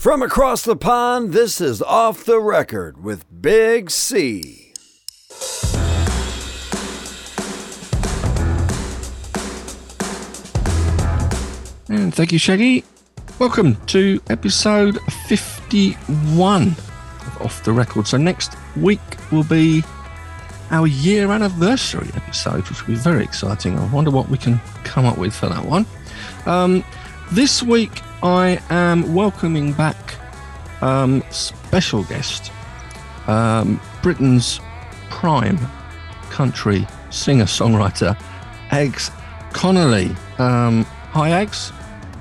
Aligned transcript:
From 0.00 0.22
across 0.22 0.62
the 0.62 0.76
pond, 0.76 1.34
this 1.34 1.60
is 1.60 1.82
Off 1.82 2.24
the 2.24 2.40
Record 2.40 3.04
with 3.04 3.26
Big 3.42 3.90
C. 3.90 4.72
And 11.90 12.14
thank 12.14 12.32
you, 12.32 12.38
Shaggy. 12.38 12.82
Welcome 13.38 13.76
to 13.88 14.22
episode 14.30 14.98
51 15.28 16.68
of 16.68 17.42
Off 17.42 17.62
the 17.62 17.72
Record. 17.72 18.06
So, 18.06 18.16
next 18.16 18.54
week 18.76 19.00
will 19.30 19.44
be 19.44 19.84
our 20.70 20.86
year 20.86 21.30
anniversary 21.30 22.08
episode, 22.14 22.66
which 22.70 22.86
will 22.86 22.94
be 22.94 23.00
very 23.02 23.22
exciting. 23.22 23.78
I 23.78 23.86
wonder 23.92 24.10
what 24.10 24.30
we 24.30 24.38
can 24.38 24.62
come 24.82 25.04
up 25.04 25.18
with 25.18 25.34
for 25.34 25.50
that 25.50 25.66
one. 25.66 25.84
Um, 26.46 26.84
this 27.32 27.62
week, 27.62 28.00
I 28.22 28.60
am 28.68 29.14
welcoming 29.14 29.72
back 29.72 29.96
um, 30.82 31.22
special 31.30 32.04
guest, 32.04 32.52
um, 33.26 33.80
Britain's 34.02 34.60
prime 35.08 35.58
country 36.30 36.86
singer 37.10 37.44
songwriter, 37.44 38.16
Ags 38.68 39.10
Connolly. 39.52 40.14
Um, 40.38 40.84
hi, 41.12 41.30
Ags. 41.44 41.70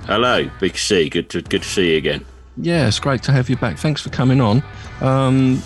Hello, 0.05 0.49
Big 0.59 0.77
C. 0.77 1.09
Good 1.09 1.29
to 1.31 1.41
good 1.41 1.63
to 1.63 1.67
see 1.67 1.91
you 1.91 1.97
again. 1.97 2.25
Yeah, 2.57 2.87
it's 2.87 2.99
great 2.99 3.21
to 3.23 3.31
have 3.31 3.49
you 3.49 3.57
back. 3.57 3.77
Thanks 3.77 4.01
for 4.01 4.09
coming 4.09 4.41
on. 4.41 4.63
Um, 5.01 5.61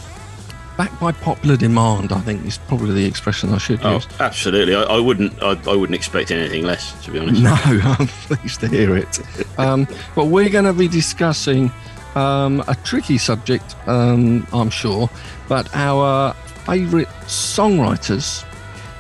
back 0.78 0.98
by 1.00 1.12
popular 1.12 1.56
demand, 1.58 2.12
I 2.12 2.20
think 2.22 2.46
is 2.46 2.58
probably 2.58 2.94
the 2.94 3.06
expression 3.06 3.54
I 3.54 3.58
should 3.58 3.80
Oh, 3.84 3.96
use. 3.96 4.08
absolutely. 4.20 4.76
I, 4.76 4.84
I 4.84 5.00
wouldn't. 5.00 5.42
I, 5.42 5.52
I 5.70 5.76
wouldn't 5.76 5.96
expect 5.96 6.32
anything 6.32 6.64
less, 6.66 6.94
to 7.06 7.12
be 7.12 7.20
honest. 7.20 7.42
No, 7.42 7.54
I'm 7.64 8.08
pleased 8.08 8.60
to 8.62 8.68
hear 8.68 8.96
it. 8.98 9.20
Um, 9.60 9.88
but 10.16 10.26
we're 10.26 10.50
going 10.50 10.66
to 10.66 10.74
be 10.74 10.88
discussing 10.88 11.72
um, 12.16 12.64
a 12.68 12.76
tricky 12.84 13.18
subject, 13.18 13.76
um, 13.88 14.48
I'm 14.54 14.70
sure, 14.70 15.10
but 15.48 15.70
our 15.76 16.34
favourite 16.66 17.08
songwriters 17.28 18.44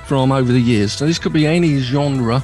from 0.05 0.31
over 0.31 0.51
the 0.51 0.59
years. 0.61 0.93
So 0.93 1.05
this 1.05 1.19
could 1.19 1.33
be 1.33 1.45
any 1.47 1.79
genre. 1.79 2.43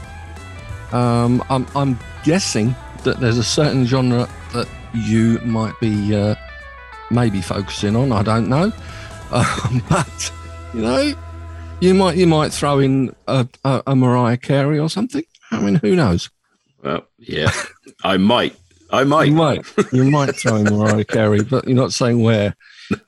Um, 0.92 1.44
I'm, 1.50 1.68
I'm 1.76 2.00
guessing 2.24 2.76
that 3.04 3.20
there's 3.20 3.38
a 3.38 3.44
certain 3.44 3.86
genre 3.86 4.28
that 4.54 4.68
you 4.94 5.40
might 5.44 5.80
be 5.80 6.16
uh, 6.16 6.36
maybe 7.12 7.42
focusing 7.42 7.96
on. 7.96 8.12
I 8.12 8.24
don't 8.24 8.48
know, 8.50 8.72
um, 9.32 9.84
but 9.90 10.32
you 10.74 10.82
know, 10.82 11.14
you 11.80 11.94
might 11.94 12.18
you 12.18 12.26
might 12.26 12.52
throw 12.52 12.80
in 12.80 13.16
a, 13.28 13.48
a, 13.64 13.84
a 13.88 13.96
Mariah 13.96 14.38
Carey 14.38 14.80
or 14.80 14.90
something. 14.90 15.24
I 15.52 15.60
mean, 15.60 15.76
who 15.76 15.96
knows? 15.96 16.30
Well, 16.84 17.06
yeah, 17.18 17.52
I 18.04 18.18
might. 18.18 18.56
I 18.92 19.04
might. 19.04 19.28
You 19.28 19.34
might, 19.34 19.66
you 19.92 20.04
might 20.06 20.36
throw 20.36 20.56
in 20.56 20.64
Mariah 20.66 21.06
Carey, 21.06 21.44
but 21.44 21.68
you're 21.68 21.76
not 21.76 21.94
saying 21.94 22.24
where. 22.24 22.56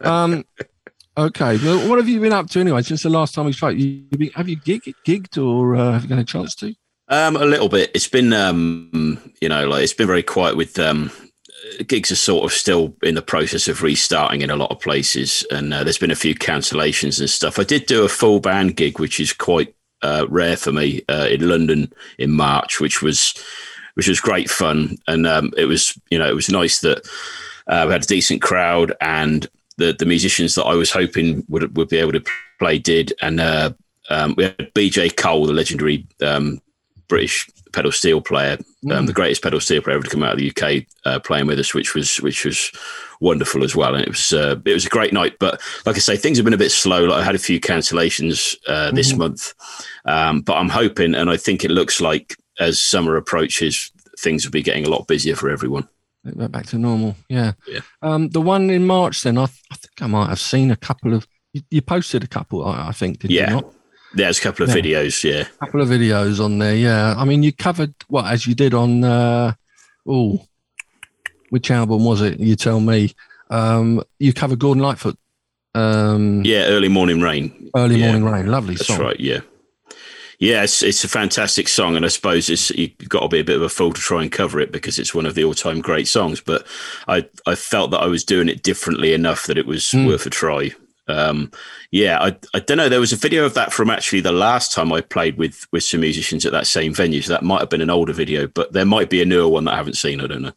Um, 0.01 0.45
okay, 1.17 1.57
well, 1.57 1.89
what 1.89 1.97
have 1.97 2.07
you 2.07 2.19
been 2.19 2.33
up 2.33 2.49
to 2.51 2.59
anyway 2.59 2.83
since 2.83 3.03
the 3.03 3.09
last 3.09 3.33
time 3.33 3.45
we 3.45 3.53
spoke? 3.53 3.77
You, 3.77 4.03
you 4.11 4.17
been, 4.17 4.31
have 4.31 4.47
you 4.47 4.57
gig, 4.57 4.83
gigged 5.05 5.43
or 5.43 5.75
uh, 5.75 5.93
have 5.93 6.03
you 6.03 6.09
got 6.09 6.19
a 6.19 6.23
chance 6.23 6.53
to? 6.55 6.75
Um, 7.07 7.35
a 7.35 7.45
little 7.45 7.67
bit. 7.67 7.91
It's 7.95 8.07
been, 8.07 8.31
um, 8.31 9.19
you 9.41 9.49
know, 9.49 9.67
like 9.67 9.83
it's 9.83 9.93
been 9.93 10.07
very 10.07 10.23
quiet 10.23 10.55
with 10.55 10.77
um, 10.77 11.11
gigs 11.87 12.11
are 12.11 12.15
sort 12.15 12.45
of 12.45 12.51
still 12.51 12.95
in 13.03 13.15
the 13.15 13.21
process 13.21 13.67
of 13.67 13.81
restarting 13.81 14.41
in 14.41 14.49
a 14.49 14.55
lot 14.55 14.71
of 14.71 14.79
places, 14.79 15.45
and 15.51 15.73
uh, 15.73 15.83
there's 15.83 15.97
been 15.97 16.11
a 16.11 16.15
few 16.15 16.35
cancellations 16.35 17.19
and 17.19 17.29
stuff. 17.29 17.59
I 17.59 17.63
did 17.63 17.85
do 17.85 18.03
a 18.03 18.09
full 18.09 18.39
band 18.39 18.75
gig, 18.75 18.99
which 18.99 19.19
is 19.19 19.33
quite 19.33 19.73
uh, 20.01 20.25
rare 20.29 20.57
for 20.57 20.71
me 20.71 21.01
uh, 21.09 21.27
in 21.29 21.47
London 21.47 21.91
in 22.17 22.31
March, 22.31 22.79
which 22.79 23.01
was 23.01 23.33
which 23.95 24.07
was 24.07 24.19
great 24.19 24.49
fun, 24.49 24.97
and 25.07 25.27
um, 25.27 25.53
it 25.57 25.65
was 25.65 25.97
you 26.09 26.17
know 26.17 26.29
it 26.29 26.35
was 26.35 26.49
nice 26.49 26.81
that 26.81 27.07
uh, 27.67 27.83
we 27.87 27.93
had 27.93 28.03
a 28.03 28.07
decent 28.07 28.41
crowd 28.41 28.93
and 29.01 29.47
the 29.77 29.93
the 29.93 30.05
musicians 30.05 30.55
that 30.55 30.65
I 30.65 30.75
was 30.75 30.91
hoping 30.91 31.43
would 31.49 31.75
would 31.75 31.89
be 31.89 31.97
able 31.97 32.13
to 32.13 32.23
play 32.59 32.77
did, 32.77 33.13
and 33.21 33.39
uh, 33.39 33.71
um, 34.09 34.35
we 34.37 34.45
had 34.45 34.57
BJ 34.73 35.15
Cole, 35.15 35.45
the 35.45 35.53
legendary 35.53 36.07
um, 36.21 36.61
British 37.07 37.49
pedal 37.71 37.91
steel 37.91 38.21
player, 38.21 38.57
um, 38.91 39.05
the 39.05 39.13
greatest 39.13 39.41
pedal 39.43 39.59
steel 39.59 39.81
player 39.81 39.95
ever 39.95 40.03
to 40.03 40.09
come 40.09 40.23
out 40.23 40.33
of 40.33 40.39
the 40.39 40.49
UK, 40.51 40.85
uh, 41.05 41.19
playing 41.19 41.47
with 41.47 41.59
us, 41.59 41.73
which 41.73 41.93
was 41.95 42.17
which 42.17 42.45
was 42.45 42.71
wonderful 43.19 43.63
as 43.63 43.75
well. 43.75 43.93
And 43.95 44.03
it 44.03 44.09
was 44.09 44.33
uh, 44.33 44.55
it 44.65 44.73
was 44.73 44.85
a 44.85 44.89
great 44.89 45.13
night. 45.13 45.37
But 45.39 45.61
like 45.85 45.95
I 45.95 45.99
say, 45.99 46.17
things 46.17 46.37
have 46.37 46.45
been 46.45 46.53
a 46.53 46.57
bit 46.57 46.71
slow. 46.71 47.05
Like 47.05 47.21
I 47.21 47.23
had 47.25 47.35
a 47.35 47.39
few 47.39 47.59
cancellations 47.59 48.55
uh, 48.67 48.91
this 48.91 49.15
month, 49.15 49.53
um, 50.05 50.41
but 50.41 50.53
I'm 50.57 50.69
hoping, 50.69 51.15
and 51.15 51.29
I 51.29 51.37
think 51.37 51.63
it 51.63 51.71
looks 51.71 52.01
like 52.01 52.35
as 52.59 52.79
summer 52.79 53.15
approaches, 53.15 53.91
things 54.19 54.45
will 54.45 54.51
be 54.51 54.61
getting 54.63 54.85
a 54.85 54.89
lot 54.89 55.07
busier 55.07 55.35
for 55.35 55.49
everyone. 55.49 55.87
Go 56.37 56.47
back 56.47 56.67
to 56.67 56.77
normal, 56.77 57.15
yeah. 57.29 57.53
Yeah. 57.67 57.79
Um, 58.03 58.29
the 58.29 58.41
one 58.41 58.69
in 58.69 58.85
March, 58.85 59.23
then 59.23 59.39
I, 59.39 59.47
th- 59.47 59.57
I 59.71 59.75
think 59.75 60.01
I 60.01 60.05
might 60.07 60.29
have 60.29 60.39
seen 60.39 60.69
a 60.69 60.75
couple 60.75 61.15
of. 61.15 61.25
You, 61.53 61.61
you 61.71 61.81
posted 61.81 62.23
a 62.23 62.27
couple, 62.27 62.63
I, 62.63 62.89
I 62.89 62.91
think, 62.91 63.19
did 63.19 63.31
Yeah. 63.31 63.49
you 63.49 63.55
not? 63.55 63.73
There's 64.13 64.37
a 64.39 64.41
couple 64.41 64.63
of 64.63 64.69
Yeah. 64.69 64.81
videos, 64.81 65.23
yeah. 65.23 65.47
A 65.61 65.65
couple 65.65 65.81
of 65.81 65.89
videos 65.89 66.43
on 66.43 66.59
there, 66.59 66.75
yeah. 66.75 67.15
I 67.17 67.23
mean, 67.25 67.43
you 67.43 67.51
covered 67.53 67.93
what 68.07 68.25
as 68.25 68.45
you 68.45 68.53
did 68.55 68.73
on. 68.73 69.03
Uh, 69.03 69.53
oh, 70.07 70.45
which 71.49 71.71
album 71.71 72.03
was 72.03 72.21
it? 72.21 72.39
You 72.39 72.55
tell 72.55 72.79
me. 72.79 73.13
Um, 73.49 74.01
you 74.19 74.33
covered 74.33 74.59
Gordon 74.59 74.83
Lightfoot. 74.83 75.17
Um, 75.75 76.43
Yeah, 76.43 76.63
early 76.65 76.87
morning 76.89 77.21
rain. 77.21 77.69
Early 77.75 77.95
Yeah. 77.97 78.11
Morning 78.11 78.25
Rain, 78.25 78.47
lovely 78.51 78.75
That's 78.75 78.87
song. 78.87 78.99
right. 78.99 79.19
Yeah. 79.19 79.39
Yeah, 80.39 80.63
it's, 80.63 80.81
it's 80.81 81.03
a 81.03 81.07
fantastic 81.07 81.67
song, 81.67 81.95
and 81.95 82.03
I 82.03 82.07
suppose 82.07 82.49
it's 82.49 82.71
you've 82.71 82.97
got 83.07 83.19
to 83.21 83.27
be 83.27 83.39
a 83.39 83.43
bit 83.43 83.55
of 83.57 83.61
a 83.61 83.69
fool 83.69 83.93
to 83.93 84.01
try 84.01 84.23
and 84.23 84.31
cover 84.31 84.59
it 84.59 84.71
because 84.71 84.97
it's 84.97 85.13
one 85.13 85.27
of 85.27 85.35
the 85.35 85.43
all-time 85.43 85.81
great 85.81 86.07
songs. 86.07 86.41
But 86.41 86.65
I 87.07 87.25
I 87.45 87.53
felt 87.55 87.91
that 87.91 87.99
I 88.01 88.07
was 88.07 88.23
doing 88.23 88.49
it 88.49 88.63
differently 88.63 89.13
enough 89.13 89.45
that 89.45 89.57
it 89.59 89.67
was 89.67 89.83
Mm. 89.91 90.07
worth 90.07 90.25
a 90.25 90.31
try. 90.31 90.71
Um, 91.11 91.51
yeah, 91.91 92.19
I 92.21 92.37
I 92.53 92.59
don't 92.59 92.77
know. 92.77 92.89
There 92.89 92.99
was 92.99 93.13
a 93.13 93.17
video 93.17 93.45
of 93.45 93.53
that 93.53 93.73
from 93.73 93.89
actually 93.89 94.21
the 94.21 94.31
last 94.31 94.71
time 94.71 94.91
I 94.91 95.01
played 95.01 95.37
with 95.37 95.67
with 95.71 95.83
some 95.83 96.01
musicians 96.01 96.45
at 96.45 96.51
that 96.53 96.67
same 96.67 96.93
venue. 96.93 97.21
So 97.21 97.33
that 97.33 97.43
might 97.43 97.59
have 97.59 97.69
been 97.69 97.81
an 97.81 97.89
older 97.89 98.13
video, 98.13 98.47
but 98.47 98.73
there 98.73 98.85
might 98.85 99.09
be 99.09 99.21
a 99.21 99.25
newer 99.25 99.47
one 99.47 99.65
that 99.65 99.73
I 99.73 99.77
haven't 99.77 99.97
seen. 99.97 100.21
I 100.21 100.27
don't 100.27 100.41
know. 100.41 100.53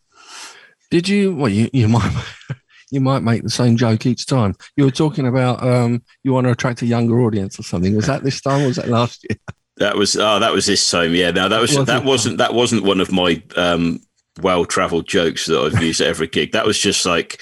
Did 0.91 1.09
you? 1.09 1.35
Well, 1.35 1.51
you, 1.51 1.69
you 1.73 1.89
might 1.89 2.13
you 2.91 3.01
might 3.01 3.23
make 3.23 3.43
the 3.43 3.51
same 3.51 3.77
joke 3.77 4.07
each 4.07 4.27
time. 4.27 4.55
You 4.77 4.85
were 4.85 4.91
talking 4.91 5.27
about 5.27 5.63
um, 5.63 6.03
you 6.23 6.33
want 6.33 6.47
to 6.47 6.53
attract 6.53 6.83
a 6.83 6.87
younger 6.87 7.21
audience 7.21 7.59
or 7.59 7.63
something. 7.63 7.97
Was 7.97 8.07
that 8.07 8.23
this 8.23 8.41
time 8.41 8.63
or 8.63 8.69
was 8.69 8.77
that 8.77 8.89
last 8.89 9.27
year? 9.29 9.39
That 9.79 9.97
was 9.97 10.17
oh, 10.17 10.39
that 10.39 10.53
was 10.53 10.67
this 10.67 10.89
time. 10.89 11.15
Yeah, 11.15 11.33
no, 11.33 11.49
that 11.49 11.61
was 11.61 11.75
that 11.75 12.03
it? 12.03 12.05
wasn't 12.05 12.39
that 12.39 12.55
wasn't 12.55 12.85
one 12.85 13.01
of 13.01 13.11
my 13.11 13.43
um, 13.57 13.99
well-traveled 14.41 15.09
jokes 15.09 15.47
that 15.47 15.59
I've 15.59 15.83
used 15.83 16.01
at 16.01 16.07
every 16.07 16.29
gig. 16.29 16.53
That 16.53 16.65
was 16.65 16.79
just 16.79 17.05
like 17.05 17.41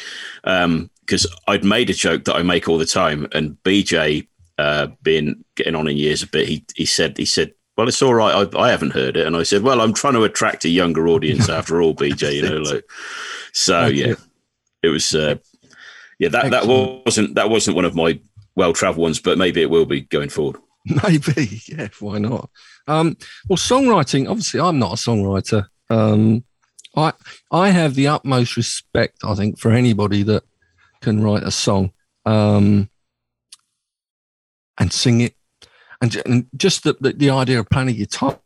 because 1.13 1.27
I'd 1.47 1.63
made 1.63 1.91
a 1.91 1.93
joke 1.93 2.25
that 2.25 2.37
I 2.37 2.43
make 2.43 2.71
all 2.71 2.79
the 2.79 2.87
time, 2.87 3.29
and 3.33 3.59
BJ, 3.65 4.29
uh, 4.57 4.87
being 5.03 5.45
getting 5.57 5.75
on 5.75 5.87
in 5.87 5.99
years 5.99 6.23
a 6.23 6.27
bit, 6.27 6.49
he 6.49 6.65
he 6.75 6.87
said 6.87 7.19
he 7.19 7.27
said. 7.27 7.53
Well, 7.75 7.89
it's 7.89 8.03
all 8.03 8.13
right. 8.13 8.47
I, 8.55 8.59
I 8.59 8.71
haven't 8.71 8.93
heard 8.93 9.17
it, 9.17 9.27
and 9.27 9.37
I 9.37 9.43
said, 9.43 9.63
"Well, 9.63 9.83
I'm 9.83 9.93
trying 9.93 10.15
to 10.15 10.25
attract 10.25 10.65
a 10.65 10.71
younger 10.71 11.09
audience 11.09 11.49
after 11.51 11.83
all, 11.83 11.95
BJ." 11.95 12.37
You 12.37 12.43
know, 12.43 12.59
like 12.59 12.85
so. 13.53 13.83
That's 13.83 13.95
yeah, 13.95 14.07
it. 14.07 14.19
it 14.85 14.89
was. 14.89 15.15
Uh, 15.15 15.37
yeah, 16.19 16.29
that 16.31 16.51
that 16.51 16.67
wasn't 16.67 17.35
that 17.35 17.51
wasn't 17.51 17.77
one 17.77 17.85
of 17.85 17.95
my 17.95 18.19
well-traveled 18.55 19.03
ones, 19.03 19.21
but 19.21 19.39
maybe 19.39 19.61
it 19.61 19.71
will 19.71 19.87
be 19.87 20.03
going 20.03 20.29
forward. 20.29 20.57
Maybe, 21.05 21.63
yeah. 21.67 21.89
Why 22.01 22.19
not? 22.19 22.51
Um, 22.87 23.17
well, 23.49 23.57
songwriting. 23.57 24.29
Obviously, 24.29 24.61
I'm 24.61 24.79
not 24.79 24.93
a 24.93 24.97
songwriter. 24.97 25.67
Um, 25.89 26.45
I 26.97 27.13
I 27.51 27.71
have 27.71 27.95
the 27.95 28.09
utmost 28.09 28.57
respect. 28.57 29.19
I 29.25 29.35
think 29.35 29.59
for 29.59 29.71
anybody 29.73 30.23
that 30.25 30.43
can 31.03 31.23
write 31.23 31.43
a 31.43 31.51
song 31.51 31.93
um, 32.25 32.89
and 34.79 34.93
sing 34.93 35.21
it, 35.21 35.35
and, 36.01 36.17
and 36.25 36.47
just 36.57 36.85
the, 36.85 36.97
the 37.01 37.13
the 37.13 37.31
idea 37.31 37.59
of 37.61 37.69
playing 37.69 37.89
a 37.89 37.93
guitar 37.93 38.39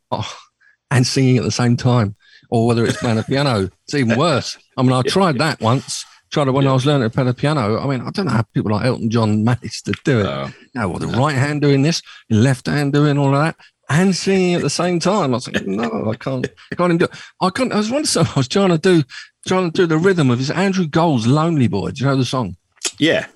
and 0.91 1.06
singing 1.06 1.37
at 1.39 1.45
the 1.45 1.50
same 1.50 1.77
time, 1.77 2.16
or 2.50 2.66
whether 2.66 2.84
it's 2.84 2.99
playing 2.99 3.19
a 3.19 3.22
piano, 3.22 3.71
it's 3.84 3.95
even 3.95 4.19
worse. 4.19 4.59
I 4.77 4.83
mean, 4.83 4.93
I 4.93 5.03
Yeah, 5.05 5.11
tried 5.11 5.39
that 5.39 5.61
once. 5.61 6.05
Tried 6.33 6.49
it 6.49 6.53
when 6.53 6.66
I 6.66 6.72
was 6.72 6.84
learning 6.84 7.09
to 7.09 7.15
play 7.15 7.22
the 7.25 7.33
piano. 7.33 7.78
I 7.78 7.86
mean, 7.86 8.01
I 8.01 8.10
don't 8.10 8.27
know 8.27 8.33
how 8.33 8.42
people 8.53 8.72
like 8.72 8.84
Elton 8.84 9.10
John 9.10 9.45
managed 9.45 9.84
to 9.86 9.95
do 10.04 10.21
it. 10.21 10.27
Uh, 10.27 10.48
No, 10.75 10.89
well, 10.89 10.98
the 10.98 11.07
right 11.07 11.36
hand 11.36 11.63
doing 11.63 11.83
this, 11.83 12.03
the 12.28 12.36
left 12.36 12.66
hand 12.66 12.92
doing 12.92 13.16
all 13.16 13.33
of 13.33 13.41
that, 13.41 13.57
and 13.89 14.15
singing 14.15 14.54
at 14.54 14.63
the 14.63 14.69
same 14.71 14.98
time. 14.98 15.33
I 15.33 15.36
was 15.36 15.47
like, 15.51 15.65
no, 15.65 16.10
I 16.10 16.16
can't, 16.16 16.45
I 16.72 16.75
can't 16.75 16.91
even 16.91 16.98
do 16.98 17.04
it. 17.04 17.15
I 17.41 17.51
couldn't. 17.51 17.72
I 17.72 17.77
was 17.77 17.91
wondering, 17.91 18.07
so 18.07 18.22
I 18.22 18.33
was 18.36 18.48
trying 18.48 18.71
to 18.71 18.78
do, 18.78 19.04
trying 19.47 19.71
to 19.71 19.77
do 19.77 19.87
the 19.87 19.98
rhythm 19.98 20.31
of 20.31 20.39
his 20.39 20.51
Andrew 20.51 20.87
Gold's 20.87 21.27
"Lonely 21.27 21.69
Boy." 21.69 21.91
Do 21.91 22.04
you 22.04 22.10
know 22.10 22.16
the 22.16 22.25
song 22.25 22.57
yeah, 22.98 23.27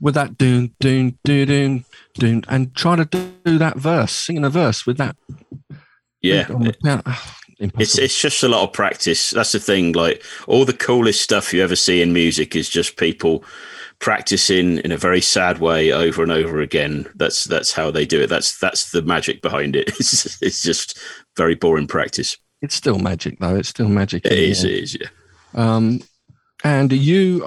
with 0.00 0.14
that 0.14 0.38
doon 0.38 0.74
doon 0.80 1.18
doon 1.24 1.46
doon 1.46 1.84
doon, 2.14 2.44
and 2.48 2.74
try 2.74 2.96
to 2.96 3.04
do 3.44 3.58
that 3.58 3.76
verse, 3.76 4.12
singing 4.12 4.44
a 4.44 4.50
verse 4.50 4.86
with 4.86 4.98
that. 4.98 5.16
yeah. 6.20 6.46
on 6.50 6.62
the. 6.62 7.02
Ah, 7.06 7.36
it's 7.58 7.98
it's 7.98 8.20
just 8.20 8.42
a 8.42 8.48
lot 8.48 8.62
of 8.64 8.72
practice. 8.72 9.30
That's 9.30 9.52
the 9.52 9.60
thing. 9.60 9.92
Like 9.92 10.24
all 10.46 10.64
the 10.64 10.72
coolest 10.72 11.20
stuff 11.20 11.52
you 11.52 11.62
ever 11.62 11.76
see 11.76 12.00
in 12.00 12.12
music 12.12 12.56
is 12.56 12.68
just 12.68 12.96
people 12.96 13.44
practicing 13.98 14.78
in 14.78 14.92
a 14.92 14.96
very 14.96 15.20
sad 15.20 15.58
way 15.58 15.92
over 15.92 16.22
and 16.22 16.32
over 16.32 16.60
again. 16.60 17.06
That's 17.16 17.44
that's 17.44 17.72
how 17.72 17.90
they 17.90 18.06
do 18.06 18.22
it. 18.22 18.28
That's 18.28 18.58
that's 18.58 18.92
the 18.92 19.02
magic 19.02 19.42
behind 19.42 19.76
it. 19.76 19.90
It's 20.00 20.40
it's 20.42 20.62
just 20.62 20.98
very 21.36 21.54
boring 21.54 21.86
practice. 21.86 22.36
It's 22.62 22.74
still 22.74 22.98
magic, 22.98 23.38
though. 23.38 23.56
It's 23.56 23.70
still 23.70 23.88
magic. 23.88 24.24
It 24.26 24.32
is. 24.32 24.64
It 24.64 24.72
is. 24.72 24.98
Yeah. 25.00 25.08
Um, 25.54 26.00
And 26.62 26.92
you, 26.92 27.42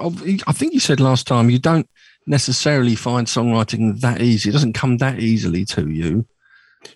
I 0.48 0.52
think 0.52 0.74
you 0.74 0.80
said 0.80 0.98
last 0.98 1.28
time, 1.28 1.48
you 1.48 1.60
don't 1.60 1.88
necessarily 2.26 2.96
find 2.96 3.28
songwriting 3.28 4.00
that 4.00 4.20
easy. 4.20 4.48
It 4.48 4.52
doesn't 4.52 4.72
come 4.72 4.98
that 4.98 5.20
easily 5.20 5.64
to 5.66 5.88
you, 5.88 6.26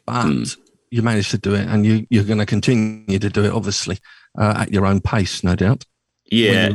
but 0.04 0.26
mm. 0.26 0.56
you 0.90 1.02
managed 1.02 1.30
to 1.30 1.38
do 1.38 1.54
it, 1.54 1.68
and 1.68 1.86
you 1.86 2.06
you're 2.10 2.24
going 2.24 2.40
to 2.40 2.46
continue 2.46 3.20
to 3.20 3.30
do 3.30 3.44
it, 3.44 3.52
obviously, 3.52 3.98
uh, 4.36 4.54
at 4.62 4.72
your 4.72 4.84
own 4.84 5.00
pace, 5.00 5.44
no 5.44 5.54
doubt. 5.54 5.84
Yeah, 6.24 6.70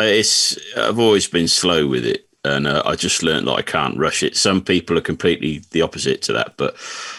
it's. 0.00 0.58
I've 0.76 0.98
always 0.98 1.28
been 1.28 1.48
slow 1.48 1.86
with 1.86 2.04
it, 2.04 2.26
and 2.42 2.66
uh, 2.66 2.82
I 2.84 2.96
just 2.96 3.22
learned 3.22 3.46
that 3.46 3.58
I 3.58 3.62
can't 3.62 3.96
rush 3.98 4.24
it. 4.24 4.36
Some 4.36 4.62
people 4.62 4.98
are 4.98 5.12
completely 5.12 5.62
the 5.70 5.82
opposite 5.82 6.22
to 6.22 6.32
that, 6.32 6.56
but 6.56 6.74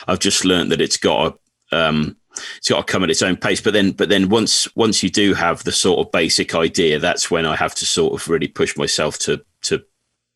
I've 0.06 0.20
just 0.20 0.44
learned 0.44 0.72
that 0.72 0.82
it's 0.82 0.98
got 0.98 1.38
A, 1.72 1.78
Um, 1.78 2.18
it's 2.58 2.70
got 2.70 2.86
to 2.86 2.92
come 2.92 3.04
at 3.04 3.10
its 3.10 3.22
own 3.22 3.38
pace. 3.38 3.62
But 3.62 3.74
then, 3.74 3.92
but 3.92 4.10
then 4.10 4.30
once 4.30 4.74
once 4.76 5.04
you 5.04 5.10
do 5.10 5.34
have 5.34 5.64
the 5.64 5.72
sort 5.72 6.06
of 6.06 6.12
basic 6.12 6.56
idea, 6.56 7.00
that's 7.00 7.30
when 7.30 7.46
I 7.46 7.56
have 7.56 7.76
to 7.76 7.86
sort 7.86 8.14
of 8.14 8.28
really 8.28 8.48
push 8.48 8.78
myself 8.78 9.18
to 9.20 9.44
to 9.64 9.84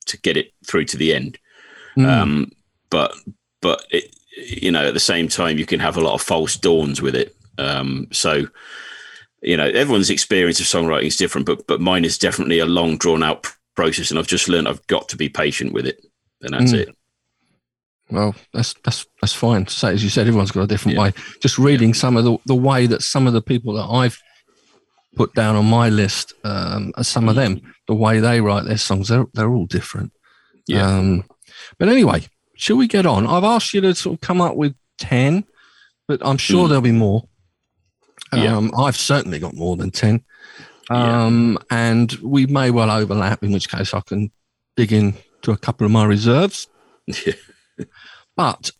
to 0.07 0.17
get 0.21 0.37
it 0.37 0.53
through 0.67 0.85
to 0.85 0.97
the 0.97 1.13
end. 1.13 1.37
Mm. 1.97 2.07
Um, 2.07 2.51
but 2.89 3.15
but 3.61 3.85
it, 3.91 4.15
you 4.35 4.71
know, 4.71 4.87
at 4.87 4.93
the 4.93 4.99
same 4.99 5.27
time, 5.27 5.57
you 5.57 5.65
can 5.65 5.79
have 5.79 5.97
a 5.97 6.01
lot 6.01 6.13
of 6.13 6.21
false 6.21 6.57
dawns 6.57 7.01
with 7.01 7.15
it. 7.15 7.35
Um, 7.57 8.07
so 8.11 8.47
you 9.41 9.55
know, 9.55 9.67
everyone's 9.67 10.09
experience 10.09 10.59
of 10.59 10.65
songwriting 10.65 11.05
is 11.05 11.17
different, 11.17 11.45
but 11.45 11.65
but 11.67 11.81
mine 11.81 12.03
is 12.03 12.17
definitely 12.17 12.59
a 12.59 12.65
long, 12.65 12.97
drawn 12.97 13.23
out 13.23 13.47
process, 13.75 14.09
and 14.09 14.19
I've 14.19 14.27
just 14.27 14.49
learned 14.49 14.67
I've 14.67 14.85
got 14.87 15.07
to 15.09 15.17
be 15.17 15.29
patient 15.29 15.73
with 15.73 15.85
it, 15.85 16.03
and 16.41 16.53
that's 16.53 16.73
mm. 16.73 16.79
it. 16.79 16.95
Well, 18.09 18.35
that's 18.53 18.75
that's 18.83 19.05
that's 19.19 19.33
fine. 19.33 19.67
So 19.67 19.87
as 19.87 20.03
you 20.03 20.09
said, 20.09 20.27
everyone's 20.27 20.51
got 20.51 20.63
a 20.63 20.67
different 20.67 20.97
yeah. 20.97 21.03
way. 21.03 21.13
Just 21.39 21.57
reading 21.57 21.89
yeah. 21.89 21.95
some 21.95 22.17
of 22.17 22.23
the 22.23 22.37
the 22.45 22.55
way 22.55 22.85
that 22.87 23.01
some 23.01 23.25
of 23.25 23.33
the 23.33 23.41
people 23.41 23.73
that 23.73 23.85
I've 23.85 24.19
put 25.15 25.33
down 25.33 25.55
on 25.55 25.65
my 25.65 25.89
list, 25.89 26.33
um, 26.43 26.91
some 27.01 27.29
of 27.29 27.35
them, 27.35 27.61
the 27.87 27.95
way 27.95 28.19
they 28.19 28.41
write 28.41 28.65
their 28.65 28.77
songs, 28.77 29.07
they're 29.07 29.25
they're 29.33 29.49
all 29.49 29.65
different. 29.65 30.11
Yeah. 30.67 30.87
Um, 30.87 31.23
but 31.79 31.89
anyway, 31.89 32.27
shall 32.55 32.77
we 32.77 32.87
get 32.87 33.05
on? 33.05 33.25
I've 33.25 33.43
asked 33.43 33.73
you 33.73 33.81
to 33.81 33.95
sort 33.95 34.15
of 34.15 34.21
come 34.21 34.39
up 34.39 34.55
with 34.55 34.75
ten, 34.99 35.45
but 36.07 36.21
I'm 36.23 36.37
sure 36.37 36.65
mm. 36.65 36.69
there'll 36.69 36.81
be 36.81 36.91
more. 36.91 37.27
Um, 38.31 38.41
yeah. 38.41 38.69
I've 38.77 38.97
certainly 38.97 39.39
got 39.39 39.55
more 39.55 39.77
than 39.77 39.89
ten, 39.89 40.23
um, 40.91 41.57
yeah. 41.71 41.77
and 41.77 42.11
we 42.21 42.45
may 42.45 42.69
well 42.69 42.91
overlap. 42.91 43.41
In 43.41 43.51
which 43.51 43.69
case, 43.69 43.95
I 43.95 44.01
can 44.01 44.31
dig 44.75 44.93
in 44.93 45.15
to 45.41 45.51
a 45.51 45.57
couple 45.57 45.85
of 45.85 45.91
my 45.91 46.05
reserves. 46.05 46.67
Yeah. 47.07 47.33
But 48.35 48.71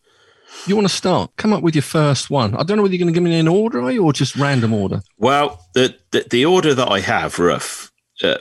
you 0.66 0.74
want 0.74 0.88
to 0.88 0.94
start? 0.94 1.30
Come 1.36 1.52
up 1.52 1.62
with 1.62 1.74
your 1.74 1.82
first 1.82 2.30
one. 2.30 2.54
I 2.54 2.62
don't 2.62 2.76
know 2.76 2.82
whether 2.82 2.94
you're 2.94 3.04
going 3.04 3.12
to 3.12 3.20
give 3.20 3.22
me 3.22 3.38
an 3.38 3.48
order, 3.48 3.80
are 3.82 3.90
you, 3.90 4.04
or 4.04 4.12
just 4.12 4.36
random 4.36 4.72
order? 4.72 5.02
Well, 5.18 5.64
the 5.74 5.96
the, 6.12 6.26
the 6.30 6.44
order 6.44 6.74
that 6.74 6.88
I 6.88 7.00
have, 7.00 7.38
rough 7.38 7.92
uh, 8.22 8.36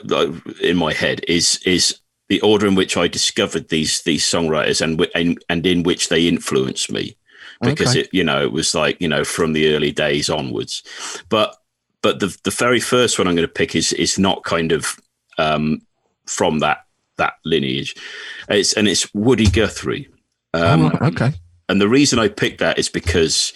in 0.61 0.77
my 0.77 0.93
head, 0.93 1.21
is 1.27 1.59
is 1.65 1.99
the 2.29 2.41
order 2.41 2.67
in 2.67 2.75
which 2.75 2.97
I 2.97 3.07
discovered 3.07 3.69
these 3.69 4.01
these 4.03 4.23
songwriters 4.23 4.81
and 4.81 5.05
and 5.13 5.43
and 5.49 5.65
in 5.65 5.83
which 5.83 6.09
they 6.09 6.27
influenced 6.27 6.91
me, 6.91 7.15
because 7.61 7.91
okay. 7.91 8.01
it 8.01 8.09
you 8.11 8.23
know 8.23 8.41
it 8.41 8.51
was 8.51 8.73
like 8.73 8.99
you 8.99 9.07
know 9.07 9.23
from 9.23 9.53
the 9.53 9.73
early 9.75 9.91
days 9.91 10.29
onwards, 10.29 10.83
but 11.29 11.55
but 12.01 12.19
the 12.19 12.35
the 12.43 12.51
very 12.51 12.79
first 12.79 13.19
one 13.19 13.27
I'm 13.27 13.35
going 13.35 13.47
to 13.47 13.53
pick 13.53 13.75
is 13.75 13.93
is 13.93 14.17
not 14.17 14.43
kind 14.43 14.71
of 14.71 14.99
um, 15.37 15.81
from 16.25 16.59
that 16.59 16.85
that 17.17 17.33
lineage. 17.45 17.95
It's 18.49 18.73
and 18.73 18.87
it's 18.87 19.13
Woody 19.13 19.47
Guthrie. 19.47 20.07
Um, 20.55 20.85
oh, 20.85 21.07
okay 21.07 21.33
and 21.69 21.81
the 21.81 21.89
reason 21.89 22.19
I 22.19 22.27
picked 22.27 22.59
that 22.59 22.77
is 22.77 22.89
because 22.89 23.53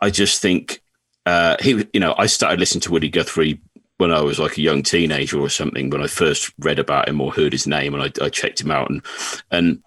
I 0.00 0.10
just 0.10 0.40
think 0.40 0.80
uh, 1.26 1.56
he, 1.60 1.86
you 1.92 2.00
know, 2.00 2.14
I 2.16 2.26
started 2.26 2.60
listening 2.60 2.82
to 2.82 2.92
Woody 2.92 3.08
Guthrie 3.08 3.60
when 3.98 4.12
I 4.12 4.20
was 4.20 4.38
like 4.38 4.56
a 4.56 4.62
young 4.62 4.82
teenager 4.82 5.38
or 5.38 5.48
something. 5.48 5.90
When 5.90 6.02
I 6.02 6.06
first 6.06 6.52
read 6.60 6.78
about 6.78 7.08
him 7.08 7.20
or 7.20 7.32
heard 7.32 7.52
his 7.52 7.66
name, 7.66 7.94
and 7.94 8.02
I, 8.02 8.24
I 8.24 8.28
checked 8.28 8.60
him 8.60 8.70
out, 8.70 8.90
and 8.90 9.02
and 9.50 9.82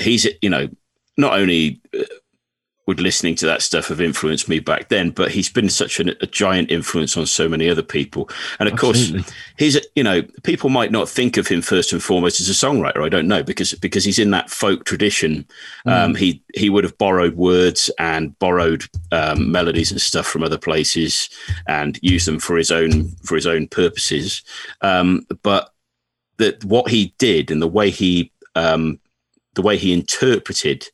he's, 0.00 0.26
you 0.40 0.48
know, 0.48 0.68
not 1.16 1.38
only 1.38 1.80
uh, 1.98 2.04
would 2.86 3.00
listening 3.00 3.34
to 3.36 3.46
that 3.46 3.62
stuff 3.62 3.88
have 3.88 4.00
influenced 4.00 4.48
me 4.48 4.60
back 4.60 4.88
then, 4.88 5.10
but 5.10 5.30
he's 5.30 5.50
been 5.50 5.68
such 5.68 6.00
an, 6.00 6.10
a 6.20 6.26
giant 6.26 6.70
influence 6.70 7.16
on 7.16 7.26
so 7.26 7.48
many 7.48 7.68
other 7.68 7.82
people. 7.82 8.28
And 8.58 8.68
of 8.68 8.74
Absolutely. 8.74 9.22
course, 9.22 9.34
he's 9.58 9.81
you 9.94 10.02
know 10.02 10.22
people 10.42 10.70
might 10.70 10.90
not 10.90 11.08
think 11.08 11.36
of 11.36 11.46
him 11.46 11.60
first 11.60 11.92
and 11.92 12.02
foremost 12.02 12.40
as 12.40 12.48
a 12.48 12.52
songwriter. 12.52 13.04
I 13.04 13.08
don't 13.08 13.28
know 13.28 13.42
because 13.42 13.74
because 13.74 14.04
he's 14.04 14.18
in 14.18 14.30
that 14.30 14.50
folk 14.50 14.84
tradition. 14.84 15.46
Mm. 15.86 15.92
Um, 15.92 16.14
he 16.14 16.42
he 16.54 16.70
would 16.70 16.84
have 16.84 16.96
borrowed 16.98 17.36
words 17.36 17.90
and 17.98 18.38
borrowed 18.38 18.84
um, 19.10 19.52
melodies 19.52 19.90
and 19.90 20.00
stuff 20.00 20.26
from 20.26 20.42
other 20.42 20.58
places 20.58 21.28
and 21.66 21.98
used 22.02 22.26
them 22.26 22.38
for 22.38 22.56
his 22.56 22.70
own 22.70 23.08
for 23.24 23.34
his 23.34 23.46
own 23.46 23.68
purposes. 23.68 24.42
Um, 24.80 25.26
but 25.42 25.72
that 26.38 26.64
what 26.64 26.90
he 26.90 27.14
did 27.18 27.50
and 27.50 27.60
the 27.60 27.68
way 27.68 27.90
he 27.90 28.32
um, 28.54 28.98
the 29.54 29.62
way 29.62 29.76
he 29.76 29.92
interpreted 29.92 30.88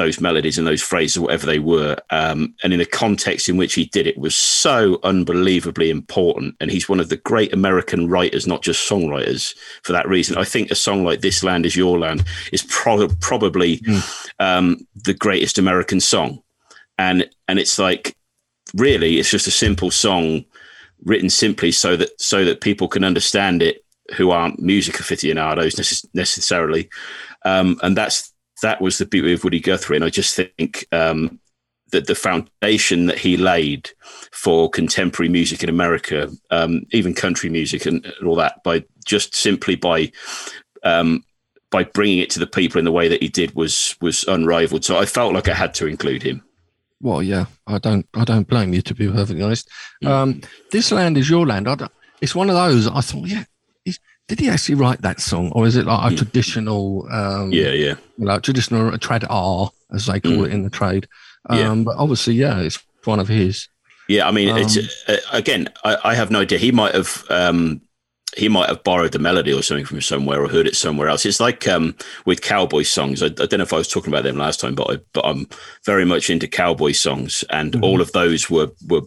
those 0.00 0.20
melodies 0.20 0.56
and 0.56 0.66
those 0.66 0.80
phrases, 0.80 1.18
whatever 1.18 1.44
they 1.44 1.58
were, 1.58 1.94
um, 2.08 2.54
and 2.62 2.72
in 2.72 2.78
the 2.78 2.86
context 2.86 3.50
in 3.50 3.58
which 3.58 3.74
he 3.74 3.84
did 3.84 4.06
it 4.06 4.16
was 4.16 4.34
so 4.34 4.98
unbelievably 5.02 5.90
important. 5.90 6.56
And 6.58 6.70
he's 6.70 6.88
one 6.88 7.00
of 7.00 7.10
the 7.10 7.18
great 7.18 7.52
American 7.52 8.08
writers, 8.08 8.46
not 8.46 8.62
just 8.62 8.88
songwriters, 8.88 9.54
for 9.82 9.92
that 9.92 10.08
reason. 10.08 10.38
I 10.38 10.44
think 10.44 10.70
a 10.70 10.74
song 10.74 11.04
like 11.04 11.20
"This 11.20 11.44
Land 11.44 11.66
Is 11.66 11.76
Your 11.76 11.98
Land" 11.98 12.24
is 12.50 12.62
pro- 12.62 13.08
probably 13.20 13.78
mm. 13.78 14.30
um, 14.38 14.86
the 14.94 15.14
greatest 15.14 15.58
American 15.58 16.00
song, 16.00 16.42
and 16.96 17.28
and 17.46 17.58
it's 17.58 17.78
like 17.78 18.16
really, 18.74 19.18
it's 19.18 19.30
just 19.30 19.46
a 19.46 19.52
simple 19.52 19.90
song 19.90 20.44
written 21.04 21.28
simply 21.28 21.72
so 21.72 21.96
that 21.96 22.18
so 22.18 22.44
that 22.46 22.62
people 22.62 22.88
can 22.88 23.04
understand 23.04 23.62
it 23.62 23.84
who 24.16 24.30
aren't 24.30 24.60
music 24.60 24.98
aficionados 24.98 26.08
necessarily, 26.14 26.88
um, 27.44 27.78
and 27.82 27.98
that's 27.98 28.29
that 28.62 28.80
was 28.80 28.98
the 28.98 29.06
beauty 29.06 29.32
of 29.32 29.44
Woody 29.44 29.60
Guthrie. 29.60 29.96
And 29.96 30.04
I 30.04 30.10
just 30.10 30.34
think 30.36 30.86
um, 30.92 31.40
that 31.92 32.06
the 32.06 32.14
foundation 32.14 33.06
that 33.06 33.18
he 33.18 33.36
laid 33.36 33.90
for 34.32 34.70
contemporary 34.70 35.28
music 35.28 35.62
in 35.62 35.68
America, 35.68 36.30
um, 36.50 36.82
even 36.92 37.14
country 37.14 37.50
music 37.50 37.86
and, 37.86 38.04
and, 38.04 38.28
all 38.28 38.36
that, 38.36 38.62
by 38.62 38.84
just 39.04 39.34
simply 39.34 39.76
by 39.76 40.10
um, 40.82 41.24
by 41.70 41.84
bringing 41.84 42.18
it 42.18 42.30
to 42.30 42.40
the 42.40 42.46
people 42.46 42.78
in 42.78 42.84
the 42.84 42.92
way 42.92 43.06
that 43.08 43.22
he 43.22 43.28
did 43.28 43.54
was 43.54 43.96
was 44.00 44.24
unrivaled. 44.24 44.84
So 44.84 44.98
I 44.98 45.06
felt 45.06 45.34
like 45.34 45.48
I 45.48 45.54
had 45.54 45.74
to 45.74 45.86
include 45.86 46.22
him. 46.22 46.42
Well, 47.02 47.22
yeah, 47.22 47.46
I 47.66 47.78
don't, 47.78 48.06
I 48.14 48.24
don't 48.24 48.46
blame 48.46 48.74
you 48.74 48.82
to 48.82 48.94
be 48.94 49.08
perfectly 49.08 49.42
honest. 49.42 49.68
Mm. 50.04 50.08
Um, 50.08 50.40
this 50.70 50.92
land 50.92 51.16
is 51.16 51.30
your 51.30 51.46
land. 51.46 51.66
it's 52.20 52.34
one 52.34 52.50
of 52.50 52.56
those. 52.56 52.86
I 52.88 53.00
thought, 53.00 53.26
yeah, 53.26 53.44
did 54.30 54.38
he 54.38 54.48
actually 54.48 54.76
write 54.76 55.02
that 55.02 55.20
song, 55.20 55.50
or 55.56 55.66
is 55.66 55.74
it 55.74 55.86
like 55.86 56.12
a 56.12 56.14
mm. 56.14 56.18
traditional? 56.18 57.08
Um, 57.10 57.50
yeah, 57.50 57.72
yeah, 57.72 57.94
like 58.16 58.42
traditional 58.42 58.92
trad 58.92 59.26
R, 59.28 59.72
as 59.92 60.06
they 60.06 60.20
call 60.20 60.38
mm. 60.38 60.46
it 60.46 60.52
in 60.52 60.62
the 60.62 60.70
trade. 60.70 61.08
Um, 61.46 61.58
yeah. 61.58 61.84
But 61.84 61.96
obviously, 61.96 62.34
yeah, 62.34 62.60
it's 62.60 62.78
one 63.04 63.18
of 63.18 63.26
his. 63.26 63.66
Yeah, 64.08 64.28
I 64.28 64.30
mean, 64.30 64.48
um, 64.48 64.58
it's 64.58 64.78
uh, 65.08 65.16
again, 65.32 65.68
I, 65.82 65.96
I, 66.04 66.14
have 66.14 66.30
no 66.30 66.42
idea. 66.42 66.58
He 66.58 66.70
might 66.70 66.94
have. 66.94 67.24
Um, 67.28 67.80
he 68.36 68.48
might 68.48 68.68
have 68.68 68.84
borrowed 68.84 69.10
the 69.10 69.18
melody 69.18 69.52
or 69.52 69.60
something 69.60 69.84
from 69.84 70.00
somewhere 70.00 70.40
or 70.40 70.48
heard 70.48 70.68
it 70.68 70.76
somewhere 70.76 71.08
else. 71.08 71.26
It's 71.26 71.40
like 71.40 71.66
um, 71.66 71.96
with 72.24 72.42
cowboy 72.42 72.84
songs. 72.84 73.24
I, 73.24 73.26
I, 73.26 73.28
don't 73.28 73.54
know 73.54 73.64
if 73.64 73.72
I 73.72 73.78
was 73.78 73.88
talking 73.88 74.12
about 74.12 74.22
them 74.22 74.36
last 74.36 74.60
time, 74.60 74.76
but 74.76 74.88
I, 74.88 74.98
but 75.12 75.26
I'm 75.26 75.48
very 75.84 76.04
much 76.04 76.30
into 76.30 76.46
cowboy 76.46 76.92
songs, 76.92 77.42
and 77.50 77.72
mm-hmm. 77.72 77.82
all 77.82 78.00
of 78.00 78.12
those 78.12 78.48
were 78.48 78.70
were 78.88 79.02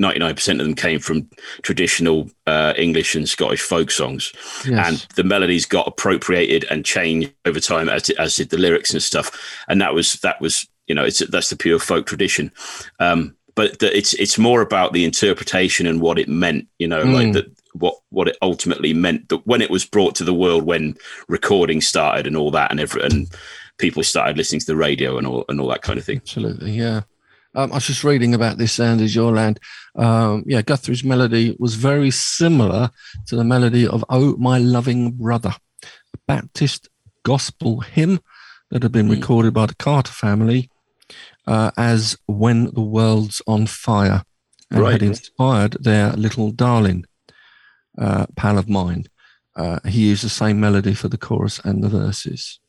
99% 0.00 0.52
of 0.52 0.58
them 0.58 0.74
came 0.74 0.98
from 0.98 1.28
traditional 1.62 2.30
uh, 2.46 2.72
English 2.76 3.14
and 3.14 3.28
Scottish 3.28 3.60
folk 3.60 3.90
songs. 3.90 4.32
Yes. 4.66 4.88
And 4.88 5.06
the 5.14 5.24
melodies 5.24 5.66
got 5.66 5.86
appropriated 5.86 6.64
and 6.70 6.84
changed 6.84 7.32
over 7.44 7.60
time 7.60 7.88
as, 7.88 8.08
as 8.10 8.36
did 8.36 8.50
the 8.50 8.58
lyrics 8.58 8.92
and 8.92 9.02
stuff. 9.02 9.30
And 9.68 9.80
that 9.80 9.94
was, 9.94 10.14
that 10.20 10.40
was, 10.40 10.66
you 10.86 10.94
know, 10.94 11.04
it's, 11.04 11.18
that's 11.28 11.50
the 11.50 11.56
pure 11.56 11.78
folk 11.78 12.06
tradition. 12.06 12.50
Um, 12.98 13.36
but 13.54 13.78
the, 13.80 13.94
it's, 13.96 14.14
it's 14.14 14.38
more 14.38 14.62
about 14.62 14.92
the 14.92 15.04
interpretation 15.04 15.86
and 15.86 16.00
what 16.00 16.18
it 16.18 16.28
meant, 16.28 16.66
you 16.78 16.88
know, 16.88 17.04
mm. 17.04 17.14
like 17.14 17.32
that, 17.34 17.46
what, 17.74 17.94
what 18.08 18.26
it 18.26 18.38
ultimately 18.42 18.94
meant 18.94 19.28
that 19.28 19.46
when 19.46 19.60
it 19.60 19.70
was 19.70 19.84
brought 19.84 20.14
to 20.16 20.24
the 20.24 20.34
world, 20.34 20.64
when 20.64 20.96
recording 21.28 21.80
started 21.80 22.26
and 22.26 22.36
all 22.36 22.50
that 22.50 22.70
and 22.70 22.80
every, 22.80 23.02
and 23.02 23.28
people 23.78 24.02
started 24.02 24.36
listening 24.36 24.60
to 24.60 24.66
the 24.66 24.76
radio 24.76 25.18
and 25.18 25.26
all, 25.26 25.44
and 25.48 25.60
all 25.60 25.68
that 25.68 25.82
kind 25.82 25.98
of 25.98 26.04
thing. 26.04 26.18
Absolutely. 26.18 26.72
Yeah. 26.72 27.02
Um, 27.54 27.72
I 27.72 27.76
was 27.76 27.86
just 27.86 28.04
reading 28.04 28.32
about 28.32 28.58
this 28.58 28.78
land 28.78 29.00
is 29.00 29.14
your 29.14 29.32
land. 29.32 29.58
Um, 29.96 30.44
yeah, 30.46 30.62
Guthrie's 30.62 31.04
melody 31.04 31.56
was 31.58 31.74
very 31.74 32.10
similar 32.10 32.90
to 33.26 33.36
the 33.36 33.44
melody 33.44 33.86
of 33.86 34.04
"Oh 34.08 34.36
My 34.36 34.58
Loving 34.58 35.12
Brother," 35.12 35.54
a 35.82 36.18
Baptist 36.26 36.88
gospel 37.22 37.80
hymn 37.80 38.20
that 38.70 38.82
had 38.82 38.92
been 38.92 39.08
mm. 39.08 39.16
recorded 39.16 39.52
by 39.52 39.66
the 39.66 39.74
Carter 39.74 40.12
family 40.12 40.70
uh, 41.46 41.70
as 41.76 42.16
"When 42.26 42.72
the 42.72 42.80
World's 42.80 43.42
on 43.46 43.66
Fire," 43.66 44.22
and 44.70 44.80
right. 44.80 44.92
had 44.92 45.02
inspired 45.02 45.76
their 45.80 46.12
little 46.12 46.50
darling, 46.52 47.04
uh, 47.98 48.26
pal 48.36 48.58
of 48.58 48.68
mine. 48.68 49.06
Uh, 49.56 49.80
he 49.86 50.08
used 50.08 50.24
the 50.24 50.28
same 50.28 50.60
melody 50.60 50.94
for 50.94 51.08
the 51.08 51.18
chorus 51.18 51.60
and 51.64 51.82
the 51.82 51.88
verses. 51.88 52.60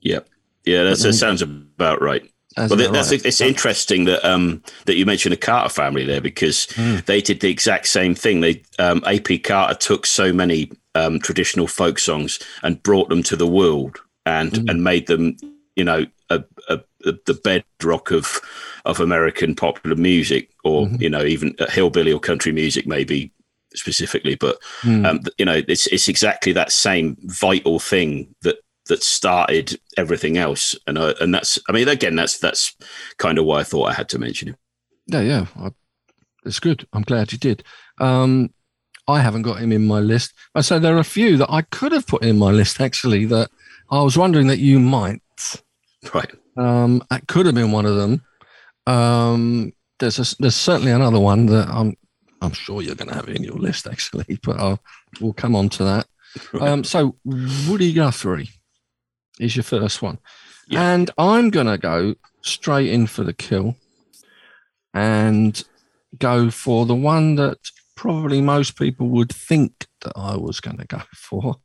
Yep. 0.00 0.28
Yeah, 0.64 0.82
that 0.82 0.96
sounds 0.96 1.42
about 1.42 2.02
right. 2.02 2.28
Well, 2.56 2.80
in, 2.80 2.92
that's 2.92 3.10
right. 3.10 3.24
it's 3.24 3.40
interesting 3.40 4.04
that 4.06 4.24
um, 4.24 4.62
that 4.86 4.96
you 4.96 5.04
mentioned 5.04 5.32
the 5.32 5.36
Carter 5.36 5.68
family 5.68 6.04
there 6.04 6.20
because 6.20 6.66
Hmm. 6.74 6.96
they 7.06 7.20
did 7.20 7.40
the 7.40 7.50
exact 7.50 7.86
same 7.86 8.14
thing. 8.14 8.40
They 8.40 8.62
um, 8.78 9.02
AP 9.06 9.42
Carter 9.44 9.74
took 9.74 10.06
so 10.06 10.32
many 10.32 10.70
um, 10.94 11.18
traditional 11.20 11.66
folk 11.66 11.98
songs 11.98 12.38
and 12.62 12.82
brought 12.82 13.08
them 13.08 13.22
to 13.24 13.36
the 13.36 13.46
world 13.46 13.98
and 14.24 14.56
Hmm. 14.56 14.68
and 14.68 14.82
made 14.84 15.06
them, 15.06 15.36
you 15.76 15.84
know, 15.84 16.06
a, 16.30 16.42
a, 16.68 16.80
a, 17.04 17.12
the 17.26 17.38
bedrock 17.44 18.10
of 18.10 18.40
of 18.84 19.00
American 19.00 19.54
popular 19.54 19.96
music, 19.96 20.50
or 20.64 20.86
Mm-hmm. 20.86 21.02
you 21.02 21.10
know, 21.10 21.24
even 21.24 21.54
uh, 21.58 21.70
hillbilly 21.70 22.12
or 22.12 22.20
country 22.20 22.52
music, 22.52 22.86
maybe 22.86 23.32
specifically. 23.74 24.34
But 24.34 24.58
Hmm. 24.80 25.04
um, 25.04 25.20
you 25.38 25.44
know, 25.44 25.60
it's 25.68 25.86
it's 25.88 26.08
exactly 26.08 26.52
that 26.54 26.72
same 26.72 27.16
vital 27.24 27.78
thing 27.78 28.34
that 28.42 28.56
that 28.88 29.02
started 29.02 29.78
everything 29.96 30.36
else, 30.36 30.76
and 30.86 30.98
uh, 30.98 31.14
and 31.20 31.34
that's 31.34 31.58
I 31.68 31.72
mean, 31.72 31.88
again, 31.88 32.16
that's 32.16 32.38
that's 32.38 32.74
kind 33.18 33.38
of 33.38 33.44
why 33.44 33.60
I 33.60 33.64
thought 33.64 33.90
I 33.90 33.94
had 33.94 34.08
to 34.10 34.18
mention 34.18 34.48
him. 34.48 34.56
Yeah, 35.06 35.20
yeah. 35.20 35.46
I, 35.58 35.70
it's 36.44 36.60
good. 36.60 36.86
I'm 36.92 37.02
glad 37.02 37.32
you 37.32 37.38
did. 37.38 37.64
Um, 37.98 38.50
I 39.08 39.20
haven't 39.20 39.42
got 39.42 39.58
him 39.58 39.72
in 39.72 39.86
my 39.86 40.00
list. 40.00 40.32
I 40.54 40.60
say 40.60 40.78
there 40.78 40.96
are 40.96 41.00
a 41.00 41.04
few 41.04 41.36
that 41.36 41.50
I 41.50 41.62
could 41.62 41.92
have 41.92 42.06
put 42.06 42.24
in 42.24 42.38
my 42.38 42.50
list 42.50 42.80
actually 42.80 43.24
that 43.26 43.50
I 43.90 44.02
was 44.02 44.16
wondering 44.16 44.48
that 44.48 44.58
you 44.58 44.80
might. 44.80 45.20
Right. 46.12 46.30
Um, 46.56 47.02
that 47.10 47.26
could 47.28 47.46
have 47.46 47.54
been 47.54 47.72
one 47.72 47.86
of 47.86 47.96
them. 47.96 48.22
Um, 48.86 49.72
there's 49.98 50.18
a, 50.18 50.36
there's 50.40 50.56
certainly 50.56 50.92
another 50.92 51.20
one 51.20 51.46
that 51.46 51.68
I'm 51.68 51.96
I'm 52.42 52.52
sure 52.52 52.82
you're 52.82 52.94
going 52.94 53.08
to 53.08 53.14
have 53.14 53.28
in 53.28 53.42
your 53.42 53.56
list 53.56 53.86
actually, 53.86 54.38
but 54.42 54.58
I'll, 54.58 54.80
we'll 55.20 55.32
come 55.32 55.56
on 55.56 55.68
to 55.70 55.84
that. 55.84 56.06
Um, 56.60 56.84
so 56.84 57.16
Woody 57.24 57.94
Guthrie 57.94 58.50
is 59.40 59.56
your 59.56 59.62
first 59.62 60.02
one, 60.02 60.18
Yeah. 60.68 60.92
and 60.92 61.10
I'm 61.18 61.50
going 61.50 61.66
to 61.66 61.78
go 61.78 62.14
straight 62.42 62.90
in 62.90 63.06
for 63.06 63.24
the 63.24 63.32
kill 63.32 63.76
and 64.94 65.62
go 66.18 66.50
for 66.50 66.86
the 66.86 66.94
one 66.94 67.34
that 67.36 67.58
probably 67.96 68.40
most 68.40 68.76
people 68.78 69.08
would 69.08 69.32
think 69.32 69.86
that 70.02 70.12
I 70.16 70.36
was 70.36 70.60
going 70.60 70.78
to 70.78 70.86
go 70.86 71.02
for. 71.14 71.56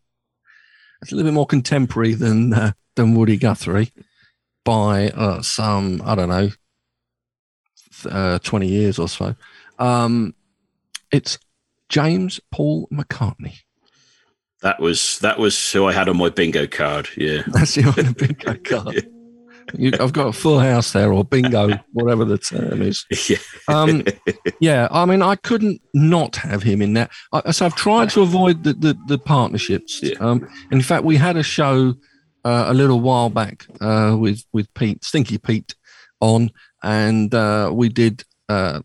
It's 1.01 1.11
a 1.11 1.15
little 1.15 1.29
bit 1.31 1.33
more 1.35 1.45
contemporary 1.47 2.13
than 2.13 2.53
uh, 2.53 2.71
than 2.95 3.15
Woody 3.15 3.37
Guthrie 3.37 3.91
by 4.63 5.09
uh, 5.09 5.41
some 5.41 6.01
I 6.05 6.13
don't 6.15 6.29
know 6.29 6.49
uh, 8.09 8.39
twenty 8.39 8.67
years 8.67 8.99
or 8.99 9.07
so. 9.09 9.35
Um, 9.79 10.35
it's 11.11 11.39
James 11.89 12.39
Paul 12.51 12.87
McCartney. 12.91 13.59
That 14.61 14.79
was 14.79 15.19
that 15.19 15.39
was 15.39 15.71
who 15.71 15.85
I 15.85 15.93
had 15.93 16.07
on 16.07 16.17
my 16.17 16.29
bingo 16.29 16.67
card. 16.67 17.09
Yeah. 17.17 17.41
That's 17.47 17.77
on 17.77 17.83
your 17.83 18.13
bingo 18.13 18.55
card. 18.55 19.07
You, 19.73 19.91
I've 19.99 20.13
got 20.13 20.27
a 20.27 20.33
full 20.33 20.59
house 20.59 20.91
there, 20.91 21.13
or 21.13 21.23
bingo, 21.23 21.79
whatever 21.93 22.25
the 22.25 22.37
term 22.37 22.81
is. 22.81 23.05
yeah. 23.29 23.37
Um, 23.67 24.03
yeah, 24.59 24.87
I 24.91 25.05
mean, 25.05 25.21
I 25.21 25.35
couldn't 25.35 25.81
not 25.93 26.35
have 26.37 26.63
him 26.63 26.81
in 26.81 26.93
that. 26.93 27.11
I, 27.31 27.51
so 27.51 27.65
I've 27.67 27.75
tried 27.75 28.09
to 28.11 28.21
avoid 28.21 28.63
the 28.63 28.73
the, 28.73 28.97
the 29.07 29.17
partnerships. 29.17 30.01
Yeah. 30.03 30.15
Um, 30.19 30.47
in 30.71 30.81
fact, 30.81 31.05
we 31.05 31.15
had 31.15 31.37
a 31.37 31.43
show 31.43 31.95
uh, 32.43 32.65
a 32.67 32.73
little 32.73 32.99
while 32.99 33.29
back 33.29 33.65
uh, 33.79 34.15
with 34.19 34.43
with 34.51 34.71
Pete 34.73 35.03
Stinky 35.03 35.37
Pete 35.37 35.75
on, 36.19 36.51
and 36.83 37.33
uh, 37.33 37.71
we 37.73 37.89
did 37.89 38.23
uh, 38.49 38.81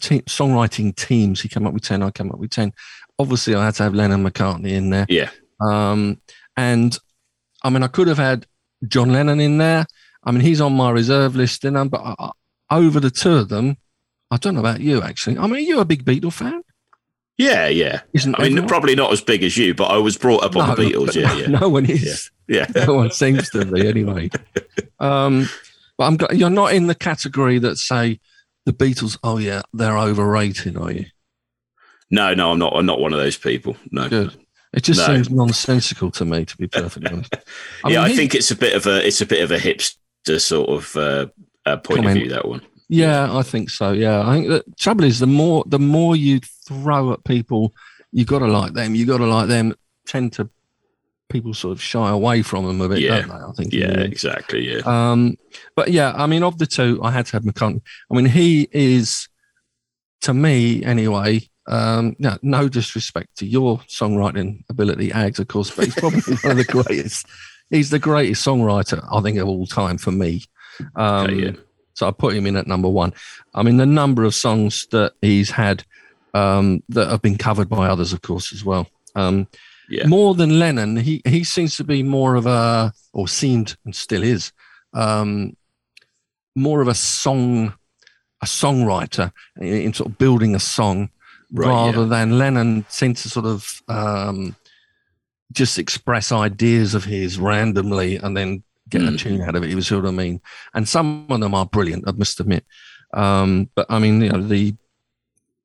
te- 0.00 0.22
songwriting 0.22 0.94
teams. 0.94 1.40
He 1.40 1.48
came 1.48 1.66
up 1.66 1.74
with 1.74 1.82
ten. 1.82 2.02
I 2.02 2.10
came 2.10 2.30
up 2.30 2.38
with 2.38 2.50
ten. 2.50 2.72
Obviously, 3.18 3.54
I 3.54 3.64
had 3.64 3.74
to 3.76 3.82
have 3.84 3.94
Lennon 3.94 4.24
McCartney 4.24 4.70
in 4.72 4.90
there. 4.90 5.06
Yeah. 5.08 5.30
Um, 5.60 6.20
and 6.56 6.96
I 7.62 7.70
mean, 7.70 7.82
I 7.82 7.88
could 7.88 8.08
have 8.08 8.18
had 8.18 8.46
John 8.88 9.12
Lennon 9.12 9.40
in 9.40 9.58
there. 9.58 9.86
I 10.24 10.30
mean, 10.32 10.40
he's 10.40 10.60
on 10.60 10.72
my 10.74 10.90
reserve 10.90 11.36
list, 11.36 11.64
and 11.64 11.90
but 11.90 12.00
I, 12.00 12.30
I, 12.70 12.78
over 12.78 13.00
the 13.00 13.10
two 13.10 13.34
of 13.34 13.48
them, 13.48 13.76
I 14.30 14.36
don't 14.36 14.54
know 14.54 14.60
about 14.60 14.80
you 14.80 15.02
actually. 15.02 15.38
I 15.38 15.42
mean, 15.42 15.56
are 15.56 15.58
you 15.58 15.80
a 15.80 15.84
big 15.84 16.04
Beatle 16.04 16.32
fan? 16.32 16.62
Yeah, 17.38 17.68
yeah. 17.68 18.02
Isn't 18.12 18.34
I 18.36 18.42
mean, 18.44 18.52
everyone? 18.52 18.68
probably 18.68 18.94
not 18.94 19.12
as 19.12 19.20
big 19.20 19.42
as 19.42 19.56
you, 19.56 19.74
but 19.74 19.86
I 19.86 19.96
was 19.98 20.16
brought 20.18 20.44
up 20.44 20.54
on 20.56 20.68
No, 20.68 20.74
the 20.74 20.82
Beatles. 20.90 21.14
Yeah, 21.14 21.28
no, 21.28 21.36
yeah, 21.38 21.46
no 21.60 21.68
one 21.68 21.86
is. 21.86 22.30
yeah. 22.48 22.66
yeah. 22.74 22.84
No 22.86 22.94
one 22.94 23.10
seems 23.10 23.50
to 23.50 23.64
be 23.64 23.86
anyway. 23.88 24.30
Um, 25.00 25.48
but 25.98 26.04
I'm. 26.04 26.36
You're 26.38 26.50
not 26.50 26.72
in 26.72 26.86
the 26.86 26.94
category 26.94 27.58
that 27.60 27.76
say 27.78 28.20
the 28.66 28.72
Beatles. 28.72 29.18
Oh 29.24 29.38
yeah, 29.38 29.62
they're 29.72 29.98
overrated, 29.98 30.76
are 30.76 30.92
you? 30.92 31.06
No, 32.12 32.32
no, 32.34 32.52
I'm 32.52 32.58
not. 32.60 32.74
I'm 32.76 32.86
not 32.86 33.00
one 33.00 33.12
of 33.12 33.18
those 33.18 33.36
people. 33.38 33.76
No. 33.90 34.08
Good. 34.08 34.36
It 34.72 34.84
just 34.84 35.00
No. 35.00 35.14
seems 35.14 35.30
nonsensical 35.30 36.10
to 36.12 36.24
me, 36.24 36.44
to 36.44 36.56
be 36.56 36.68
perfectly 36.68 37.10
honest. 37.12 37.34
I 37.84 37.90
yeah, 37.90 37.96
mean, 37.96 37.98
I 38.04 38.08
he- 38.10 38.16
think 38.16 38.34
it's 38.34 38.50
a 38.52 38.56
bit 38.56 38.74
of 38.74 38.86
a 38.86 39.04
it's 39.06 39.20
a 39.20 39.26
bit 39.26 39.42
of 39.42 39.50
a 39.50 39.58
hipster 39.58 40.40
sort 40.40 40.68
of 40.70 40.94
uh, 40.96 41.26
uh, 41.66 41.76
point 41.78 42.06
of 42.06 42.12
view. 42.12 42.28
That 42.28 42.46
one. 42.46 42.62
Yeah, 42.88 43.34
I 43.36 43.42
think 43.42 43.70
so. 43.70 43.92
Yeah, 43.92 44.20
I 44.26 44.34
think 44.34 44.48
the 44.48 44.62
trouble 44.78 45.04
is 45.04 45.18
the 45.18 45.26
more 45.26 45.64
the 45.66 45.78
more 45.78 46.14
you 46.14 46.40
throw 46.68 47.12
at 47.12 47.24
people, 47.24 47.72
you 48.12 48.24
got 48.24 48.40
to 48.40 48.46
like 48.46 48.74
them. 48.74 48.94
You 48.94 49.06
got 49.06 49.18
to 49.18 49.26
like 49.26 49.48
them. 49.48 49.74
Tend 50.06 50.32
to 50.34 50.48
people 51.30 51.54
sort 51.54 51.72
of 51.72 51.80
shy 51.80 52.10
away 52.10 52.42
from 52.42 52.66
them 52.66 52.80
a 52.82 52.88
bit, 52.90 52.98
Yeah. 53.00 53.20
don't 53.22 53.28
they? 53.28 53.34
I 53.34 53.52
think. 53.56 53.72
Yeah, 53.72 54.00
exactly. 54.00 54.70
Yeah. 54.74 54.82
Um, 54.84 55.36
but 55.74 55.90
yeah, 55.90 56.12
I 56.14 56.26
mean, 56.26 56.42
of 56.42 56.58
the 56.58 56.66
two, 56.66 57.00
I 57.02 57.10
had 57.10 57.24
to 57.26 57.32
have 57.32 57.44
McCartney. 57.44 57.80
I 58.10 58.14
mean, 58.14 58.26
he 58.26 58.68
is, 58.72 59.28
to 60.22 60.34
me 60.34 60.84
anyway. 60.84 61.48
Um, 61.66 62.16
no, 62.18 62.38
no 62.42 62.68
disrespect 62.68 63.36
to 63.38 63.46
your 63.46 63.78
songwriting 63.88 64.64
ability, 64.68 65.10
Ags, 65.10 65.38
of 65.38 65.48
course, 65.48 65.70
but 65.70 65.84
he's 65.86 65.94
probably 65.94 66.20
one 66.42 66.52
of 66.52 66.56
the 66.56 66.64
greatest. 66.64 67.26
He's 67.70 67.90
the 67.90 67.98
greatest 67.98 68.44
songwriter, 68.44 69.06
I 69.12 69.20
think, 69.22 69.38
of 69.38 69.48
all 69.48 69.66
time 69.66 69.98
for 69.98 70.10
me. 70.10 70.42
Um, 70.96 71.26
Okay, 71.26 71.34
yeah. 71.34 71.52
So 71.94 72.08
I 72.08 72.10
put 72.10 72.34
him 72.34 72.46
in 72.46 72.56
at 72.56 72.66
number 72.66 72.88
one. 72.88 73.12
I 73.54 73.62
mean, 73.62 73.76
the 73.76 73.86
number 73.86 74.24
of 74.24 74.34
songs 74.34 74.86
that 74.92 75.12
he's 75.20 75.50
had 75.50 75.84
um, 76.34 76.82
that 76.88 77.08
have 77.08 77.20
been 77.22 77.36
covered 77.36 77.68
by 77.68 77.86
others, 77.86 78.12
of 78.12 78.22
course, 78.22 78.52
as 78.52 78.64
well. 78.64 78.88
Um, 79.14 79.46
Yeah. 79.88 80.06
More 80.06 80.34
than 80.34 80.58
Lennon, 80.58 80.96
he 80.96 81.20
he 81.26 81.44
seems 81.44 81.76
to 81.76 81.84
be 81.84 82.02
more 82.02 82.34
of 82.34 82.46
a, 82.46 82.92
or 83.12 83.28
seemed 83.28 83.76
and 83.84 83.94
still 83.94 84.22
is, 84.22 84.52
um, 84.94 85.54
more 86.56 86.80
of 86.80 86.88
a 86.88 86.94
song, 86.94 87.74
a 88.40 88.46
songwriter 88.46 89.32
in, 89.58 89.66
in 89.66 89.92
sort 89.92 90.10
of 90.10 90.18
building 90.18 90.54
a 90.54 90.60
song, 90.60 91.10
Right, 91.52 91.68
rather 91.68 92.02
yeah. 92.02 92.06
than 92.06 92.38
Lennon 92.38 92.86
seemed 92.88 93.18
to 93.18 93.28
sort 93.28 93.46
of 93.46 93.82
um, 93.88 94.56
just 95.52 95.78
express 95.78 96.32
ideas 96.32 96.94
of 96.94 97.04
his 97.04 97.38
randomly 97.38 98.16
and 98.16 98.36
then 98.36 98.62
get 98.88 99.02
a 99.02 99.06
Mm. 99.06 99.18
tune 99.18 99.40
out 99.42 99.54
of 99.54 99.62
it. 99.62 99.70
You 99.70 99.80
see 99.82 99.94
what 99.94 100.06
I 100.06 100.10
mean? 100.10 100.40
And 100.74 100.88
some 100.88 101.26
of 101.30 101.40
them 101.40 101.54
are 101.54 101.66
brilliant, 101.66 102.04
I 102.08 102.12
must 102.12 102.40
admit. 102.40 102.64
Um, 103.14 103.68
but 103.74 103.86
I 103.90 103.98
mean, 103.98 104.22
you 104.22 104.30
know, 104.30 104.42
the, 104.42 104.74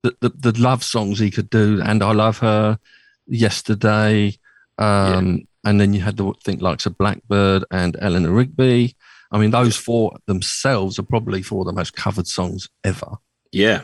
the 0.02 0.14
the 0.20 0.52
the 0.52 0.60
love 0.60 0.84
songs 0.84 1.18
he 1.18 1.30
could 1.30 1.48
do, 1.50 1.80
and 1.82 2.02
I 2.02 2.12
love 2.12 2.38
her 2.38 2.78
yesterday. 3.26 4.36
Um, 4.78 5.48
and 5.64 5.80
then 5.80 5.92
you 5.92 6.00
had 6.02 6.16
the 6.16 6.32
think 6.44 6.62
likes 6.62 6.86
of 6.86 6.96
Blackbird 6.98 7.64
and 7.70 7.96
Eleanor 8.00 8.30
Rigby. 8.30 8.94
I 9.32 9.38
mean, 9.38 9.50
those 9.50 9.76
four 9.76 10.16
themselves 10.26 10.98
are 10.98 11.02
probably 11.02 11.42
four 11.42 11.62
of 11.62 11.66
the 11.66 11.72
most 11.72 11.94
covered 11.94 12.26
songs 12.26 12.68
ever. 12.84 13.16
Yeah. 13.52 13.82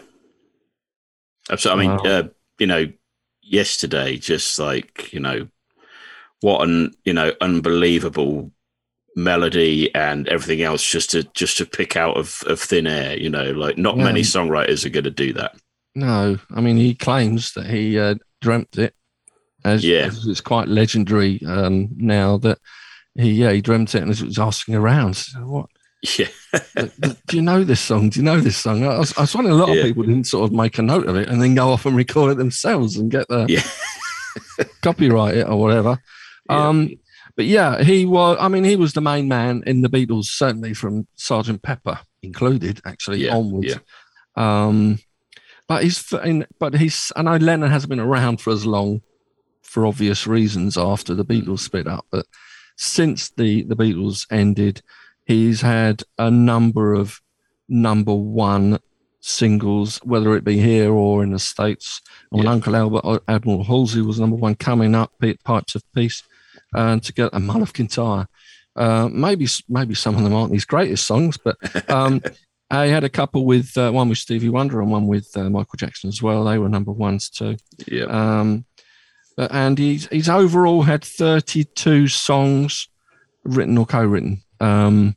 Absolutely. 1.51 1.87
I 1.87 1.89
mean, 1.89 1.97
Wow. 2.05 2.11
uh, 2.11 2.23
you 2.59 2.67
know, 2.67 2.93
yesterday, 3.43 4.17
just 4.17 4.59
like, 4.59 5.13
you 5.13 5.21
know, 5.21 5.49
what 6.41 6.67
an, 6.69 6.93
you 7.05 7.13
know, 7.13 7.33
unbelievable 7.41 8.51
melody 9.17 9.95
and 9.95 10.27
everything 10.29 10.63
else 10.63 10.85
just 10.85 11.11
to 11.11 11.23
just 11.35 11.57
to 11.59 11.65
pick 11.65 11.97
out 11.97 12.17
of, 12.17 12.43
of 12.47 12.61
thin 12.61 12.87
air, 12.87 13.17
you 13.17 13.31
know, 13.31 13.53
like 13.53 13.79
not 13.79 13.97
Yeah. 13.97 14.05
many 14.05 14.23
songwriters 14.23 14.85
are 14.85 14.91
going 14.91 15.05
to 15.05 15.11
do 15.11 15.33
that. 15.35 15.55
No, 15.95 16.39
I 16.51 16.61
mean 16.61 16.77
he 16.77 16.95
claims 16.95 17.53
that 17.53 17.67
he 17.67 17.99
uh, 17.99 18.17
dreamt 18.41 18.77
it. 18.79 18.95
As, 19.65 19.85
Yeah. 19.85 20.07
as 20.07 20.27
it's 20.27 20.41
quite 20.41 20.69
legendary 20.69 21.41
um, 21.47 21.89
now 21.97 22.37
that 22.39 22.59
he 23.15 23.31
yeah 23.31 23.53
he 23.53 23.61
dreamt 23.61 23.95
it 23.95 24.03
and 24.03 24.09
was 24.09 24.39
asking 24.39 24.75
around. 24.75 25.23
What 25.39 25.71
Yeah. 26.19 26.27
do 27.27 27.37
you 27.37 27.43
know 27.43 27.65
this 27.65 27.81
song? 27.81 28.11
Do 28.11 28.21
you 28.21 28.25
know 28.25 28.39
this 28.41 28.57
song? 28.59 28.85
I 28.85 28.99
was, 28.99 29.17
I 29.17 29.23
was 29.23 29.33
finding 29.33 29.53
a 29.53 29.57
lot 29.57 29.69
Yeah. 29.71 29.77
of 29.77 29.85
people 29.87 30.03
didn't 30.03 30.27
sort 30.27 30.45
of 30.45 30.53
make 30.55 30.79
a 30.79 30.83
note 30.83 31.07
of 31.07 31.17
it 31.17 31.29
and 31.29 31.41
then 31.43 31.55
go 31.55 31.71
off 31.71 31.87
and 31.87 31.97
record 31.97 32.33
it 32.33 32.39
themselves 32.39 32.97
and 32.97 33.11
get 33.11 33.27
the 33.29 33.47
Yeah. 33.49 33.63
copyright 34.83 35.37
it 35.39 35.49
or 35.49 35.59
whatever. 35.59 35.99
Yeah. 36.49 36.69
Um, 36.69 36.91
but 37.37 37.47
yeah, 37.47 37.83
he 37.83 38.05
was. 38.05 38.37
I 38.39 38.49
mean, 38.49 38.65
he 38.65 38.77
was 38.77 38.93
the 38.93 39.01
main 39.01 39.27
man 39.29 39.63
in 39.67 39.83
the 39.83 39.89
Beatles, 39.89 40.27
certainly 40.27 40.73
from 40.75 41.07
Sergeant 41.17 41.63
Pepper 41.63 41.99
included, 42.23 42.81
actually 42.87 43.25
Yeah, 43.25 43.35
onwards. 43.37 43.77
Um, 44.37 44.99
but 45.67 45.83
he's, 45.83 46.13
but 46.61 46.75
he's. 46.75 47.11
I 47.17 47.23
know 47.23 47.37
Lennon 47.37 47.71
hasn't 47.71 47.91
been 47.91 47.99
around 47.99 48.41
for 48.41 48.53
as 48.53 48.65
long, 48.67 49.01
for 49.63 49.85
obvious 49.87 50.27
reasons, 50.29 50.77
after 50.79 51.15
the 51.15 51.25
Beatles 51.25 51.61
split 51.61 51.89
up. 51.89 52.07
But 52.13 52.27
since 52.77 53.31
the 53.31 53.63
the 53.65 53.75
Beatles 53.77 54.27
ended, 54.31 54.83
he's 55.25 55.61
had 55.61 56.03
a 56.19 56.31
number 56.31 56.95
of 56.95 57.21
number 57.69 58.15
one 58.15 58.79
singles, 59.21 59.99
whether 59.99 60.37
it 60.37 60.45
be 60.45 60.59
here 60.59 60.93
or 60.93 61.23
in 61.23 61.33
the 61.33 61.39
states. 61.39 62.01
Yeah. 62.31 62.51
Uncle 62.51 62.77
Albert 62.77 63.05
uh, 63.05 63.19
Admiral 63.27 63.65
Halsey 63.65 64.03
was 64.03 64.21
number 64.21 64.37
one, 64.37 64.55
coming 64.55 64.95
up, 64.95 65.13
Pipes 65.45 65.75
of 65.75 65.83
Peace, 65.95 66.23
and 66.75 67.03
to 67.03 67.13
get 67.13 67.31
a 67.33 67.41
Mull 67.41 67.63
of 67.63 67.73
Kintyre. 67.73 68.27
Uh, 68.77 69.09
maybe 69.11 69.47
maybe 69.69 69.95
some 69.95 70.17
of 70.17 70.25
them 70.25 70.35
aren't 70.35 70.53
his 70.53 70.65
greatest 70.65 71.07
songs, 71.07 71.37
but 71.37 71.57
um, 71.91 72.21
I 72.71 72.87
had 72.87 73.05
a 73.05 73.09
couple 73.09 73.45
with 73.45 73.77
uh, 73.77 73.91
one 73.93 74.09
with 74.09 74.19
Stevie 74.19 74.49
Wonder 74.49 74.81
and 74.81 74.91
one 74.91 75.07
with 75.07 75.31
uh, 75.37 75.49
Michael 75.49 75.77
Jackson 75.77 76.09
as 76.09 76.21
well. 76.21 76.45
They 76.45 76.59
were 76.59 76.69
number 76.69 76.91
ones 76.93 77.31
too. 77.31 77.57
Yeah. 77.87 78.05
Um, 78.07 78.65
and 79.39 79.79
he's 79.79 80.07
he's 80.09 80.29
overall 80.29 80.83
had 80.83 81.05
32 81.05 82.09
songs 82.09 82.89
written 83.45 83.79
or 83.79 83.87
co-written 83.87 84.44
um, 84.61 85.17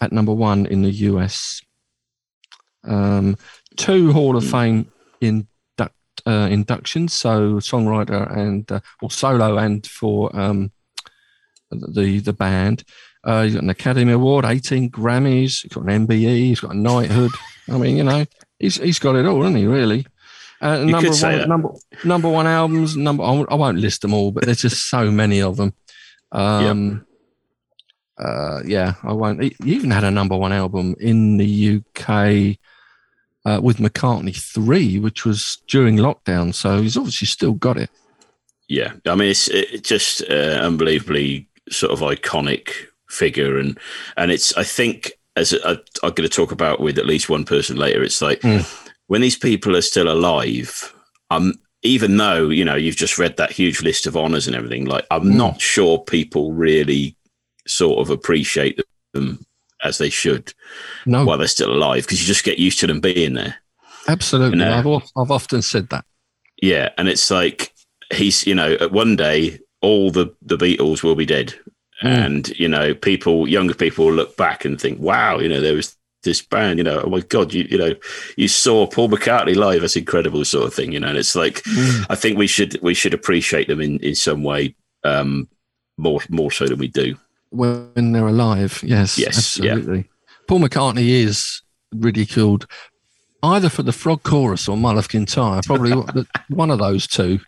at 0.00 0.12
number 0.12 0.32
one 0.32 0.66
in 0.66 0.82
the 0.82 0.90
US. 0.90 1.60
Um, 2.84 3.36
two 3.76 4.12
Hall 4.12 4.36
of 4.36 4.44
Fame 4.48 4.90
induct, 5.20 5.94
uh, 6.26 6.48
inductions, 6.50 7.12
so 7.12 7.56
songwriter 7.56 8.34
and 8.36 8.70
uh, 8.72 8.80
or 9.02 9.10
solo 9.10 9.58
and 9.58 9.86
for 9.86 10.34
um, 10.38 10.72
the 11.70 12.20
the 12.20 12.32
band. 12.32 12.84
Uh, 13.22 13.42
he's 13.42 13.52
got 13.54 13.62
an 13.62 13.68
Academy 13.70 14.12
Award, 14.12 14.46
18 14.46 14.90
Grammys, 14.90 15.60
he's 15.62 15.72
got 15.72 15.84
an 15.84 16.06
MBE, 16.06 16.38
he's 16.38 16.60
got 16.60 16.74
a 16.74 16.78
knighthood. 16.78 17.30
I 17.68 17.76
mean, 17.76 17.98
you 17.98 18.04
know, 18.04 18.24
he's 18.58 18.76
he's 18.76 18.98
got 18.98 19.16
it 19.16 19.26
all, 19.26 19.42
hasn't 19.42 19.58
he? 19.58 19.66
Really. 19.66 20.06
Uh, 20.62 20.84
number 20.84 21.08
one, 21.10 21.48
number 21.48 21.68
number 22.04 22.28
one 22.30 22.46
albums. 22.46 22.96
Number 22.96 23.22
I 23.24 23.30
won't- 23.30 23.52
I 23.52 23.54
won't 23.54 23.78
list 23.78 24.00
them 24.02 24.14
all, 24.14 24.30
but 24.32 24.44
there's 24.44 24.62
just 24.62 24.88
so 24.88 25.10
many 25.10 25.40
of 25.42 25.56
them. 25.58 25.74
Um, 26.32 27.06
uh, 28.20 28.60
yeah, 28.64 28.94
I 29.02 29.12
won't. 29.12 29.42
He 29.42 29.56
he 29.64 29.74
even 29.74 29.90
had 29.90 30.04
a 30.04 30.10
number 30.10 30.36
one 30.36 30.52
album 30.52 30.94
in 31.00 31.38
the 31.38 31.78
UK 31.78 32.56
uh, 33.44 33.60
with 33.62 33.78
McCartney 33.78 34.36
three, 34.36 34.98
which 34.98 35.24
was 35.24 35.58
during 35.68 35.96
lockdown. 35.96 36.54
So 36.54 36.82
he's 36.82 36.96
obviously 36.96 37.26
still 37.26 37.54
got 37.54 37.76
it. 37.78 37.90
Yeah, 38.68 38.92
I 39.06 39.14
mean 39.14 39.30
it's 39.30 39.48
it 39.48 39.82
just 39.82 40.22
uh, 40.28 40.60
unbelievably 40.62 41.48
sort 41.70 41.92
of 41.92 42.00
iconic 42.00 42.70
figure, 43.08 43.58
and 43.58 43.78
and 44.16 44.30
it's 44.30 44.56
I 44.56 44.62
think 44.64 45.12
as 45.36 45.54
I, 45.64 45.72
I'm 46.02 46.12
going 46.14 46.28
to 46.28 46.28
talk 46.28 46.52
about 46.52 46.80
with 46.80 46.98
at 46.98 47.06
least 47.06 47.28
one 47.28 47.44
person 47.44 47.76
later. 47.76 48.02
It's 48.02 48.20
like 48.22 48.40
Mm. 48.42 48.64
when 49.06 49.20
these 49.22 49.36
people 49.38 49.76
are 49.76 49.82
still 49.82 50.10
alive. 50.10 50.94
Um, 51.30 51.54
even 51.82 52.18
though 52.18 52.50
you 52.50 52.64
know 52.64 52.74
you've 52.76 52.96
just 52.96 53.18
read 53.18 53.36
that 53.38 53.52
huge 53.52 53.80
list 53.82 54.06
of 54.06 54.16
honors 54.16 54.46
and 54.46 54.54
everything, 54.54 54.84
like 54.84 55.06
I'm 55.10 55.22
Mm. 55.30 55.36
not 55.36 55.60
sure 55.60 55.98
people 55.98 56.52
really 56.52 57.16
sort 57.70 57.98
of 58.00 58.10
appreciate 58.10 58.80
them 59.14 59.44
as 59.82 59.98
they 59.98 60.10
should 60.10 60.52
No, 61.06 61.24
while 61.24 61.38
they're 61.38 61.46
still 61.48 61.72
alive 61.72 62.04
because 62.04 62.20
you 62.20 62.26
just 62.26 62.44
get 62.44 62.58
used 62.58 62.80
to 62.80 62.86
them 62.86 63.00
being 63.00 63.34
there. 63.34 63.56
absolutely. 64.08 64.58
No. 64.58 64.72
I've 64.96 65.10
I've 65.16 65.30
often 65.30 65.62
said 65.62 65.88
that. 65.90 66.04
Yeah, 66.62 66.90
and 66.98 67.08
it's 67.08 67.30
like 67.30 67.72
he's 68.12 68.46
you 68.46 68.54
know 68.54 68.74
at 68.80 68.92
one 68.92 69.16
day 69.16 69.58
all 69.80 70.10
the 70.10 70.34
the 70.42 70.56
Beatles 70.58 71.02
will 71.02 71.14
be 71.16 71.26
dead, 71.26 71.54
Mm. 72.02 72.26
and 72.26 72.48
you 72.58 72.66
know 72.68 72.94
people 72.94 73.46
younger 73.48 73.74
people 73.74 74.06
will 74.06 74.14
look 74.14 74.36
back 74.36 74.64
and 74.64 74.80
think, 74.80 74.98
wow, 75.00 75.38
you 75.38 75.48
know 75.48 75.60
there 75.60 75.74
was 75.74 75.94
this 76.22 76.40
band, 76.42 76.78
you 76.78 76.84
know, 76.84 77.00
oh 77.04 77.08
my 77.10 77.20
god, 77.20 77.52
you 77.54 77.66
you 77.70 77.78
know 77.78 77.94
you 78.36 78.48
saw 78.48 78.86
Paul 78.86 79.08
McCartney 79.10 79.54
live, 79.56 79.80
that's 79.82 79.96
incredible, 79.96 80.44
sort 80.44 80.66
of 80.66 80.74
thing, 80.74 80.92
you 80.92 81.00
know. 81.00 81.08
And 81.08 81.18
it's 81.18 81.34
like 81.36 81.62
Mm. 81.64 82.06
I 82.10 82.14
think 82.16 82.36
we 82.38 82.46
should 82.46 82.78
we 82.82 82.94
should 82.94 83.14
appreciate 83.14 83.68
them 83.68 83.80
in 83.80 83.98
in 84.00 84.14
some 84.14 84.42
way 84.42 84.74
um, 85.04 85.48
more 85.98 86.20
more 86.28 86.50
so 86.50 86.66
than 86.66 86.78
we 86.78 86.88
do. 86.88 87.16
When 87.50 88.12
they're 88.12 88.28
alive. 88.28 88.80
Yes, 88.84 89.18
Yes, 89.18 89.58
yeah. 89.58 89.72
absolutely. 89.72 90.08
Paul 90.48 90.60
McCartney 90.60 91.08
is 91.08 91.62
ridiculed 91.94 92.66
either 93.42 93.68
for 93.68 93.82
the 93.82 93.92
Frog 93.92 94.22
Chorus 94.22 94.68
or 94.68 94.76
Mull 94.76 94.98
of 94.98 95.08
Kintyre, 95.08 95.60
probably 95.64 95.92
one- 96.48 96.70
of 96.70 96.78
those 96.78 97.06
two. 97.06 97.40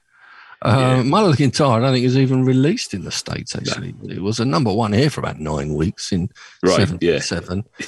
Uh, 0.64 0.94
Yeah. 0.99 1.02
Mull 1.02 1.26
of 1.30 1.37
Kintyre, 1.37 1.66
I 1.73 1.80
don't 1.80 1.92
think, 1.92 2.04
is 2.06 2.16
even 2.16 2.44
released 2.44 2.94
in 2.94 3.04
the 3.04 3.11
States, 3.11 3.54
actually. 3.56 3.94
It 4.09 4.23
was 4.23 4.38
a 4.40 4.44
number 4.44 4.73
one 4.73 4.92
here 4.92 5.11
for 5.11 5.21
about 5.21 5.40
nine 5.40 5.75
weeks 5.75 6.12
in 6.12 6.30
Right, 6.62 6.76
yeah. 7.02 7.18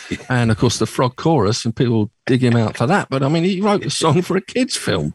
and 0.29 0.51
of 0.51 0.59
course, 0.59 0.79
the 0.79 0.87
Frog 0.87 1.15
Chorus, 1.17 1.65
and 1.65 1.75
people 1.75 2.11
dig 2.27 2.43
him 2.43 2.57
out 2.57 2.77
for 2.77 2.87
that. 2.89 3.09
But 3.11 3.23
I 3.23 3.29
mean, 3.29 3.45
he 3.45 3.61
wrote 3.61 3.85
a 3.87 3.91
song 3.91 4.23
for 4.23 4.37
a 4.37 4.41
kids' 4.41 4.77
film. 4.77 5.15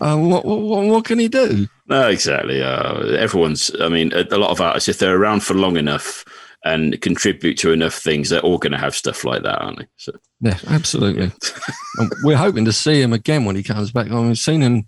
Um, 0.00 0.30
what, 0.30 0.44
what, 0.44 0.84
what 0.84 1.04
can 1.04 1.18
he 1.18 1.28
do? 1.28 1.66
No, 1.86 2.08
exactly. 2.08 2.62
Uh, 2.62 3.06
everyone's. 3.16 3.70
I 3.80 3.88
mean, 3.88 4.12
a, 4.12 4.26
a 4.30 4.38
lot 4.38 4.50
of 4.50 4.60
artists, 4.60 4.88
if 4.88 4.98
they're 4.98 5.16
around 5.16 5.42
for 5.42 5.54
long 5.54 5.76
enough 5.76 6.24
and 6.64 7.00
contribute 7.00 7.58
to 7.58 7.72
enough 7.72 7.94
things, 7.94 8.28
they're 8.28 8.40
all 8.40 8.58
going 8.58 8.72
to 8.72 8.78
have 8.78 8.94
stuff 8.94 9.24
like 9.24 9.42
that, 9.42 9.60
aren't 9.60 9.78
they? 9.78 9.86
So 9.96 10.12
Yeah, 10.40 10.58
absolutely. 10.68 11.32
we're 12.22 12.36
hoping 12.36 12.64
to 12.64 12.72
see 12.72 13.00
him 13.00 13.12
again 13.12 13.44
when 13.44 13.56
he 13.56 13.62
comes 13.62 13.90
back. 13.90 14.06
I 14.06 14.10
mean, 14.10 14.28
we've 14.28 14.38
seen 14.38 14.60
him 14.60 14.86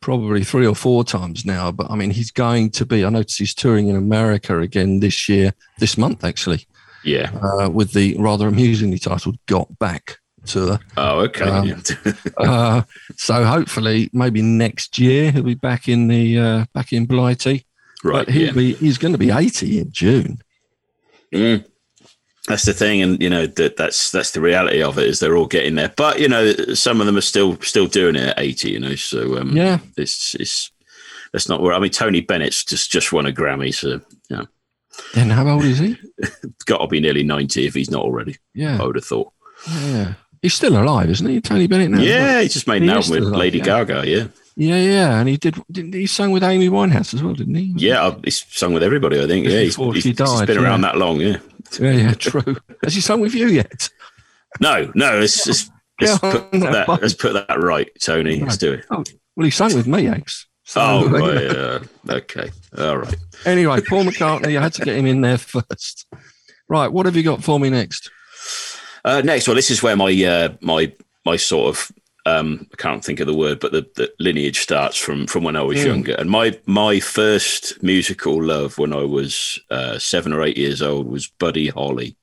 probably 0.00 0.44
three 0.44 0.66
or 0.66 0.74
four 0.74 1.04
times 1.04 1.44
now, 1.44 1.72
but 1.72 1.90
I 1.90 1.96
mean, 1.96 2.10
he's 2.10 2.30
going 2.30 2.70
to 2.70 2.86
be. 2.86 3.04
I 3.04 3.10
noticed 3.10 3.38
he's 3.38 3.54
touring 3.54 3.88
in 3.88 3.96
America 3.96 4.58
again 4.60 5.00
this 5.00 5.28
year, 5.28 5.52
this 5.78 5.98
month 5.98 6.24
actually, 6.24 6.66
yeah. 7.04 7.30
uh, 7.42 7.68
with 7.68 7.92
the 7.92 8.16
rather 8.18 8.48
amusingly 8.48 8.98
titled 8.98 9.36
"Got 9.46 9.78
Back" 9.78 10.18
Oh, 10.56 11.20
okay. 11.20 11.44
Um. 11.44 11.82
Uh, 12.38 12.82
so 13.16 13.44
hopefully, 13.44 14.08
maybe 14.12 14.40
next 14.42 14.98
year 14.98 15.30
he'll 15.32 15.42
be 15.42 15.54
back 15.54 15.88
in 15.88 16.08
the 16.08 16.38
uh, 16.38 16.64
back 16.72 16.92
in 16.92 17.04
Blighty. 17.06 17.66
right. 18.04 18.26
But 18.26 18.32
he'll 18.34 18.46
Yeah. 18.46 18.52
be. 18.52 18.74
He's 18.74 18.98
going 18.98 19.12
to 19.12 19.18
be 19.18 19.30
eighty 19.30 19.78
in 19.80 19.90
June. 19.90 20.40
Mm. 21.34 21.64
That's 22.46 22.64
the 22.64 22.72
thing, 22.72 23.02
and 23.02 23.20
you 23.20 23.28
know 23.28 23.46
that 23.46 23.76
that's 23.76 24.10
that's 24.10 24.30
the 24.30 24.40
reality 24.40 24.82
of 24.82 24.98
it 24.98 25.06
is 25.06 25.18
they're 25.20 25.36
all 25.36 25.46
getting 25.48 25.74
there. 25.74 25.92
But 25.96 26.18
you 26.20 26.28
know, 26.28 26.52
some 26.74 27.00
of 27.00 27.06
them 27.06 27.16
are 27.16 27.20
still 27.22 27.60
still 27.60 27.86
doing 27.86 28.16
it 28.16 28.28
at 28.28 28.38
eighty. 28.38 28.70
You 28.70 28.80
know, 28.80 28.94
so 28.94 29.36
um, 29.38 29.54
Yeah. 29.56 29.78
it's 29.96 30.34
it's 30.36 30.70
that's 31.32 31.48
not 31.48 31.60
where 31.60 31.74
I 31.74 31.78
mean 31.78 31.90
Tony 31.90 32.20
Bennett's 32.22 32.64
just 32.64 32.90
just 32.90 33.12
won 33.12 33.26
a 33.26 33.32
Grammy, 33.32 33.74
so 33.74 34.00
yeah, 34.30 34.44
Then 35.14 35.28
how 35.30 35.46
old 35.48 35.64
is 35.64 35.78
he? 35.78 35.98
got 36.66 36.78
to 36.78 36.86
be 36.86 37.00
nearly 37.00 37.22
ninety 37.24 37.66
if 37.66 37.74
he's 37.74 37.90
not 37.90 38.02
already. 38.02 38.36
Yeah, 38.54 38.80
I 38.80 38.86
would 38.86 38.96
have 38.96 39.04
thought. 39.04 39.32
yeah. 39.68 40.14
He's 40.42 40.54
still 40.54 40.80
alive, 40.80 41.10
isn't 41.10 41.28
he, 41.28 41.40
Tony 41.40 41.66
Bennett? 41.66 41.90
Now 41.90 42.00
Yeah, 42.00 42.40
he 42.40 42.48
just 42.48 42.66
made 42.66 42.82
an 42.82 42.90
album 42.90 43.10
with 43.10 43.22
alive, 43.24 43.38
Lady 43.38 43.58
yeah. 43.58 43.64
Gaga. 43.64 44.08
Yeah, 44.08 44.24
Yeah, 44.56 44.76
yeah, 44.80 45.18
and 45.20 45.28
he 45.28 45.36
did. 45.36 45.56
Didn't 45.70 45.94
he 45.94 46.06
sung 46.06 46.30
with 46.30 46.42
Amy 46.44 46.68
Winehouse 46.68 47.14
as 47.14 47.22
well? 47.22 47.34
Didn't 47.34 47.54
he? 47.54 47.72
yeah, 47.76 48.14
he's 48.24 48.44
sung 48.48 48.72
with 48.74 48.82
everybody. 48.82 49.20
I 49.22 49.26
think. 49.26 49.46
Yeah, 49.46 49.60
he's, 49.60 49.76
he's, 49.76 49.94
she 50.02 50.08
he's 50.10 50.16
died, 50.16 50.46
been 50.46 50.58
around 50.58 50.82
that 50.82 50.96
long. 50.96 51.20
Yeah. 51.20 51.38
yeah, 51.80 51.90
yeah, 51.92 52.14
true. 52.14 52.56
Has 52.84 52.94
he 52.94 53.00
sung 53.00 53.20
with 53.20 53.34
you 53.34 53.48
yet? 53.48 53.90
No, 54.60 54.90
no, 54.94 55.18
let's 55.18 55.46
let's 55.46 55.70
Yeah, 56.00 56.16
put 56.18 56.50
that 56.52 56.88
let's 56.88 57.14
put 57.14 57.32
that 57.34 57.60
right, 57.60 57.88
Tony. 58.00 58.40
Let's 58.40 58.56
do 58.56 58.72
it. 58.74 58.86
Oh, 58.90 59.04
well, 59.36 59.44
he 59.44 59.50
sang 59.50 59.74
with 59.74 59.86
me. 59.86 60.10
So, 60.64 60.80
Oh, 60.80 61.08
right, 61.08 61.20
know. 61.52 61.80
okay, 62.16 62.50
all 62.76 62.98
right. 62.98 63.14
Anyway, 63.46 63.80
Paul 63.88 64.04
McCartney, 64.04 64.58
I 64.58 64.62
had 64.62 64.74
to 64.74 64.84
get 64.84 64.96
him 64.96 65.06
in 65.06 65.20
there 65.22 65.38
first. 65.38 66.06
Right, 66.68 66.88
what 66.92 67.06
have 67.06 67.16
you 67.16 67.22
got 67.22 67.42
for 67.42 67.58
me 67.58 67.70
next? 67.70 68.10
Uh, 69.04 69.22
next, 69.24 69.46
well, 69.48 69.54
this 69.54 69.70
is 69.70 69.82
where 69.82 69.96
my 69.96 70.12
uh, 70.24 70.48
my 70.60 70.92
my 71.24 71.36
sort 71.36 71.74
of 71.76 71.92
um, 72.26 72.66
I 72.72 72.76
can't 72.76 73.04
think 73.04 73.20
of 73.20 73.26
the 73.26 73.34
word, 73.34 73.58
but 73.60 73.72
the, 73.72 73.86
the 73.96 74.12
lineage 74.18 74.60
starts 74.60 74.96
from 74.96 75.26
from 75.26 75.44
when 75.44 75.56
I 75.56 75.62
was 75.62 75.78
Mm. 75.78 75.86
younger. 75.86 76.14
And 76.14 76.28
my 76.30 76.58
my 76.66 77.00
first 77.00 77.82
musical 77.82 78.42
love 78.42 78.76
when 78.78 78.92
I 78.92 79.02
was 79.04 79.58
uh, 79.70 79.98
seven 79.98 80.32
or 80.32 80.42
eight 80.42 80.58
years 80.58 80.82
old 80.82 81.06
was 81.08 81.28
Buddy 81.38 81.68
Holly. 81.68 82.16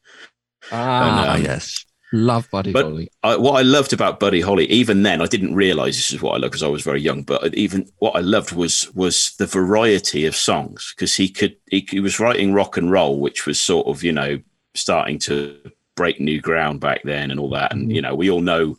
Ah, 0.72 1.34
um, 1.36 1.44
yes. 1.44 1.86
Love 2.14 2.48
Buddy 2.52 2.72
but- 2.72 2.86
Holly. 2.86 3.10
I, 3.24 3.36
what 3.36 3.54
I 3.60 3.64
loved 3.64 3.92
about 3.94 4.20
Buddy 4.20 4.42
Holly, 4.42 4.66
even 4.68 5.04
then, 5.04 5.22
I 5.22 5.26
didn't 5.26 5.56
realize 5.56 5.96
this 5.98 6.14
is 6.14 6.22
what 6.22 6.34
I 6.36 6.38
loved 6.38 6.52
because 6.52 6.64
I 6.64 6.68
was 6.68 6.84
very 6.84 7.02
young. 7.02 7.24
But 7.24 7.54
even 7.56 7.90
what 7.98 8.16
I 8.16 8.20
loved 8.20 8.52
was 8.52 8.94
was 8.94 9.34
the 9.38 9.48
variety 9.48 10.26
of 10.26 10.36
songs 10.36 10.94
because 10.96 11.16
he 11.16 11.28
could 11.30 11.56
he, 11.72 11.86
he 11.90 12.00
was 12.00 12.20
writing 12.20 12.54
rock 12.54 12.78
and 12.78 12.92
roll, 12.92 13.20
which 13.20 13.46
was 13.48 13.60
sort 13.60 13.88
of 13.88 14.04
you 14.04 14.12
know 14.12 14.40
starting 14.76 15.18
to 15.20 15.58
break 15.96 16.20
new 16.20 16.40
ground 16.42 16.80
back 16.80 17.02
then 17.04 17.32
and 17.32 17.40
all 17.40 17.50
that. 17.52 17.74
And 17.74 17.92
you 17.92 18.02
know, 18.02 18.16
we 18.16 18.30
all 18.30 18.42
know 18.42 18.76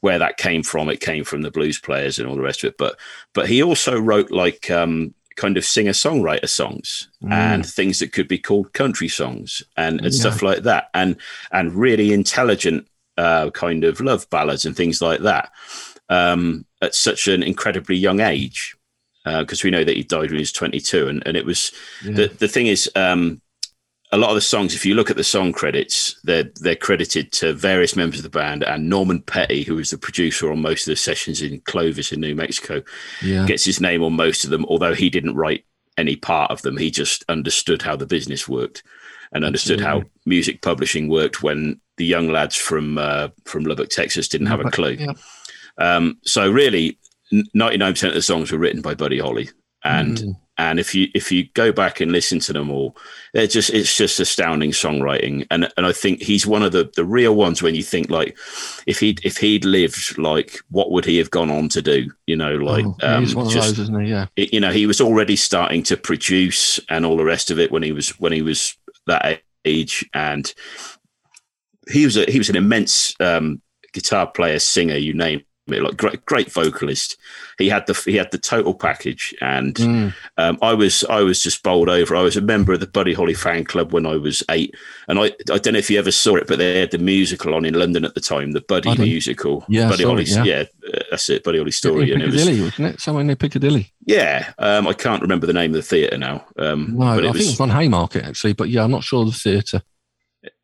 where 0.00 0.18
that 0.18 0.36
came 0.38 0.62
from. 0.62 0.88
It 0.88 1.00
came 1.00 1.24
from 1.24 1.42
the 1.42 1.50
blues 1.50 1.78
players 1.78 2.18
and 2.18 2.28
all 2.28 2.36
the 2.36 2.42
rest 2.42 2.64
of 2.64 2.68
it. 2.68 2.78
But 2.78 2.98
but 3.34 3.48
he 3.48 3.62
also 3.62 3.98
wrote 3.98 4.30
like 4.30 4.70
um, 4.70 5.14
kind 5.36 5.56
of 5.56 5.64
singer 5.64 5.92
songwriter 5.92 6.48
songs 6.48 7.08
Mm. 7.22 7.32
and 7.32 7.66
things 7.66 7.98
that 7.98 8.12
could 8.12 8.28
be 8.28 8.38
called 8.38 8.72
country 8.72 9.08
songs 9.08 9.62
and, 9.76 10.00
and 10.00 10.12
Yeah. 10.14 10.20
stuff 10.20 10.42
like 10.42 10.62
that. 10.62 10.88
And 10.94 11.16
and 11.52 11.74
really 11.74 12.12
intelligent 12.12 12.86
uh, 13.18 13.50
kind 13.50 13.84
of 13.84 14.00
love 14.00 14.28
ballads 14.30 14.64
and 14.64 14.74
things 14.74 15.02
like 15.02 15.20
that 15.20 15.50
um, 16.08 16.64
at 16.80 16.94
such 16.94 17.28
an 17.28 17.42
incredibly 17.42 17.96
young 17.96 18.20
age. 18.20 18.74
Uh 19.26 19.40
because 19.40 19.62
we 19.62 19.70
know 19.70 19.84
that 19.84 19.96
he 19.96 20.02
died 20.02 20.30
when 20.30 20.36
he 20.36 20.40
was 20.40 20.52
22, 20.52 21.08
and, 21.08 21.22
and 21.26 21.36
it 21.36 21.44
was 21.44 21.72
Yeah. 22.02 22.12
the 22.12 22.26
the 22.28 22.48
thing 22.48 22.66
is, 22.68 22.90
um, 22.96 23.42
a 24.12 24.18
lot 24.18 24.30
of 24.30 24.34
the 24.34 24.40
songs. 24.40 24.74
If 24.74 24.84
you 24.84 24.94
look 24.94 25.10
at 25.10 25.16
the 25.16 25.24
song 25.24 25.52
credits, 25.52 26.18
they're 26.24 26.50
they're 26.60 26.76
credited 26.76 27.32
to 27.32 27.52
various 27.52 27.94
members 27.94 28.18
of 28.18 28.24
the 28.24 28.38
band 28.38 28.64
and 28.64 28.88
Norman 28.88 29.22
Petty, 29.22 29.62
who 29.62 29.76
was 29.76 29.90
the 29.90 29.98
producer 29.98 30.50
on 30.50 30.60
most 30.60 30.86
of 30.86 30.92
the 30.92 30.96
sessions 30.96 31.40
in 31.42 31.60
Clovis 31.60 32.12
in 32.12 32.20
New 32.20 32.34
Mexico, 32.34 32.82
yeah. 33.22 33.46
gets 33.46 33.64
his 33.64 33.80
name 33.80 34.02
on 34.02 34.14
most 34.14 34.44
of 34.44 34.50
them. 34.50 34.64
Although 34.66 34.94
he 34.94 35.10
didn't 35.10 35.36
write 35.36 35.64
any 35.96 36.16
part 36.16 36.50
of 36.50 36.62
them, 36.62 36.76
he 36.76 36.90
just 36.90 37.24
understood 37.28 37.82
how 37.82 37.94
the 37.96 38.06
business 38.06 38.48
worked 38.48 38.82
and 39.32 39.44
understood 39.44 39.80
how 39.80 40.02
music 40.26 40.60
publishing 40.60 41.08
worked 41.08 41.40
when 41.40 41.80
the 41.96 42.04
young 42.04 42.28
lads 42.28 42.56
from 42.56 42.98
uh, 42.98 43.28
from 43.44 43.64
Lubbock, 43.64 43.90
Texas, 43.90 44.26
didn't 44.28 44.48
have 44.48 44.60
a 44.60 44.70
clue. 44.70 44.96
yeah. 44.98 45.12
Um, 45.78 46.18
so 46.24 46.50
really, 46.50 46.98
ninety 47.54 47.76
nine 47.78 47.92
percent 47.92 48.10
of 48.10 48.16
the 48.16 48.22
songs 48.22 48.50
were 48.50 48.58
written 48.58 48.82
by 48.82 48.94
Buddy 48.94 49.20
Holly. 49.20 49.50
and 49.84 50.18
Mm. 50.18 50.36
And 50.60 50.78
if 50.78 50.94
you 50.94 51.08
if 51.14 51.32
you 51.32 51.44
go 51.54 51.72
back 51.72 52.00
and 52.00 52.12
listen 52.12 52.38
to 52.40 52.52
them 52.52 52.70
all, 52.70 52.94
they're 53.32 53.46
just 53.46 53.70
it's 53.70 53.96
just 53.96 54.20
astounding 54.20 54.72
songwriting, 54.72 55.46
and 55.50 55.72
and 55.76 55.86
I 55.86 55.92
think 55.92 56.20
he's 56.22 56.46
one 56.46 56.62
of 56.62 56.72
the 56.72 56.90
the 56.94 57.04
real 57.04 57.34
ones 57.34 57.62
when 57.62 57.74
you 57.74 57.82
think 57.82 58.10
like 58.10 58.36
if 58.86 59.00
he 59.00 59.16
if 59.24 59.38
he'd 59.38 59.64
lived 59.64 60.18
like 60.18 60.58
what 60.70 60.90
would 60.90 61.06
he 61.06 61.16
have 61.16 61.30
gone 61.30 61.50
on 61.50 61.70
to 61.70 61.80
do? 61.80 62.10
You 62.26 62.36
know, 62.36 62.56
like 62.56 62.84
Oh, 62.84 62.96
um, 63.02 63.24
he's 63.24 63.34
one 63.34 63.46
of 63.46 63.52
just 63.52 63.76
those, 63.76 63.78
isn't 63.80 64.04
he? 64.04 64.10
Yeah. 64.10 64.26
it- 64.36 64.52
you 64.52 64.60
know 64.60 64.70
he 64.70 64.86
was 64.86 65.00
already 65.00 65.36
starting 65.36 65.82
to 65.84 65.96
produce 65.96 66.78
and 66.90 67.06
all 67.06 67.16
the 67.16 67.24
rest 67.24 67.50
of 67.50 67.58
it 67.58 67.72
when 67.72 67.82
he 67.82 67.92
was 67.92 68.10
when 68.20 68.32
he 68.32 68.42
was 68.42 68.76
that 69.06 69.40
age 69.64 70.08
and 70.12 70.52
he 71.90 72.04
was 72.04 72.16
a, 72.18 72.30
he 72.30 72.38
was 72.38 72.50
an 72.50 72.56
immense 72.56 73.14
um, 73.20 73.62
guitar 73.94 74.26
player 74.26 74.58
singer 74.58 74.96
you 74.96 75.14
name 75.14 75.38
it 75.40 75.46
like 75.78 75.96
great 75.96 76.24
great 76.26 76.50
vocalist 76.52 77.16
he 77.58 77.68
had 77.68 77.86
the 77.86 77.92
he 78.06 78.16
had 78.16 78.30
the 78.32 78.38
total 78.38 78.74
package 78.74 79.34
and 79.40 79.74
Mm. 79.76 80.14
um, 80.38 80.58
I 80.62 80.72
was 80.74 81.04
I 81.04 81.20
was 81.20 81.42
just 81.42 81.62
bowled 81.62 81.88
over. 81.90 82.16
I 82.16 82.22
was 82.22 82.36
a 82.36 82.40
member 82.40 82.72
of 82.72 82.80
the 82.80 82.86
Buddy 82.86 83.12
Holly 83.12 83.34
fan 83.34 83.64
club 83.64 83.92
when 83.92 84.06
I 84.06 84.16
was 84.16 84.42
eight, 84.50 84.74
and 85.08 85.18
I 85.18 85.24
I 85.52 85.58
don't 85.58 85.74
know 85.74 85.78
if 85.78 85.90
you 85.90 85.98
ever 85.98 86.10
saw 86.10 86.36
it, 86.36 86.46
but 86.46 86.56
they 86.58 86.80
had 86.80 86.90
the 86.90 86.98
musical 86.98 87.54
on 87.54 87.64
in 87.66 87.74
London 87.74 88.04
at 88.06 88.14
the 88.14 88.20
time, 88.20 88.52
the 88.52 88.62
Buddy, 88.62 88.96
musical. 88.96 89.64
Yeah, 89.68 89.88
Buddy 89.90 90.04
Holly, 90.04 90.24
yeah. 90.24 90.44
yeah, 90.44 90.64
uh, 90.94 91.00
that's 91.10 91.28
it, 91.28 91.44
Buddy 91.44 91.58
Holly 91.58 91.70
story, 91.70 92.10
in 92.12 92.20
and 92.22 92.32
it 92.32 92.32
was 92.32 92.60
wasn't 92.60 92.94
it? 92.94 93.00
Somewhere 93.00 93.24
near 93.24 93.36
Piccadilly. 93.36 93.92
yeah. 94.06 94.52
Um, 94.58 94.86
I 94.88 94.94
can't 94.94 95.20
remember 95.22 95.46
the 95.46 95.52
name 95.52 95.70
of 95.72 95.76
the 95.76 95.82
theatre 95.82 96.16
now. 96.18 96.46
Um, 96.58 96.94
No, 96.96 97.04
I 97.06 97.16
but 97.16 97.24
it 97.24 97.26
think 97.28 97.34
was, 97.36 97.46
it 97.46 97.50
was 97.50 97.60
on 97.60 97.70
Haymarket 97.70 98.24
actually, 98.24 98.54
but 98.54 98.70
yeah, 98.70 98.84
I'm 98.84 98.90
not 98.90 99.04
sure 99.04 99.22
of 99.22 99.32
the 99.32 99.38
theatre. 99.38 99.82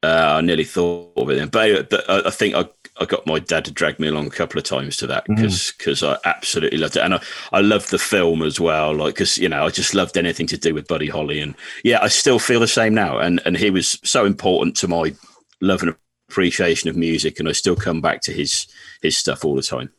uh, 0.02 0.36
I 0.38 0.40
nearly 0.40 0.64
thought 0.64 1.12
of 1.18 1.28
it 1.30 1.34
then, 1.36 1.48
but 1.48 1.90
but 1.90 2.08
I, 2.08 2.28
I 2.28 2.30
think 2.30 2.54
I, 2.54 2.64
I 2.98 3.04
got 3.04 3.26
my 3.26 3.38
dad 3.38 3.64
to 3.66 3.70
drag 3.70 3.98
me 4.00 4.08
along 4.08 4.26
a 4.26 4.30
couple 4.30 4.58
of 4.58 4.64
times 4.64 4.96
to 4.98 5.06
that 5.08 5.26
Mm. 5.28 5.76
because 5.76 6.02
I 6.02 6.16
absolutely 6.24 6.78
loved 6.78 6.96
it, 6.96 7.02
and 7.02 7.14
I, 7.14 7.22
I 7.52 7.60
loved 7.60 7.90
the 7.90 7.98
film 7.98 8.42
as 8.42 8.58
well. 8.58 8.94
Like 8.94 9.14
because 9.14 9.36
you 9.38 9.48
know 9.48 9.64
I 9.66 9.70
just 9.70 9.94
loved 9.94 10.16
anything 10.16 10.46
to 10.48 10.56
do 10.58 10.72
with 10.74 10.88
Buddy 10.88 11.08
Holly, 11.08 11.40
and 11.40 11.54
yeah, 11.84 11.98
I 12.02 12.08
still 12.08 12.38
feel 12.38 12.60
the 12.60 12.66
same 12.66 12.94
now. 12.94 13.18
And 13.18 13.40
and 13.44 13.56
he 13.56 13.70
was 13.70 13.98
so 14.04 14.24
important 14.24 14.76
to 14.78 14.88
my 14.88 15.14
love 15.60 15.82
and 15.82 15.94
appreciation 16.28 16.88
of 16.90 16.96
music, 16.96 17.38
and 17.38 17.48
I 17.48 17.52
still 17.52 17.76
come 17.76 18.00
back 18.00 18.20
to 18.22 18.32
his 18.32 18.66
his 19.02 19.16
stuff 19.16 19.44
all 19.44 19.54
the 19.54 19.62
time. 19.62 19.90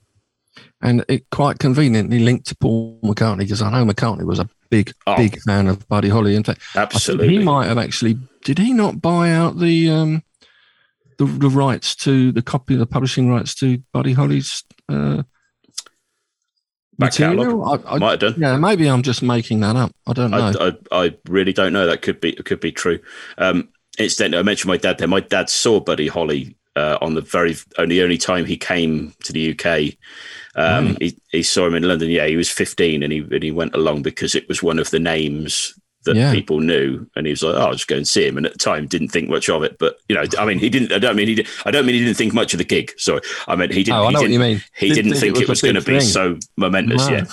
And 0.81 1.03
it 1.07 1.29
quite 1.31 1.57
conveniently 1.59 2.19
linked 2.19 2.47
to 2.47 2.55
Paul 2.55 2.99
McCartney 3.03 3.39
because 3.39 3.61
I 3.61 3.71
know 3.71 3.85
McCartney 3.91 4.25
was 4.25 4.39
a 4.39 4.49
big, 4.69 4.91
Oh. 5.07 5.15
big 5.17 5.39
fan 5.41 5.67
of 5.67 5.87
Buddy 5.87 6.09
Holly. 6.09 6.35
In 6.35 6.43
fact, 6.43 6.61
Absolutely, 6.75 7.29
he 7.29 7.39
might 7.39 7.67
have 7.67 7.77
actually. 7.79 8.17
Did 8.43 8.59
he 8.59 8.73
not 8.73 9.01
buy 9.01 9.31
out 9.31 9.59
the 9.59 9.89
um, 9.89 10.23
the, 11.17 11.25
the 11.25 11.49
rights 11.49 11.95
to 11.95 12.31
the 12.31 12.41
copy, 12.41 12.73
of 12.73 12.79
the 12.79 12.85
publishing 12.85 13.29
rights 13.29 13.55
to 13.55 13.79
Buddy 13.93 14.13
Holly's 14.13 14.63
uh, 14.89 15.23
Back 16.99 17.11
material? 17.19 17.63
I, 17.63 17.95
I, 17.95 17.97
might 17.99 18.21
have 18.21 18.35
done. 18.35 18.41
yeah, 18.41 18.57
maybe 18.57 18.87
I'm 18.87 19.03
just 19.03 19.21
making 19.21 19.59
that 19.59 19.75
up. 19.75 19.91
I 20.07 20.13
don't 20.13 20.31
know. 20.31 20.37
I, 20.59 20.67
I, 20.67 21.05
I 21.05 21.17
really 21.27 21.53
don't 21.53 21.73
know. 21.73 21.85
That 21.85 22.01
could 22.01 22.19
be 22.19 22.31
it 22.31 22.45
could 22.45 22.59
be 22.59 22.71
true. 22.71 22.99
Um, 23.37 23.69
incidentally, 23.99 24.39
I 24.39 24.43
mentioned 24.43 24.69
my 24.69 24.77
dad 24.77 24.97
there. 24.97 25.07
My 25.07 25.19
dad 25.19 25.49
saw 25.49 25.79
Buddy 25.79 26.07
Holly 26.07 26.57
uh, 26.75 26.97
on 27.01 27.13
the 27.13 27.21
very 27.21 27.55
only 27.77 28.01
only 28.01 28.17
time 28.17 28.45
he 28.45 28.57
came 28.57 29.13
to 29.23 29.33
the 29.33 29.51
UK. 29.51 29.95
Um, 30.55 30.87
Right. 30.87 30.97
he, 31.01 31.17
he 31.31 31.43
saw 31.43 31.67
him 31.67 31.75
in 31.75 31.83
London. 31.83 32.09
Yeah, 32.09 32.25
he 32.25 32.35
was 32.35 32.49
15 32.49 33.03
and 33.03 33.13
he 33.13 33.19
and 33.19 33.43
he 33.43 33.51
went 33.51 33.75
along 33.75 34.01
because 34.01 34.33
it 34.33 34.47
was 34.47 34.63
one 34.63 34.79
of 34.79 34.89
the 34.89 34.99
names 34.99 35.79
that 36.07 36.15
Yeah. 36.15 36.31
people 36.33 36.59
knew. 36.59 37.05
And 37.15 37.25
he 37.27 37.31
was 37.31 37.43
like, 37.43 37.55
"Oh, 37.55 37.59
I'll 37.67 37.73
just 37.73 37.87
go 37.87 37.95
and 37.95 38.07
see 38.07 38.25
him." 38.25 38.35
And 38.37 38.45
at 38.45 38.53
the 38.53 38.59
time, 38.59 38.87
didn't 38.87 39.09
think 39.09 39.29
much 39.29 39.47
of 39.49 39.61
it. 39.63 39.77
But 39.77 39.97
you 40.09 40.15
know, 40.15 40.23
I 40.39 40.45
mean, 40.45 40.59
he 40.59 40.69
didn't. 40.69 40.91
I 40.91 40.99
don't 40.99 41.15
mean 41.15 41.27
he. 41.27 41.35
Did, 41.35 41.47
I 41.65 41.71
don't 41.71 41.85
mean 41.85 41.93
he 41.95 42.01
didn't 42.03 42.17
think 42.17 42.33
much 42.33 42.53
of 42.53 42.57
the 42.57 42.63
gig. 42.65 42.91
Sorry, 42.97 43.21
I 43.47 43.55
mean 43.55 43.69
he 43.71 43.83
didn't. 43.83 43.99
oh, 43.99 44.05
I 44.07 44.11
know 44.11 44.21
what 44.21 44.31
you 44.31 44.39
mean. 44.39 44.63
he 44.75 44.89
didn't, 44.89 45.13
think, 45.13 45.37
it 45.37 45.47
was, 45.47 45.61
a 45.63 45.67
going 45.71 45.75
to 45.75 45.81
be 45.81 45.99
so 46.01 46.37
momentous. 46.57 47.07
No. 47.07 47.15
Yeah. 47.17 47.25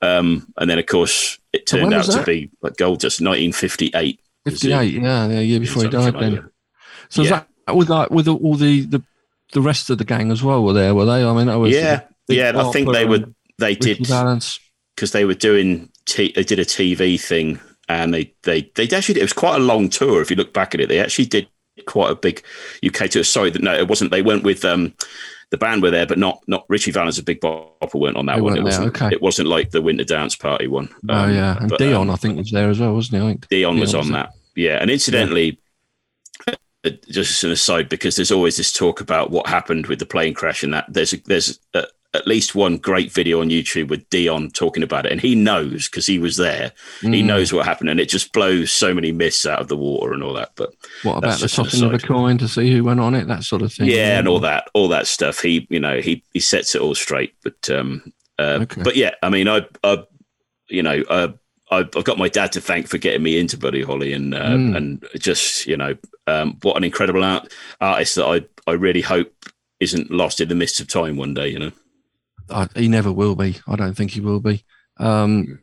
Um, 0.00 0.46
and 0.56 0.70
then, 0.70 0.78
of 0.78 0.86
course, 0.86 1.38
it 1.52 1.66
turned 1.66 1.92
out 1.92 2.06
was 2.06 2.14
to 2.14 2.22
be 2.22 2.50
like 2.62 2.76
gold 2.76 3.00
dust, 3.00 3.20
1958. 3.20 4.20
58, 4.44 5.02
yeah, 5.02 5.26
the 5.26 5.44
year 5.44 5.60
before 5.60 5.82
he 5.82 5.88
died. 5.88 6.14
like 6.14 6.20
Then, 6.22 6.34
that. 6.36 6.44
so 7.08 7.22
was 7.22 7.30
Yeah. 7.30 7.42
that 7.66 7.74
with 7.76 7.90
like 7.90 8.10
with 8.10 8.28
all 8.28 8.54
the, 8.54 8.82
the 8.82 9.02
the 9.52 9.60
rest 9.60 9.90
of 9.90 9.98
the 9.98 10.04
gang 10.04 10.30
as 10.30 10.42
well? 10.42 10.62
Were 10.62 10.72
there? 10.72 10.94
Were 10.94 11.04
they? 11.04 11.24
I 11.24 11.32
mean, 11.34 11.46
that 11.46 11.58
was 11.58 11.72
Yeah, 11.74 12.02
yeah. 12.28 12.52
I 12.54 12.70
think 12.70 12.92
they 12.92 13.04
were. 13.04 13.24
They 13.58 13.70
Ricky 13.70 13.94
did 13.94 13.98
because 14.94 15.12
they 15.12 15.24
were 15.24 15.34
doing. 15.34 15.90
T- 16.06 16.32
they 16.34 16.44
did 16.44 16.58
a 16.58 16.64
TV 16.64 17.20
thing, 17.20 17.60
and 17.88 18.12
they 18.12 18.32
they 18.42 18.70
they 18.74 18.88
actually. 18.94 19.20
It 19.20 19.24
was 19.24 19.32
quite 19.32 19.56
a 19.56 19.64
long 19.64 19.88
tour. 19.88 20.20
If 20.20 20.30
you 20.30 20.36
look 20.36 20.52
back 20.52 20.74
at 20.74 20.80
it, 20.80 20.88
they 20.88 21.00
actually 21.00 21.26
did 21.26 21.48
quite 21.86 22.10
a 22.10 22.14
big 22.14 22.42
UK 22.84 23.10
tour. 23.10 23.24
Sorry, 23.24 23.50
that 23.50 23.62
no, 23.62 23.74
it 23.74 23.88
wasn't. 23.88 24.10
They 24.10 24.22
went 24.22 24.44
with 24.44 24.64
um. 24.64 24.94
The 25.50 25.56
band 25.56 25.82
were 25.82 25.90
there, 25.90 26.06
but 26.06 26.18
not 26.18 26.42
not 26.46 26.66
Ritchie 26.68 26.90
Valens 26.90 27.16
and 27.16 27.24
Big 27.24 27.40
Bopper 27.40 27.98
weren't 27.98 28.18
on 28.18 28.26
that 28.26 28.36
They 28.36 28.42
one. 28.42 28.58
It 28.58 28.64
wasn't, 28.64 28.88
okay. 28.88 29.08
it 29.10 29.22
wasn't 29.22 29.48
like 29.48 29.70
the 29.70 29.80
Winter 29.80 30.04
Dance 30.04 30.36
Party 30.36 30.66
one. 30.66 30.90
oh 31.08 31.14
Um, 31.14 31.34
yeah, 31.34 31.56
and 31.58 31.70
but, 31.70 31.78
Dion, 31.78 32.10
um, 32.10 32.10
I 32.10 32.16
think 32.16 32.36
was 32.36 32.50
there 32.50 32.68
as 32.68 32.80
well, 32.80 32.92
wasn't 32.92 33.22
he? 33.22 33.26
I 33.26 33.30
think 33.30 33.48
Dion 33.48 33.80
was 33.80 33.92
Dion 33.92 34.04
on 34.04 34.12
was 34.12 34.12
that. 34.12 34.34
Yeah, 34.56 34.76
and 34.82 34.90
incidentally, 34.90 35.58
uh, 36.84 36.90
just 37.08 37.44
an 37.44 37.50
aside, 37.50 37.88
because 37.88 38.16
there's 38.16 38.30
always 38.30 38.58
this 38.58 38.72
talk 38.72 39.00
about 39.00 39.30
what 39.30 39.46
happened 39.46 39.86
with 39.86 40.00
the 40.00 40.06
plane 40.06 40.34
crash, 40.34 40.62
and 40.62 40.74
that 40.74 40.84
there's 40.88 41.14
a, 41.14 41.16
there's 41.24 41.58
a, 41.72 41.84
at 42.18 42.26
least 42.26 42.54
one 42.54 42.76
great 42.76 43.10
video 43.12 43.40
on 43.40 43.48
YouTube 43.48 43.88
with 43.88 44.08
Dion 44.10 44.50
talking 44.50 44.82
about 44.82 45.06
it, 45.06 45.12
and 45.12 45.20
he 45.20 45.34
knows 45.34 45.88
because 45.88 46.04
he 46.06 46.18
was 46.18 46.36
there. 46.36 46.72
He 47.00 47.22
Mm. 47.22 47.26
knows 47.26 47.52
what 47.52 47.64
happened, 47.64 47.88
and 47.90 48.00
it 48.00 48.08
just 48.08 48.32
blows 48.32 48.70
so 48.70 48.92
many 48.92 49.12
myths 49.12 49.46
out 49.46 49.60
of 49.60 49.68
the 49.68 49.76
water 49.76 50.12
and 50.12 50.22
all 50.22 50.34
that. 50.34 50.50
But 50.56 50.74
What 51.02 51.18
about 51.18 51.38
the 51.40 51.48
tossing 51.48 51.84
of 51.84 51.94
a 51.94 51.98
coin 51.98 52.36
to 52.38 52.48
see 52.48 52.70
who 52.72 52.84
went 52.84 53.00
on 53.00 53.14
it? 53.14 53.28
That 53.28 53.44
sort 53.44 53.62
of 53.62 53.72
thing. 53.72 53.88
yeah, 53.88 54.18
and 54.18 54.28
all 54.28 54.40
that, 54.40 54.68
all 54.74 54.88
that 54.88 55.06
stuff. 55.06 55.40
He, 55.40 55.66
you 55.70 55.80
know, 55.80 56.00
he 56.00 56.22
he 56.34 56.40
sets 56.40 56.74
it 56.74 56.80
all 56.82 56.94
straight. 56.94 57.32
But 57.44 57.70
um, 57.70 58.12
uh, 58.38 58.58
Okay. 58.62 58.82
but 58.82 58.96
yeah, 58.96 59.12
I 59.22 59.30
mean, 59.30 59.48
I, 59.48 59.66
I, 59.84 60.04
you 60.68 60.82
know, 60.82 61.02
uh, 61.08 61.28
I've 61.70 61.88
I've 61.96 62.04
got 62.04 62.18
my 62.18 62.28
dad 62.28 62.52
to 62.52 62.60
thank 62.60 62.88
for 62.88 62.98
getting 62.98 63.22
me 63.22 63.38
into 63.38 63.56
Buddy 63.56 63.82
Holly, 63.82 64.12
and 64.12 64.34
uh, 64.34 64.56
Mm. 64.56 64.76
and 64.76 65.04
just 65.18 65.66
you 65.66 65.76
know, 65.76 65.94
um, 66.26 66.56
what 66.62 66.76
an 66.76 66.84
incredible 66.84 67.22
art, 67.24 67.52
artist 67.80 68.14
that 68.16 68.26
I 68.26 68.70
I 68.70 68.74
really 68.74 69.02
hope 69.02 69.32
isn't 69.80 70.10
lost 70.10 70.40
in 70.40 70.48
the 70.48 70.54
mists 70.56 70.80
of 70.80 70.88
time 70.88 71.16
one 71.16 71.34
day. 71.34 71.48
You 71.48 71.58
know, 71.58 71.72
I, 72.50 72.68
he 72.74 72.88
never 72.88 73.12
will 73.12 73.34
be. 73.34 73.56
I 73.66 73.76
don't 73.76 73.94
think 73.94 74.10
he 74.12 74.20
will 74.20 74.40
be. 74.40 74.64
Um, 74.98 75.60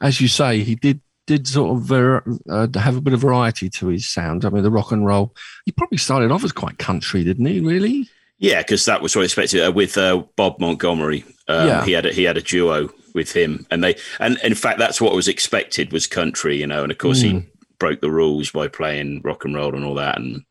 as 0.00 0.20
you 0.20 0.28
say, 0.28 0.60
he 0.62 0.74
did 0.74 1.00
did 1.26 1.46
sort 1.46 1.76
of 1.76 1.82
ver- 1.84 2.24
uh, 2.50 2.66
have 2.78 2.96
a 2.96 3.00
bit 3.00 3.14
of 3.14 3.20
variety 3.20 3.70
to 3.70 3.86
his 3.88 4.08
sound. 4.08 4.44
I 4.44 4.50
mean, 4.50 4.62
the 4.64 4.70
rock 4.70 4.90
and 4.92 5.06
roll. 5.06 5.34
He 5.64 5.72
probably 5.72 5.98
started 5.98 6.32
off 6.32 6.42
as 6.44 6.50
quite 6.52 6.78
country, 6.78 7.22
didn't 7.24 7.46
he? 7.46 7.60
Really? 7.60 8.08
yeah, 8.38 8.60
because 8.60 8.84
that 8.86 9.00
was 9.02 9.14
what 9.14 9.22
I 9.22 9.24
expected 9.26 9.64
uh, 9.64 9.70
with 9.70 9.96
uh, 9.96 10.24
Bob 10.36 10.58
Montgomery. 10.58 11.24
Um, 11.46 11.68
Yeah. 11.68 11.84
he 11.84 11.92
had 11.92 12.06
a, 12.06 12.12
he 12.12 12.24
had 12.24 12.36
a 12.36 12.42
duo 12.42 12.88
with 13.14 13.32
him, 13.32 13.66
and 13.70 13.84
they 13.84 13.96
and 14.18 14.38
in 14.42 14.54
fact 14.54 14.78
that's 14.78 15.00
what 15.00 15.14
was 15.14 15.28
expected 15.28 15.92
was 15.92 16.06
country. 16.08 16.56
You 16.58 16.66
know, 16.66 16.82
and 16.82 16.90
of 16.90 16.98
course 16.98 17.20
he 17.20 17.32
Mm. 17.34 17.46
broke 17.78 18.00
the 18.00 18.10
rules 18.10 18.50
by 18.50 18.66
playing 18.68 19.20
rock 19.22 19.44
and 19.44 19.54
roll 19.54 19.74
and 19.76 19.84
all 19.84 19.94
that, 19.94 20.18
and 20.18 20.42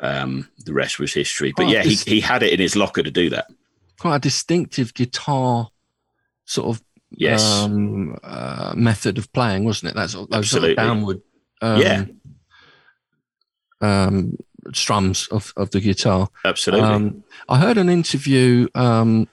um, 0.00 0.48
the 0.66 0.74
rest 0.74 0.98
was 0.98 1.14
history. 1.14 1.52
But 1.56 1.66
Oh, 1.66 1.70
yeah, 1.70 1.82
he, 1.82 1.94
he 1.94 2.20
had 2.20 2.42
it 2.42 2.52
in 2.52 2.60
his 2.60 2.76
locker 2.76 3.02
to 3.02 3.10
do 3.10 3.30
that. 3.30 3.46
Quite 4.04 4.16
a 4.16 4.20
distinctive 4.20 4.92
guitar 4.92 5.70
sort 6.44 6.76
of 6.76 6.82
Yes, 7.16 7.42
um, 7.42 8.18
uh, 8.22 8.74
method 8.76 9.16
of 9.16 9.32
playing, 9.32 9.64
wasn't 9.64 9.92
it? 9.92 9.94
That's 9.94 10.12
those 10.12 10.50
sort 10.50 10.64
of 10.64 10.76
downward. 10.76 11.22
Um, 11.62 11.80
Yeah. 11.80 12.04
Um, 13.80 14.36
strums 14.74 15.26
of, 15.28 15.54
of 15.56 15.70
the 15.70 15.80
guitar. 15.80 16.28
absolutely. 16.44 16.86
Um, 16.86 17.24
I 17.48 17.58
heard 17.58 17.78
an 17.78 17.88
interview 17.88 18.68
um, 18.74 19.26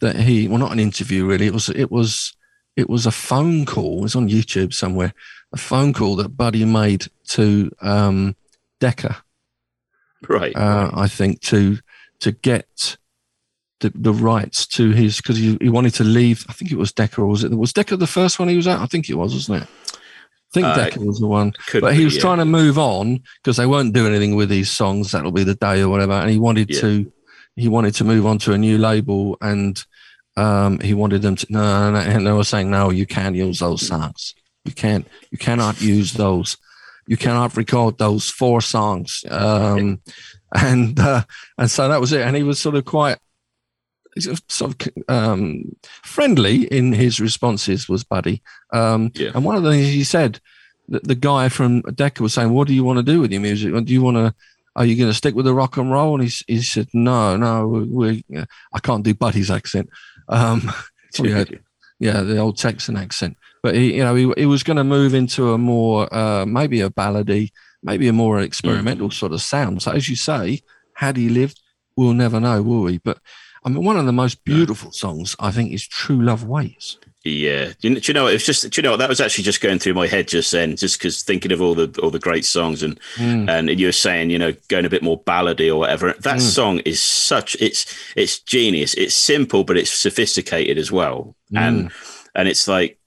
that 0.00 0.16
he, 0.16 0.48
well, 0.48 0.58
not 0.58 0.72
an 0.72 0.80
interview 0.80 1.24
really. 1.24 1.46
It 1.46 1.54
was 1.54 1.70
it 1.70 1.90
was 1.90 2.36
it 2.76 2.90
was 2.90 3.06
a 3.06 3.10
phone 3.10 3.64
call. 3.64 4.00
It 4.00 4.02
was 4.02 4.16
on 4.16 4.28
YouTube 4.28 4.74
somewhere. 4.74 5.14
A 5.54 5.56
phone 5.56 5.94
call 5.94 6.16
that 6.16 6.36
Buddy 6.36 6.66
made 6.66 7.06
to 7.28 7.70
um, 7.80 8.36
Decca, 8.80 9.22
right. 10.28 10.54
uh, 10.54 10.90
I 10.92 11.08
think, 11.08 11.40
to 11.42 11.78
to 12.20 12.32
get 12.32 12.98
the, 13.80 13.90
the 13.94 14.12
rights 14.12 14.66
to 14.68 14.90
his 14.90 15.16
because 15.18 15.36
he, 15.36 15.56
he 15.60 15.68
wanted 15.68 15.94
to 15.94 16.04
leave. 16.04 16.44
I 16.48 16.52
think 16.52 16.70
it 16.70 16.78
was 16.78 16.92
Decca, 16.92 17.20
or 17.20 17.26
was 17.26 17.44
it 17.44 17.50
was 17.50 17.72
Decca 17.72 17.96
the 17.96 18.06
first 18.06 18.38
one 18.38 18.48
he 18.48 18.56
was 18.56 18.66
at? 18.66 18.78
I 18.80 18.86
think 18.86 19.08
it 19.08 19.14
was, 19.14 19.32
wasn't 19.34 19.62
it? 19.62 19.68
I 19.92 20.52
think 20.52 20.66
Uh, 20.66 20.74
Decca 20.76 21.00
was 21.00 21.20
the 21.20 21.26
one 21.28 21.52
but 21.80 21.92
he 21.92 22.00
be, 22.00 22.04
was 22.04 22.16
yeah. 22.16 22.22
trying 22.22 22.38
to 22.38 22.44
move 22.44 22.76
on 22.78 23.22
because 23.42 23.56
they 23.56 23.66
weren't 23.66 23.94
doing 23.94 24.10
anything 24.12 24.34
with 24.34 24.48
these 24.48 24.70
songs. 24.70 25.12
That'll 25.12 25.30
be 25.30 25.44
the 25.44 25.54
day 25.54 25.80
or 25.82 25.88
whatever. 25.88 26.12
And 26.14 26.28
he 26.30 26.38
wanted 26.38 26.70
Yeah. 26.70 26.80
to, 26.80 27.12
he 27.56 27.68
wanted 27.68 27.94
to 27.96 28.04
move 28.04 28.26
on 28.26 28.38
to 28.38 28.52
a 28.52 28.58
new 28.58 28.76
label, 28.78 29.36
and 29.40 29.82
um, 30.36 30.80
he 30.80 30.94
wanted 30.94 31.22
them 31.22 31.36
to. 31.36 31.46
No, 31.50 31.90
no, 31.90 31.92
no, 31.92 31.98
and 32.00 32.26
they 32.26 32.32
were 32.32 32.44
saying, 32.44 32.70
no, 32.70 32.90
you 32.90 33.06
can't 33.06 33.36
use 33.36 33.58
those 33.60 33.86
songs. 33.86 34.34
You 34.64 34.72
can't. 34.72 35.06
You 35.30 35.38
cannot 35.38 35.80
use 35.80 36.12
those. 36.14 36.56
You 37.06 37.16
cannot 37.16 37.56
record 37.56 37.98
those 37.98 38.28
four 38.30 38.60
songs. 38.60 39.24
Um, 39.30 40.00
and 40.54 40.98
uh, 40.98 41.22
and 41.58 41.70
so 41.70 41.88
that 41.88 42.00
was 42.00 42.12
it. 42.12 42.22
And 42.22 42.36
he 42.36 42.42
was 42.42 42.58
sort 42.58 42.74
of 42.76 42.84
quite. 42.84 43.18
Sort 44.48 44.86
of 44.86 44.92
um, 45.08 45.76
friendly 46.02 46.64
in 46.64 46.92
his 46.92 47.20
responses 47.20 47.88
was 47.88 48.04
Buddy, 48.04 48.42
um, 48.72 49.10
Yeah. 49.14 49.30
and 49.34 49.44
one 49.44 49.56
of 49.56 49.62
the 49.62 49.70
things 49.70 49.88
he 49.88 50.04
said, 50.04 50.40
the, 50.88 51.00
the 51.00 51.14
guy 51.14 51.48
from 51.48 51.82
Decca 51.82 52.22
was 52.22 52.34
saying, 52.34 52.50
"What 52.50 52.68
do 52.68 52.74
you 52.74 52.84
want 52.84 52.98
to 52.98 53.12
do 53.12 53.20
with 53.20 53.32
your 53.32 53.40
music? 53.40 53.72
Do 53.72 53.92
you 53.92 54.02
want 54.02 54.16
to? 54.16 54.34
Are 54.76 54.84
you 54.84 54.96
going 54.96 55.10
to 55.10 55.16
stick 55.16 55.34
with 55.34 55.46
the 55.46 55.54
rock 55.54 55.76
and 55.76 55.90
roll?" 55.90 56.20
And 56.20 56.28
he, 56.28 56.54
he 56.54 56.62
said, 56.62 56.88
"No, 56.92 57.36
no, 57.36 57.66
we, 57.66 58.22
we 58.28 58.44
I 58.72 58.80
can't 58.80 59.04
do 59.04 59.14
Buddy's 59.14 59.50
accent." 59.50 59.88
Um, 60.28 60.70
heard, 61.18 61.60
yeah, 61.98 62.22
the 62.22 62.38
old 62.38 62.58
Texan 62.58 62.96
accent. 62.96 63.36
But 63.62 63.74
he, 63.74 63.96
you 63.96 64.04
know, 64.04 64.14
he, 64.14 64.32
he 64.36 64.46
was 64.46 64.62
going 64.62 64.78
to 64.78 64.84
move 64.84 65.14
into 65.14 65.52
a 65.52 65.58
more, 65.58 66.12
uh, 66.14 66.46
maybe 66.46 66.80
a 66.80 66.90
ballady, 66.90 67.50
maybe 67.82 68.08
a 68.08 68.12
more 68.12 68.40
experimental 68.40 69.10
mm. 69.10 69.12
sort 69.12 69.32
of 69.32 69.42
sound. 69.42 69.82
So 69.82 69.92
as 69.92 70.08
you 70.08 70.16
say, 70.16 70.60
had 70.94 71.16
he 71.16 71.28
lived, 71.28 71.60
we'll 71.96 72.14
never 72.14 72.40
know, 72.40 72.62
will 72.62 72.82
we? 72.82 72.98
But 72.98 73.18
I 73.64 73.68
mean, 73.68 73.84
one 73.84 73.96
of 73.96 74.06
the 74.06 74.12
most 74.12 74.44
beautiful 74.44 74.92
songs 74.92 75.36
I 75.38 75.50
think 75.50 75.72
is 75.72 75.86
"True 75.86 76.20
Love 76.20 76.44
Ways." 76.44 76.98
Yeah, 77.22 77.72
do 77.82 77.90
you, 77.90 78.14
know? 78.14 78.28
It 78.28 78.32
was 78.32 78.46
just. 78.46 78.70
Do 78.70 78.80
you 78.80 78.82
know 78.82 78.96
that 78.96 79.08
was 79.08 79.20
actually 79.20 79.44
just 79.44 79.60
going 79.60 79.78
through 79.78 79.92
my 79.92 80.06
head 80.06 80.26
just 80.26 80.50
then, 80.52 80.74
just 80.74 80.98
because 80.98 81.22
thinking 81.22 81.52
of 81.52 81.60
all 81.60 81.74
the 81.74 81.94
all 82.02 82.10
the 82.10 82.18
great 82.18 82.46
songs 82.46 82.82
and 82.82 82.98
mm. 83.16 83.46
and 83.46 83.78
you 83.78 83.86
were 83.86 83.92
saying, 83.92 84.30
you 84.30 84.38
know, 84.38 84.54
going 84.68 84.86
a 84.86 84.90
bit 84.90 85.02
more 85.02 85.22
ballady 85.22 85.68
or 85.68 85.76
whatever. 85.76 86.14
That 86.20 86.38
mm. 86.38 86.40
song 86.40 86.78
is 86.80 87.02
such. 87.02 87.56
It's 87.60 87.94
it's 88.16 88.38
genius. 88.38 88.94
It's 88.94 89.14
simple, 89.14 89.64
but 89.64 89.76
it's 89.76 89.90
sophisticated 89.90 90.78
as 90.78 90.90
well. 90.90 91.36
Mm. 91.52 91.58
And 91.58 91.92
and 92.34 92.48
it's 92.48 92.66
like 92.66 92.98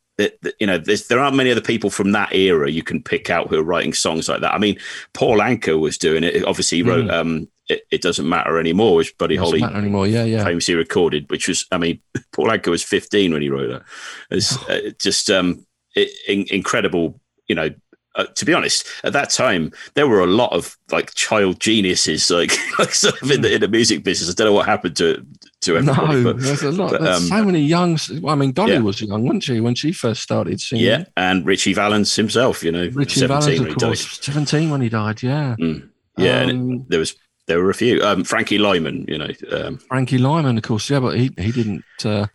you 0.60 0.68
know, 0.68 0.78
there 0.78 1.20
aren't 1.20 1.36
many 1.36 1.50
other 1.50 1.60
people 1.60 1.90
from 1.90 2.12
that 2.12 2.34
era 2.36 2.70
you 2.70 2.84
can 2.84 3.02
pick 3.02 3.32
out 3.32 3.48
who 3.48 3.58
are 3.58 3.64
writing 3.64 3.94
songs 3.94 4.30
like 4.30 4.42
that. 4.42 4.54
I 4.54 4.60
mean, 4.60 4.78
Paul 5.14 5.40
Anka 5.40 5.80
was 5.80 5.98
doing 5.98 6.24
it. 6.24 6.46
Obviously, 6.46 6.78
he 6.78 6.84
wrote 6.84 7.06
mm. 7.06 7.14
um, 7.14 7.48
it, 7.70 7.84
it, 7.92 8.02
doesn't 8.02 8.28
matter 8.28 8.60
anymore, 8.60 8.96
which 8.96 9.18
Buddy 9.18 9.36
Holly 9.36 9.62
matter 9.62 9.78
anymore. 9.78 10.08
Yeah, 10.08 10.24
yeah. 10.24 10.44
famously 10.44 10.76
recorded, 10.76 11.30
which 11.30 11.48
was, 11.48 11.66
I 11.72 11.78
mean, 11.78 12.02
Paul 12.34 12.48
Anka 12.48 12.68
was 12.68 12.84
15 12.84 13.32
when 13.32 13.42
he 13.42 13.50
wrote 13.50 13.70
that. 13.70 13.84
It's 14.30 14.58
uh, 14.70 14.92
just 15.00 15.30
um, 15.30 15.66
it, 15.96 16.12
in, 16.28 16.46
incredible, 16.50 17.20
you 17.48 17.56
know. 17.56 17.70
Uh, 18.16 18.26
to 18.36 18.46
be 18.46 18.54
honest, 18.54 18.86
at 19.04 19.12
that 19.12 19.32
time 19.32 19.72
there 19.96 20.08
were 20.08 20.20
a 20.20 20.28
lot 20.28 20.54
of 20.54 20.78
like 20.92 21.12
child 21.16 21.60
geniuses, 21.60 22.30
like 22.30 22.56
like 22.80 22.94
sort 22.94 23.20
of 23.20 23.32
in 23.32 23.42
the 23.42 23.56
in 23.56 23.60
the 23.60 23.68
music 23.68 24.04
business. 24.04 24.30
I 24.30 24.34
don't 24.34 24.46
know 24.46 24.54
what 24.54 24.68
happened 24.68 24.96
to 24.98 25.26
to 25.62 25.78
everybody. 25.78 26.22
No, 26.22 26.34
but, 26.34 26.40
there's 26.40 26.62
a 26.62 26.72
lot. 26.72 26.92
But, 26.92 27.02
there's 27.02 27.18
um, 27.18 27.24
so 27.24 27.44
many 27.44 27.62
young. 27.62 27.98
I 28.28 28.36
mean, 28.36 28.52
Dolly 28.52 28.74
yeah. 28.74 28.82
was 28.82 29.02
young, 29.02 29.24
wasn't 29.24 29.42
she, 29.42 29.60
when 29.62 29.74
she 29.74 29.94
first 29.94 30.22
started 30.22 30.62
singing? 30.62 30.86
Yeah, 30.86 31.06
and 31.18 31.44
Ritchie 31.44 31.74
Valens 31.74 32.16
himself. 32.16 32.64
You 32.64 32.72
know, 32.72 32.88
Ritchie 32.94 33.26
Valens, 33.26 33.60
of 33.60 33.78
course, 33.78 34.20
seventeen 34.22 34.70
when 34.70 34.82
he 34.82 34.90
died. 34.90 35.24
Yeah, 35.24 35.56
mm. 35.60 35.90
yeah. 36.16 36.44
Um, 36.44 36.86
there 36.90 37.00
was 37.00 37.16
there 37.48 37.60
were 37.62 37.70
a 37.70 37.76
few. 37.76 38.02
Um, 38.02 38.24
Frankie 38.24 38.58
Lymon, 38.58 39.06
you 39.08 39.18
know. 39.18 39.30
Um, 39.52 39.78
Frankie 39.78 40.18
Lymon, 40.18 40.58
of 40.58 40.64
course, 40.64 40.90
yeah, 40.90 41.00
but 41.00 41.18
he 41.18 41.32
he 41.38 41.52
didn't 41.52 41.84
uh, 42.06 42.28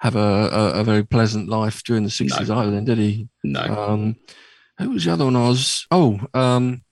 have 0.00 0.16
a, 0.16 0.18
a, 0.18 0.80
a, 0.80 0.84
very 0.84 1.04
pleasant 1.04 1.48
life 1.48 1.82
during 1.82 2.04
the 2.04 2.10
sixties 2.10 2.48
no. 2.48 2.58
either, 2.58 2.70
then, 2.70 2.84
did 2.84 2.98
he? 2.98 3.28
No. 3.42 3.60
Um, 3.62 4.16
who 4.78 4.90
was 4.90 5.04
the 5.04 5.12
other 5.12 5.24
one? 5.24 5.36
I 5.36 5.48
was 5.48 5.86
oh, 5.90 6.20
um, 6.34 6.82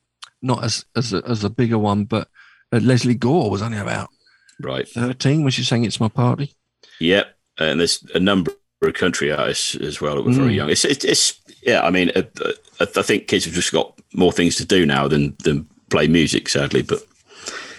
not 0.40 0.64
as 0.64 0.84
as 0.96 1.12
a, 1.12 1.22
as 1.26 1.44
a 1.44 1.50
bigger 1.50 1.78
one, 1.78 2.04
but 2.04 2.28
uh, 2.72 2.80
Lesley 2.82 3.14
Gore 3.14 3.50
was 3.50 3.62
only 3.62 3.78
about 3.78 4.08
right 4.60 4.88
thirteen 4.88 5.42
when 5.42 5.52
she 5.52 5.62
sang 5.62 5.84
"It's 5.84 6.00
My 6.00 6.08
Party." 6.08 6.54
Yep, 7.00 7.26
and 7.58 7.80
there's 7.80 8.04
a 8.14 8.20
number 8.20 8.52
of 8.82 8.94
country 8.94 9.30
artists 9.30 9.76
as 9.76 10.00
well 10.00 10.16
that 10.16 10.24
were 10.24 10.32
very 10.32 10.52
mm. 10.52 10.56
young. 10.56 10.70
It's, 10.70 10.84
it's, 10.84 11.04
it's 11.04 11.40
yeah. 11.62 11.82
I 11.82 11.90
mean, 11.90 12.10
uh, 12.16 12.22
uh, 12.44 12.52
I 12.80 13.02
think 13.02 13.28
kids 13.28 13.44
have 13.44 13.54
just 13.54 13.72
got 13.72 14.00
more 14.14 14.32
things 14.32 14.56
to 14.56 14.64
do 14.64 14.84
now 14.84 15.06
than 15.08 15.36
than 15.44 15.68
play 15.90 16.08
music, 16.08 16.48
sadly, 16.48 16.82
but 16.82 17.00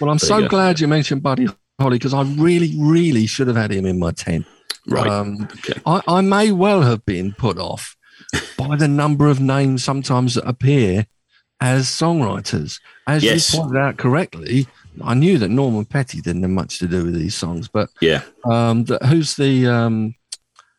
well, 0.00 0.10
I'm 0.10 0.18
so 0.18 0.48
glad 0.48 0.80
you 0.80 0.88
mentioned 0.88 1.22
Buddy 1.22 1.48
Holly 1.80 1.98
because 1.98 2.14
I 2.14 2.22
really, 2.22 2.74
really 2.78 3.26
should 3.26 3.48
have 3.48 3.56
had 3.56 3.70
him 3.70 3.86
in 3.86 3.98
my 3.98 4.12
10. 4.12 4.44
Right. 4.86 5.06
Um, 5.06 5.48
okay. 5.58 5.80
I, 5.86 6.02
I 6.06 6.20
may 6.20 6.52
well 6.52 6.82
have 6.82 7.04
been 7.06 7.32
put 7.32 7.58
off 7.58 7.96
by 8.56 8.76
the 8.76 8.88
number 8.88 9.28
of 9.28 9.40
names 9.40 9.82
sometimes 9.82 10.34
that 10.34 10.46
appear 10.46 11.06
as 11.60 11.86
songwriters. 11.86 12.80
As 13.06 13.24
yes. 13.24 13.52
you 13.52 13.60
pointed 13.60 13.78
out 13.78 13.96
correctly, 13.96 14.66
I 15.02 15.14
knew 15.14 15.38
that 15.38 15.48
Norman 15.48 15.84
Petty 15.84 16.20
didn't 16.20 16.42
have 16.42 16.50
much 16.50 16.78
to 16.78 16.86
do 16.86 17.04
with 17.04 17.14
these 17.14 17.34
songs, 17.34 17.68
but 17.68 17.90
yeah, 18.00 18.22
um, 18.44 18.84
the, 18.84 18.98
who's 19.06 19.34
the 19.34 19.66
um, 19.66 20.14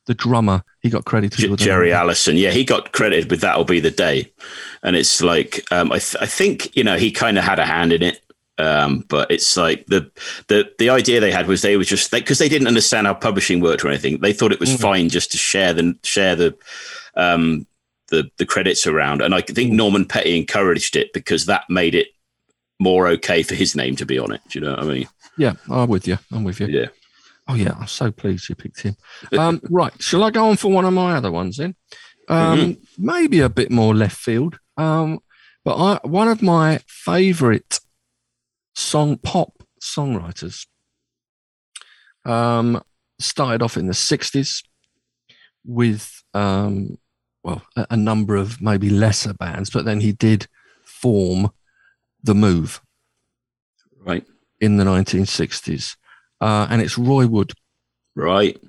the 0.05 0.13
drummer? 0.13 0.63
He 0.81 0.89
got 0.89 1.05
credited 1.05 1.49
with 1.49 1.59
Jerry 1.59 1.91
Allison. 1.91 2.37
Yeah, 2.37 2.51
he 2.51 2.63
got 2.63 2.93
credited 2.93 3.29
with 3.29 3.41
"That'll 3.41 3.65
Be 3.65 3.79
the 3.79 3.91
Day," 3.91 4.31
and 4.83 4.95
it's 4.95 5.21
like 5.21 5.69
um, 5.71 5.91
I, 5.91 5.99
th- 5.99 6.21
I 6.21 6.25
think 6.25 6.75
you 6.77 6.83
know 6.83 6.97
he 6.97 7.11
kind 7.11 7.37
of 7.37 7.43
had 7.43 7.59
a 7.59 7.65
hand 7.65 7.91
in 7.91 8.03
it. 8.03 8.21
Um, 8.57 9.03
but 9.09 9.29
it's 9.31 9.57
like 9.57 9.85
the 9.87 10.09
the 10.47 10.69
the 10.79 10.89
idea 10.89 11.19
they 11.19 11.31
had 11.31 11.47
was 11.47 11.61
they 11.61 11.75
were 11.75 11.83
just 11.83 12.09
because 12.09 12.39
they, 12.39 12.45
they, 12.45 12.49
didn't 12.49 12.69
understand 12.69 13.05
how 13.05 13.13
publishing 13.13 13.59
worked 13.59 13.83
or 13.83 13.89
anything. 13.89 14.21
They 14.21 14.31
thought 14.31 14.53
it 14.53 14.61
was 14.61 14.69
mm-hmm. 14.69 14.81
fine 14.81 15.09
just 15.09 15.31
to 15.33 15.37
share 15.37 15.73
the 15.73 15.97
share 16.03 16.35
the 16.35 16.57
um, 17.15 17.67
the 18.09 18.29
the 18.37 18.45
credits 18.45 18.87
around. 18.87 19.21
And 19.21 19.35
I 19.35 19.41
think 19.41 19.73
Norman 19.73 20.05
Petty 20.05 20.37
encouraged 20.37 20.95
it 20.95 21.11
because 21.13 21.47
that 21.47 21.65
made 21.69 21.95
it 21.95 22.07
more 22.79 23.07
okay 23.07 23.43
for 23.43 23.55
his 23.55 23.75
name 23.75 23.95
to 23.97 24.05
be 24.05 24.17
on 24.17 24.31
it. 24.31 24.41
Do 24.49 24.59
you 24.59 24.65
know 24.65 24.71
what 24.71 24.83
I 24.83 24.85
mean? 24.85 25.07
Yeah, 25.37 25.53
I'm 25.69 25.89
with 25.89 26.07
you. 26.07 26.17
I'm 26.31 26.45
with 26.45 26.59
you. 26.61 26.67
Yeah. 26.67 26.87
Oh 27.47 27.55
yeah, 27.55 27.73
I'm 27.77 27.87
so 27.87 28.11
pleased 28.11 28.49
you 28.49 28.55
picked 28.55 28.81
him. 28.81 28.95
Um, 29.37 29.61
right, 29.69 29.93
shall 30.01 30.23
I 30.23 30.31
go 30.31 30.49
on 30.49 30.55
for 30.55 30.71
one 30.71 30.85
of 30.85 30.93
my 30.93 31.15
other 31.15 31.31
ones 31.31 31.57
then? 31.57 31.75
Um, 32.27 32.59
mm-hmm. 32.59 33.05
Maybe 33.05 33.39
a 33.41 33.49
bit 33.49 33.69
more 33.69 33.93
left 33.93 34.17
field. 34.17 34.59
Um, 34.77 35.19
but 35.63 35.75
I, 35.75 36.07
one 36.07 36.27
of 36.27 36.41
my 36.41 36.79
favourite 36.87 37.79
song 38.75 39.17
pop 39.17 39.63
songwriters. 39.81 40.67
Um, 42.25 42.81
started 43.19 43.61
off 43.61 43.77
in 43.77 43.87
the 43.87 43.93
60s 43.93 44.63
with, 45.63 46.23
um, 46.33 46.97
well, 47.43 47.61
a, 47.75 47.87
a, 47.91 47.97
number 47.97 48.35
of 48.35 48.61
maybe 48.61 48.89
lesser 48.89 49.33
bands, 49.33 49.69
but 49.69 49.85
then 49.85 50.01
he 50.01 50.11
did 50.11 50.47
form 50.83 51.51
The 52.23 52.33
Move. 52.33 52.81
Right. 53.99 54.25
In 54.59 54.77
the 54.77 54.83
1960s. 54.83 55.95
Uh, 56.41 56.67
and 56.69 56.81
it's 56.81 56.97
Roy 56.97 57.27
Wood. 57.27 57.53
Right. 58.15 58.59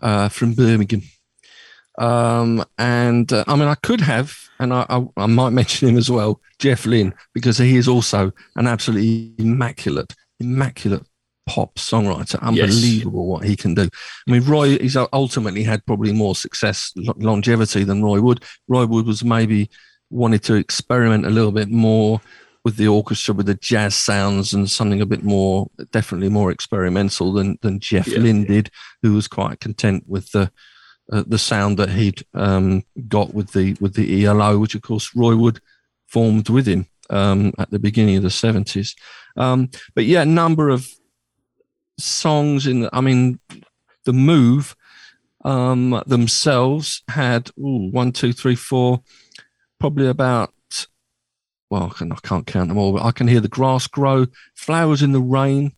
Uh, 0.00 0.28
from 0.28 0.54
Birmingham. 0.54 1.02
Um, 1.98 2.64
and 2.78 3.32
uh, 3.32 3.44
I 3.46 3.56
mean, 3.56 3.68
I 3.68 3.74
could 3.76 4.00
have, 4.00 4.34
and 4.58 4.72
I, 4.72 4.86
I, 4.88 5.06
I, 5.16 5.26
might 5.26 5.50
mention 5.50 5.88
him 5.88 5.98
as 5.98 6.10
well, 6.10 6.40
Jeff 6.58 6.86
Lynne, 6.86 7.12
because 7.34 7.58
he 7.58 7.76
is 7.76 7.86
also 7.86 8.32
an 8.56 8.66
absolutely 8.66 9.34
immaculate, 9.38 10.14
immaculate 10.40 11.04
pop 11.46 11.74
songwriter. 11.74 12.40
Unbelievable 12.40 13.24
yes. 13.24 13.30
what 13.30 13.44
he 13.44 13.56
can 13.56 13.74
do. 13.74 13.88
I 14.26 14.30
mean, 14.30 14.44
Roy, 14.44 14.78
he's 14.78 14.96
ultimately 14.96 15.62
had 15.64 15.84
probably 15.84 16.12
more 16.12 16.34
success, 16.34 16.92
longevity 16.96 17.84
than 17.84 18.02
Roy 18.02 18.20
Wood. 18.20 18.42
Roy 18.68 18.86
Wood 18.86 19.06
was 19.06 19.22
maybe 19.22 19.68
wanted 20.10 20.42
to 20.44 20.54
experiment 20.54 21.26
a 21.26 21.30
little 21.30 21.52
bit 21.52 21.68
more 21.68 22.20
with 22.64 22.76
the 22.76 22.86
orchestra, 22.86 23.34
with 23.34 23.46
the 23.46 23.54
jazz 23.54 23.94
sounds 23.94 24.54
and 24.54 24.70
something 24.70 25.00
a 25.00 25.06
bit 25.06 25.24
more, 25.24 25.68
definitely 25.90 26.28
more 26.28 26.50
experimental 26.50 27.32
than, 27.32 27.58
than 27.62 27.80
Jeff 27.80 28.06
yeah. 28.06 28.18
Lynne 28.18 28.44
did, 28.44 28.70
who 29.02 29.14
was 29.14 29.26
quite 29.26 29.60
content 29.60 30.04
with 30.06 30.30
the, 30.30 30.50
uh, 31.12 31.24
the 31.26 31.38
sound 31.38 31.78
that 31.78 31.90
he'd 31.90 32.24
um, 32.32 32.82
got 33.08 33.34
with 33.34 33.52
the 33.52 33.76
with 33.80 33.94
the 33.94 34.24
ELO, 34.24 34.58
which 34.58 34.74
of 34.74 34.82
course 34.82 35.14
Roy 35.14 35.36
Wood 35.36 35.60
formed 36.06 36.48
with 36.48 36.66
him 36.66 36.86
um, 37.10 37.52
at 37.58 37.70
the 37.70 37.78
beginning 37.78 38.16
of 38.16 38.22
the 38.22 38.30
seventies. 38.30 38.96
Um, 39.36 39.70
but 39.94 40.06
yeah, 40.06 40.22
a 40.22 40.26
number 40.26 40.70
of 40.70 40.88
songs 41.98 42.66
in. 42.66 42.80
The, 42.80 42.90
I 42.92 43.02
mean, 43.02 43.38
the 44.04 44.14
Move 44.14 44.74
um, 45.44 46.02
themselves 46.06 47.02
had 47.08 47.50
ooh, 47.58 47.90
one, 47.90 48.12
two, 48.12 48.32
three, 48.32 48.56
four, 48.56 49.02
probably 49.78 50.08
about. 50.08 50.52
Well, 51.68 51.90
I, 51.94 51.98
can, 51.98 52.12
I 52.12 52.16
can't 52.22 52.46
count 52.46 52.68
them 52.68 52.76
all, 52.76 52.92
but 52.92 53.04
I 53.04 53.12
can 53.12 53.28
hear 53.28 53.40
the 53.40 53.48
grass 53.48 53.86
grow, 53.86 54.26
flowers 54.54 55.02
in 55.02 55.12
the 55.12 55.22
rain, 55.22 55.72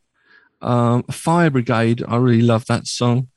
um, 0.61 1.05
Fire 1.05 1.51
Brigade. 1.51 2.03
I 2.07 2.17
really 2.17 2.43
love 2.43 2.67
that 2.67 2.89
song. 2.89 3.29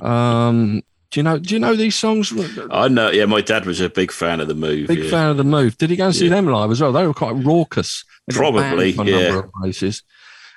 Um, 0.00 0.82
do 1.14 1.20
you 1.20 1.22
know? 1.22 1.38
Do 1.38 1.54
you 1.54 1.60
know 1.60 1.76
these 1.76 1.94
songs? 1.94 2.32
I 2.72 2.88
know. 2.88 3.08
Yeah, 3.08 3.26
my 3.26 3.40
dad 3.40 3.66
was 3.66 3.80
a 3.80 3.88
big 3.88 4.10
fan 4.10 4.40
of 4.40 4.48
the 4.48 4.54
move. 4.54 4.88
Big 4.88 4.98
yeah. 4.98 5.10
fan 5.10 5.30
of 5.30 5.36
the 5.36 5.44
move. 5.44 5.78
Did 5.78 5.90
he 5.90 5.96
go 5.96 6.06
and 6.06 6.14
see 6.14 6.24
yeah. 6.24 6.34
them 6.34 6.46
live 6.46 6.72
as 6.72 6.80
well? 6.80 6.90
They 6.90 7.06
were 7.06 7.14
quite 7.14 7.36
raucous. 7.36 8.04
Probably, 8.30 8.90
yeah. 8.90 9.42
places. 9.60 10.02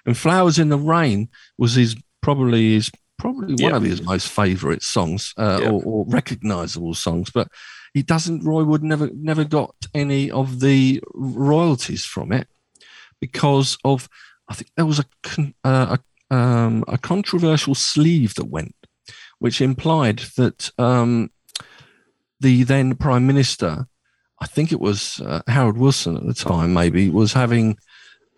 And 0.07 0.17
"Flowers 0.17 0.57
in 0.57 0.69
the 0.69 0.79
Rain" 0.79 1.29
was 1.59 1.75
his 1.75 1.95
probably 2.23 2.73
his 2.73 2.89
probably 3.19 3.63
one 3.63 3.75
of 3.75 3.83
his 3.83 4.01
most 4.01 4.29
favourite 4.29 4.81
songs 4.81 5.31
uh, 5.37 5.61
or, 5.63 5.83
or 5.83 6.05
recognisable 6.07 6.95
songs. 6.95 7.29
But 7.29 7.49
he 7.93 8.01
doesn't. 8.01 8.43
Roy 8.43 8.63
Wood 8.63 8.81
never 8.81 9.11
never 9.13 9.43
got 9.43 9.75
any 9.93 10.31
of 10.31 10.59
the 10.59 11.03
royalties 11.13 12.03
from 12.03 12.31
it 12.31 12.47
because 13.21 13.77
of 13.85 14.09
I 14.49 14.55
think 14.55 14.71
there 14.75 14.87
was 14.87 14.97
a 14.97 15.05
uh, 15.63 15.97
a, 16.31 16.35
um, 16.35 16.83
a 16.87 16.97
controversial 16.97 17.75
sleeve 17.75 18.33
that 18.35 18.45
went 18.45 18.73
which 19.39 19.61
implied 19.61 20.19
that 20.37 20.71
um, 20.77 21.31
the 22.39 22.63
then 22.63 22.95
Prime 22.95 23.27
Minister, 23.27 23.87
I 24.39 24.47
think 24.47 24.71
it 24.71 24.79
was 24.79 25.19
uh, 25.21 25.41
Harold 25.47 25.77
Wilson 25.77 26.17
at 26.17 26.25
the 26.25 26.33
time, 26.33 26.73
maybe, 26.73 27.09
was 27.09 27.33
having 27.33 27.77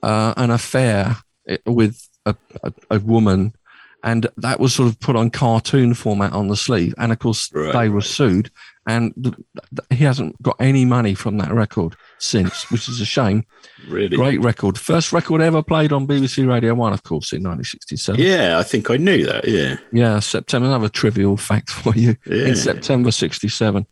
uh, 0.03 0.33
an 0.37 0.51
affair 0.51 1.17
eh, 1.47 1.57
with 1.65 2.07
a, 2.25 2.35
a, 2.63 2.73
a, 2.91 2.99
woman 2.99 3.53
and 4.03 4.27
that 4.37 4.59
was 4.59 4.73
sort 4.73 4.87
of 4.89 4.99
put 4.99 5.15
on 5.15 5.29
cartoon 5.29 5.93
format 5.93 6.31
on 6.31 6.47
the 6.47 6.55
sleeve. 6.55 6.93
And 6.97 7.11
of 7.11 7.19
course, 7.19 7.49
Right. 7.53 7.73
they 7.73 7.89
were 7.89 8.01
sued, 8.01 8.49
and 8.89 9.13
th- 9.23 9.35
th- 9.35 9.99
he 9.99 10.03
hasn't 10.03 10.41
got 10.41 10.55
any 10.59 10.83
money 10.83 11.13
from 11.13 11.37
that 11.37 11.53
record 11.53 11.95
since, 12.17 12.69
which 12.71 12.89
is 12.89 12.99
a 12.99 13.05
shame. 13.05 13.45
Really? 13.87 14.17
Great 14.17 14.41
record, 14.41 14.77
first 14.77 15.13
record 15.13 15.41
ever 15.41 15.61
played 15.63 15.91
on 15.93 16.07
BBC 16.07 16.47
Radio 16.47 16.73
One, 16.73 16.91
of 16.91 17.03
course, 17.03 17.31
in 17.31 17.43
1967. 17.43 18.19
Yeah, 18.19 18.57
I 18.59 18.63
think 18.63 18.89
I 18.89 18.97
knew 18.97 19.25
that. 19.25 19.47
Yeah. 19.47 19.77
Yeah, 19.91 20.19
September. 20.19 20.67
Another 20.67 20.89
trivial 20.89 21.37
fact 21.37 21.69
for 21.81 21.93
you. 21.95 22.15
Yeah. 22.25 22.47
In 22.47 22.55
September 22.55 23.11
'67 23.11 23.85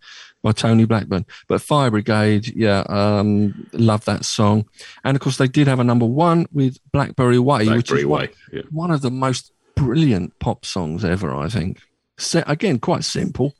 by 0.44 0.52
Tony 0.52 0.86
Blackburn. 0.86 1.26
But 1.48 1.62
Fire 1.62 1.90
Brigade, 1.92 2.48
yeah, 2.56 2.84
um, 2.90 3.68
love 3.74 4.06
that 4.06 4.24
song. 4.26 4.66
And 5.04 5.16
of 5.18 5.22
course, 5.22 5.38
they 5.38 5.48
did 5.48 5.68
have 5.68 5.80
a 5.80 5.84
number 5.84 6.06
one 6.06 6.46
with 6.52 6.78
Blackberry 6.92 7.40
Way, 7.40 7.68
which 7.70 7.90
Blackberry 7.90 8.00
is 8.02 8.06
one, 8.06 8.30
Yeah. 8.54 8.62
one 8.72 8.92
of 8.92 9.02
the 9.02 9.12
most 9.12 9.52
brilliant 9.76 10.38
pop 10.40 10.66
songs 10.66 11.06
ever. 11.06 11.34
I 11.36 11.50
think. 11.50 11.82
Se- 12.20 12.44
again, 12.48 12.80
quite 12.80 13.04
simple. 13.04 13.54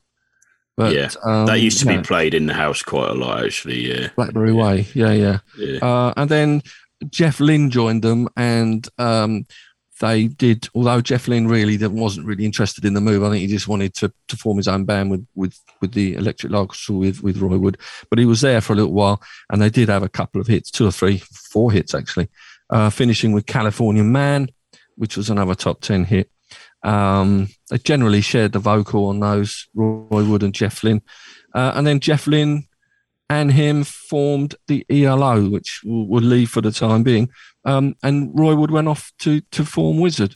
But, 0.78 0.94
Yeah, 0.94 1.10
um, 1.24 1.46
that 1.46 1.60
used 1.60 1.80
to 1.80 1.86
yeah, 1.86 1.96
be 1.96 2.02
played 2.04 2.34
in 2.34 2.46
the 2.46 2.54
house 2.54 2.82
quite 2.82 3.10
a 3.10 3.14
lot, 3.14 3.44
actually. 3.44 3.88
Yeah. 3.88 4.10
Blackberry 4.14 4.52
Way. 4.52 4.86
Yeah, 4.94 5.10
yeah. 5.10 5.38
Yeah. 5.58 5.78
Uh, 5.82 6.14
and 6.16 6.30
then 6.30 6.62
Jeff 7.10 7.40
Lynne 7.40 7.68
joined 7.68 8.02
them, 8.02 8.28
and 8.36 8.88
um, 8.96 9.44
they 10.00 10.28
did. 10.28 10.68
Although 10.76 11.00
Jeff 11.00 11.26
Lynne 11.26 11.48
really 11.48 11.84
wasn't 11.84 12.28
really 12.28 12.44
interested 12.44 12.84
in 12.84 12.94
the 12.94 13.00
move, 13.00 13.24
I 13.24 13.30
think 13.30 13.40
he 13.40 13.48
just 13.48 13.66
wanted 13.66 13.92
to, 13.94 14.12
to 14.28 14.36
form 14.36 14.56
his 14.56 14.68
own 14.68 14.84
band 14.84 15.10
with 15.10 15.26
with 15.34 15.58
with 15.80 15.94
the 15.94 16.14
Electric 16.14 16.52
Light 16.52 16.60
Orchestra 16.60 16.94
with 16.94 17.24
with 17.24 17.38
Roy 17.38 17.58
Wood. 17.58 17.78
But 18.08 18.20
he 18.20 18.24
was 18.24 18.40
there 18.40 18.60
for 18.60 18.72
a 18.72 18.76
little 18.76 18.92
while, 18.92 19.20
and 19.50 19.60
they 19.60 19.70
did 19.70 19.88
have 19.88 20.04
a 20.04 20.08
couple 20.08 20.40
of 20.40 20.46
hits, 20.46 20.70
two 20.70 20.86
or 20.86 20.92
three, 20.92 21.18
four 21.18 21.72
hits 21.72 21.92
actually, 21.92 22.28
uh, 22.70 22.90
finishing 22.90 23.32
with 23.32 23.46
California 23.46 24.04
Man, 24.04 24.48
which 24.94 25.16
was 25.16 25.28
another 25.28 25.56
top 25.56 25.80
ten 25.80 26.04
hit. 26.04 26.30
Um, 26.88 27.48
they 27.70 27.78
generally 27.78 28.20
shared 28.20 28.52
the 28.52 28.58
vocal 28.58 29.06
on 29.06 29.20
those, 29.20 29.68
Roy 29.74 30.24
Wood 30.24 30.42
and 30.42 30.54
Jeff 30.54 30.82
Lynne. 30.82 31.02
Uh, 31.54 31.72
and 31.74 31.86
then 31.86 32.00
Jeff 32.00 32.26
Lynne 32.26 32.66
and 33.30 33.52
him 33.52 33.84
formed 33.84 34.54
the 34.68 34.86
ELO, 34.88 35.50
which 35.50 35.82
we'll, 35.84 36.06
we'll 36.06 36.22
leave 36.22 36.50
for 36.50 36.62
the 36.62 36.70
time 36.70 37.02
being. 37.02 37.28
Um, 37.64 37.94
and 38.02 38.30
Roy 38.38 38.54
Wood 38.54 38.70
went 38.70 38.88
off 38.88 39.12
to, 39.20 39.40
to 39.52 39.64
form 39.64 39.98
Wizzard. 39.98 40.34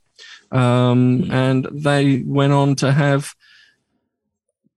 Um, 0.51 1.31
and 1.31 1.67
they 1.73 2.23
went 2.27 2.53
on 2.53 2.75
to 2.77 2.93
have 2.93 3.33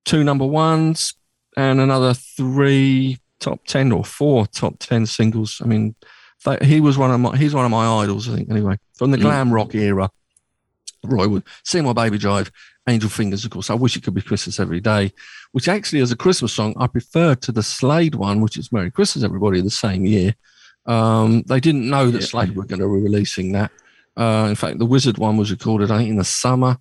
two 0.06 0.24
number 0.24 0.46
ones 0.46 1.14
and 1.58 1.80
another 1.82 2.14
three 2.14 3.18
top 3.40 3.66
10 3.68 3.92
or 3.92 4.06
four 4.06 4.48
top 4.48 4.80
10 4.80 5.06
singles. 5.08 5.62
I 5.64 5.68
mean, 5.68 5.96
they, 6.46 6.58
he 6.62 6.80
was 6.80 6.98
one 6.98 7.12
of 7.12 7.20
my, 7.20 7.36
he's 7.36 7.54
one 7.54 7.66
of 7.66 7.72
my 7.72 8.02
idols, 8.04 8.30
I 8.30 8.36
think, 8.36 8.50
anyway, 8.50 8.78
from 8.98 9.12
the 9.12 9.18
Mm. 9.18 9.22
glam 9.22 9.52
rock 9.54 9.76
era. 9.76 10.10
Roy 11.06 11.28
Wood, 11.28 11.44
See 11.64 11.82
My 11.82 11.94
Baby 11.94 12.18
Drive, 12.18 12.52
Angel 12.88 13.10
Fingers, 13.10 13.44
of 13.46 13.52
course. 13.52 13.70
I 13.70 13.74
wish 13.74 13.96
it 13.96 14.04
could 14.04 14.14
be 14.14 14.22
Christmas 14.22 14.60
every 14.60 14.80
day, 14.82 15.12
which 15.54 15.68
actually, 15.68 16.02
as 16.02 16.12
a 16.12 16.16
Christmas 16.16 16.54
song, 16.54 16.74
I 16.78 16.88
prefer 16.88 17.36
to 17.36 17.52
the 17.52 17.64
Slade 17.64 18.16
one, 18.16 18.42
which 18.42 18.58
is 18.58 18.72
Merry 18.72 18.92
Christmas, 18.92 19.24
everybody, 19.24 19.62
the 19.62 19.70
same 19.70 20.06
year. 20.06 20.36
Um, 20.86 21.42
they 21.48 21.60
didn't 21.60 21.90
know 21.90 22.12
that 22.12 22.22
Yeah. 22.22 22.28
Slade 22.28 22.56
were 22.56 22.66
going 22.66 22.80
to 22.82 22.86
be 22.88 23.02
releasing 23.02 23.54
that. 23.54 23.72
Uh, 24.18 24.46
in 24.50 24.56
fact, 24.56 24.78
the 24.80 24.86
Wizzard 24.86 25.18
one 25.18 25.36
was 25.38 25.50
recorded, 25.52 25.90
I 25.92 25.98
think, 25.98 26.10
in 26.12 26.18
the 26.18 26.24
summer, 26.24 26.78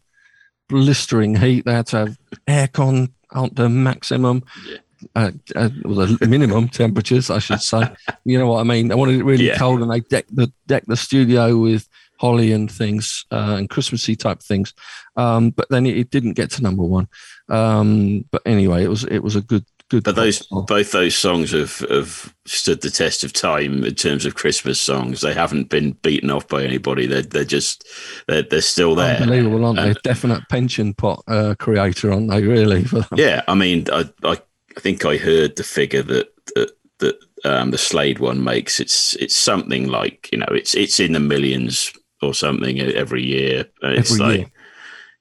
blistering 0.68 1.36
heat. 1.36 1.64
They 1.64 1.72
had 1.72 1.86
to 1.88 1.96
have 1.98 2.18
aircon 2.48 3.10
out 3.34 3.56
to 3.56 3.68
maximum, 3.68 4.42
Yeah. 4.68 4.76
uh, 5.16 5.30
uh, 5.56 5.70
well, 5.84 6.06
the 6.06 6.26
minimum 6.28 6.68
temperatures, 6.68 7.30
I 7.30 7.38
should 7.38 7.60
say. 7.60 7.82
you 8.24 8.38
know 8.38 8.46
what 8.48 8.60
I 8.60 8.64
mean? 8.64 8.88
They 8.88 8.94
wanted 8.94 9.18
it 9.18 9.24
really 9.24 9.46
Yeah. 9.48 9.58
cold, 9.58 9.82
and 9.82 9.90
they 9.90 10.00
decked 10.00 10.34
the 10.34 10.52
decked 10.66 10.88
the 10.88 10.96
studio 10.96 11.56
with 11.58 11.88
holly 12.18 12.52
and 12.52 12.70
things 12.70 13.24
uh, 13.30 13.56
and 13.58 13.68
Christmassy 13.68 14.16
type 14.16 14.40
things. 14.40 14.72
Um, 15.16 15.50
but 15.50 15.68
then 15.70 15.86
it, 15.86 15.96
it 15.96 16.10
didn't 16.10 16.34
get 16.34 16.50
to 16.52 16.62
number 16.62 16.82
one. 16.82 17.08
Um, 17.48 18.24
but 18.30 18.42
anyway, 18.46 18.84
it 18.84 18.88
was 18.88 19.04
it 19.04 19.20
was 19.20 19.36
a 19.36 19.40
good 19.42 19.64
good. 19.88 20.04
But 20.04 20.16
those 20.16 20.46
song. 20.46 20.64
both 20.66 20.92
those 20.92 21.16
songs 21.16 21.52
have, 21.52 21.78
have 21.90 22.34
stood 22.46 22.80
the 22.80 22.90
test 22.90 23.24
of 23.24 23.32
time 23.32 23.84
in 23.84 23.94
terms 23.94 24.26
of 24.26 24.34
Christmas 24.34 24.80
songs. 24.80 25.20
They 25.20 25.34
haven't 25.34 25.68
been 25.68 25.92
beaten 26.02 26.30
off 26.30 26.48
by 26.48 26.62
anybody. 26.64 27.06
They're 27.06 27.22
they're 27.22 27.44
just 27.44 27.86
they're 28.26 28.42
they're 28.42 28.60
still 28.60 28.94
there. 28.94 29.16
unbelievable, 29.16 29.64
aren't 29.64 29.78
they? 29.78 29.88
And- 29.88 29.98
Definite 30.02 30.48
pension 30.48 30.94
pot 30.94 31.22
uh, 31.28 31.54
creator, 31.58 32.12
aren't 32.12 32.30
they? 32.30 32.42
Really? 32.42 32.84
Yeah, 33.16 33.42
I 33.48 33.54
mean, 33.54 33.86
I, 33.92 34.08
I 34.22 34.38
I 34.76 34.80
think 34.80 35.04
I 35.04 35.16
heard 35.16 35.56
the 35.56 35.64
figure 35.64 36.02
that 36.02 36.28
that 36.54 36.70
that 36.98 37.16
um, 37.44 37.70
the 37.70 37.78
Slade 37.78 38.18
one 38.18 38.42
makes. 38.42 38.80
It's 38.80 39.14
it's 39.16 39.36
something 39.36 39.88
like 39.88 40.28
you 40.32 40.38
know 40.38 40.48
it's 40.50 40.74
it's 40.74 41.00
in 41.00 41.12
the 41.12 41.20
millions 41.20 41.92
or 42.24 42.34
something 42.34 42.80
every 42.80 43.22
year. 43.22 43.66
It's 43.82 44.12
Every 44.12 44.24
like 44.24 44.38
year. 44.38 44.50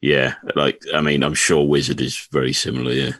yeah, 0.02 0.36
like 0.56 0.82
I 0.94 1.02
mean, 1.02 1.24
I'm 1.24 1.34
sure 1.36 1.68
Wizzard 1.68 2.02
is 2.02 2.28
very 2.32 2.54
similar. 2.54 2.92
Yeah, 2.92 3.12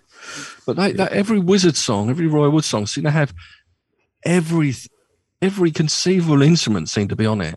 But 0.66 0.76
they, 0.78 0.92
that, 0.94 1.12
every 1.12 1.40
Wizzard 1.40 1.76
song, 1.76 2.10
every 2.10 2.28
Roy 2.28 2.50
Wood 2.50 2.64
song, 2.66 2.88
seem 2.88 3.04
to 3.04 3.12
have 3.12 3.34
every 4.26 4.74
every 5.42 5.72
conceivable 5.72 6.42
instrument 6.42 6.90
seem 6.90 7.08
to 7.10 7.16
be 7.16 7.26
on 7.26 7.42
it. 7.42 7.56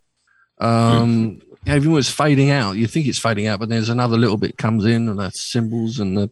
Um, 0.59 1.41
Even 1.69 1.91
when 1.93 1.99
it's 1.99 2.11
fading 2.11 2.51
out, 2.51 2.77
you 2.77 2.87
think 2.87 3.07
it's 3.07 3.19
fading 3.19 3.49
out, 3.49 3.59
but 3.59 3.69
there's 3.69 3.89
another 3.89 4.17
little 4.17 4.37
bit 4.37 4.57
comes 4.57 4.85
in, 4.85 5.09
and 5.09 5.19
the 5.19 5.31
cymbals 5.31 5.99
and 5.99 6.17
the 6.17 6.31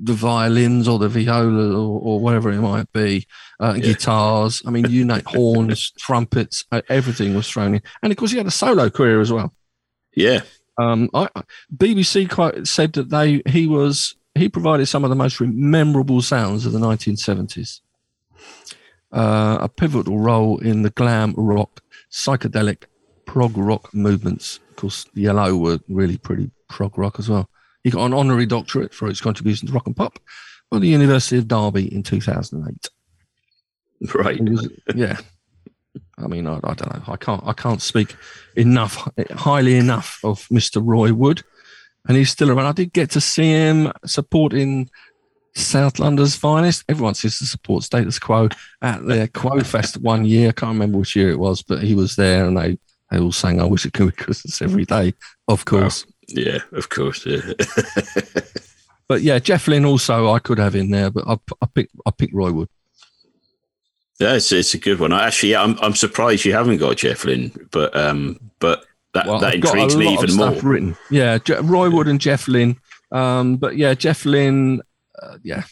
the 0.00 0.12
violins 0.14 0.88
or 0.88 0.98
the 0.98 1.08
viola 1.08 1.72
or, 1.76 2.00
or 2.00 2.20
whatever 2.20 2.50
it 2.50 2.60
might 2.60 2.90
be, 2.92 3.26
uh, 3.60 3.74
Yeah. 3.76 3.82
guitars. 3.82 4.62
I 4.66 4.70
mean, 4.70 4.86
you 4.88 5.04
know, 5.04 5.20
horns, 5.26 5.90
trumpets, 5.98 6.64
everything 6.88 7.34
was 7.34 7.48
thrown 7.50 7.74
in, 7.74 7.82
and 8.02 8.10
of 8.12 8.16
course, 8.18 8.30
he 8.32 8.38
had 8.38 8.46
a 8.46 8.50
solo 8.50 8.88
career 8.90 9.20
as 9.20 9.32
well. 9.32 9.52
yeah, 10.14 10.40
Um, 10.78 11.10
I, 11.14 11.28
I- 11.36 11.42
BBC 11.76 12.28
quite 12.30 12.66
said 12.66 12.92
that 12.94 13.10
they 13.10 13.42
he 13.46 13.66
was 13.66 14.14
he 14.34 14.48
provided 14.48 14.86
some 14.86 15.04
of 15.04 15.10
the 15.10 15.16
most 15.16 15.38
memorable 15.40 16.22
sounds 16.22 16.64
of 16.64 16.72
the 16.72 16.78
1970s. 16.78 17.80
Uh, 19.12 19.58
a 19.60 19.68
pivotal 19.68 20.18
role 20.18 20.58
in 20.60 20.82
the 20.82 20.90
glam 20.90 21.34
rock, 21.36 21.82
psychedelic, 22.10 22.84
prog 23.26 23.56
rock 23.58 23.92
movements. 23.92 24.58
Of 24.70 24.76
course, 24.76 25.06
ELO 25.16 25.54
were 25.56 25.80
really 25.88 26.16
pretty 26.16 26.50
prog 26.70 26.96
rock 26.96 27.18
as 27.18 27.28
well. 27.28 27.50
He 27.84 27.90
got 27.90 28.06
an 28.06 28.14
honorary 28.14 28.46
doctorate 28.46 28.94
for 28.94 29.08
his 29.08 29.20
contribution 29.20 29.68
to 29.68 29.74
rock 29.74 29.86
and 29.86 29.96
pop 29.96 30.18
by 30.70 30.78
the 30.78 30.88
University 30.88 31.38
of 31.38 31.48
Derby 31.48 31.92
in 31.94 32.02
2008. 32.02 32.88
right. 34.14 34.40
Was- 34.40 34.68
yeah. 34.94 35.18
I 36.18 36.26
mean, 36.26 36.46
I, 36.46 36.56
I 36.64 36.74
don't 36.74 36.94
know. 36.94 37.02
I 37.12 37.16
can't. 37.16 37.42
I 37.44 37.52
can't 37.52 37.82
speak 37.82 38.14
enough, 38.56 39.08
highly 39.32 39.76
enough 39.76 40.20
of 40.24 40.46
Mr. 40.48 40.80
Roy 40.84 41.12
Wood, 41.12 41.42
and 42.08 42.16
he's 42.16 42.30
still 42.30 42.50
around. 42.50 42.66
I 42.66 42.72
did 42.72 42.92
get 42.92 43.10
to 43.10 43.20
see 43.20 43.50
him 43.50 43.92
supporting 44.06 44.88
South 45.54 45.98
London's 45.98 46.34
finest. 46.36 46.84
Everyone 46.88 47.14
seems 47.14 47.38
to 47.38 47.46
support 47.46 47.82
Status 47.82 48.18
Quo 48.18 48.48
at 48.80 49.04
their 49.06 49.26
Quo 49.28 49.60
Fest 49.60 49.98
one 49.98 50.24
year. 50.24 50.48
I 50.50 50.52
can't 50.52 50.72
remember 50.72 50.98
which 50.98 51.16
year 51.16 51.30
it 51.30 51.38
was, 51.38 51.62
but 51.62 51.82
he 51.82 51.94
was 51.94 52.16
there, 52.16 52.46
and 52.46 52.56
they 52.56 52.78
they 53.10 53.18
all 53.18 53.32
sang 53.32 53.60
"I 53.60 53.64
Wish 53.64 53.84
It 53.84 53.92
Could 53.92 54.16
Be 54.16 54.22
Christmas 54.24 54.62
Every 54.62 54.84
Day," 54.86 55.12
of 55.48 55.64
course. 55.66 56.06
Yeah, 56.34 56.58
of 56.72 56.88
course. 56.88 57.24
Yeah. 57.26 57.40
But 59.08 59.20
yeah, 59.20 59.38
Jeff 59.40 59.68
Lynne 59.68 59.84
also 59.84 60.32
I 60.32 60.38
could 60.38 60.58
have 60.58 60.74
in 60.74 60.90
there, 60.90 61.10
but 61.10 61.24
I 61.28 61.36
I 61.60 61.66
picked 61.66 61.92
I 62.06 62.10
picked 62.12 62.32
Roy 62.32 62.50
Wood. 62.50 62.68
Yeah, 64.18 64.34
it's, 64.36 64.50
it's 64.52 64.72
a 64.72 64.78
good 64.78 65.00
one. 65.00 65.12
I 65.12 65.26
Actually, 65.26 65.50
yeah, 65.50 65.62
I'm 65.62 65.76
I'm 65.82 65.94
surprised 65.94 66.46
you 66.46 66.54
haven't 66.54 66.78
got 66.78 66.96
Jeff 66.96 67.24
Lynne, 67.26 67.52
but 67.72 67.94
um, 67.94 68.38
but 68.58 68.86
that 69.12 69.26
Well, 69.26 69.38
that 69.40 69.48
I've 69.48 69.54
intrigues 69.56 69.96
me 69.96 70.14
even 70.14 70.34
more. 70.36 70.52
Written. 70.62 70.96
Yeah, 71.10 71.36
Je- 71.38 71.58
Roy 71.60 71.90
Wood 71.90 72.08
and 72.08 72.20
Jeff 72.20 72.48
Lynne. 72.48 72.78
Um, 73.10 73.56
but 73.56 73.76
yeah, 73.76 73.92
Jeff 73.92 74.24
Lynne. 74.24 74.80
Uh, 75.20 75.36
yeah, 75.42 75.64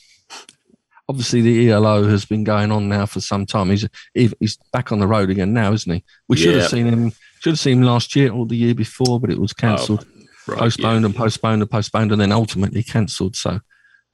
obviously 1.08 1.40
the 1.40 1.70
ELO 1.70 2.04
has 2.08 2.26
been 2.26 2.44
going 2.44 2.70
on 2.70 2.88
now 2.90 3.06
for 3.06 3.20
some 3.20 3.46
time. 3.46 3.70
He's 3.70 3.88
he's 4.12 4.58
back 4.72 4.92
on 4.92 4.98
the 4.98 5.06
road 5.06 5.30
again 5.30 5.54
now, 5.54 5.72
isn't 5.72 5.90
he? 5.92 6.04
We 6.28 6.36
should 6.36 6.54
Yeah. 6.56 6.62
have 6.62 6.70
seen 6.70 6.86
him. 6.86 7.12
Should 7.40 7.52
have 7.52 7.58
seen 7.58 7.78
him 7.78 7.84
last 7.84 8.14
year 8.16 8.32
or 8.32 8.44
the 8.44 8.56
year 8.56 8.74
before, 8.74 9.18
but 9.18 9.30
it 9.30 9.38
was 9.38 9.54
cancelled, 9.54 10.04
Right, 10.50 10.58
postponed, 10.58 11.04
and 11.04 11.14
postponed 11.14 11.62
and 11.62 11.70
postponed, 11.70 12.12
and 12.12 12.20
then 12.20 12.32
ultimately 12.32 12.82
cancelled. 12.82 13.36
So 13.36 13.50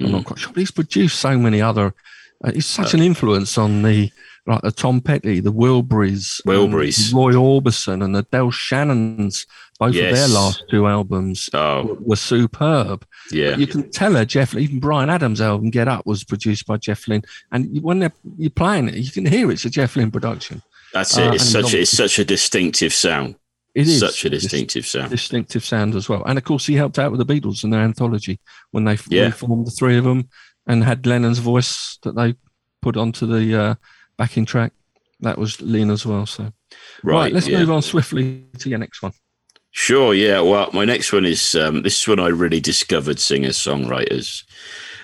I'm 0.01 0.07
Mm. 0.07 0.11
not 0.13 0.25
quite 0.25 0.39
sure. 0.39 0.53
But 0.53 0.61
he's 0.61 0.71
produced 0.71 1.19
so 1.19 1.39
many 1.39 1.61
other. 1.63 1.95
Uh, 2.45 2.53
he's 2.53 2.67
such 2.67 2.93
an 2.95 3.01
influence 3.01 3.57
on 3.59 3.83
the 3.83 4.11
like 4.49 4.61
the 4.63 4.71
Tom 4.71 5.01
Petty, 5.01 5.41
the 5.41 5.53
Wilburys, 5.53 6.41
and 6.45 6.73
Wilburys. 6.73 7.13
Roy 7.13 7.33
Orbison, 7.33 8.05
and 8.05 8.15
the 8.15 8.23
Del 8.31 8.51
Shannons. 8.51 9.47
Both 9.79 9.89
of 9.89 9.95
their 9.95 10.29
last 10.29 10.63
two 10.71 10.87
albums. 10.87 11.51
Oh, 11.53 11.85
were, 11.85 11.95
were 12.01 12.17
superb. 12.17 13.05
yeah. 13.31 13.57
You 13.59 13.67
can 13.67 13.91
tell 13.91 14.15
her 14.15 14.25
Jeff. 14.25 14.55
Even 14.55 14.81
Bryan 14.81 15.11
Adams' 15.11 15.41
album 15.41 15.71
"Get 15.71 15.89
Up" 15.89 16.07
was 16.07 16.25
produced 16.25 16.67
by 16.67 16.77
Jeff 16.79 17.07
Lynne, 17.09 17.25
and 17.53 17.83
when 17.83 17.99
they're 17.99 18.13
you're 18.39 18.51
playing 18.51 18.89
it, 18.89 18.95
you 18.97 19.11
can 19.11 19.27
hear 19.27 19.51
it's 19.51 19.65
a 19.65 19.71
Jeff 19.71 19.97
Lynne 19.97 20.11
production. 20.11 20.63
That's 20.95 21.17
uh, 21.19 21.23
it. 21.23 21.35
It's 21.35 21.45
such 21.45 21.75
a, 21.75 21.81
it's 21.81 21.91
such 21.91 22.19
a 22.19 22.25
distinctive 22.25 22.95
sound. 22.95 23.35
It 23.77 23.87
is 23.89 24.01
Such 24.01 24.25
a 24.25 24.31
dis- 24.31 24.43
distinctive 24.45 24.87
sound. 24.87 25.11
distinctive 25.11 25.63
sound 25.63 25.95
as 25.95 26.09
well. 26.09 26.23
And 26.25 26.39
of 26.39 26.45
course, 26.45 26.65
he 26.67 26.75
helped 26.77 26.99
out 26.99 27.13
with 27.13 27.21
the 27.25 27.27
Beatles 27.33 27.63
and 27.63 27.71
their 27.73 27.83
anthology 27.83 28.41
when 28.71 28.85
they 28.85 28.97
Yeah. 29.09 29.27
reformed 29.27 29.67
the 29.67 29.71
three 29.71 29.99
of 29.99 30.05
them 30.05 30.31
and 30.67 30.83
had 30.83 31.07
Lennon's 31.07 31.41
voice 31.41 31.99
that 32.03 32.17
they 32.17 32.35
put 32.81 32.97
onto 32.97 33.27
the 33.27 33.55
uh, 33.63 33.75
backing 34.17 34.47
track. 34.47 34.73
That 35.21 35.37
was 35.37 35.61
Lynne 35.61 35.91
as 35.91 36.07
well. 36.07 36.25
So 36.25 36.45
right, 36.45 36.53
Right. 37.05 37.33
let's 37.35 37.49
yeah. 37.49 37.59
move 37.59 37.71
on 37.71 37.83
swiftly 37.83 38.45
to 38.61 38.71
your 38.71 38.79
next 38.79 39.03
one. 39.03 39.13
Sure, 39.73 40.15
yeah. 40.15 40.41
Well, 40.41 40.71
my 40.73 40.87
next 40.87 41.13
one 41.13 41.27
is 41.27 41.55
um, 41.55 41.83
this 41.83 42.01
is 42.01 42.09
when 42.09 42.19
I 42.19 42.29
really 42.29 42.61
discovered 42.61 43.21
singer 43.21 43.51
songwriters, 43.51 44.43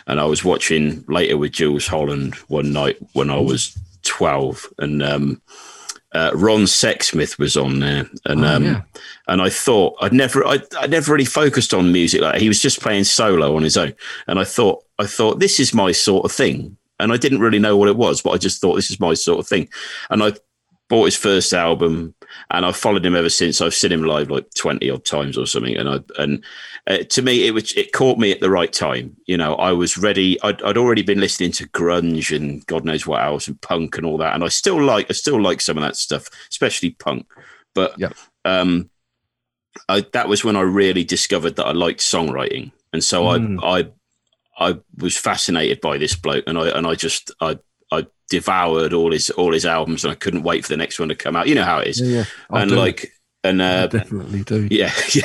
and 0.07 0.19
I 0.19 0.25
was 0.25 0.43
watching 0.45 1.05
later 1.09 1.37
with 1.37 1.53
Jools 1.53 1.87
Holland 1.87 2.37
one 2.49 2.73
night 2.73 2.97
when 3.13 3.29
I 3.29 3.37
was 3.39 3.77
twelve, 4.03 4.67
and 4.79 5.03
um, 5.03 5.43
uh, 6.15 6.31
Ron 6.35 6.63
Sexsmith 6.63 7.39
was 7.39 7.57
on 7.57 7.81
there, 7.81 8.09
and 8.27 8.45
Oh, 8.45 8.49
um, 8.57 8.65
yeah. 8.65 8.83
and 9.29 9.41
I 9.41 9.49
thought 9.49 9.97
I'd 10.01 10.13
never 10.13 10.47
I 10.47 10.59
I 10.79 10.87
never 10.87 11.13
really 11.13 11.25
focused 11.25 11.73
on 11.73 11.93
music 11.93 12.21
like 12.21 12.35
that. 12.35 12.43
he 12.43 12.49
was 12.49 12.61
just 12.61 12.81
playing 12.81 13.05
solo 13.05 13.57
on 13.57 13.63
his 13.63 13.77
own, 13.77 13.95
and 14.27 14.39
I 14.39 14.45
thought 14.45 14.85
I 14.99 15.07
thought 15.07 15.41
this 15.41 15.59
is 15.59 15.73
my 15.75 15.93
sort 15.93 16.25
of 16.25 16.33
thing, 16.33 16.77
and 17.01 17.13
I 17.13 17.17
didn't 17.17 17.41
really 17.41 17.59
know 17.59 17.77
what 17.77 17.89
it 17.89 17.97
was, 17.97 18.21
but 18.23 18.31
I 18.31 18.39
just 18.39 18.61
thought 18.61 18.75
this 18.77 18.91
is 18.91 19.01
my 19.01 19.15
sort 19.15 19.39
of 19.41 19.49
thing, 19.49 19.69
and 20.11 20.23
I 20.23 20.33
bought 20.89 21.07
his 21.07 21.17
first 21.17 21.53
album 21.55 22.15
and 22.51 22.65
I've 22.67 22.77
followed 22.77 23.05
him 23.05 23.17
ever 23.17 23.31
since. 23.31 23.61
I've 23.61 23.75
seen 23.75 23.93
him 23.93 24.05
live 24.05 24.31
like 24.31 24.53
twenty 24.55 24.91
odd 24.91 25.05
times 25.05 25.37
or 25.39 25.47
something, 25.47 25.77
and 25.77 25.89
I 25.89 26.01
and 26.19 26.45
uh, 26.87 26.99
to 26.99 27.23
me 27.23 27.47
it 27.47 27.53
was 27.53 27.73
it 27.73 27.93
caught 27.93 28.19
me 28.19 28.33
at 28.33 28.41
the 28.41 28.51
right 28.51 28.73
time. 28.73 29.17
You 29.27 29.37
know, 29.37 29.55
I 29.57 29.73
was 29.73 29.97
ready. 29.99 30.41
I'd, 30.43 30.63
I'd 30.63 30.77
already 30.77 31.03
been 31.03 31.21
listening 31.21 31.53
to 31.53 31.69
grunge 31.69 32.35
and 32.35 32.65
God 32.67 32.85
knows 32.85 33.07
what 33.07 33.23
else 33.23 33.49
and 33.49 33.61
punk 33.61 33.97
and 33.97 34.07
all 34.07 34.19
that, 34.19 34.35
and 34.35 34.45
I 34.45 34.49
still 34.49 34.83
like 34.83 35.07
I 35.11 35.13
still 35.15 35.41
like 35.41 35.61
some 35.61 35.77
of 35.79 35.83
that 35.83 35.97
stuff, 35.97 36.29
especially 36.51 36.91
punk. 36.91 37.27
But 37.75 37.95
Yeah. 37.99 38.11
um, 38.45 38.91
I, 39.89 40.05
that 40.13 40.29
was 40.29 40.45
when 40.45 40.57
I 40.57 40.61
really 40.63 41.05
discovered 41.05 41.57
that 41.57 41.67
I 41.67 41.73
liked 41.73 42.01
songwriting, 42.01 42.73
and 42.93 43.03
so 43.03 43.23
Mm. 43.25 43.59
I 43.63 43.79
I 43.81 43.91
I 44.59 44.79
was 44.99 45.17
fascinated 45.17 45.81
by 45.81 45.99
this 45.99 46.15
bloke, 46.15 46.45
and 46.47 46.59
I 46.59 46.69
and 46.69 46.87
I 46.87 46.95
just 46.95 47.31
I 47.41 47.59
I 47.99 48.07
devoured 48.31 48.93
all 48.93 49.13
his 49.13 49.31
all 49.31 49.53
his 49.53 49.67
albums, 49.67 50.05
and 50.05 50.13
I 50.13 50.15
couldn't 50.17 50.43
wait 50.43 50.65
for 50.65 50.69
the 50.69 50.77
next 50.77 50.99
one 50.99 51.09
to 51.11 51.15
come 51.15 51.37
out. 51.37 51.49
You 51.49 51.55
know 51.55 51.65
how 51.65 51.79
it 51.79 51.89
is, 51.89 52.01
Yeah, 52.01 52.25
I 52.51 52.63
and 52.63 52.71
like 52.73 53.13
and 53.45 53.63
I 53.63 53.83
uh, 53.83 53.87
definitely 53.89 54.43
do. 54.43 54.69
yeah, 54.71 54.93
yeah, 55.15 55.25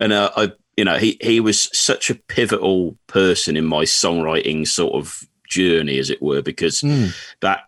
and 0.00 0.12
uh, 0.12 0.30
I 0.36 0.52
you 0.76 0.84
know 0.84 0.96
he 0.96 1.18
he 1.20 1.40
was 1.40 1.68
such 1.76 2.10
a 2.10 2.14
pivotal 2.14 2.96
person 3.06 3.56
in 3.56 3.64
my 3.66 3.84
songwriting 3.84 4.66
sort 4.66 4.94
of 4.94 5.22
journey, 5.48 5.98
as 5.98 6.10
it 6.10 6.22
were, 6.22 6.42
because 6.42 6.80
Mm. 6.80 7.14
that 7.40 7.60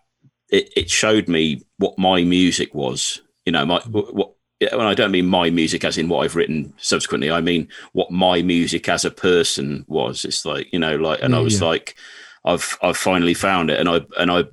it, 0.49 0.71
it 0.75 0.89
showed 0.89 1.27
me 1.27 1.61
what 1.77 1.97
my 1.97 2.23
music 2.23 2.73
was. 2.73 3.21
You 3.45 3.51
know, 3.53 3.65
my 3.65 3.79
what. 3.85 4.33
yeah, 4.59 4.75
Well, 4.75 4.87
I 4.87 4.93
don't 4.95 5.11
mean 5.11 5.27
my 5.27 5.49
music 5.51 5.83
as 5.85 5.97
in 5.97 6.09
what 6.09 6.25
I've 6.25 6.35
written 6.35 6.73
subsequently. 6.77 7.29
I 7.29 7.41
mean 7.41 7.67
what 7.93 8.09
my 8.11 8.41
music 8.41 8.89
as 8.89 9.05
a 9.05 9.11
person 9.11 9.85
was. 9.87 10.25
It's 10.25 10.45
like 10.45 10.67
you 10.73 10.79
know, 10.79 10.95
like, 10.95 11.21
and 11.21 11.35
I 11.35 11.39
was 11.39 11.61
yeah. 11.61 11.67
like, 11.67 11.95
I've 12.47 12.77
I've 12.81 12.97
finally 12.97 13.33
found 13.33 13.69
it, 13.69 13.79
and 13.79 13.89
I 13.89 14.01
and 14.17 14.31
I 14.31 14.43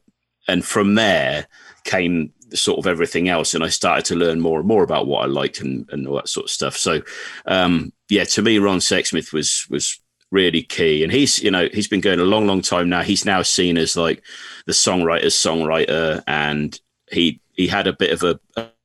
and 0.49 0.64
from 0.64 0.95
there 0.95 1.47
came 1.84 2.32
sort 2.53 2.78
of 2.78 2.86
everything 2.86 3.28
else, 3.28 3.55
and 3.55 3.64
I 3.64 3.68
started 3.68 4.05
to 4.07 4.16
learn 4.16 4.40
more 4.40 4.59
and 4.59 4.68
more 4.68 4.82
about 4.82 5.07
what 5.07 5.22
I 5.22 5.26
liked 5.26 5.61
and, 5.61 5.88
and 5.90 6.07
all 6.07 6.16
that 6.16 6.28
sort 6.28 6.45
of 6.45 6.51
stuff. 6.51 6.76
So, 6.76 7.03
um, 7.47 7.92
yeah, 8.09 8.24
to 8.24 8.42
me, 8.42 8.59
Ron 8.59 8.78
Sexsmith 8.78 9.32
was 9.32 9.66
was 9.70 10.01
really 10.30 10.62
key, 10.62 11.03
and 11.03 11.12
he's 11.12 11.42
you 11.42 11.51
know 11.51 11.68
he's 11.72 11.88
been 11.88 12.01
going 12.01 12.20
a 12.20 12.24
long, 12.24 12.47
long 12.47 12.61
time 12.61 12.88
now. 12.88 13.03
He's 13.03 13.24
now 13.24 13.42
seen 13.42 13.78
as 13.78 13.97
like 13.97 14.22
the 14.66 14.72
songwriter's 14.72 15.34
songwriter, 15.34 16.22
and 16.26 16.78
he 17.11 17.40
he 17.53 17.66
had 17.66 17.86
a 17.86 17.92
bit 17.92 18.12
of 18.12 18.22
a, 18.22 18.40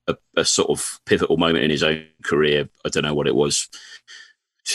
a, 0.07 0.15
a 0.37 0.45
sort 0.45 0.69
of 0.69 0.99
pivotal 1.05 1.37
moment 1.37 1.63
in 1.63 1.71
his 1.71 1.83
own 1.83 2.05
career. 2.23 2.69
I 2.85 2.89
don't 2.89 3.03
know 3.03 3.15
what 3.15 3.27
it 3.27 3.35
was. 3.35 3.67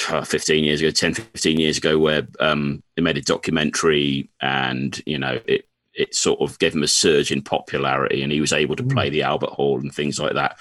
Uh, 0.09 0.25
15 0.25 0.65
years 0.65 0.81
ago 0.81 0.91
10 0.91 1.15
15 1.15 1.61
years 1.61 1.79
ago 1.79 1.99
where 1.99 2.27
um 2.41 2.83
he 2.97 3.03
made 3.03 3.17
a 3.17 3.23
documentary 3.23 4.29
and 4.41 5.01
you 5.07 5.19
know 5.19 5.39
it 5.47 5.69
it 5.95 6.15
sort 6.15 6.41
of 6.41 6.59
gave 6.59 6.75
him 6.75 6.83
a 6.83 6.89
surge 6.89 7.31
in 7.31 7.43
popularity 7.43 8.23
and 8.23 8.33
he 8.33 8.41
was 8.41 8.53
able 8.53 8.77
to 8.77 8.83
play 8.83 9.09
the 9.09 9.23
albert 9.23 9.51
hall 9.51 9.79
and 9.79 9.95
things 9.95 10.19
like 10.19 10.35
that. 10.35 10.59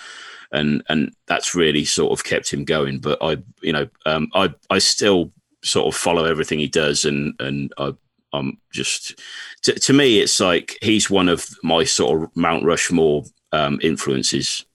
And 0.51 0.84
and 0.89 1.13
that's 1.28 1.55
really 1.55 1.86
sort 1.86 2.17
of 2.17 2.24
kept 2.24 2.53
him 2.53 2.63
going. 2.63 2.99
But 2.99 3.17
i 3.21 3.38
you 3.61 3.74
know 3.74 3.88
um 4.05 4.30
i 4.34 4.53
i 4.69 4.78
still 4.78 5.32
sort 5.63 5.88
of 5.88 5.99
follow 5.99 6.26
everything 6.26 6.59
he 6.59 6.67
does 6.67 7.05
and 7.05 7.34
and 7.39 7.74
i 7.78 7.93
i'm 8.34 8.57
just 8.71 9.17
to, 9.61 9.74
to 9.74 9.93
me 9.93 10.19
it's 10.19 10.41
like 10.41 10.78
he's 10.82 11.09
one 11.09 11.30
of 11.30 11.47
my 11.63 11.86
sort 11.86 12.21
of 12.21 12.36
mount 12.36 12.65
rushmore 12.65 13.24
um 13.53 13.80
influences. 13.82 14.65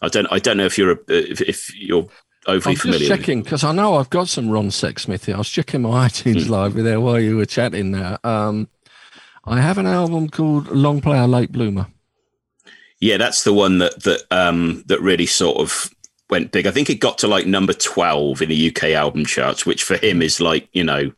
I 0.00 0.08
don't 0.08 0.26
i 0.32 0.38
don't 0.38 0.56
know 0.56 0.66
if 0.66 0.78
you're 0.78 0.92
a, 0.92 0.98
if, 1.08 1.40
if 1.42 1.76
you're 1.76 2.08
overly 2.48 2.72
I'm 2.72 2.74
just 2.74 2.82
familiar 2.82 3.08
with 3.10 3.18
checking 3.20 3.42
because 3.42 3.62
I 3.64 3.72
know 3.72 3.94
I've 3.96 4.10
got 4.10 4.28
some 4.28 4.48
Ron 4.50 4.68
Sexsmith 4.68 5.26
here. 5.26 5.36
I 5.36 5.38
was 5.38 5.48
checking 5.48 5.82
my 5.82 6.08
iTunes 6.08 6.46
Hmm. 6.46 6.52
library 6.52 6.82
there 6.82 7.00
while 7.00 7.20
you 7.20 7.36
were 7.36 7.46
chatting 7.46 7.92
there. 7.92 8.18
Um, 8.24 8.68
I 9.44 9.60
have 9.60 9.78
an 9.78 9.86
album 9.86 10.28
called 10.28 10.68
Long 10.68 11.00
Player 11.00 11.26
Late 11.26 11.52
Bloomer. 11.52 11.86
Yeah, 13.00 13.16
that's 13.16 13.44
the 13.44 13.52
one 13.52 13.78
that 13.78 14.02
that 14.02 14.22
um 14.30 14.82
that 14.86 15.00
really 15.00 15.26
sort 15.26 15.58
of 15.58 15.88
went 16.30 16.50
big. 16.50 16.66
I 16.66 16.70
think 16.72 16.90
it 16.90 16.96
got 16.96 17.18
to 17.18 17.28
like 17.28 17.46
number 17.46 17.72
twelve 17.72 18.42
in 18.42 18.48
the 18.48 18.68
UK 18.68 18.84
album 18.90 19.24
charts, 19.24 19.64
which 19.64 19.84
for 19.84 19.96
him 19.96 20.20
is 20.20 20.40
like 20.40 20.68
you 20.72 20.82
know, 20.84 21.12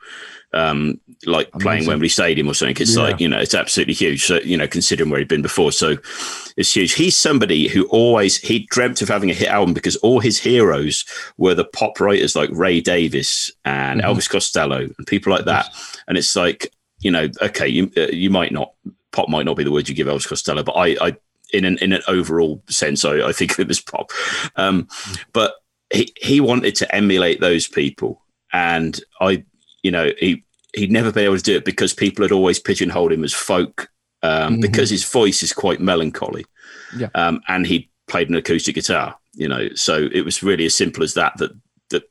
um, 0.53 1.01
like 1.27 1.51
playing 1.53 1.87
Wembley 1.87 2.09
Stadium 2.09 2.49
or 2.49 2.55
something. 2.55 2.77
It's 2.81 2.97
Yeah. 2.97 3.03
like 3.05 3.21
you 3.21 3.29
know, 3.29 3.39
it's 3.39 3.55
absolutely 3.55 3.95
huge. 3.95 4.25
So 4.25 4.37
you 4.41 4.57
know, 4.57 4.67
considering 4.67 5.11
where 5.11 5.19
he'd 5.21 5.29
been 5.29 5.43
before, 5.43 5.71
so 5.73 5.97
it's 6.57 6.75
huge. 6.75 6.95
He's 6.95 7.17
somebody 7.17 7.69
who 7.69 7.85
always 7.87 8.37
he 8.39 8.67
dreamt 8.71 9.03
of 9.03 9.09
having 9.09 9.31
a 9.31 9.35
hit 9.35 9.49
album 9.49 9.75
because 9.75 9.97
all 9.97 10.21
his 10.21 10.39
heroes 10.39 11.05
were 11.37 11.55
the 11.55 11.65
pop 11.65 12.01
writers 12.01 12.35
like 12.35 12.51
Ray 12.53 12.81
Davies 12.81 13.51
and 13.65 14.01
Mhm. 14.01 14.05
Elvis 14.07 14.29
Costello 14.29 14.89
and 14.97 15.07
people 15.07 15.33
like 15.33 15.45
that. 15.45 15.69
And 16.09 16.19
it's 16.19 16.35
like 16.35 16.73
you 17.03 17.11
know, 17.11 17.29
okay, 17.43 17.67
you 17.69 17.91
uh, 17.97 18.09
you 18.13 18.29
might 18.31 18.53
not 18.53 18.73
pop 19.13 19.29
might 19.29 19.47
not 19.47 19.57
be 19.57 19.65
the 19.65 19.73
word 19.73 19.89
you 19.89 19.95
give 19.95 20.07
Elvis 20.07 20.29
Costello, 20.29 20.63
but 20.63 20.73
I 20.73 20.97
I 21.01 21.17
in 21.53 21.65
an 21.65 21.79
in 21.79 21.93
an 21.93 22.03
overall 22.09 22.63
sense, 22.69 23.05
I, 23.05 23.27
I 23.29 23.33
think 23.33 23.53
of 23.53 23.59
him 23.59 23.71
as 23.71 23.81
pop. 23.81 24.11
Um, 24.57 24.87
but 25.33 25.55
he 25.93 26.13
he 26.21 26.41
wanted 26.41 26.75
to 26.77 26.95
emulate 26.95 27.41
those 27.41 27.67
people, 27.67 28.23
and 28.53 29.01
I, 29.21 29.45
you 29.83 29.91
know, 29.91 30.11
he 30.19 30.45
he'd 30.75 30.93
never 30.93 31.11
been 31.11 31.25
able 31.25 31.37
to 31.37 31.43
do 31.43 31.57
it 31.57 31.65
because 31.65 31.93
people 31.93 32.25
had 32.25 32.31
always 32.33 32.59
pigeonholed 32.61 33.13
him 33.13 33.25
as 33.25 33.33
folk, 33.35 33.89
um, 34.23 34.57
Mhm. 34.57 34.63
because 34.63 34.89
his 34.91 35.05
voice 35.05 35.43
is 35.43 35.53
quite 35.53 35.81
melancholy, 35.81 36.45
Yeah. 36.97 37.09
um, 37.17 37.41
and 37.49 37.67
he 37.67 37.89
played 38.07 38.29
an 38.29 38.37
acoustic 38.37 38.77
guitar, 38.77 39.17
you 39.35 39.49
know, 39.49 39.69
so 39.75 40.09
it 40.13 40.25
was 40.25 40.43
really 40.43 40.67
as 40.67 40.75
simple 40.75 41.03
as 41.03 41.15
that 41.15 41.33
that. 41.39 41.51
that 41.91 42.03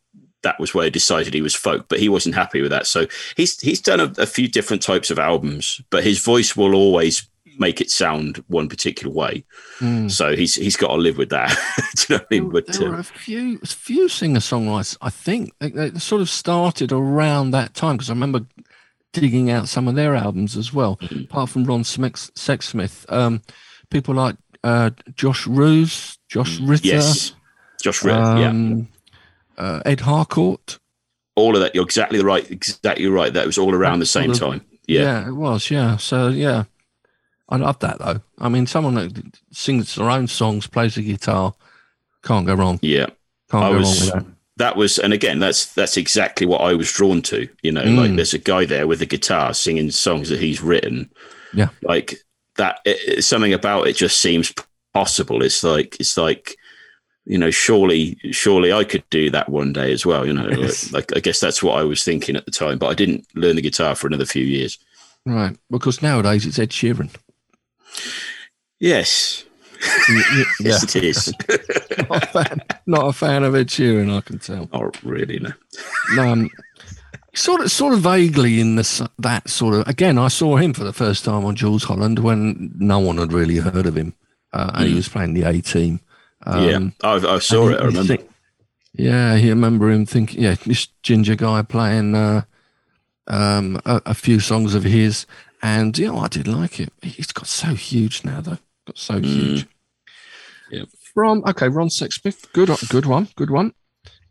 that 0.44 0.58
was 0.60 0.74
where 0.74 0.86
he 0.86 0.90
decided 0.90 1.34
he 1.34 1.42
was 1.42 1.54
folk, 1.56 1.88
but 1.90 2.00
he 2.00 2.08
wasn't 2.08 2.34
happy 2.36 2.62
with 2.62 2.72
that. 2.72 2.88
So 2.88 3.08
he's 3.36 3.60
he's 3.60 3.82
done 3.82 4.00
a, 4.00 4.14
a 4.18 4.26
few 4.26 4.48
different 4.48 4.82
types 4.82 5.12
of 5.12 5.20
albums, 5.20 5.82
but 5.90 6.04
his 6.04 6.20
voice 6.20 6.56
will 6.56 6.74
always 6.76 7.28
make 7.60 7.82
it 7.82 7.92
sound 7.92 8.44
one 8.48 8.68
particular 8.70 9.14
way. 9.14 9.44
Mm. 9.80 10.10
So 10.10 10.36
he's 10.36 10.56
he's 10.56 10.78
got 10.78 10.88
to 10.90 10.96
live 10.96 11.18
with 11.18 11.30
that. 11.30 11.56
You 12.10 12.16
know 12.16 12.22
I 12.24 12.26
mean? 12.34 12.44
There, 12.44 12.52
But 12.64 12.68
there 12.74 12.88
uh, 12.88 12.92
were 12.92 13.00
a 13.00 13.04
few 13.04 13.60
few 13.60 14.10
singer 14.10 14.40
songwriters. 14.40 14.98
I 15.02 15.10
think 15.12 15.54
they, 15.60 15.70
they 15.70 16.00
sort 16.00 16.22
of 16.22 16.30
started 16.30 16.92
around 16.92 17.52
that 17.52 17.74
time 17.76 17.98
because 17.98 18.10
I 18.10 18.14
remember 18.14 18.46
digging 19.14 19.52
out 19.52 19.68
some 19.68 19.88
of 19.88 19.96
their 19.96 20.16
albums 20.16 20.58
as 20.58 20.74
well. 20.74 20.96
Mhm. 20.98 21.26
Apart 21.26 21.50
from 21.50 21.66
Ron 21.66 21.84
Smex- 21.84 22.32
Sexsmith, 22.34 23.06
um, 23.12 23.42
people 23.92 24.16
like 24.16 24.36
uh, 24.64 24.90
Josh 25.16 25.46
Rouse, 25.48 26.18
Josh 26.30 26.60
Ritter, 26.60 26.84
Mm, 26.84 26.94
yes, 26.94 27.34
Josh 27.82 28.04
Ritter, 28.04 28.18
yeah, 28.20 28.50
um, 28.50 28.88
uh, 29.58 29.82
Ed 29.86 30.00
Harcourt. 30.02 30.80
all 31.36 31.56
of 31.56 31.62
that. 31.62 31.74
You're 31.76 31.86
exactly 31.86 32.22
right. 32.24 32.50
Exactly 32.50 33.08
right. 33.08 33.32
That 33.34 33.46
was 33.46 33.58
all 33.58 33.74
around 33.76 34.00
the 34.00 34.06
same 34.06 34.34
time. 34.34 34.62
Yeah. 34.88 35.28
it 35.28 35.34
was. 35.34 35.70
Yeah. 35.70 35.98
So 35.98 36.28
yeah, 36.30 36.64
I 37.50 37.58
love 37.58 37.80
that 37.80 38.00
though. 38.00 38.22
I 38.40 38.48
mean, 38.50 38.68
someone 38.68 38.96
that 38.96 39.38
sings 39.52 39.96
their 39.96 40.10
own 40.10 40.28
songs, 40.28 40.68
plays 40.68 40.96
the 40.96 41.04
guitar, 41.04 41.54
can't 42.24 42.46
go 42.46 42.54
wrong. 42.54 42.80
yeah, 42.82 43.08
Can't 43.50 43.64
I 43.66 43.72
go 43.72 43.78
was- 43.80 44.12
wrong 44.12 44.18
with 44.18 44.26
that. 44.26 44.34
That 44.58 44.76
was, 44.76 44.98
and 45.00 45.14
again, 45.14 45.40
that's 45.40 45.68
that's 45.74 45.96
exactly 45.96 46.46
what 46.46 46.60
I 46.60 46.74
was 46.74 46.92
drawn 46.92 47.22
to. 47.24 47.48
You 47.64 47.72
know, 47.72 47.82
like 47.84 48.12
Mm. 48.12 48.16
there's 48.18 48.34
a 48.34 48.38
guy 48.38 48.66
there 48.66 48.88
with 48.88 49.02
a 49.02 49.06
guitar 49.06 49.54
singing 49.54 49.90
songs 49.90 50.28
that 50.30 50.42
he's 50.42 50.62
written. 50.62 51.10
Yeah. 51.54 51.70
like 51.82 52.16
that. 52.58 52.82
It, 52.86 52.98
it- 53.20 53.22
something 53.24 53.54
about 53.54 53.88
it 53.88 53.96
just 53.96 54.20
seems 54.20 54.54
possible. 54.94 55.42
It's 55.44 55.64
like 55.64 55.96
it's 56.00 56.18
like. 56.18 56.56
You 57.26 57.38
know, 57.38 57.52
surely, 57.52 58.18
surely 58.32 58.74
I 58.74 58.84
could 58.84 59.04
do 59.12 59.30
that 59.30 59.50
one 59.50 59.72
day 59.72 59.94
as 59.94 60.04
well. 60.04 60.26
You 60.26 60.34
know, 60.34 60.50
Yes. 60.50 60.92
like, 60.92 61.12
like 61.12 61.18
I 61.18 61.20
guess 61.20 61.40
that's 61.40 61.62
what 61.62 61.78
I 61.78 61.84
was 61.84 62.04
thinking 62.04 62.36
at 62.36 62.46
the 62.46 62.50
time, 62.52 62.80
but 62.80 62.88
I 62.88 62.96
didn't 62.96 63.28
learn 63.36 63.56
the 63.56 63.62
guitar 63.62 63.94
for 63.94 64.08
another 64.08 64.26
few 64.26 64.44
years. 64.44 64.80
Right. 65.28 65.56
Because 65.70 66.02
nowadays 66.02 66.48
it's 66.48 66.58
Ed 66.58 66.72
Sheeran. 66.72 67.12
Yes, 68.80 69.44
Y- 70.10 70.24
y- 70.32 70.44
yeah. 70.60 70.68
yes, 70.72 70.96
it 70.96 71.04
is. 71.04 71.34
not, 72.10 72.24
a 72.24 72.28
fan, 72.28 72.62
not 72.86 73.08
a 73.08 73.14
fan 73.14 73.44
of 73.44 73.56
Ed 73.56 73.68
Sheeran, 73.68 74.16
I 74.16 74.22
can 74.22 74.40
tell. 74.40 74.68
oh, 74.74 74.92
really? 75.04 75.40
No. 75.40 76.22
Um, 76.22 76.50
sort 77.34 77.62
of, 77.62 77.72
sort 77.72 77.94
of 77.94 78.00
vaguely 78.02 78.60
in 78.60 78.76
this 78.76 79.02
that 79.20 79.50
sort 79.50 79.76
of. 79.76 79.88
Again, 79.88 80.18
I 80.18 80.28
saw 80.28 80.58
him 80.58 80.74
for 80.74 80.84
the 80.84 80.92
first 80.94 81.24
time 81.26 81.46
on 81.46 81.56
Jools 81.56 81.84
Holland 81.86 82.20
when 82.20 82.72
no 82.78 83.00
one 83.00 83.18
had 83.18 83.32
really 83.32 83.58
heard 83.58 83.86
of 83.86 83.96
him, 83.96 84.14
uh, 84.54 84.72
and 84.74 84.88
he 84.88 84.94
Mm. 84.94 84.98
was 84.98 85.08
playing 85.10 85.34
the 85.34 85.44
A 85.44 85.62
Team. 85.62 86.00
Um, 86.46 86.94
yeah, 87.04 87.08
I, 87.10 87.36
I 87.36 87.40
saw 87.40 87.70
it. 87.70 87.76
I 87.78 87.82
he- 87.82 87.86
remember. 87.88 88.04
think- 88.18 88.30
yeah, 88.94 89.38
he 89.38 89.50
remember 89.50 89.90
him 89.92 90.06
thinking, 90.06 90.42
yeah, 90.42 90.56
this 90.66 90.88
ginger 91.04 91.36
guy 91.36 91.62
playing 91.62 92.16
uh, 92.16 92.42
um, 93.28 93.80
a, 93.86 94.02
a 94.08 94.14
few 94.14 94.40
songs 94.40 94.74
of 94.74 94.84
his, 94.84 95.26
and 95.62 95.98
you 95.98 96.08
know, 96.08 96.20
I 96.20 96.28
did 96.28 96.48
like 96.48 96.80
it. 96.80 96.92
He's 97.02 97.32
got 97.32 97.48
so 97.48 97.74
huge 97.74 98.24
now, 98.24 98.42
though. 98.42 98.58
Got 98.88 98.98
so 98.98 99.16
Mm. 99.20 99.26
huge. 99.26 99.68
Yeah. 100.72 100.84
from 101.14 101.44
okay, 101.48 101.68
Ron 101.68 101.88
Sexsmith. 101.90 102.52
Good, 102.54 102.70
good 102.90 103.06
one, 103.08 103.28
good 103.36 103.50
one. 103.50 103.74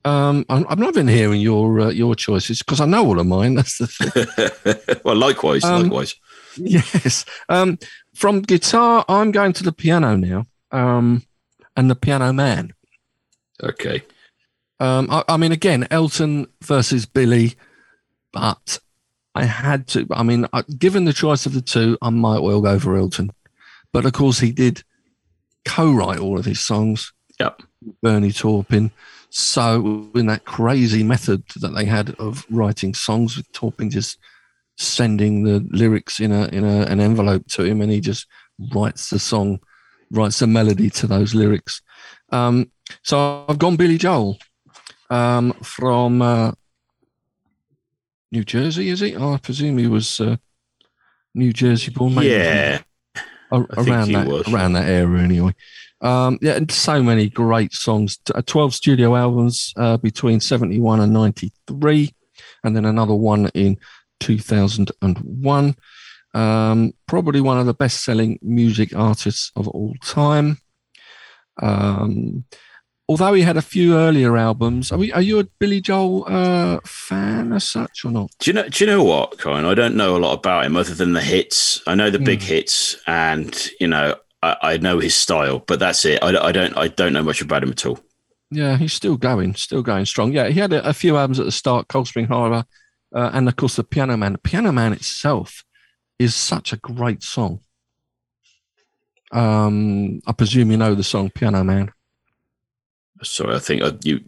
Um, 0.05 0.47
I'm, 0.49 0.65
I'm 0.69 0.79
loving 0.79 1.09
hearing 1.09 1.41
your 1.41 1.81
uh, 1.81 1.89
your 1.91 2.15
choices 2.15 2.61
because 2.61 2.81
I 2.81 2.87
know 2.87 3.05
all 3.05 3.19
of 3.19 3.27
mine. 3.27 3.55
That's 3.57 3.79
the 3.79 3.87
thing. 3.89 5.01
well, 5.05 5.17
likewise, 5.17 5.65
Um, 5.65 5.83
likewise. 5.83 6.15
yes. 6.57 7.25
Um, 7.49 7.79
from 8.15 8.41
guitar, 8.43 9.05
I'm 9.09 9.33
going 9.33 9.53
to 9.55 9.65
the 9.65 9.73
piano 9.73 10.17
now. 10.17 10.45
Um, 10.71 11.23
and 11.77 11.91
the 11.91 11.95
Piano 11.97 12.33
Man. 12.33 12.73
Okay. 13.63 14.03
Um, 14.81 15.09
I, 15.11 15.25
I 15.29 15.37
mean, 15.37 15.51
again, 15.53 15.87
Elton 15.91 16.47
versus 16.63 17.07
Billy, 17.07 17.55
but 18.33 18.79
I 19.39 19.45
had 19.45 19.87
to. 19.89 20.07
I 20.11 20.25
mean, 20.25 20.47
I, 20.53 20.63
given 20.63 21.05
the 21.05 21.13
choice 21.13 21.47
of 21.47 21.55
the 21.55 21.61
two, 21.61 21.97
I 22.03 22.11
might 22.11 22.41
well 22.41 22.61
go 22.61 22.79
for 22.79 22.97
Elton. 22.97 23.31
But 23.93 24.05
of 24.05 24.13
course, 24.13 24.41
he 24.41 24.51
did 24.51 24.83
co-write 25.65 26.19
all 26.19 26.39
of 26.39 26.45
his 26.45 26.61
songs. 26.61 27.13
Yep. 27.39 27.63
Bernie 28.03 28.33
Taupin. 28.33 28.91
So 29.31 30.11
in 30.15 30.27
that 30.27 30.45
crazy 30.45 31.05
method 31.05 31.45
that 31.61 31.69
they 31.69 31.85
had 31.85 32.17
of 32.19 32.45
writing 32.51 32.95
songs 32.95 33.37
with 33.37 33.51
Taupin 33.53 33.91
just 33.91 34.19
sending 34.77 35.45
the 35.45 35.65
lyrics 35.71 36.19
in 36.19 36.33
a 36.33 36.47
in 36.49 36.65
a, 36.65 36.83
an 36.83 36.99
envelope 36.99 37.47
to 37.49 37.63
him, 37.63 37.81
and 37.81 37.93
he 37.93 38.01
just 38.01 38.27
writes 38.75 39.11
the 39.11 39.21
song, 39.21 39.61
writes 40.11 40.41
the 40.41 40.47
melody 40.49 40.91
to 40.91 41.07
those 41.07 41.35
lyrics. 41.35 41.81
Um, 42.31 42.73
so 43.05 43.45
I've 43.49 43.59
gone 43.59 43.77
Billy 43.77 43.99
Joel 43.99 44.39
um, 45.11 45.53
from 45.63 46.23
uh, 46.23 46.53
New 48.33 48.45
Jersey, 48.45 48.89
is 48.91 49.01
he? 49.01 49.17
Oh, 49.17 49.35
I 49.35 49.39
presume 49.39 49.79
he 49.79 49.87
was 49.87 50.21
uh, 50.21 50.37
New 51.35 51.53
Jersey 51.53 51.91
born. 51.91 52.15
maybe. 52.15 52.29
Yeah. 52.29 52.81
A- 53.51 53.57
I 53.71 53.75
think 53.77 53.89
around 53.89 54.13
that 54.13 54.27
was. 54.27 54.53
around 54.53 54.73
that 54.75 54.89
area 54.89 55.23
anyway. 55.23 55.55
Um, 56.01 56.39
yeah, 56.41 56.53
and 56.53 56.71
so 56.71 57.03
many 57.03 57.29
great 57.29 57.73
songs. 57.73 58.19
Uh, 58.35 58.43
Twelve 58.47 58.75
studio 58.75 59.17
albums 59.17 59.73
uh, 59.77 59.97
between 59.97 60.41
seventy 60.41 60.79
one 60.81 61.01
and 61.01 61.13
ninety 61.13 61.53
three, 61.67 62.15
and 62.63 62.77
then 62.77 62.85
another 62.85 63.15
one 63.15 63.49
in 63.55 63.79
two 64.21 64.39
thousand 64.39 64.93
and 65.03 65.19
one. 65.19 65.75
Um, 66.35 66.93
probably 67.07 67.41
one 67.41 67.59
of 67.59 67.67
the 67.67 67.75
best 67.75 68.05
selling 68.05 68.39
music 68.43 68.95
artists 68.95 69.51
of 69.57 69.67
all 69.67 69.95
time. 70.05 70.59
Um, 71.61 72.45
although 73.09 73.33
he 73.35 73.43
had 73.43 73.57
a 73.57 73.63
few 73.63 73.97
earlier 73.97 74.37
albums, 74.37 74.93
are, 74.93 74.99
we, 74.99 75.11
are 75.13 75.23
you 75.23 75.39
a 75.39 75.45
Billy 75.45 75.81
Joel 75.81 76.25
uh, 76.29 76.79
fan 76.85 77.53
as 77.53 77.65
such 77.65 78.05
or 78.05 78.11
not? 78.11 78.31
Do 78.39 78.51
you 78.51 78.55
know? 78.55 78.69
Do 78.69 78.85
you 78.85 78.91
know 78.91 79.03
what, 79.05 79.39
Colin? 79.39 79.65
I 79.65 79.75
don't 79.75 79.97
know 79.97 80.17
a 80.17 80.19
lot 80.19 80.35
about 80.35 80.65
him 80.67 80.77
other 80.77 80.95
than 80.95 81.13
the 81.15 81.21
hits. 81.21 81.83
I 81.87 81.95
know 81.95 82.11
the 82.11 82.19
big 82.19 82.41
Mm. 82.41 82.45
hits, 82.45 82.97
and 83.07 83.71
you 83.81 83.87
know, 83.89 84.15
I, 84.43 84.57
I 84.63 84.77
know 84.77 84.99
his 84.99 85.17
style, 85.17 85.61
but 85.67 85.79
that's 85.79 86.05
it. 86.05 86.23
I, 86.23 86.29
I 86.49 86.53
don't. 86.53 86.77
I 86.77 86.89
don't 86.89 87.13
know 87.13 87.23
much 87.23 87.41
about 87.41 87.63
him 87.63 87.71
at 87.71 87.87
all. 87.87 87.99
Yeah, 88.51 88.77
he's 88.79 88.95
still 88.95 89.17
going, 89.19 89.55
still 89.57 89.83
going 89.83 90.07
strong. 90.07 90.33
Yeah, 90.33 90.49
he 90.49 90.59
had 90.59 90.73
a, 90.73 90.89
a 90.89 90.95
few 90.95 91.17
albums 91.19 91.39
at 91.39 91.45
the 91.45 91.53
start, 91.53 91.89
Cold 91.89 92.09
Spring 92.09 92.27
Harbor, 92.29 92.65
uh, 93.15 93.31
and 93.35 93.47
of 93.49 93.57
course 93.57 93.77
the 93.77 93.85
Piano 93.85 94.17
Man. 94.17 94.33
The 94.33 94.39
Piano 94.39 94.73
Man 94.73 94.93
itself 94.95 95.65
is 96.19 96.35
such 96.35 96.73
a 96.73 96.77
great 96.77 97.23
song. 97.23 97.61
Um, 99.31 100.21
I 100.27 100.33
presume 100.33 100.71
you 100.71 100.77
know 100.79 100.95
the 100.95 101.05
song 101.05 101.31
Piano 101.31 101.63
Man. 101.63 101.93
Sorry, 103.23 103.55
I 103.55 103.59
think 103.59 103.83
I, 103.83 103.93
you 104.05 104.21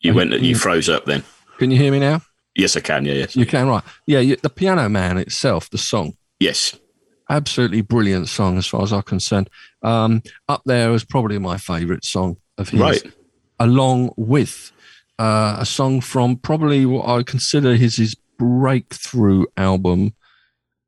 you 0.00 0.14
went. 0.14 0.32
you- 0.32 0.38
You 0.50 0.54
froze 0.56 0.88
up 0.88 1.04
then. 1.06 1.22
Can 1.58 1.70
you 1.70 1.78
hear 1.78 1.90
me 1.92 1.98
now? 1.98 2.20
Yes, 2.54 2.76
I 2.76 2.80
can. 2.80 3.04
Yeah, 3.04 3.14
yes, 3.14 3.36
You 3.36 3.46
can, 3.46 3.68
right? 3.68 3.82
Yeah, 4.06 4.20
you, 4.20 4.36
the 4.36 4.50
Piano 4.50 4.88
Man 4.88 5.18
itself, 5.18 5.68
the 5.70 5.78
song, 5.78 6.16
yes. 6.40 6.74
absolutely 7.28 7.80
brilliant 7.82 8.28
song 8.28 8.56
as 8.56 8.66
far 8.66 8.82
as 8.82 8.92
I'm 8.92 9.02
concerned. 9.02 9.50
Um, 9.82 10.22
up 10.48 10.62
there 10.64 10.92
is 10.94 11.04
probably 11.04 11.38
my 11.38 11.56
favourite 11.58 12.04
song 12.04 12.36
of 12.58 12.68
his. 12.70 12.80
Right. 12.80 13.02
along 13.60 14.12
with 14.16 14.70
uh, 15.18 15.56
a 15.58 15.66
song 15.66 16.00
from 16.00 16.36
probably 16.36 16.84
what 16.86 17.08
I 17.08 17.22
consider 17.22 17.74
his 17.74 17.96
his 17.96 18.14
breakthrough 18.38 19.44
album 19.56 20.14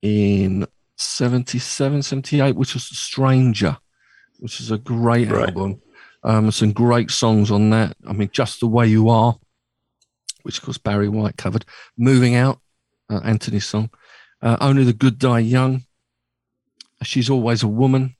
in 0.03 0.67
77, 0.97 2.03
78, 2.03 2.57
which 2.57 2.75
was 2.75 2.85
Stranger, 2.85 3.77
which 4.39 4.61
is 4.61 4.71
a 4.71 4.79
great 4.79 5.31
Right. 5.31 5.49
album. 5.49 5.81
Um, 6.25 6.51
some 6.51 6.73
great 6.73 7.11
songs 7.11 7.51
on 7.51 7.71
that. 7.71 7.97
I 8.07 8.13
mean, 8.13 8.29
Just 8.33 8.61
the 8.61 8.67
Way 8.67 8.89
You 8.89 9.09
Are, 9.09 9.37
which 10.43 10.59
of 10.59 10.65
course 10.65 10.79
Barry 10.79 11.09
White 11.09 11.37
covered. 11.37 11.65
Moving 11.97 12.35
Out, 12.35 12.61
uh, 13.09 13.21
Anthony's 13.25 13.67
song. 13.67 13.91
Uh, 14.43 14.57
Only 14.61 14.85
the 14.85 14.93
Good 14.93 15.19
Die 15.19 15.39
Young. 15.41 15.85
She's 17.03 17.31
Always 17.31 17.63
a 17.63 17.69
Woman. 17.69 18.15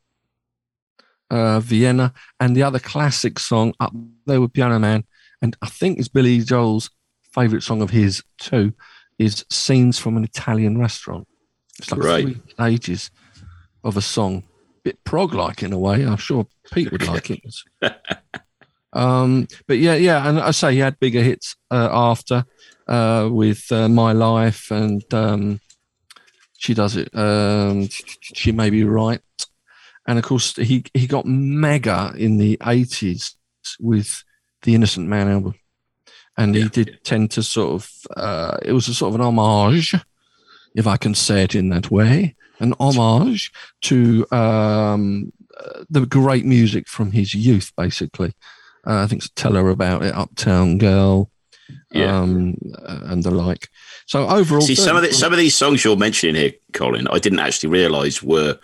Uh, 1.31 1.61
Vienna 1.61 2.15
and 2.41 2.57
the 2.57 2.63
other 2.63 2.79
classic 2.79 3.39
song 3.39 3.75
up 3.81 3.93
there 4.25 4.41
with 4.41 4.55
Piano 4.55 4.79
Man, 4.79 5.05
and 5.43 5.55
I 5.61 5.67
think 5.69 5.99
it's 5.99 6.09
Billy 6.09 6.39
Joel's 6.41 6.89
favorite 7.35 7.63
song 7.63 7.83
of 7.83 7.91
his 7.91 8.23
too, 8.39 8.73
is 9.19 9.45
Scenes 9.51 9.99
from 9.99 10.17
an 10.17 10.25
Italian 10.25 10.79
Restaurant. 10.79 11.29
It's 11.79 11.93
like 11.93 12.01
Right. 12.03 12.25
three 12.25 12.41
stages 12.49 13.11
of 13.85 13.99
a 13.99 14.01
song, 14.01 14.45
bit 14.85 15.03
prog 15.05 15.35
like 15.35 15.63
in 15.63 15.73
a 15.73 15.79
way. 15.79 16.05
I'm 16.05 16.17
sure 16.17 16.47
Pete 16.73 16.91
would 16.93 17.07
like 17.07 17.31
it. 17.31 17.41
um, 18.93 19.47
but 19.67 19.79
yeah, 19.79 19.95
yeah, 19.95 20.29
and 20.29 20.39
I 20.39 20.51
say 20.53 20.73
he 20.73 20.79
had 20.79 20.99
bigger 20.99 21.23
hits 21.23 21.57
uh, 21.71 21.89
after 21.93 22.45
uh, 22.87 23.29
with 23.31 23.71
uh, 23.71 23.89
My 23.89 24.13
Life 24.13 24.71
and 24.71 25.03
um, 25.13 25.61
she 26.57 26.75
does 26.75 26.97
it. 26.97 27.15
Um, 27.15 27.89
she 28.23 28.53
may 28.53 28.71
be 28.71 28.85
right 28.85 29.21
and 30.07 30.19
of 30.19 30.25
course 30.25 30.57
he 30.57 30.85
he 30.95 31.07
got 31.07 31.27
mega 31.27 32.13
in 32.17 32.39
the 32.39 32.57
80s 32.59 33.35
with 33.79 34.25
the 34.63 34.75
innocent 34.75 35.07
man 35.07 35.29
album 35.29 35.55
and 36.37 36.55
he 36.55 36.63
Yeah. 36.63 36.69
did 36.69 36.99
tend 37.05 37.31
to 37.33 37.43
sort 37.43 37.75
of 37.75 37.91
uh, 38.17 38.57
it 38.63 38.73
was 38.73 38.89
a 38.89 38.95
sort 38.95 39.11
of 39.15 39.21
an 39.21 39.27
homage 39.27 39.95
if 40.75 40.87
i 40.87 40.97
can 40.97 41.15
say 41.15 41.43
it 41.43 41.55
in 41.55 41.69
that 41.69 41.91
way 41.91 42.35
an 42.61 42.75
homage 42.81 43.53
to 43.83 44.27
um, 44.33 45.33
the 45.91 46.07
great 46.07 46.45
music 46.45 46.89
from 46.89 47.13
his 47.13 47.35
youth 47.35 47.73
basically 47.77 48.33
uh, 48.87 49.03
i 49.03 49.07
think 49.07 49.23
it's 49.23 49.31
tell 49.35 49.55
her 49.55 49.69
about 49.69 50.03
it 50.03 50.15
uptown 50.15 50.79
girl 50.79 51.31
Yeah. 51.93 52.21
um, 52.21 52.55
and 52.87 53.23
the 53.23 53.31
like 53.31 53.69
so 54.07 54.27
overall 54.29 54.63
See 54.63 54.75
some 54.75 54.97
of 54.97 55.03
the, 55.03 55.13
some 55.13 55.33
of 55.33 55.39
these 55.39 55.55
songs 55.55 55.85
you're 55.85 55.95
mentioning 55.97 56.35
here, 56.35 56.53
Colin. 56.73 57.07
I 57.09 57.19
didn't 57.19 57.41
actually 57.41 57.69
realise 57.69 58.23
were 58.23 58.59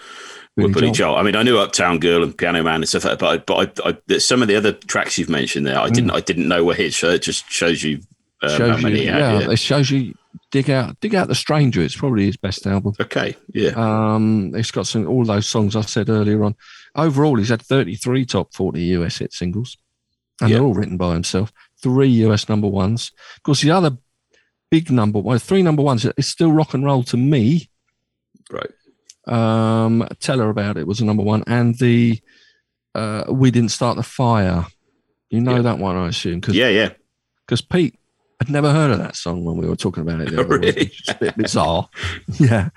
were 0.56 0.68
Billy 0.68 0.90
Joel. 0.90 0.92
Joel. 0.94 1.16
I 1.16 1.22
mean, 1.22 1.36
I 1.36 1.42
knew 1.42 1.58
Uptown 1.58 1.98
Girl 1.98 2.22
and 2.22 2.34
Piano 2.34 2.62
Man 2.62 2.76
and 2.76 2.88
stuff 2.88 3.04
like 3.04 3.18
that, 3.18 3.46
but 3.46 3.58
I, 3.58 3.66
but 3.66 3.84
I, 3.84 3.90
I, 4.14 4.18
some 4.18 4.40
of 4.40 4.48
the 4.48 4.56
other 4.56 4.72
tracks 4.72 5.18
you've 5.18 5.28
mentioned 5.28 5.66
there, 5.66 5.78
I 5.78 5.90
didn't 5.90 6.12
I 6.12 6.20
didn't 6.20 6.48
know 6.48 6.64
were 6.64 6.72
hits. 6.72 6.96
So 6.96 7.10
it 7.10 7.20
just 7.20 7.50
shows 7.50 7.82
you 7.82 8.00
um, 8.42 8.56
shows 8.56 8.76
you, 8.78 8.82
many 8.88 9.00
he 9.00 9.06
had. 9.06 9.18
yeah, 9.20 9.40
yeah. 9.40 9.50
it 9.50 9.58
shows 9.58 9.90
you 9.90 10.14
dig 10.54 10.70
out 10.70 11.00
dig 11.00 11.14
out 11.16 11.26
the 11.26 11.34
stranger 11.34 11.82
it's 11.82 11.96
probably 11.96 12.26
his 12.26 12.36
best 12.36 12.64
album 12.64 12.92
Okay. 13.00 13.34
Yeah. 13.52 13.72
um 13.76 14.52
it's 14.54 14.70
got 14.70 14.86
some 14.86 15.04
all 15.08 15.24
those 15.24 15.48
songs 15.48 15.74
i 15.74 15.80
said 15.80 16.08
earlier 16.08 16.44
on 16.44 16.54
overall 16.94 17.36
he's 17.36 17.48
had 17.48 17.60
33 17.60 18.24
top 18.24 18.54
40 18.54 18.80
us 19.04 19.18
hit 19.18 19.32
singles 19.32 19.76
and 20.40 20.50
Yeah. 20.50 20.58
they're 20.58 20.64
all 20.66 20.74
written 20.74 20.96
by 20.96 21.12
himself 21.14 21.52
three 21.82 22.08
us 22.24 22.48
number 22.48 22.68
ones 22.68 23.10
of 23.36 23.42
course 23.42 23.62
the 23.62 23.72
other 23.72 23.98
big 24.70 24.92
number 24.92 25.18
one 25.18 25.40
three 25.40 25.62
number 25.62 25.82
ones 25.82 26.06
is 26.16 26.28
still 26.28 26.52
rock 26.52 26.72
and 26.74 26.84
roll 26.84 27.02
to 27.02 27.16
me 27.16 27.68
Right. 28.48 28.70
um 29.26 30.06
tell 30.20 30.38
her 30.38 30.50
about 30.50 30.76
it 30.76 30.86
was 30.86 31.00
a 31.00 31.04
number 31.04 31.24
one 31.24 31.42
and 31.48 31.76
the 31.80 32.20
uh 32.94 33.24
we 33.28 33.50
didn't 33.50 33.72
start 33.72 33.96
the 33.96 34.04
fire 34.04 34.66
you 35.30 35.40
know 35.40 35.56
Yeah. 35.56 35.62
that 35.62 35.78
one 35.78 35.96
i 35.96 36.06
assume 36.08 36.38
because 36.40 36.54
Yeah. 36.54 36.68
Yeah. 36.68 36.90
because 37.44 37.60
Pete 37.60 37.96
had 38.44 38.52
never 38.52 38.70
heard 38.70 38.90
of 38.90 38.98
that 38.98 39.16
song 39.16 39.42
when 39.44 39.56
we 39.56 39.66
were 39.66 39.76
talking 39.76 40.02
about 40.02 40.20
it. 40.20 40.30
The 40.30 40.40
other 40.40 40.58
really? 40.58 40.86
is 40.86 41.08
a 41.08 41.14
bit 41.14 41.34
bizarre. 41.36 41.88
yeah. 42.38 42.68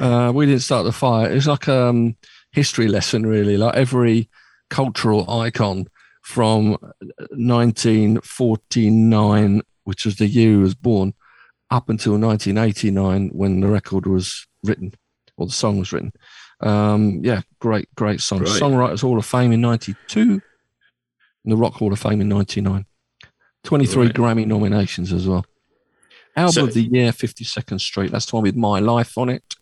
Uh, 0.00 0.32
we 0.34 0.46
didn't 0.46 0.62
start 0.62 0.84
the 0.84 0.90
fire. 0.92 1.30
It's 1.30 1.46
like 1.46 1.68
a 1.68 1.88
um, 1.88 2.16
history 2.50 2.88
lesson, 2.88 3.24
really. 3.24 3.56
Like 3.56 3.76
every 3.76 4.28
cultural 4.70 5.30
icon 5.30 5.86
from 6.22 6.76
1949, 7.30 9.62
which 9.84 10.04
was 10.04 10.16
the 10.16 10.26
year 10.26 10.50
he 10.50 10.56
was 10.56 10.74
born, 10.74 11.14
up 11.70 11.88
until 11.88 12.18
1989 12.18 13.28
when 13.30 13.60
the 13.60 13.68
record 13.68 14.06
was 14.06 14.48
written 14.64 14.92
or 15.36 15.46
the 15.46 15.52
song 15.52 15.78
was 15.78 15.92
written. 15.92 16.12
Um, 16.60 17.20
yeah, 17.24 17.42
great, 17.60 17.88
great 17.94 18.20
song. 18.20 18.40
Right. 18.40 18.48
Songwriters 18.48 19.02
Hall 19.02 19.18
of 19.18 19.26
Fame 19.26 19.52
in 19.52 19.60
92 19.60 20.20
and 20.20 20.42
the 21.44 21.56
Rock 21.56 21.74
Hall 21.74 21.92
of 21.92 21.98
Fame 21.98 22.20
in 22.20 22.28
99. 22.28 22.86
23 23.64 24.06
Right. 24.06 24.14
Grammy 24.14 24.46
nominations 24.46 25.12
as 25.12 25.26
well. 25.26 25.44
Album 26.36 26.52
So- 26.52 26.64
of 26.64 26.74
the 26.74 26.82
year, 26.82 27.12
52nd 27.12 27.80
Street. 27.80 28.10
That's 28.10 28.26
the 28.26 28.36
one 28.36 28.42
with 28.44 28.56
My 28.56 28.80
Life 28.80 29.16
on 29.18 29.28
it. 29.28 29.54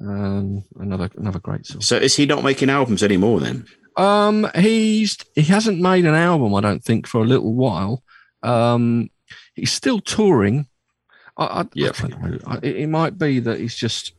Um, 0.00 0.64
another 0.80 1.08
another 1.16 1.38
great 1.38 1.66
song. 1.66 1.80
So 1.80 1.96
is 1.96 2.16
he 2.16 2.26
not 2.26 2.42
making 2.42 2.68
albums 2.68 3.02
anymore 3.02 3.38
then? 3.40 3.64
Um, 3.96 4.48
he's 4.56 5.16
he 5.36 5.42
hasn't 5.42 5.80
made 5.80 6.04
an 6.04 6.14
album, 6.16 6.52
I 6.54 6.60
don't 6.60 6.82
think, 6.82 7.06
for 7.06 7.20
a 7.22 7.24
little 7.26 7.54
while. 7.54 8.02
Um, 8.42 9.08
he's 9.54 9.72
still 9.72 10.00
touring. 10.00 10.66
I, 11.36 11.44
I, 11.44 11.64
Yeah. 11.74 11.90
I. 12.02 12.38
I, 12.46 12.56
it, 12.62 12.76
it 12.76 12.86
might 12.88 13.18
be 13.18 13.38
that 13.40 13.60
he's 13.60 13.76
just. 13.76 14.12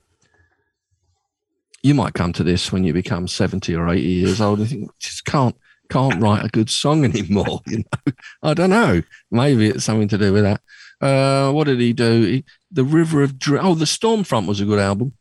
You 1.84 1.94
might 1.94 2.14
come 2.14 2.34
to 2.34 2.44
this 2.44 2.72
when 2.72 2.84
you 2.84 2.94
become 2.94 3.28
seventy 3.28 3.76
or 3.76 3.90
eighty 3.90 4.08
years 4.08 4.40
old 4.42 4.60
and 4.60 4.70
think, 4.70 4.92
just 5.00 5.26
can't 5.26 5.56
can't 5.90 6.22
write 6.22 6.46
a 6.46 6.50
good 6.50 6.70
song 6.70 7.04
anymore. 7.06 7.62
You 7.68 7.80
know, 7.80 8.14
I 8.44 8.54
don't 8.54 8.70
know. 8.70 9.02
Maybe 9.32 9.68
it's 9.68 9.86
something 9.86 10.08
to 10.10 10.18
do 10.18 10.34
with 10.34 10.44
that. 10.44 10.62
Uh, 11.02 11.52
what 11.52 11.66
did 11.66 11.80
he 11.80 11.94
do? 11.94 12.22
He, 12.24 12.46
the 12.72 12.84
River 12.84 13.22
of 13.24 13.38
Dreams. 13.38 13.66
Oh, 13.66 13.76
the 13.76 13.86
Stormfront 13.86 14.48
was 14.48 14.62
a 14.62 14.66
good 14.66 14.80
album. 14.80 15.14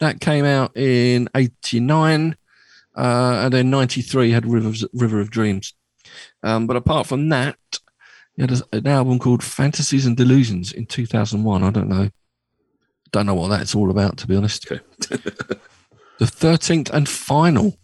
That 0.00 0.20
came 0.20 0.44
out 0.44 0.76
in 0.76 1.28
'89, 1.34 2.36
uh, 2.96 3.40
and 3.44 3.52
then 3.52 3.70
'93 3.70 4.30
had 4.30 4.46
River 4.46 4.68
of, 4.68 4.84
River 4.92 5.20
of 5.20 5.30
Dreams. 5.30 5.74
Um, 6.42 6.66
but 6.66 6.76
apart 6.76 7.06
from 7.06 7.28
that, 7.28 7.58
he 8.36 8.42
had 8.42 8.62
an 8.72 8.86
album 8.86 9.18
called 9.18 9.42
Fantasies 9.42 10.06
and 10.06 10.16
Delusions 10.16 10.72
in 10.72 10.86
2001. 10.86 11.62
I 11.62 11.70
don't 11.70 11.88
know, 11.88 12.08
don't 13.10 13.26
know 13.26 13.34
what 13.34 13.48
that's 13.48 13.74
all 13.74 13.90
about 13.90 14.16
to 14.18 14.26
be 14.26 14.36
honest. 14.36 14.70
Okay. 14.70 14.82
the 16.18 16.24
13th 16.24 16.90
and 16.90 17.08
final 17.08 17.76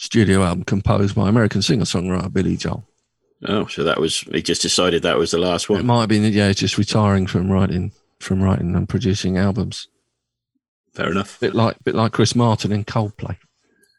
studio 0.00 0.42
album 0.42 0.64
composed 0.64 1.14
by 1.14 1.28
American 1.28 1.60
singer-songwriter 1.60 2.32
Billy 2.32 2.56
Joel. 2.56 2.86
Oh, 3.46 3.66
so 3.66 3.84
that 3.84 4.00
was 4.00 4.20
he 4.20 4.42
just 4.42 4.62
decided 4.62 5.02
that 5.02 5.18
was 5.18 5.30
the 5.30 5.38
last 5.38 5.68
one. 5.68 5.80
It 5.80 5.84
might 5.84 6.00
have 6.00 6.08
been 6.08 6.24
yeah, 6.32 6.52
just 6.52 6.78
retiring 6.78 7.26
from 7.26 7.50
writing 7.50 7.92
from 8.18 8.42
writing 8.42 8.74
and 8.74 8.88
producing 8.88 9.36
albums. 9.38 9.88
Fair 10.94 11.10
enough. 11.10 11.38
Bit 11.40 11.54
like 11.54 11.76
bit 11.84 11.94
like 11.94 12.12
Chris 12.12 12.34
Martin 12.34 12.72
in 12.72 12.84
Coldplay. 12.84 13.36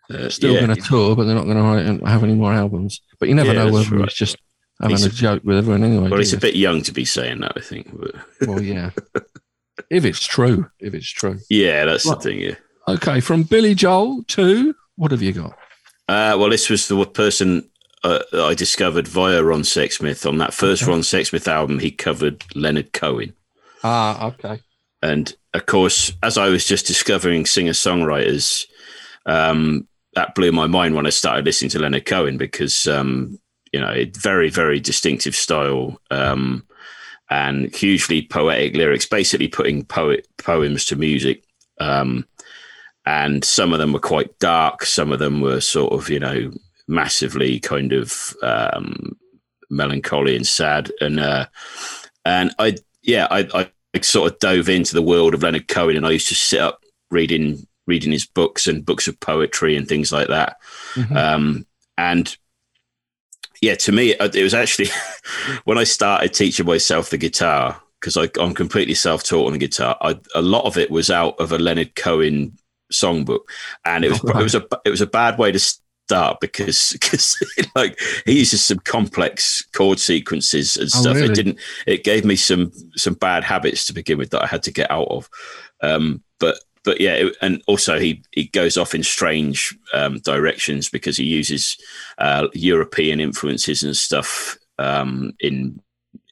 Uh, 0.09 0.29
Still 0.29 0.53
yeah, 0.53 0.65
going 0.65 0.75
to 0.75 0.81
tour, 0.81 1.15
but 1.15 1.23
they're 1.25 1.35
not 1.35 1.45
going 1.45 1.55
to 1.57 1.63
write 1.63 1.85
and 1.85 2.05
have 2.07 2.23
any 2.23 2.33
more 2.33 2.51
albums. 2.53 3.01
But 3.19 3.29
you 3.29 3.35
never 3.35 3.53
Yeah, 3.53 3.65
know 3.65 3.71
whether 3.71 3.95
right. 3.95 4.05
it's 4.05 4.15
just 4.15 4.35
having 4.81 4.97
He's 4.97 5.05
a 5.05 5.09
joke 5.09 5.41
with 5.45 5.57
everyone 5.57 5.83
anyway. 5.83 6.09
Well, 6.09 6.19
he's 6.19 6.33
a 6.33 6.37
bit 6.37 6.55
young 6.55 6.81
to 6.83 6.91
be 6.91 7.05
saying 7.05 7.39
that, 7.39 7.53
I 7.55 7.61
think. 7.61 7.87
But 7.97 8.15
well, 8.47 8.61
yeah. 8.61 8.89
if 9.89 10.03
it's 10.05 10.25
true, 10.25 10.69
if 10.79 10.93
it's 10.93 11.09
true. 11.09 11.39
yeah, 11.49 11.85
that's 11.85 12.05
Right. 12.05 12.17
the 12.19 12.23
thing. 12.23 12.39
Yeah. 12.41 12.55
Okay, 12.89 13.21
from 13.21 13.43
Billy 13.43 13.73
Joel 13.73 14.23
to 14.29 14.75
what 14.97 15.11
have 15.11 15.21
you 15.21 15.31
got? 15.31 15.57
Uh, 16.11 16.37
well, 16.37 16.49
this 16.49 16.69
was 16.69 16.89
the 16.89 17.05
person 17.05 17.69
uh, 18.03 18.19
I 18.33 18.53
discovered 18.53 19.07
via 19.07 19.41
Ron 19.41 19.61
Sexsmith 19.61 20.27
on 20.27 20.39
that 20.39 20.53
first 20.53 20.83
Okay. 20.83 20.91
Ron 20.91 20.99
Sexsmith 21.01 21.47
album. 21.47 21.79
He 21.79 21.89
covered 21.89 22.43
Leonard 22.53 22.91
Cohen. 22.91 23.33
Ah, 23.81 24.27
okay. 24.27 24.59
And 25.01 25.33
of 25.53 25.67
course, 25.67 26.11
as 26.21 26.37
I 26.37 26.49
was 26.49 26.65
just 26.65 26.85
discovering 26.85 27.45
singer 27.45 27.71
songwriters, 27.71 28.65
um, 29.25 29.87
that 30.13 30.35
blew 30.35 30.51
my 30.51 30.67
mind 30.67 30.95
when 30.95 31.05
I 31.05 31.11
started 31.11 31.45
listening 31.45 31.71
to 31.71 31.79
Leonard 31.79 32.05
Cohen 32.05 32.37
because, 32.37 32.87
um, 32.87 33.39
you 33.71 33.79
know, 33.79 33.91
it, 33.91 34.17
very, 34.17 34.49
very 34.49 34.81
distinctive 34.81 35.33
style 35.33 35.97
um, 36.11 36.67
and 37.29 37.73
hugely 37.73 38.23
poetic 38.23 38.75
lyrics, 38.75 39.05
basically 39.05 39.47
putting 39.47 39.85
poet 39.85 40.27
poems 40.37 40.83
to 40.85 40.97
music. 40.97 41.45
Um, 41.79 42.27
and 43.05 43.43
some 43.43 43.73
of 43.73 43.79
them 43.79 43.93
were 43.93 43.99
quite 43.99 44.37
dark, 44.39 44.85
some 44.85 45.11
of 45.11 45.19
them 45.19 45.41
were 45.41 45.61
sort 45.61 45.93
of, 45.93 46.09
you 46.09 46.19
know, 46.19 46.51
massively 46.87 47.59
kind 47.59 47.93
of 47.93 48.35
um, 48.43 49.17
melancholy 49.69 50.35
and 50.35 50.45
sad. 50.45 50.91
And 51.01 51.19
uh, 51.19 51.47
and 52.25 52.53
I, 52.59 52.77
yeah, 53.01 53.27
I, 53.31 53.47
I 53.53 53.71
I 53.95 54.01
sort 54.01 54.31
of 54.31 54.39
dove 54.39 54.69
into 54.69 54.93
the 54.93 55.01
world 55.01 55.33
of 55.33 55.43
Leonard 55.43 55.67
Cohen, 55.67 55.97
and 55.97 56.05
I 56.05 56.11
used 56.11 56.29
to 56.29 56.35
sit 56.35 56.61
up 56.61 56.81
reading 57.09 57.65
reading 57.87 58.11
his 58.11 58.25
books 58.25 58.67
and 58.67 58.85
books 58.85 59.07
of 59.07 59.19
poetry 59.19 59.75
and 59.75 59.87
things 59.87 60.11
like 60.11 60.27
that. 60.27 60.57
Mhm. 60.93 61.15
Um, 61.15 61.65
and 61.97 62.37
yeah, 63.61 63.75
to 63.75 63.91
me, 63.91 64.11
it 64.11 64.35
it 64.35 64.43
was 64.43 64.53
actually 64.53 64.89
when 65.65 65.77
I 65.77 65.83
started 65.83 66.33
teaching 66.33 66.65
myself 66.65 67.09
the 67.09 67.17
guitar 67.17 67.81
because 67.99 68.17
I'm 68.17 68.55
completely 68.55 68.95
self-taught 68.95 69.45
on 69.45 69.53
the 69.53 69.59
guitar. 69.59 69.95
I, 70.01 70.19
a 70.33 70.41
lot 70.41 70.65
of 70.65 70.75
it 70.75 70.89
was 70.89 71.11
out 71.11 71.39
of 71.39 71.51
a 71.51 71.59
Leonard 71.59 71.93
Cohen 71.93 72.57
songbook, 72.91 73.41
and 73.85 74.05
it 74.05 74.09
was 74.09 74.21
Oh, 74.25 74.39
it 74.39 74.43
was 74.43 74.55
a 74.55 74.65
it 74.85 74.89
was 74.89 75.01
a 75.01 75.07
bad 75.07 75.37
way 75.37 75.51
to 75.51 75.59
start 75.59 76.39
because 76.41 76.91
because 76.93 77.37
like 77.75 77.99
he 78.25 78.39
uses 78.39 78.63
some 78.63 78.79
complex 78.79 79.63
chord 79.73 79.99
sequences 79.99 80.75
and 80.77 80.89
Oh, 80.93 81.01
stuff. 81.01 81.15
really? 81.15 81.27
It 81.29 81.35
didn't. 81.35 81.59
It 81.87 82.03
gave 82.03 82.25
me 82.25 82.35
some 82.35 82.71
some 82.95 83.13
bad 83.15 83.43
habits 83.43 83.85
to 83.85 83.93
begin 83.93 84.17
with 84.17 84.29
that 84.31 84.43
I 84.43 84.47
had 84.47 84.63
to 84.63 84.71
get 84.71 84.91
out 84.91 85.07
of. 85.09 85.29
Um, 85.81 86.23
but 86.39 86.59
but 86.83 86.99
yeah, 86.99 87.13
it, 87.13 87.35
and 87.41 87.61
also 87.67 87.99
he 87.99 88.23
he 88.31 88.45
goes 88.47 88.75
off 88.77 88.95
in 88.95 89.03
strange 89.03 89.77
um, 89.93 90.19
directions 90.19 90.89
because 90.89 91.17
he 91.17 91.23
uses 91.25 91.77
uh, 92.17 92.47
European 92.53 93.19
influences 93.19 93.83
and 93.83 93.95
stuff 93.95 94.57
um, 94.79 95.33
in 95.39 95.79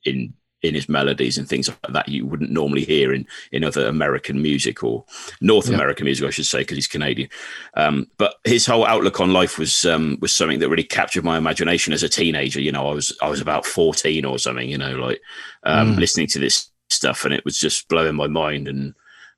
in 0.05 0.33
in 0.61 0.75
his 0.75 0.89
melodies 0.89 1.37
and 1.37 1.47
things 1.47 1.69
like 1.69 1.93
that 1.93 2.09
you 2.09 2.25
wouldn't 2.25 2.51
normally 2.51 2.83
hear 2.83 3.13
in 3.13 3.25
in 3.51 3.63
other 3.63 3.87
American 3.87 4.41
music 4.41 4.83
or 4.83 5.05
North 5.41 5.69
Yeah. 5.69 5.75
American 5.75 6.05
music, 6.05 6.27
I 6.27 6.31
should 6.31 6.45
say, 6.45 6.59
because 6.59 6.77
he's 6.77 6.87
Canadian. 6.87 7.29
Um, 7.75 8.07
but 8.17 8.35
his 8.43 8.65
whole 8.65 8.85
outlook 8.85 9.19
on 9.21 9.31
life 9.33 9.57
was 9.57 9.85
um, 9.85 10.17
was 10.21 10.31
something 10.31 10.59
that 10.59 10.69
really 10.69 10.83
captured 10.83 11.23
my 11.23 11.37
imagination 11.37 11.93
as 11.93 12.03
a 12.03 12.09
teenager. 12.09 12.59
You 12.61 12.71
know, 12.71 12.89
I 12.89 12.93
was 12.93 13.17
I 13.21 13.29
was 13.29 13.41
about 13.41 13.65
fourteen 13.65 14.25
or 14.25 14.37
something. 14.39 14.69
You 14.69 14.77
know, 14.77 14.95
like 14.95 15.21
um, 15.63 15.95
Mm. 15.95 15.99
listening 15.99 16.27
to 16.27 16.39
this 16.39 16.69
stuff, 16.89 17.25
and 17.25 17.33
it 17.33 17.45
was 17.45 17.57
just 17.59 17.87
blowing 17.87 18.15
my 18.15 18.27
mind 18.27 18.67
and 18.67 18.93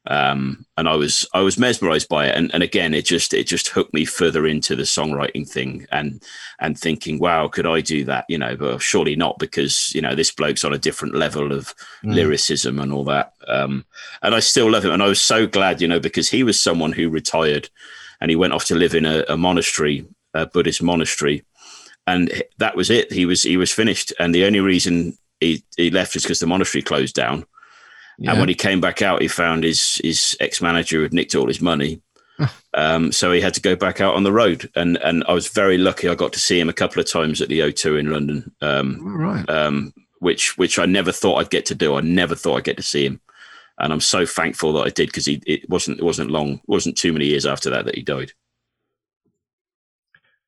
um 0.08 0.66
and 0.78 0.90
i 0.90 0.96
was 0.96 1.28
i 1.36 1.42
was 1.42 1.60
mesmerized 1.60 2.10
by 2.10 2.26
it. 2.26 2.36
And, 2.36 2.52
and 2.56 2.64
again 2.64 2.96
it 2.96 3.06
just 3.06 3.36
it 3.36 3.46
just 3.46 3.68
hooked 3.68 3.94
me 3.94 4.04
further 4.04 4.48
into 4.48 4.76
the 4.76 4.84
songwriting 4.84 5.48
thing 5.48 5.86
and 5.92 6.24
and 6.60 6.76
thinking 6.80 7.20
wow 7.20 7.48
could 7.48 7.68
i 7.68 7.82
do 7.82 8.04
that? 8.06 8.26
You 8.28 8.40
know 8.40 8.56
but 8.56 8.82
surely 8.82 9.16
not 9.16 9.38
because 9.38 9.94
you 9.94 10.02
know 10.02 10.16
this 10.16 10.32
bloke's 10.32 10.64
on 10.66 10.74
a 10.74 10.80
different 10.80 11.14
level 11.16 11.52
of 11.52 11.74
Mm. 12.04 12.16
lyricism 12.16 12.80
and 12.80 12.92
all 12.92 13.04
that. 13.06 13.34
Um 13.48 13.86
and 14.24 14.34
i 14.34 14.40
still 14.40 14.72
love 14.72 14.84
him. 14.86 14.92
And 14.92 15.04
i 15.04 15.08
was 15.08 15.22
so 15.22 15.46
glad 15.46 15.82
you 15.82 15.88
know 15.88 16.00
because 16.00 16.30
he 16.30 16.42
was 16.44 16.60
someone 16.60 16.94
who 16.94 17.10
retired 17.10 17.70
and 18.20 18.32
he 18.32 18.36
went 18.36 18.54
off 18.54 18.66
to 18.66 18.76
live 18.76 18.96
in 18.96 19.06
a, 19.06 19.24
a 19.30 19.38
monastery 19.38 20.06
a 20.34 20.46
buddhist 20.48 20.82
monastery. 20.82 21.44
And 22.08 22.44
that 22.58 22.76
was 22.76 22.90
it. 22.90 23.12
He 23.14 23.26
was 23.28 23.44
he 23.44 23.58
was 23.58 23.72
finished. 23.72 24.14
And 24.18 24.34
the 24.34 24.46
only 24.46 24.62
reason 24.62 25.18
he, 25.40 25.64
he 25.78 25.92
left 25.92 26.16
is 26.16 26.24
because 26.24 26.40
the 26.40 26.48
monastery 26.48 26.82
closed 26.82 27.14
down 27.16 27.46
Yeah. 28.18 28.32
and 28.32 28.40
when 28.40 28.50
he 28.50 28.56
came 28.56 28.82
back 28.82 29.02
out, 29.02 29.22
he 29.22 29.28
found 29.28 29.64
his 29.64 30.00
his 30.04 30.38
ex 30.40 30.62
manager 30.62 31.02
had 31.02 31.14
nicked 31.14 31.36
all 31.36 31.48
his 31.48 31.62
money. 31.62 32.02
um, 32.74 33.12
so 33.12 33.32
he 33.32 33.42
had 33.42 33.54
to 33.54 33.62
go 33.62 33.76
back 33.76 34.02
out 34.02 34.16
on 34.16 34.24
the 34.24 34.32
road. 34.32 34.70
And 34.76 34.98
and 34.98 35.24
I 35.28 35.34
was 35.34 35.48
very 35.48 35.78
lucky. 35.78 36.08
I 36.08 36.16
got 36.16 36.34
to 36.34 36.40
see 36.40 36.60
him 36.60 36.70
a 36.70 36.74
couple 36.74 37.00
of 37.00 37.10
times 37.10 37.42
at 37.42 37.50
the 37.50 37.60
O2 37.60 38.00
in 38.00 38.12
London, 38.12 38.52
um, 38.62 39.00
right. 39.02 39.50
um, 39.50 39.94
which 40.20 40.58
which 40.58 40.80
I 40.80 40.86
never 40.86 41.12
thought 41.12 41.38
I'd 41.38 41.50
get 41.50 41.66
to 41.68 41.76
do. 41.76 41.96
I 41.96 42.02
never 42.02 42.36
thought 42.36 42.58
I'd 42.58 42.64
get 42.64 42.78
to 42.78 42.84
see 42.84 43.06
him. 43.06 43.20
And 43.80 43.92
I'm 43.92 44.02
so 44.02 44.26
thankful 44.26 44.74
that 44.74 44.86
I 44.86 44.90
did 44.90 45.08
because 45.08 45.26
he 45.26 45.42
it 45.48 45.68
wasn't 45.70 46.00
it 46.00 46.04
wasn't 46.04 46.32
long 46.32 46.54
it 46.54 46.62
wasn't 46.68 46.98
too 46.98 47.14
many 47.14 47.26
years 47.26 47.46
after 47.46 47.70
that 47.72 47.86
that 47.86 47.96
he 47.96 48.04
died. 48.04 48.32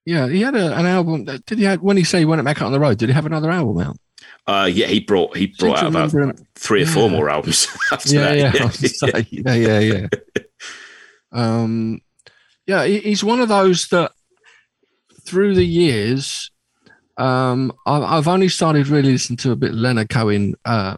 Yeah, 0.05 0.27
he 0.27 0.41
had 0.41 0.55
a, 0.55 0.77
an 0.77 0.85
album. 0.85 1.23
Did 1.23 1.57
he 1.57 1.63
have 1.63 1.81
when 1.81 1.97
he 1.97 2.03
say 2.03 2.19
he 2.19 2.25
went 2.25 2.43
back 2.43 2.61
out 2.61 2.67
on 2.67 2.71
the 2.73 2.79
road? 2.79 2.97
Did 2.97 3.09
he 3.09 3.13
have 3.13 3.25
another 3.25 3.49
album 3.49 3.79
out? 3.79 3.97
Uh, 4.45 4.69
yeah, 4.71 4.87
he 4.87 4.99
brought 4.99 5.37
he 5.37 5.47
brought 5.47 5.81
out 5.81 5.87
about 5.95 6.37
three 6.55 6.83
or 6.83 6.85
four 6.85 7.09
more 7.09 7.29
albums 7.29 7.67
after 7.91 8.15
yeah, 8.15 8.21
that. 8.21 8.37
yeah, 8.37 8.63
I 8.63 8.65
was 8.65 8.77
gonna 8.77 9.23
say, 9.23 9.27
yeah, 9.31 9.53
yeah, 9.53 9.79
yeah. 9.79 10.07
um, 11.31 12.01
yeah, 12.67 12.85
he's 12.85 13.23
one 13.23 13.39
of 13.39 13.47
those 13.49 13.87
that 13.87 14.11
through 15.25 15.55
the 15.55 15.65
years, 15.65 16.51
um, 17.17 17.71
I've, 17.85 18.03
I've 18.03 18.27
only 18.27 18.49
started 18.49 18.87
really 18.87 19.13
listening 19.13 19.37
to 19.37 19.51
a 19.51 19.55
bit 19.55 19.73
Leonard 19.73 20.09
Cohen 20.09 20.55
uh, 20.65 20.97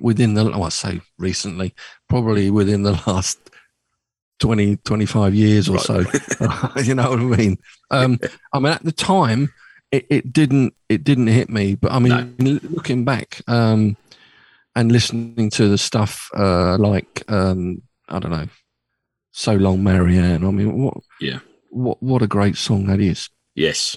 within 0.00 0.34
the, 0.34 0.50
oh, 0.52 0.62
I 0.62 0.68
say 0.70 1.00
recently, 1.18 1.74
probably 2.08 2.50
within 2.50 2.82
the 2.82 2.92
last 3.06 3.38
20, 4.40 4.76
25 4.78 5.34
years 5.34 5.68
or 5.68 5.74
Right. 5.74 5.82
so. 5.82 5.98
you 6.82 6.94
know 6.94 7.10
what 7.10 7.18
I 7.18 7.22
mean? 7.22 7.58
Um, 7.90 8.18
I 8.52 8.58
mean, 8.58 8.72
at 8.72 8.82
the 8.82 8.92
time, 8.92 9.52
it, 9.94 10.06
it 10.10 10.32
didn't 10.32 10.74
it 10.88 11.04
didn't 11.04 11.28
hit 11.28 11.48
me, 11.48 11.74
but 11.74 11.92
I 11.92 11.98
mean, 11.98 12.34
looking 12.38 13.04
back 13.04 13.40
um, 13.46 13.96
and 14.74 14.90
listening 14.90 15.50
to 15.50 15.68
the 15.68 15.78
stuff 15.78 16.30
uh, 16.36 16.76
like 16.78 17.22
um, 17.28 17.82
I 18.08 18.18
don't 18.18 18.30
know, 18.30 18.48
so 19.32 19.54
long, 19.54 19.82
Marianne. 19.82 20.44
I 20.44 20.50
mean, 20.50 20.82
what? 20.82 20.98
Yeah. 21.20 21.38
What 21.70 22.02
what 22.02 22.22
a 22.22 22.26
great 22.26 22.56
song 22.56 22.86
that 22.86 23.00
is. 23.00 23.28
yes. 23.54 23.96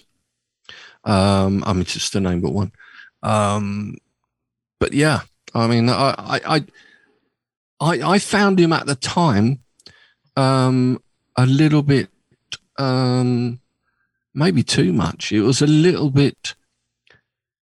Um, 1.03 1.63
I 1.65 1.71
mean, 1.71 1.83
it's 1.83 1.93
just 1.93 2.15
a 2.15 2.19
name 2.19 2.41
but 2.41 2.51
one. 2.51 2.71
Um, 3.23 3.95
but 4.79 4.91
yeah, 4.93 5.21
I 5.53 5.67
mean, 5.67 5.89
I, 5.89 6.13
I, 6.17 6.39
I, 6.45 6.65
I, 7.79 8.13
I 8.13 8.19
found 8.19 8.59
him 8.59 8.73
at 8.73 8.87
the 8.87 8.95
time, 8.95 9.59
um, 10.35 11.01
a 11.37 11.45
little 11.45 11.81
bit, 11.81 12.09
um, 12.77 13.61
maybe 14.37 14.63
too 14.63 14.93
much. 14.93 15.31
It 15.31 15.41
was 15.41 15.61
a 15.61 15.67
little 15.67 16.11
bit. 16.11 16.55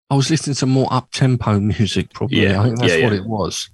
I 0.10 0.16
was 0.16 0.30
listening 0.30 0.56
to 0.56 0.66
more 0.66 0.88
up 0.92 1.12
tempo 1.12 1.60
music, 1.60 2.14
probably. 2.14 2.44
Yeah, 2.44 2.62
I 2.62 2.64
think 2.64 2.80
that's 2.80 2.94
yeah, 2.94 3.04
what 3.04 3.14
yeah. 3.14 3.20
it 3.20 3.26
was. 3.26 3.70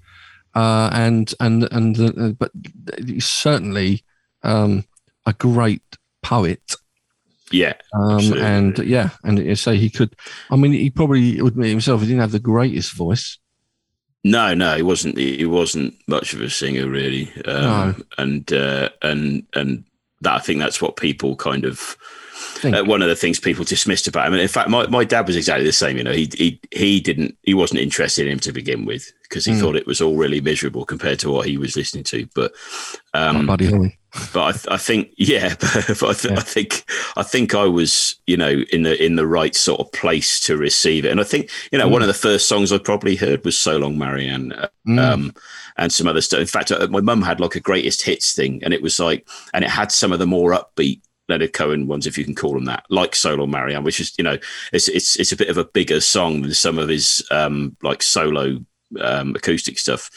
Uh, 0.55 0.89
and 0.91 1.33
and 1.39 1.63
and 1.71 1.99
uh, 1.99 2.29
but 2.31 2.51
certainly 3.19 4.03
um, 4.43 4.83
a 5.25 5.33
great 5.33 5.83
poet. 6.23 6.75
Yeah. 7.51 7.73
Um, 7.93 8.33
and 8.33 8.77
yeah, 8.79 9.09
and 9.23 9.39
you 9.39 9.55
say 9.55 9.77
he 9.77 9.89
could. 9.89 10.15
I 10.49 10.55
mean, 10.55 10.73
he 10.73 10.89
probably 10.89 11.41
would 11.41 11.53
admit 11.53 11.69
himself 11.69 12.01
he 12.01 12.07
didn't 12.07 12.21
have 12.21 12.31
the 12.31 12.39
greatest 12.39 12.93
voice. 12.93 13.37
No, 14.23 14.53
no, 14.53 14.75
he 14.75 14.81
wasn't. 14.81 15.17
He 15.17 15.45
wasn't 15.45 15.95
much 16.07 16.33
of 16.33 16.41
a 16.41 16.49
singer, 16.49 16.89
really. 16.89 17.31
Um, 17.45 18.03
And 18.17 18.51
uh, 18.51 18.89
and 19.01 19.45
and 19.53 19.85
that 20.21 20.35
I 20.35 20.39
think 20.39 20.59
that's 20.59 20.81
what 20.81 20.97
people 20.97 21.35
kind 21.35 21.65
of. 21.65 21.95
Uh, 22.63 22.83
one 22.83 23.01
of 23.01 23.07
the 23.09 23.15
things 23.15 23.39
people 23.39 23.63
dismissed 23.65 24.07
about 24.07 24.27
him. 24.27 24.33
And 24.33 24.41
in 24.41 24.47
fact, 24.47 24.69
my, 24.69 24.87
my 24.87 25.03
dad 25.03 25.27
was 25.27 25.35
exactly 25.35 25.65
the 25.65 25.71
same. 25.71 25.97
You 25.97 26.03
know, 26.03 26.11
he 26.13 26.29
he 26.35 26.59
he 26.71 26.99
didn't 26.99 27.37
he 27.43 27.53
wasn't 27.53 27.79
interested 27.81 28.25
in 28.25 28.33
him 28.33 28.39
to 28.39 28.51
begin 28.51 28.85
with 28.85 29.11
because 29.23 29.45
he 29.45 29.51
Mm. 29.53 29.59
thought 29.59 29.75
it 29.75 29.85
was 29.87 30.01
all 30.01 30.15
really 30.17 30.41
miserable 30.41 30.85
compared 30.85 31.19
to 31.19 31.29
what 31.29 31.47
he 31.47 31.57
was 31.57 31.75
listening 31.75 32.03
to. 32.05 32.27
But 32.33 32.53
um, 33.13 33.45
Buddy 33.45 33.67
Holly. 33.67 33.97
but 34.33 34.43
I, 34.43 34.51
th- 34.51 34.67
I 34.69 34.77
think 34.77 35.09
yeah, 35.17 35.55
but 35.59 36.03
I, 36.03 36.13
th- 36.13 36.33
Yeah. 36.33 36.39
I 36.39 36.41
think 36.41 36.83
I 37.17 37.23
think 37.23 37.53
I 37.55 37.65
was 37.65 38.15
you 38.27 38.37
know 38.37 38.63
in 38.71 38.83
the 38.83 39.03
in 39.03 39.15
the 39.15 39.27
right 39.27 39.55
sort 39.55 39.79
of 39.79 39.91
place 39.91 40.39
to 40.41 40.57
receive 40.57 41.05
it. 41.05 41.11
And 41.11 41.19
I 41.19 41.23
think 41.23 41.49
you 41.71 41.77
know 41.77 41.87
one 41.87 42.01
of 42.01 42.07
the 42.07 42.13
first 42.13 42.47
songs 42.47 42.71
I 42.71 42.77
probably 42.79 43.15
heard 43.15 43.45
was 43.45 43.57
"So 43.57 43.77
Long, 43.77 43.97
Marianne." 43.97 44.53
Mm. 44.87 44.99
um, 44.99 45.33
and 45.77 45.93
some 45.93 46.07
other 46.07 46.19
stuff. 46.19 46.41
In 46.41 46.45
fact, 46.47 46.71
uh, 46.73 46.87
my 46.89 46.99
mum 46.99 47.21
had 47.21 47.39
like 47.39 47.55
a 47.55 47.59
greatest 47.61 48.01
hits 48.01 48.33
thing, 48.33 48.61
and 48.65 48.73
it 48.73 48.81
was 48.81 48.99
like, 48.99 49.25
and 49.53 49.63
it 49.63 49.69
had 49.69 49.91
some 49.93 50.11
of 50.11 50.19
the 50.19 50.27
more 50.27 50.51
upbeat 50.51 50.99
Leonard 51.29 51.53
Cohen 51.53 51.87
ones, 51.87 52.07
if 52.07 52.17
you 52.17 52.25
can 52.25 52.35
call 52.35 52.53
them 52.53 52.65
that, 52.65 52.83
like 52.89 53.15
So 53.15 53.35
Long, 53.35 53.51
Marianne, 53.51 53.83
which 53.83 53.99
is 53.99 54.13
you 54.17 54.23
know, 54.23 54.37
it's 54.73 54.87
it's 54.89 55.17
it's 55.19 55.31
a 55.31 55.37
bit 55.37 55.49
of 55.49 55.57
a 55.57 55.63
bigger 55.65 56.01
song 56.01 56.41
than 56.41 56.53
some 56.53 56.77
of 56.79 56.89
his 56.89 57.25
um, 57.31 57.77
like 57.83 58.03
solo 58.03 58.57
um, 58.99 59.35
acoustic 59.35 59.77
stuff. 59.79 60.09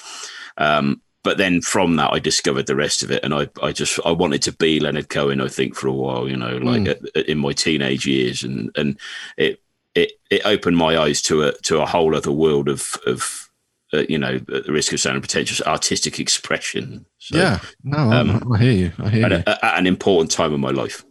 Um, 0.56 1.02
but 1.24 1.38
then 1.38 1.60
from 1.60 1.96
that, 1.96 2.12
I 2.12 2.18
discovered 2.18 2.66
the 2.66 2.74
rest 2.74 3.02
of 3.04 3.10
it, 3.12 3.22
and 3.22 3.32
I, 3.32 3.48
I 3.62 3.70
just 3.70 4.00
I 4.04 4.10
wanted 4.10 4.42
to 4.42 4.52
be 4.52 4.80
Leonard 4.80 5.08
Cohen. 5.08 5.40
I 5.40 5.48
think 5.48 5.76
for 5.76 5.86
a 5.86 5.92
while, 5.92 6.28
you 6.28 6.36
know, 6.36 6.56
like 6.56 6.82
Mm. 6.82 7.08
at, 7.14 7.28
in 7.28 7.38
my 7.38 7.52
teenage 7.52 8.06
years, 8.06 8.42
and 8.42 8.70
and 8.76 8.98
it 9.36 9.62
it 9.94 10.12
it 10.30 10.42
opened 10.44 10.76
my 10.76 10.98
eyes 10.98 11.22
to 11.22 11.42
a 11.42 11.52
to 11.62 11.80
a 11.80 11.86
whole 11.86 12.16
other 12.16 12.32
world 12.32 12.68
of 12.68 12.96
of 13.06 13.48
uh, 13.93 14.05
you 14.09 14.18
know 14.18 14.36
at 14.36 14.66
the 14.66 14.72
risk 14.72 14.93
of 14.93 15.01
sounding 15.01 15.20
pretentious 15.22 15.61
artistic 15.62 16.18
expression. 16.18 17.07
So, 17.18 17.36
yeah, 17.36 17.59
no, 17.84 17.99
um, 17.99 18.53
I, 18.53 18.59
hear 18.59 18.72
you. 18.72 18.93
I 18.99 19.09
hear 19.11 19.26
At, 19.26 19.32
you. 19.32 19.43
a, 19.47 19.64
at 19.64 19.78
an 19.78 19.86
important 19.86 20.30
time 20.30 20.55
in 20.55 20.61
my 20.61 20.70
life. 20.70 21.05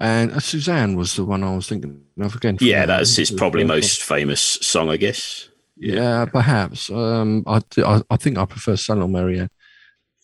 And 0.00 0.32
uh, 0.32 0.40
Suzanne 0.40 0.96
was 0.96 1.14
the 1.16 1.24
one 1.24 1.44
I 1.44 1.54
was 1.54 1.68
thinking 1.68 2.02
of 2.20 2.34
again. 2.34 2.58
Yeah, 2.60 2.86
that's 2.86 3.16
his 3.16 3.30
probably 3.30 3.64
most 3.64 4.02
famous 4.02 4.40
song, 4.40 4.90
I 4.90 4.96
guess. 4.96 5.48
Yeah, 5.76 6.24
perhaps. 6.26 6.90
Um, 6.90 7.44
I, 7.46 7.60
I, 7.78 8.02
I 8.10 8.16
think 8.16 8.38
I 8.38 8.44
prefer 8.44 8.76
of 9.02 9.10
Marianne. 9.10 9.50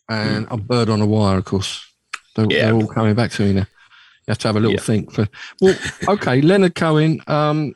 And 0.08 0.48
a 0.50 0.56
bird 0.56 0.88
on 0.88 1.00
a 1.00 1.06
wire, 1.06 1.38
of 1.38 1.44
course. 1.44 1.86
They're. 2.34 2.46
Yeah. 2.50 2.66
they're 2.66 2.74
all 2.74 2.86
coming 2.88 3.14
back 3.14 3.30
to 3.32 3.42
me 3.42 3.52
now. 3.52 3.60
You 3.60 4.32
have 4.32 4.38
to 4.38 4.48
have 4.48 4.56
a 4.56 4.60
little 4.60 4.74
Yeah. 4.74 4.80
think. 4.80 5.12
For 5.12 5.28
well, 5.60 5.76
okay, 6.08 6.40
Leonard 6.40 6.74
Cohen. 6.74 7.22
Um, 7.26 7.74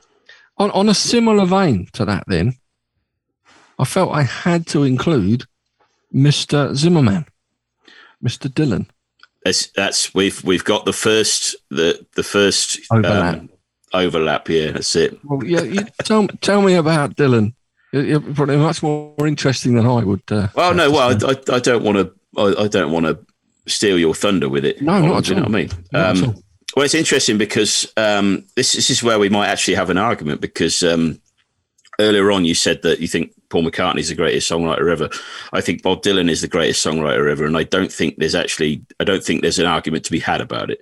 on 0.58 0.70
on 0.72 0.88
a 0.88 0.94
similar 0.94 1.46
vein 1.46 1.88
to 1.92 2.04
that, 2.04 2.24
then 2.26 2.54
I 3.78 3.84
felt 3.84 4.12
I 4.12 4.22
had 4.22 4.66
to 4.68 4.82
include 4.84 5.44
Mr. 6.14 6.74
Zimmerman, 6.74 7.26
Mr. 8.24 8.48
Dylan. 8.48 8.86
That's 9.44 9.66
that's 9.68 10.14
we've 10.14 10.42
we've 10.44 10.64
got 10.64 10.84
the 10.86 10.92
first 10.92 11.56
the 11.70 12.04
the 12.14 12.22
first 12.22 12.80
Overlap. 12.90 13.34
Um, 13.34 13.48
overlap. 13.92 14.48
Yeah, 14.48 14.72
that's 14.72 14.94
it. 14.96 15.18
Well, 15.24 15.44
yeah, 15.44 15.62
you 15.62 15.82
tell 16.02 16.26
tell 16.40 16.62
me 16.62 16.74
about 16.74 17.16
Dylan. 17.16 17.54
You're 17.92 18.20
probably 18.20 18.56
much 18.56 18.82
more 18.82 19.14
interesting 19.26 19.74
than 19.74 19.86
I 19.86 20.02
would. 20.02 20.22
Uh, 20.30 20.48
Well, 20.54 20.74
no, 20.74 20.90
well. 20.90 21.10
I, 21.10 21.30
I, 21.32 21.56
I 21.56 21.58
don't 21.60 21.84
want 21.84 21.98
to. 21.98 22.12
I, 22.36 22.64
I 22.64 22.68
don't 22.68 22.90
want 22.90 23.06
to 23.06 23.18
steal 23.70 23.98
your 23.98 24.14
thunder 24.14 24.48
with 24.48 24.64
it. 24.64 24.80
No, 24.82 25.00
not 25.00 25.18
at 25.18 25.24
Do 25.24 25.30
you 25.30 25.36
know 25.36 25.44
all. 25.46 25.50
what 25.52 25.58
I 25.58 25.62
mean? 25.62 25.70
Um, 25.94 26.24
all. 26.24 26.42
well, 26.76 26.84
it's 26.84 26.94
interesting 26.94 27.38
because 27.38 27.86
um, 27.96 28.46
this, 28.56 28.72
this 28.72 28.90
is 28.90 29.02
where 29.02 29.18
we 29.18 29.28
might 29.28 29.48
actually 29.48 29.74
have 29.74 29.90
an 29.90 29.98
argument 29.98 30.40
because 30.40 30.82
um, 30.82 31.20
earlier 32.00 32.32
on 32.32 32.44
you 32.44 32.54
said 32.54 32.82
that 32.82 32.98
you 33.00 33.06
think 33.06 33.30
Paul 33.54 33.62
McCartney's 33.62 34.08
the 34.08 34.16
greatest 34.16 34.50
songwriter 34.50 34.90
ever. 34.90 35.08
I 35.52 35.60
think 35.60 35.80
Bob 35.80 36.02
Dylan 36.02 36.28
is 36.28 36.40
the 36.40 36.48
greatest 36.48 36.84
songwriter 36.84 37.30
ever, 37.30 37.44
and 37.44 37.56
I 37.56 37.62
don't 37.62 37.92
think 37.92 38.16
there's 38.18 38.34
actually 38.34 38.82
I 38.98 39.04
don't 39.04 39.22
think 39.22 39.42
there's 39.42 39.60
an 39.60 39.66
argument 39.66 40.04
to 40.06 40.10
be 40.10 40.18
had 40.18 40.40
about 40.40 40.70
it. 40.72 40.80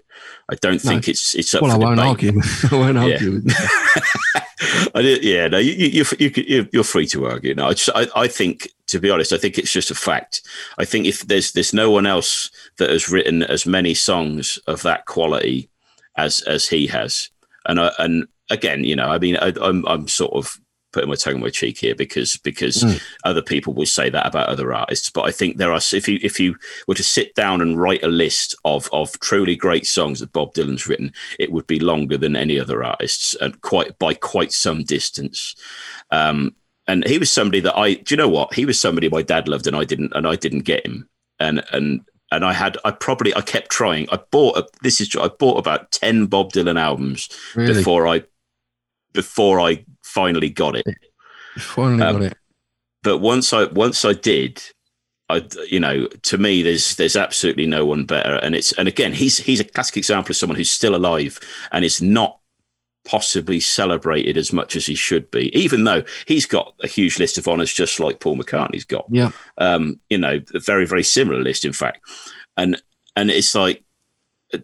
I 0.50 0.54
don't 0.54 0.82
No. 0.82 0.90
think 0.90 1.06
it's 1.06 1.34
it's 1.34 1.54
up 1.54 1.60
well, 1.60 1.72
I 1.72 1.76
won't 1.76 1.96
debate. 1.96 2.08
argue. 2.08 2.40
I 2.72 2.80
won't 2.80 2.96
argue. 2.96 3.42
I 4.94 5.02
did, 5.02 5.22
yeah, 5.22 5.48
no, 5.48 5.58
you, 5.58 5.72
you, 5.72 6.04
you, 6.18 6.32
you, 6.34 6.68
you're 6.72 6.84
free 6.84 7.06
to 7.08 7.26
argue. 7.26 7.54
No, 7.54 7.66
I, 7.68 7.74
just, 7.74 7.90
I, 7.94 8.06
I 8.16 8.28
think, 8.28 8.70
to 8.86 9.00
be 9.00 9.10
honest, 9.10 9.32
I 9.32 9.36
think 9.38 9.58
it's 9.58 9.72
just 9.72 9.90
a 9.90 9.94
fact. 9.94 10.40
I 10.78 10.86
think 10.86 11.04
if 11.04 11.22
there's 11.26 11.52
there's 11.52 11.74
no 11.74 11.90
one 11.90 12.06
else 12.06 12.50
that 12.78 12.88
has 12.88 13.10
written 13.10 13.42
as 13.42 13.66
many 13.66 13.92
songs 13.92 14.58
of 14.66 14.80
that 14.82 15.04
quality 15.04 15.68
as 16.16 16.40
as 16.42 16.68
he 16.68 16.86
has, 16.86 17.28
and 17.66 17.78
I, 17.80 17.90
and 17.98 18.26
again, 18.50 18.84
you 18.84 18.96
know, 18.96 19.08
I 19.10 19.18
mean, 19.18 19.36
I, 19.36 19.52
I'm 19.60 19.84
I'm 19.86 20.08
sort 20.08 20.32
of 20.32 20.58
putting 20.92 21.08
my 21.08 21.14
tongue 21.14 21.36
in 21.36 21.40
my 21.40 21.50
cheek 21.50 21.78
here 21.78 21.94
because 21.94 22.36
because 22.38 22.82
Mm. 22.82 23.02
other 23.24 23.42
people 23.42 23.72
will 23.72 23.86
say 23.86 24.10
that 24.10 24.26
about 24.26 24.48
other 24.48 24.72
artists, 24.72 25.10
but 25.10 25.22
I 25.22 25.30
think 25.30 25.56
there 25.56 25.72
are 25.72 25.80
if 25.92 26.08
you 26.08 26.18
if 26.22 26.38
you 26.38 26.56
were 26.86 26.94
to 26.94 27.02
sit 27.02 27.34
down 27.34 27.60
and 27.60 27.80
write 27.80 28.02
a 28.02 28.08
list 28.08 28.54
of 28.64 28.88
of 28.92 29.18
truly 29.20 29.56
great 29.56 29.86
songs 29.86 30.20
that 30.20 30.32
Bob 30.32 30.54
Dylan's 30.54 30.86
written, 30.86 31.12
it 31.38 31.52
would 31.52 31.66
be 31.66 31.80
longer 31.80 32.16
than 32.16 32.36
any 32.36 32.58
other 32.60 32.84
artists 32.84 33.34
and 33.40 33.60
quite 33.62 33.98
by 33.98 34.14
quite 34.14 34.52
some 34.52 34.84
distance. 34.84 35.54
Um, 36.10 36.54
and 36.86 37.06
he 37.06 37.18
was 37.18 37.30
somebody 37.32 37.60
that 37.60 37.76
I, 37.78 37.94
do 37.94 38.12
you 38.12 38.16
know 38.16 38.28
what? 38.28 38.54
He 38.54 38.64
was 38.64 38.78
somebody 38.78 39.08
my 39.08 39.22
dad 39.22 39.48
loved, 39.48 39.66
and 39.66 39.76
I 39.76 39.84
didn't, 39.84 40.12
and 40.14 40.26
I 40.26 40.36
didn't 40.36 40.60
get 40.60 40.84
him. 40.84 41.08
And 41.38 41.62
and 41.72 42.00
and 42.32 42.44
I 42.44 42.54
had, 42.54 42.78
I 42.84 42.90
probably, 42.92 43.34
I 43.36 43.42
kept 43.42 43.70
trying. 43.70 44.08
I 44.10 44.18
bought, 44.30 44.56
a, 44.56 44.66
this 44.82 45.02
is, 45.02 45.14
I 45.14 45.28
bought 45.28 45.58
about 45.58 45.90
ten 45.92 46.26
Bob 46.26 46.50
Dylan 46.52 46.80
albums 46.80 47.28
Really, 47.54 47.74
before 47.74 48.08
I, 48.08 48.22
before 49.12 49.60
I 49.60 49.84
finally 50.12 50.50
got 50.50 50.76
it. 50.76 50.86
finally 51.58 52.02
um, 52.02 52.18
got 52.18 52.22
it. 52.22 52.38
But 53.02 53.18
once 53.18 53.52
I, 53.52 53.64
once 53.64 54.04
I 54.04 54.12
did, 54.12 54.62
I, 55.28 55.46
you 55.68 55.80
know, 55.80 56.06
to 56.06 56.38
me, 56.38 56.62
there's 56.62 56.96
there's 56.96 57.16
absolutely 57.16 57.66
no 57.66 57.86
one 57.86 58.04
better. 58.04 58.36
And 58.36 58.54
it's, 58.54 58.72
and 58.72 58.86
again, 58.86 59.12
he's 59.12 59.38
he's 59.38 59.60
a 59.60 59.64
classic 59.64 59.96
example 59.96 60.32
of 60.32 60.36
someone 60.36 60.56
who's 60.56 60.70
still 60.70 60.94
alive 60.94 61.40
and 61.72 61.84
is 61.84 62.02
not 62.02 62.38
possibly 63.04 63.58
celebrated 63.58 64.36
as 64.36 64.52
much 64.52 64.76
as 64.76 64.86
he 64.86 64.94
should 64.94 65.30
be, 65.30 65.56
even 65.58 65.84
though 65.84 66.04
he's 66.26 66.46
got 66.46 66.74
a 66.82 66.86
huge 66.86 67.18
list 67.18 67.38
of 67.38 67.48
honors, 67.48 67.72
just 67.72 67.98
like 67.98 68.20
Paul 68.20 68.36
McCartney's 68.36 68.84
got. 68.84 69.06
Yeah, 69.10 69.30
Um, 69.58 69.98
you 70.08 70.18
know, 70.18 70.40
a 70.54 70.60
very 70.60 70.86
very 70.86 71.02
similar 71.02 71.40
list, 71.40 71.64
in 71.64 71.72
fact. 71.72 72.00
And 72.56 72.80
and 73.16 73.30
it's 73.30 73.54
like, 73.54 73.82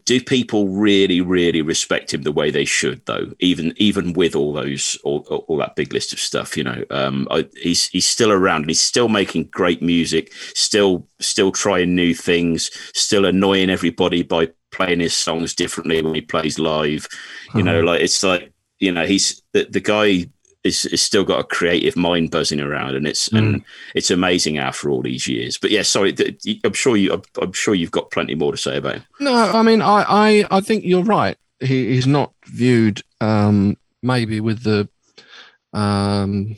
do 0.05 0.20
people 0.20 0.68
really 0.68 1.20
really 1.20 1.62
respect 1.62 2.12
him 2.12 2.22
the 2.22 2.32
way 2.32 2.51
they 2.51 2.64
should, 2.64 3.05
though? 3.07 3.32
Even 3.41 3.72
even 3.76 4.12
with 4.12 4.34
all 4.34 4.53
those 4.53 4.99
all, 5.05 5.20
all 5.49 5.57
that 5.59 5.76
big 5.76 5.93
list 5.93 6.12
of 6.12 6.20
stuff, 6.20 6.57
you 6.57 6.64
know, 6.64 6.84
um, 6.91 7.26
I, 7.30 7.47
he's 7.57 7.89
he's 7.89 8.07
still 8.07 8.30
around 8.30 8.62
and 8.62 8.70
he's 8.70 8.80
still 8.80 9.09
making 9.09 9.45
great 9.45 9.82
music, 9.82 10.32
still 10.55 11.07
still 11.20 11.53
trying 11.53 11.95
new 11.95 12.14
things, 12.14 12.70
still 12.95 13.24
annoying 13.24 13.70
everybody 13.70 14.22
by 14.22 14.49
playing 14.70 15.01
his 15.01 15.14
songs 15.14 15.55
differently 15.55 16.03
when 16.03 16.14
he 16.14 16.20
plays 16.20 16.59
live. 16.59 17.09
You 17.55 17.62
know, 17.62 17.80
like 17.80 18.01
it's 18.03 18.22
like 18.22 18.53
you 18.78 18.93
know 18.93 19.07
he's 19.07 19.43
the, 19.53 19.66
the 19.70 19.80
guy 19.80 20.26
is, 20.69 20.87
is 20.87 21.03
still 21.03 21.25
got 21.25 21.41
a 21.41 21.45
creative 21.45 21.97
mind 21.97 22.31
buzzing 22.31 22.61
around, 22.61 22.95
and 22.95 23.07
it's 23.07 23.29
and 23.33 23.64
it's 23.95 24.11
amazing 24.11 24.59
after 24.59 24.91
all 24.91 25.03
these 25.03 25.27
years. 25.27 25.59
But 25.59 25.71
yeah, 25.71 25.83
sorry, 25.83 26.14
I'm 26.64 26.73
sure 26.75 26.97
you 26.97 27.12
I'm, 27.14 27.23
I'm 27.43 27.53
sure 27.53 27.75
you've 27.75 27.91
got 27.91 28.11
plenty 28.12 28.35
more 28.37 28.53
to 28.53 28.59
say 28.59 28.77
about 28.77 28.95
him. 28.97 29.05
No, 29.21 29.35
I 29.35 29.62
mean, 29.62 29.83
I, 29.83 30.05
I, 30.09 30.45
I 30.51 30.61
think 30.61 30.85
you're 30.85 31.03
right. 31.03 31.37
He, 31.61 31.89
he's 31.95 32.07
not 32.07 32.33
viewed 32.47 33.03
um, 33.21 33.77
maybe 34.03 34.41
with 34.41 34.62
the 34.62 34.89
um, 35.73 36.55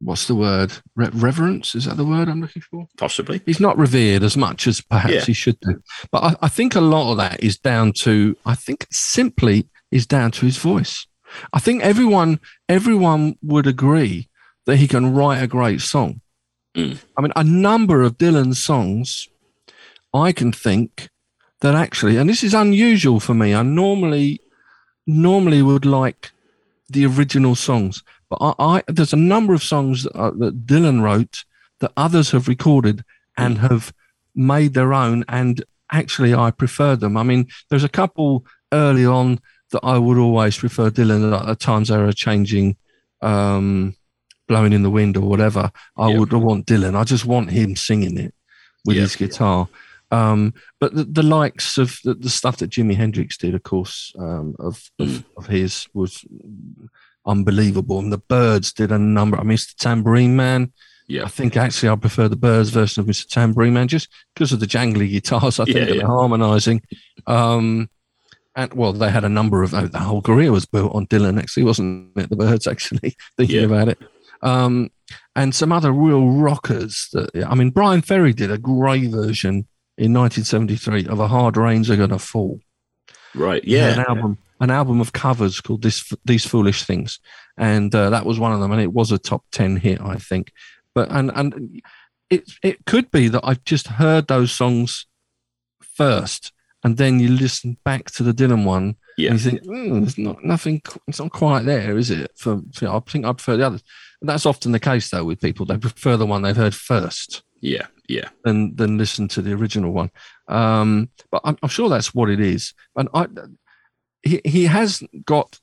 what's 0.00 0.26
the 0.28 0.34
word? 0.34 0.72
Re- 0.94 1.10
reverence 1.12 1.74
is 1.74 1.86
that 1.86 1.96
the 1.96 2.04
word 2.04 2.28
I'm 2.28 2.40
looking 2.40 2.62
for? 2.62 2.86
Possibly, 2.96 3.40
He's 3.46 3.60
not 3.60 3.76
revered 3.76 4.22
as 4.22 4.36
much 4.36 4.66
as 4.66 4.80
perhaps 4.80 5.12
Yeah. 5.14 5.24
he 5.24 5.32
should 5.32 5.58
do. 5.60 5.82
But 6.12 6.22
I, 6.22 6.36
I 6.42 6.48
think 6.48 6.74
a 6.74 6.80
lot 6.80 7.10
of 7.10 7.16
that 7.18 7.42
is 7.42 7.58
down 7.58 7.92
to 8.00 8.36
I 8.46 8.54
think 8.54 8.86
simply 8.90 9.68
is 9.90 10.06
down 10.06 10.30
to 10.32 10.46
his 10.46 10.56
voice. 10.58 11.06
I 11.52 11.58
think 11.58 11.82
everyone 11.82 12.40
everyone 12.68 13.36
would 13.42 13.66
agree 13.66 14.28
that 14.66 14.76
he 14.76 14.88
can 14.88 15.14
write 15.14 15.42
a 15.42 15.46
great 15.46 15.80
song. 15.80 16.20
Mm. 16.74 16.98
I 17.16 17.20
mean, 17.22 17.32
a 17.36 17.44
number 17.44 18.02
of 18.02 18.18
Dylan's 18.18 18.62
songs 18.62 19.28
I 20.12 20.32
can 20.32 20.52
think 20.52 21.08
that 21.60 21.74
actually, 21.74 22.16
and 22.16 22.28
this 22.28 22.44
is 22.44 22.54
unusual 22.54 23.20
for 23.20 23.34
me. 23.34 23.54
I 23.54 23.62
normally 23.62 24.40
normally 25.06 25.62
would 25.62 25.86
like 25.86 26.30
the 26.88 27.06
original 27.06 27.54
songs, 27.54 28.02
but 28.28 28.38
I, 28.40 28.54
I 28.58 28.82
there's 28.88 29.12
a 29.12 29.16
number 29.16 29.54
of 29.54 29.62
songs 29.62 30.04
that, 30.04 30.16
uh, 30.16 30.30
that 30.38 30.66
Dylan 30.66 31.02
wrote 31.02 31.44
that 31.80 31.92
others 31.96 32.30
have 32.30 32.48
recorded 32.48 33.04
and 33.36 33.58
have 33.58 33.92
made 34.34 34.74
their 34.74 34.92
own, 34.92 35.24
and 35.28 35.62
actually 35.92 36.34
I 36.34 36.50
prefer 36.50 36.96
them. 36.96 37.16
I 37.16 37.22
mean, 37.22 37.48
there's 37.68 37.84
a 37.84 37.88
couple 37.88 38.44
early 38.72 39.06
on 39.06 39.40
that 39.72 39.80
I 39.82 39.98
would 39.98 40.18
always 40.18 40.56
prefer 40.58 40.90
Dylan. 40.90 41.32
At, 41.38 41.48
at 41.48 41.60
times 41.60 41.88
they 41.88 41.98
were 41.98 42.12
changing. 42.12 42.76
Um, 43.22 43.94
blowing 44.46 44.72
in 44.72 44.82
the 44.82 44.88
wind 44.88 45.14
or 45.18 45.28
whatever 45.28 45.70
i 45.98 46.08
Yeah. 46.08 46.18
would 46.20 46.32
want 46.32 46.64
dylan 46.64 46.94
i 46.96 47.04
just 47.04 47.26
want 47.26 47.50
him 47.50 47.76
singing 47.76 48.16
it 48.16 48.32
with 48.86 48.96
Yeah. 48.96 49.02
his 49.02 49.14
guitar 49.14 49.68
um, 50.10 50.54
but 50.80 50.94
the, 50.94 51.04
the 51.04 51.22
likes 51.22 51.76
of 51.76 51.98
the, 52.02 52.14
the 52.14 52.30
stuff 52.30 52.56
that 52.56 52.70
Jimi 52.70 52.96
Hendrix 52.96 53.36
did, 53.36 53.54
of 53.54 53.62
course, 53.62 54.10
um, 54.18 54.54
of, 54.58 54.90
of 54.98 55.06
Mm. 55.08 55.24
of 55.36 55.46
his 55.48 55.86
was 55.92 56.24
unbelievable. 57.26 57.98
And 57.98 58.12
the 58.12 58.18
Byrds 58.18 58.72
did 58.72 58.90
a 58.90 58.98
number. 58.98 59.38
I 59.38 59.42
mean, 59.42 59.52
it's 59.54 59.72
the 59.74 59.78
Tambourine 59.82 60.34
Man. 60.36 60.72
Yeah. 61.08 61.24
I 61.24 61.28
think 61.28 61.56
actually 61.56 61.88
I 61.90 61.96
prefer 61.96 62.28
the 62.28 62.36
Byrds 62.36 62.70
version 62.70 63.00
of 63.02 63.06
Mr. 63.06 63.26
Tambourine 63.28 63.74
Man 63.74 63.88
just 63.88 64.08
because 64.34 64.52
of 64.52 64.60
the 64.60 64.66
jangly 64.66 65.08
guitars. 65.10 65.60
I 65.60 65.64
think 65.64 65.76
Yeah, 65.76 65.84
yeah. 65.88 66.00
the 66.00 66.06
harmonising. 66.06 66.82
Um, 67.26 67.90
and 68.58 68.74
well, 68.74 68.92
they 68.92 69.10
had 69.10 69.24
a 69.24 69.28
number 69.28 69.62
of 69.62 69.72
uh, 69.72 69.86
the 69.86 69.98
whole 70.00 70.20
career 70.20 70.52
was 70.52 70.66
built 70.66 70.94
on 70.94 71.06
Dylan. 71.06 71.38
Actually, 71.38 71.64
wasn't 71.64 72.16
it? 72.18 72.28
The 72.28 72.36
Byrds 72.36 72.66
actually 72.66 73.16
thinking 73.36 73.56
Yeah. 73.60 73.62
about 73.66 73.88
it. 73.88 73.98
Um, 74.42 74.90
and 75.34 75.54
some 75.54 75.72
other 75.72 75.92
real 75.92 76.28
rockers. 76.28 77.08
That 77.12 77.30
I 77.48 77.54
mean, 77.54 77.70
Bryan 77.70 78.02
Ferry 78.02 78.32
did 78.32 78.50
a 78.50 78.58
great 78.58 79.10
version 79.10 79.66
in 79.96 80.12
1973 80.12 81.06
of 81.06 81.18
"A 81.20 81.28
Hard 81.28 81.56
Rains 81.56 81.88
Are 81.90 81.96
Gonna 81.96 82.18
Fall." 82.18 82.60
Right. 83.34 83.64
Yeah. 83.64 83.92
an 83.94 84.00
album, 84.08 84.38
an 84.60 84.70
album 84.70 85.00
of 85.00 85.12
covers 85.12 85.60
called 85.60 85.82
"This 85.82 86.12
These 86.24 86.46
Foolish 86.46 86.84
Things," 86.84 87.20
and 87.56 87.94
uh, 87.94 88.10
that 88.10 88.26
was 88.26 88.38
one 88.38 88.52
of 88.52 88.60
them, 88.60 88.72
and 88.72 88.80
it 88.80 88.92
was 88.92 89.12
a 89.12 89.18
top 89.18 89.44
ten 89.52 89.76
hit, 89.76 90.00
I 90.00 90.16
think. 90.16 90.52
But 90.94 91.10
and 91.10 91.30
and 91.34 91.80
it 92.30 92.50
it 92.62 92.84
could 92.86 93.10
be 93.10 93.28
that 93.28 93.42
I've 93.44 93.64
just 93.64 93.86
heard 93.86 94.26
those 94.28 94.52
songs 94.52 95.06
first, 95.82 96.52
and 96.84 96.96
then 96.96 97.18
you 97.20 97.28
listen 97.28 97.76
back 97.84 98.10
to 98.12 98.22
the 98.22 98.32
Dylan 98.32 98.64
one, 98.64 98.96
Yeah. 99.16 99.30
and 99.32 99.40
you 99.44 99.50
think, 99.50 99.62
mm, 99.64 100.02
it's 100.06 100.18
not 100.18 100.44
nothing, 100.44 100.80
it's 101.06 101.18
not 101.18 101.32
quite 101.32 101.64
there, 101.64 101.96
is 101.98 102.10
it? 102.10 102.30
For, 102.36 102.60
for 102.72 102.88
I 102.88 103.00
think 103.00 103.24
I 103.24 103.32
prefer 103.32 103.56
the 103.56 103.66
others. 103.66 103.82
And 104.20 104.28
that's 104.28 104.46
often 104.46 104.72
the 104.72 104.80
case 104.80 105.10
though 105.10 105.24
with 105.24 105.40
people; 105.40 105.66
they 105.66 105.76
prefer 105.78 106.16
the 106.16 106.26
one 106.26 106.42
they've 106.42 106.56
heard 106.56 106.74
first 106.74 107.42
Yeah. 107.60 107.86
Yeah. 108.08 108.28
than 108.44 108.74
than 108.76 108.98
listen 108.98 109.28
to 109.28 109.42
the 109.42 109.52
original 109.52 109.92
one. 109.92 110.10
Um, 110.48 111.10
but 111.30 111.40
I'm, 111.44 111.56
I'm 111.62 111.68
sure 111.68 111.88
that's 111.88 112.14
what 112.14 112.30
it 112.30 112.40
is. 112.40 112.72
And 112.96 113.08
I, 113.14 113.26
he 114.22 114.40
he 114.44 114.64
has 114.64 115.02
got 115.24 115.58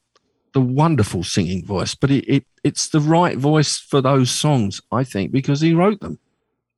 the 0.53 0.61
wonderful 0.61 1.23
singing 1.23 1.65
voice, 1.65 1.95
but 1.95 2.11
it, 2.11 2.23
it 2.29 2.45
it's 2.63 2.89
the 2.89 3.01
right 3.01 3.37
voice 3.37 3.77
for 3.77 3.99
those 4.01 4.31
songs, 4.31 4.81
I 4.91 5.03
think, 5.03 5.31
because 5.31 5.59
he 5.59 5.73
wrote 5.73 5.99
them. 5.99 6.17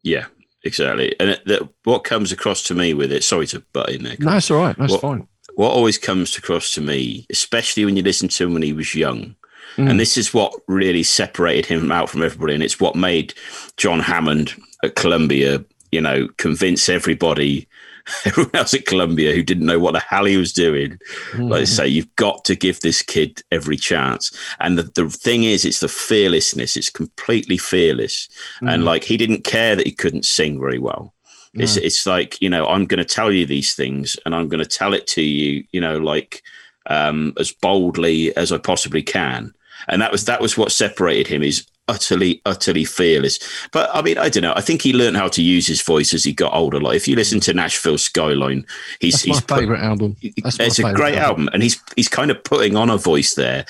Yeah. 0.03 0.25
Exactly. 0.63 1.15
And 1.19 1.29
it, 1.31 1.45
that, 1.45 1.69
what 1.83 2.03
comes 2.03 2.31
across 2.31 2.63
to 2.63 2.73
me 2.73 2.93
with 2.93 3.11
it, 3.11 3.23
sorry 3.23 3.47
to 3.47 3.63
butt 3.73 3.89
in 3.89 4.03
there. 4.03 4.15
No, 4.19 4.31
that's 4.31 4.51
all 4.51 4.57
right. 4.61 4.75
That's 4.77 4.91
What- 4.93 5.01
fine. 5.01 5.27
what 5.55 5.71
always 5.71 5.97
comes 5.97 6.37
across 6.37 6.73
to 6.75 6.81
me, 6.81 7.25
especially 7.31 7.85
when 7.85 7.95
you 7.97 8.03
listen 8.03 8.27
to 8.29 8.43
him 8.45 8.53
when 8.53 8.63
he 8.63 8.73
was 8.73 8.93
young, 8.95 9.35
Mm. 9.75 9.89
and 9.91 9.99
this 9.99 10.17
is 10.17 10.33
what 10.33 10.53
really 10.67 11.03
separated 11.03 11.65
him 11.67 11.91
out 11.91 12.09
from 12.09 12.23
everybody, 12.23 12.53
and 12.55 12.63
it's 12.63 12.79
what 12.79 12.95
made 12.95 13.33
John 13.77 13.99
Hammond 13.99 14.55
at 14.83 14.95
Columbia, 14.95 15.63
you 15.91 16.01
know, 16.01 16.27
convince 16.37 16.89
everybody, 16.89 17.67
everyone 18.25 18.55
else 18.55 18.73
at 18.73 18.85
Columbia 18.85 19.33
who 19.33 19.43
didn't 19.43 19.65
know 19.65 19.79
what 19.79 19.93
the 19.93 19.99
hell 19.99 20.25
he 20.25 20.37
was 20.37 20.53
doing, 20.53 20.99
Mm. 21.33 21.49
like 21.49 21.67
say, 21.67 21.87
you've 21.87 22.15
got 22.15 22.45
to 22.45 22.55
give 22.55 22.79
this 22.81 23.01
kid 23.01 23.41
every 23.51 23.77
chance. 23.77 24.31
And 24.59 24.77
the, 24.77 24.83
the 24.83 25.09
thing 25.09 25.43
is, 25.43 25.65
it's 25.65 25.79
the 25.79 25.87
fearlessness. 25.87 26.77
It's 26.77 26.89
completely 26.89 27.57
fearless, 27.57 28.29
and 28.61 28.83
Mm. 28.83 28.85
like 28.85 29.03
he 29.03 29.17
didn't 29.17 29.43
care 29.43 29.75
that 29.75 29.85
he 29.85 29.91
couldn't 29.91 30.25
sing 30.25 30.59
very 30.59 30.79
well. 30.79 31.13
It's 31.53 31.75
it's 31.75 32.05
like 32.05 32.39
you 32.39 32.49
know 32.51 32.67
I'm 32.67 32.85
going 32.85 32.99
to 32.99 33.15
tell 33.15 33.31
you 33.31 33.45
these 33.47 33.73
things, 33.73 34.15
and 34.25 34.35
I'm 34.35 34.47
going 34.47 34.63
to 34.63 34.77
tell 34.77 34.93
it 34.93 35.07
to 35.07 35.23
you, 35.23 35.63
you 35.71 35.81
know, 35.81 35.97
like 35.97 36.43
um, 36.85 37.33
as 37.39 37.51
boldly 37.51 38.35
as 38.37 38.51
I 38.51 38.59
possibly 38.59 39.01
can. 39.01 39.53
And 39.87 39.99
that 40.01 40.11
was 40.11 40.25
that 40.25 40.39
was 40.39 40.55
what 40.55 40.71
separated 40.71 41.25
him. 41.27 41.41
Is 41.41 41.65
utterly 41.87 42.41
utterly 42.45 42.83
fearless. 42.85 43.39
But 43.71 43.89
I 43.93 44.01
mean, 44.01 44.17
I 44.17 44.29
don't 44.29 44.43
know. 44.43 44.53
I 44.55 44.61
think 44.61 44.81
he 44.81 44.93
learned 44.93 45.17
how 45.17 45.27
to 45.29 45.41
use 45.41 45.67
his 45.67 45.81
voice 45.81 46.13
as 46.13 46.23
he 46.23 46.33
got 46.33 46.53
older. 46.53 46.79
Like 46.79 46.95
if 46.95 47.07
you 47.07 47.15
listen 47.15 47.39
to 47.41 47.53
Nashville 47.53 47.97
Skyline, 47.97 48.65
he's 48.99 49.13
That's 49.13 49.23
he's 49.23 49.35
my 49.35 49.41
put- 49.41 49.59
favourite 49.59 49.81
album. 49.83 50.15
That's 50.43 50.59
it's 50.59 50.79
a 50.79 50.93
great 50.93 51.15
album, 51.17 51.49
and 51.53 51.63
he's 51.63 51.81
he's 51.95 52.09
kind 52.09 52.31
of 52.31 52.43
putting 52.43 52.75
on 52.75 52.89
a 52.89 52.97
voice 52.97 53.35
there 53.35 53.65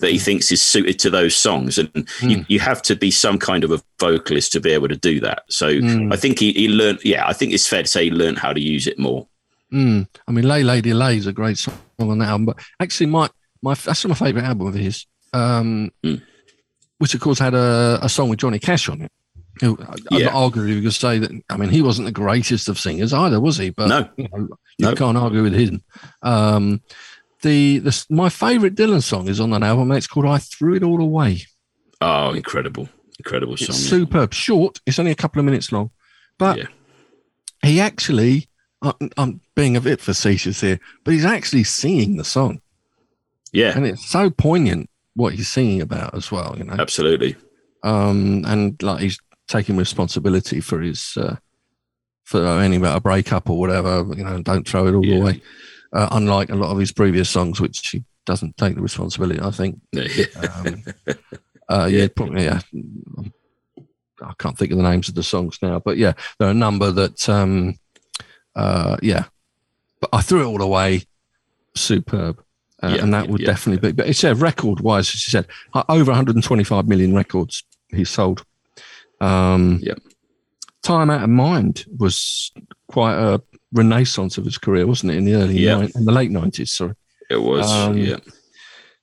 that 0.00 0.10
he 0.10 0.18
thinks 0.18 0.52
is 0.52 0.60
suited 0.60 0.98
to 0.98 1.08
those 1.08 1.34
songs, 1.34 1.78
and 1.78 1.90
you, 2.20 2.44
you 2.48 2.60
have 2.60 2.82
to 2.82 2.94
be 2.94 3.10
some 3.10 3.38
kind 3.38 3.64
of 3.64 3.70
a 3.72 3.80
vocalist 3.98 4.52
to 4.52 4.60
be 4.60 4.70
able 4.72 4.88
to 4.88 4.96
do 4.96 5.20
that. 5.20 5.44
So 5.48 5.68
Mm. 5.70 6.12
I 6.12 6.16
think 6.16 6.38
he, 6.38 6.52
he 6.52 6.68
learned. 6.68 6.98
Yeah, 7.02 7.26
I 7.26 7.32
think 7.32 7.52
it's 7.54 7.66
fair 7.66 7.82
to 7.82 7.88
say 7.88 8.04
he 8.04 8.10
learned 8.10 8.38
how 8.38 8.52
to 8.52 8.60
use 8.60 8.86
it 8.86 8.98
more. 8.98 9.26
Mm. 9.72 10.06
I 10.28 10.32
mean, 10.32 10.46
Lay 10.46 10.62
Lady 10.62 10.92
Lay 10.92 11.16
is 11.16 11.26
a 11.26 11.32
great 11.32 11.56
song 11.58 11.78
on 11.98 12.18
that 12.18 12.28
album, 12.28 12.44
but 12.46 12.58
actually, 12.78 13.06
my 13.06 13.30
my 13.62 13.72
that's 13.72 14.04
my 14.04 14.14
favourite 14.14 14.44
album 14.46 14.66
of 14.66 14.74
his, 14.74 15.06
um, 15.32 15.90
Mm. 16.04 16.20
Which 16.98 17.14
of 17.14 17.20
course 17.20 17.38
had 17.38 17.54
a, 17.54 17.98
a 18.02 18.08
song 18.08 18.28
with 18.28 18.38
Johnny 18.38 18.58
Cash 18.58 18.88
on 18.88 19.02
it. 19.02 19.12
Who, 19.60 19.78
I- 19.80 20.18
Yeah. 20.18 20.28
Argue 20.28 20.62
you 20.64 20.82
could 20.82 20.92
say 20.94 21.18
that. 21.18 21.30
I 21.50 21.56
mean, 21.56 21.70
he 21.70 21.80
wasn't 21.82 22.06
the 22.06 22.12
greatest 22.12 22.68
of 22.68 22.78
singers 22.78 23.12
either, 23.12 23.40
was 23.40 23.56
he? 23.56 23.70
But 23.70 23.88
No. 23.88 24.08
you, 24.16 24.28
know, 24.32 24.48
No. 24.78 24.90
you 24.90 24.96
can't 24.96 25.16
argue 25.16 25.42
with 25.42 25.54
him. 25.54 25.82
Um, 26.22 26.82
the 27.42 27.78
the 27.78 28.06
my 28.10 28.28
favourite 28.28 28.74
Dylan 28.74 29.02
song 29.02 29.28
is 29.28 29.40
on 29.40 29.50
that 29.50 29.62
album. 29.62 29.90
and 29.90 29.98
It's 29.98 30.06
called 30.06 30.26
"I 30.26 30.38
Threw 30.38 30.74
It 30.74 30.82
All 30.82 31.00
Away." 31.00 31.42
Oh, 32.00 32.32
incredible, 32.32 32.88
incredible 33.18 33.56
song. 33.56 33.68
yeah. 33.76 33.88
superb, 33.88 34.34
short. 34.34 34.80
It's 34.86 34.98
only 34.98 35.10
a 35.12 35.14
couple 35.16 35.38
of 35.40 35.46
minutes 35.46 35.72
long, 35.72 35.90
but 36.38 36.58
Yeah. 36.58 36.66
he 37.62 37.80
actually. 37.80 38.48
I'm, 38.82 39.10
I'm 39.16 39.40
being 39.54 39.74
a 39.74 39.80
bit 39.80 40.00
facetious 40.02 40.60
here, 40.60 40.78
but 41.02 41.14
he's 41.14 41.24
actually 41.24 41.64
singing 41.64 42.18
the 42.18 42.24
song. 42.24 42.60
yeah, 43.52 43.72
and 43.74 43.86
it's 43.86 44.06
so 44.06 44.28
poignant 44.28 44.90
what 45.16 45.34
he's 45.34 45.48
singing 45.48 45.80
about 45.80 46.14
as 46.14 46.30
well 46.30 46.54
you 46.56 46.62
know? 46.64 46.76
Absolutely. 46.78 47.34
um 47.82 48.44
and 48.46 48.80
like 48.82 49.00
he's 49.00 49.18
taking 49.48 49.76
responsibility 49.76 50.60
for 50.60 50.80
his 50.80 51.16
uh 51.16 51.36
for 52.24 52.44
any 52.60 52.76
about 52.76 52.96
a 52.96 53.00
breakup 53.00 53.48
or 53.50 53.58
whatever 53.58 54.04
you 54.16 54.22
know 54.24 54.40
don't 54.42 54.68
throw 54.68 54.86
it 54.86 54.94
all 54.94 55.04
Yeah. 55.04 55.18
away. 55.20 55.42
Uh, 55.92 56.08
unlike 56.12 56.50
a 56.50 56.54
lot 56.56 56.70
of 56.70 56.78
his 56.78 56.92
previous 56.92 57.30
songs 57.30 57.60
which 57.60 57.88
he 57.90 58.04
doesn't 58.26 58.56
take 58.56 58.74
the 58.74 58.82
responsibility 58.82 59.40
i 59.40 59.50
think. 59.50 59.80
Yeah. 59.92 60.26
um, 60.54 60.84
uh 61.68 61.88
yeah 61.90 62.08
probably 62.14 62.44
yeah. 62.44 62.60
I 64.22 64.32
can't 64.38 64.56
think 64.56 64.70
of 64.72 64.78
the 64.78 64.82
names 64.90 65.08
of 65.08 65.14
the 65.14 65.22
songs 65.22 65.58
now 65.62 65.78
but 65.78 65.96
yeah 65.96 66.12
there 66.38 66.48
are 66.48 66.52
a 66.52 66.54
number 66.54 66.90
that 66.92 67.28
um 67.28 67.74
uh 68.54 68.96
yeah. 69.02 69.24
But 70.00 70.10
i 70.12 70.20
threw 70.20 70.42
it 70.42 70.46
all 70.46 70.62
away. 70.62 71.02
Superb 71.74 72.42
uh, 72.82 72.88
Yeah, 72.96 73.02
and 73.02 73.14
that 73.14 73.24
yeah, 73.26 73.30
would 73.30 73.40
yeah, 73.40 73.46
definitely 73.46 73.88
be 73.88 73.92
but 73.94 74.06
it's 74.08 74.22
yeah 74.22 74.34
record 74.36 74.80
wise 74.80 75.08
as 75.08 75.14
you 75.26 75.30
said 75.30 75.46
uh, 75.74 75.82
over 75.88 76.10
125 76.10 76.86
million 76.88 77.14
records 77.14 77.64
he 77.88 78.04
sold 78.04 78.44
um 79.20 79.78
Yep. 79.82 79.98
time 80.82 81.10
out 81.10 81.22
of 81.22 81.30
mind 81.30 81.84
was 81.98 82.52
quite 82.88 83.14
a 83.16 83.40
renaissance 83.72 84.38
of 84.38 84.44
his 84.44 84.58
career 84.58 84.86
wasn't 84.86 85.12
it 85.12 85.16
in 85.16 85.24
the 85.24 85.34
early 85.34 85.58
Yeah. 85.58 85.76
nine, 85.78 85.90
in 85.94 86.04
the 86.04 86.12
late 86.12 86.30
90s 86.30 86.68
sorry 86.68 86.94
It 87.30 87.38
was. 87.42 87.70
Um, 87.70 87.96
yeah, 87.98 88.18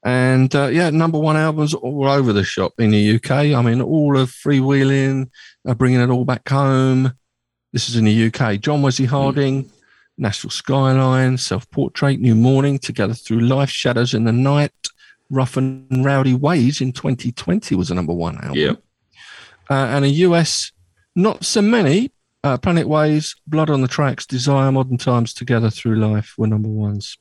and 0.06 0.54
uh, 0.56 0.68
yeah, 0.68 0.90
number 0.90 1.18
one 1.20 1.38
albums 1.38 1.74
all 1.74 2.08
over 2.10 2.32
the 2.34 2.44
shop 2.44 2.74
in 2.78 2.92
the 2.92 3.16
UK. 3.16 3.32
I 3.32 3.62
mean, 3.62 3.82
all 3.82 4.18
of 4.18 4.30
Freewheeling, 4.32 5.30
uh, 5.68 5.74
bringing 5.76 6.02
it 6.02 6.10
all 6.10 6.26
back 6.26 6.48
home. 6.50 7.14
This 7.72 7.88
is 7.90 7.96
in 7.96 8.04
the 8.06 8.28
UK. 8.28 8.60
John 8.60 8.82
Wesley 8.82 9.06
Harding, 9.06 9.70
Nashville 10.18 10.52
Skyline, 10.52 11.38
Self 11.38 11.70
Portrait, 11.72 12.20
New 12.20 12.36
Morning, 12.36 12.78
Together 12.80 13.14
Through 13.14 13.42
Life, 13.42 13.70
Shadows 13.70 14.14
in 14.14 14.24
the 14.26 14.32
Night, 14.32 14.72
Rough 15.30 15.58
and 15.58 16.06
Rowdy 16.06 16.34
Ways 16.34 16.82
in 16.82 16.92
2020 16.92 17.76
was 17.76 17.90
a 17.92 17.96
number 17.96 18.14
one 18.14 18.36
album. 18.38 18.54
yeah, 18.56 18.74
Uh, 19.70 19.88
and 19.96 20.06
a 20.06 20.10
US, 20.10 20.72
not 21.16 21.44
so 21.44 21.62
many. 21.62 22.12
Uh, 22.44 22.58
Planet 22.58 22.88
Waves, 22.88 23.36
Blood 23.48 23.70
on 23.70 23.82
the 23.82 23.88
Tracks, 23.88 24.26
Desire, 24.26 24.72
Modern 24.72 24.98
Times, 24.98 25.34
Together 25.34 25.70
Through 25.70 25.96
Life 25.96 26.34
were 26.38 26.48
number 26.48 26.68
ones. 26.70 27.18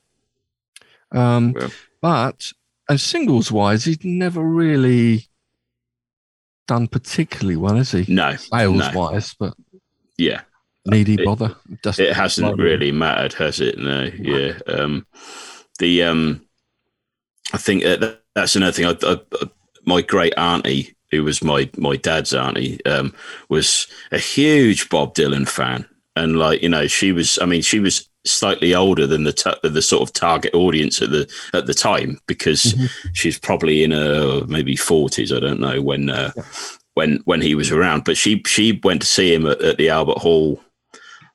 Um, 1.13 1.55
but 2.01 2.53
and 2.89 3.01
singles 3.01 3.53
wise, 3.53 3.85
he's 3.85 4.03
never 4.05 4.43
really 4.43 5.29
done 6.67 6.89
particularly 6.89 7.57
well, 7.57 7.77
has 7.77 7.93
he? 7.93 8.05
no, 8.13 8.35
Sales 8.35 8.79
no. 8.79 8.91
wise, 8.95 9.35
but 9.39 9.55
yeah. 10.19 10.41
Needy 10.87 11.15
It- 11.15 11.25
bother. 11.25 11.55
Just 11.85 11.99
It 12.01 12.15
hasn't 12.15 12.59
really 12.59 12.93
mattered, 12.93 13.35
has 13.35 13.61
it? 13.61 13.79
No, 13.79 14.11
yeah. 14.19 14.59
Um, 14.67 15.07
the 15.79 16.03
um, 16.03 16.43
I 17.53 17.59
think 17.59 17.85
uh, 17.85 17.97
that, 17.97 18.23
that's 18.35 18.57
another 18.57 18.73
thing. 18.73 18.87
I, 18.87 18.97
I, 19.03 19.19
my 19.85 20.01
great 20.03 20.35
auntie, 20.37 20.95
who 21.11 21.25
was 21.25 21.43
my 21.43 21.69
my 21.77 21.97
dad's 21.97 22.33
auntie, 22.35 22.85
um, 22.87 23.15
was 23.49 23.87
a 24.11 24.19
huge 24.19 24.89
Bob 24.89 25.15
Dylan 25.15 25.49
fan, 25.49 25.87
and 26.17 26.39
like 26.39 26.63
you 26.63 26.69
know, 26.69 26.87
she 26.87 27.13
was. 27.13 27.39
I 27.41 27.47
mean, 27.47 27.63
she 27.63 27.81
was 27.81 28.09
slightly 28.25 28.73
older 28.75 29.07
than 29.07 29.25
the 29.25 29.33
ta- 29.33 29.59
the 29.65 29.83
sort 29.83 30.03
of 30.09 30.13
target 30.13 30.55
audience 30.55 31.03
at 31.03 31.11
the 31.11 31.29
at 31.53 31.67
the 31.67 31.75
time 31.75 32.19
because 32.29 32.63
Mhm. 32.75 32.89
she's 33.15 33.39
probably 33.39 33.83
in 33.83 33.91
her 33.91 34.45
maybe 34.47 34.77
forties. 34.77 35.33
I 35.33 35.41
don't 35.41 35.61
know 35.61 35.83
when 35.83 36.09
uh, 36.09 36.31
when 36.95 37.19
when 37.25 37.41
he 37.43 37.55
was 37.57 37.71
around, 37.73 38.05
but 38.05 38.17
she 38.17 38.41
she 38.47 38.81
went 38.85 39.01
to 39.03 39.07
see 39.09 39.35
him 39.35 39.47
at, 39.47 39.61
at 39.63 39.77
the 39.79 39.89
Albert 39.91 40.19
Hall 40.19 40.61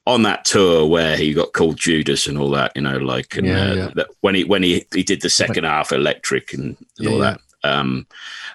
on 0.08 0.24
that 0.24 0.46
tour 0.46 0.86
where 0.88 1.18
he 1.18 1.34
got 1.34 1.54
called 1.54 1.78
Judas 1.78 2.28
and 2.28 2.38
all 2.38 2.50
that, 2.52 2.72
you 2.76 2.82
know, 2.82 2.98
like 2.98 3.38
and, 3.38 3.48
Yeah, 3.48 3.62
uh, 3.72 3.74
yeah. 3.76 3.92
That 3.96 4.08
when 4.22 4.36
he 4.36 4.44
when 4.46 4.64
he 4.64 4.86
he 4.94 5.04
did 5.04 5.22
the 5.22 5.30
second 5.30 5.66
half 5.66 5.92
electric 5.92 6.54
and, 6.54 6.78
and 6.98 7.08
Yeah, 7.08 7.12
all 7.12 7.20
that. 7.20 7.42
Um, 7.64 8.08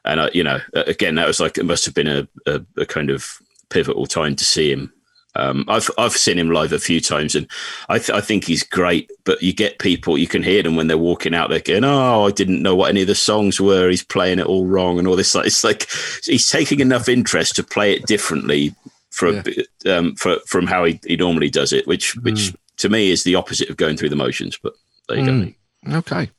and 0.04 0.18
uh, 0.20 0.30
you 0.32 0.42
know, 0.42 0.60
uh, 0.74 0.84
again, 0.86 1.16
that 1.16 1.26
was 1.26 1.40
like 1.40 1.58
it 1.58 1.64
must 1.66 1.84
have 1.84 1.94
been 1.94 2.08
a, 2.08 2.26
a, 2.46 2.60
a 2.78 2.86
kind 2.86 3.10
of 3.10 3.38
pivotal 3.68 4.06
time 4.06 4.34
to 4.36 4.44
see 4.44 4.70
him 4.72 4.92
Um, 5.34 5.64
I've 5.68 5.90
I've 5.96 6.12
seen 6.12 6.38
him 6.38 6.50
live 6.50 6.72
a 6.72 6.78
few 6.78 7.00
times, 7.00 7.34
and 7.34 7.46
I 7.88 7.98
th- 7.98 8.16
I 8.16 8.20
think 8.20 8.44
he's 8.44 8.62
great. 8.62 9.10
But 9.24 9.42
you 9.42 9.52
get 9.54 9.78
people, 9.78 10.18
you 10.18 10.26
can 10.26 10.42
hear 10.42 10.62
them 10.62 10.76
when 10.76 10.88
they're 10.88 10.98
walking 10.98 11.34
out. 11.34 11.48
They're 11.48 11.60
going, 11.60 11.84
"Oh, 11.84 12.26
I 12.26 12.30
didn't 12.32 12.62
know 12.62 12.76
what 12.76 12.90
any 12.90 13.02
of 13.02 13.08
the 13.08 13.14
songs 13.14 13.60
were. 13.60 13.88
He's 13.88 14.04
playing 14.04 14.40
it 14.40 14.46
all 14.46 14.66
wrong, 14.66 14.98
and 14.98 15.08
all 15.08 15.16
this." 15.16 15.34
Like 15.34 15.46
It's 15.46 15.64
like 15.64 15.88
he's 16.24 16.50
taking 16.50 16.80
enough 16.80 17.08
interest 17.08 17.56
to 17.56 17.62
play 17.62 17.94
it 17.94 18.06
differently 18.06 18.74
from 19.12 19.42
yeah. 19.46 19.96
um, 19.96 20.14
for, 20.16 20.38
from 20.46 20.66
how 20.66 20.84
he, 20.84 21.00
he 21.06 21.16
normally 21.16 21.50
does 21.50 21.72
it, 21.72 21.86
which 21.86 22.16
mm. 22.16 22.24
which 22.24 22.54
to 22.78 22.88
me 22.88 23.10
is 23.10 23.24
the 23.24 23.34
opposite 23.34 23.70
of 23.70 23.76
going 23.76 23.96
through 23.96 24.08
the 24.08 24.16
motions. 24.16 24.58
But 24.60 24.74
there 25.08 25.18
you 25.18 25.24
mm. 25.24 25.54
go. 25.86 25.96
Okay, 25.98 26.30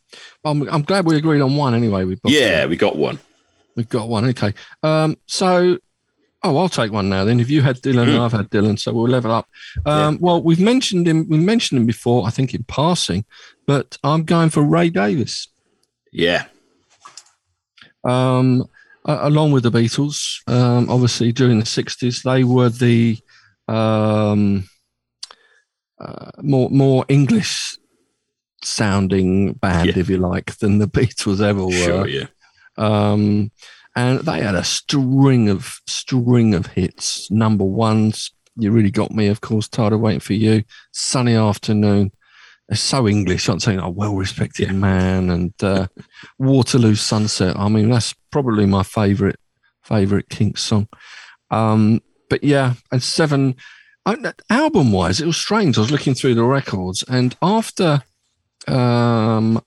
well, 0.43 0.51
I'm, 0.51 0.69
I'm 0.69 0.82
glad 0.84 1.05
we 1.05 1.17
agreed 1.17 1.41
on 1.41 1.55
one 1.55 1.74
anyway. 1.74 2.03
We 2.03 2.17
yeah, 2.26 2.65
we 2.65 2.76
got 2.76 2.95
one. 2.95 3.19
We've 3.76 3.89
got 3.89 4.07
one. 4.07 4.26
Okay. 4.26 4.53
Um, 4.84 5.17
so 5.26 5.80
Oh, 6.45 6.57
I'll 6.57 6.69
take 6.69 6.91
one 6.91 7.07
now. 7.07 7.24
Then, 7.24 7.39
if 7.39 7.49
you 7.49 7.61
had 7.61 7.78
Dylan, 7.78 8.07
mm. 8.07 8.19
I've 8.19 8.34
had 8.34 8.49
Dylan, 8.49 8.78
so 8.78 8.91
we'll 8.91 9.07
level 9.07 9.32
up. 9.32 9.47
Um, 9.86 10.15
yeah. 10.15 10.19
Well, 10.19 10.43
we've 10.43 10.59
mentioned 10.59 11.07
him. 11.07 11.28
We 11.30 11.38
mentioned 11.38 11.80
him 11.80 11.86
before, 11.86 12.28
I 12.28 12.32
think, 12.32 12.53
in 12.53 12.65
passing, 12.65 13.24
but 13.65 13.97
I'm 14.03 14.24
going 14.24 14.49
for 14.49 14.61
Ray 14.61 14.89
Davies. 14.89 15.47
Yeah. 16.11 16.45
Um, 18.03 18.67
along 19.06 19.51
with 19.51 19.64
the 19.64 19.72
Beatles, 19.72 20.47
um, 20.47 20.89
obviously 20.89 21.32
during 21.32 21.60
the 21.60 21.66
'60s, 21.66 22.24
they 22.24 22.43
were 22.43 22.70
the 22.70 23.18
um, 23.68 24.70
uh, 25.99 26.32
more 26.41 26.70
more 26.70 27.06
English 27.08 27.78
sounding 28.64 29.54
band, 29.54 29.89
yeah. 29.89 29.99
if 29.99 30.10
you 30.10 30.18
like, 30.18 30.58
than 30.58 30.80
the 30.80 30.88
Beatles 30.99 31.41
ever 31.41 31.66
were. 31.66 31.72
Sure, 31.72 32.08
yeah. 32.08 32.28
Um, 32.78 33.51
and 33.95 34.20
they 34.22 34.41
had 34.41 34.56
a 34.56 34.64
string 34.64 35.49
of 35.49 35.80
string 35.88 36.56
of 36.56 36.68
hits. 36.68 37.30
Number 37.30 37.64
ones, 37.64 38.32
you 38.56 38.72
really 38.72 38.91
got 38.91 39.12
me, 39.12 39.28
of 39.28 39.41
course. 39.41 39.68
Tired 39.68 39.93
of 39.93 39.99
waiting 39.99 40.20
for 40.20 40.34
you. 40.34 40.64
Sunny 40.91 41.36
afternoon. 41.36 42.12
So 42.72 43.07
English. 43.07 43.49
I'm 43.49 43.59
saying 43.59 43.80
a 43.80 43.89
well-respected 43.89 44.68
yeah. 44.68 44.74
man 44.74 45.30
and 45.30 45.53
uh, 45.61 45.88
Waterloo 46.39 46.95
Sunset. 46.95 47.57
I 47.57 47.68
mean, 47.68 47.89
that's 47.89 48.14
probably 48.32 48.66
my 48.66 48.84
favourite 48.84 49.36
favourite 49.84 50.30
Kinks 50.30 50.61
song. 50.61 50.88
Um, 51.51 52.01
but 52.30 52.43
yeah, 52.43 52.76
and 52.91 53.03
seven. 53.03 53.55
album 54.49 54.91
wise, 54.91 55.20
it 55.20 55.26
was 55.26 55.38
strange. 55.38 55.78
I 55.78 55.82
was 55.82 55.91
looking 55.91 56.14
through 56.14 56.36
the 56.36 56.43
records, 56.43 57.03
and 57.07 57.36
after 57.41 58.01
um, 58.68 59.61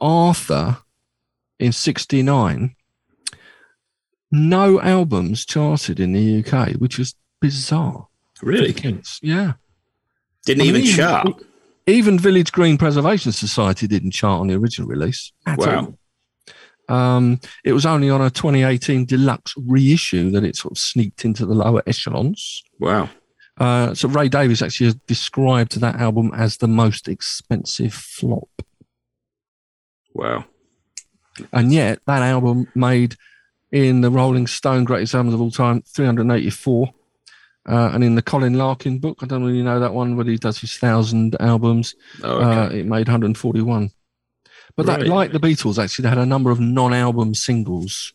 Arthur 0.00 0.78
in 1.58 1.72
'69, 1.72 2.76
no 4.30 4.80
albums 4.80 5.44
charted 5.44 6.00
in 6.00 6.12
the 6.12 6.44
UK, 6.44 6.74
which 6.76 6.98
was 6.98 7.14
bizarre. 7.40 8.06
Really? 8.42 8.72
Kinks? 8.72 9.20
Yeah. 9.22 9.54
Didn't 10.44 10.62
I 10.62 10.64
mean, 10.64 10.76
even, 10.76 10.96
chart. 10.96 11.42
Even 11.86 12.18
Village 12.18 12.52
Green 12.52 12.78
Preservation 12.78 13.32
Society 13.32 13.86
didn't 13.86 14.12
chart 14.12 14.40
on 14.40 14.46
the 14.46 14.54
original 14.54 14.88
release. 14.88 15.32
wow. 15.46 15.86
All. 15.86 15.98
Um, 16.88 17.40
it 17.64 17.72
was 17.72 17.86
only 17.86 18.10
on 18.10 18.20
a 18.20 18.30
2018 18.30 19.06
deluxe 19.06 19.54
reissue 19.56 20.30
that 20.30 20.44
it 20.44 20.56
sort 20.56 20.72
of 20.72 20.78
sneaked 20.78 21.24
into 21.24 21.46
the 21.46 21.54
lower 21.54 21.82
echelons. 21.86 22.62
Wow. 22.78 23.08
Uh, 23.56 23.94
so 23.94 24.08
Ray 24.08 24.28
Davies 24.28 24.62
actually 24.62 24.86
has 24.86 24.94
described 25.06 25.80
that 25.80 25.96
album 25.96 26.32
as 26.34 26.58
the 26.58 26.68
most 26.68 27.08
expensive 27.08 27.94
flop. 27.94 28.48
Wow. 30.12 30.44
And 31.52 31.72
yet 31.72 32.00
that 32.06 32.22
album 32.22 32.68
made 32.74 33.16
in 33.72 34.02
the 34.02 34.10
Rolling 34.10 34.46
Stone 34.46 34.84
Greatest 34.84 35.14
Albums 35.14 35.34
of 35.34 35.40
All 35.40 35.50
Time, 35.50 35.82
384. 35.82 36.92
Uh, 37.66 37.90
and 37.94 38.04
in 38.04 38.14
the 38.14 38.22
Colin 38.22 38.54
Larkin 38.54 38.98
book, 38.98 39.18
I 39.22 39.26
don't 39.26 39.44
really 39.44 39.62
know 39.62 39.80
that 39.80 39.94
one, 39.94 40.16
but 40.16 40.26
he 40.26 40.36
does 40.36 40.58
his 40.58 40.76
thousand 40.76 41.36
albums. 41.40 41.94
Oh, 42.22 42.36
okay. 42.36 42.76
uh, 42.76 42.78
it 42.80 42.86
made 42.86 43.08
141. 43.08 43.90
But 44.76 44.86
right. 44.86 45.00
that, 45.00 45.08
like 45.08 45.32
the 45.32 45.40
Beatles, 45.40 45.82
actually, 45.82 46.02
they 46.02 46.08
had 46.08 46.18
a 46.18 46.26
number 46.26 46.50
of 46.50 46.60
non-album 46.60 47.34
singles, 47.34 48.12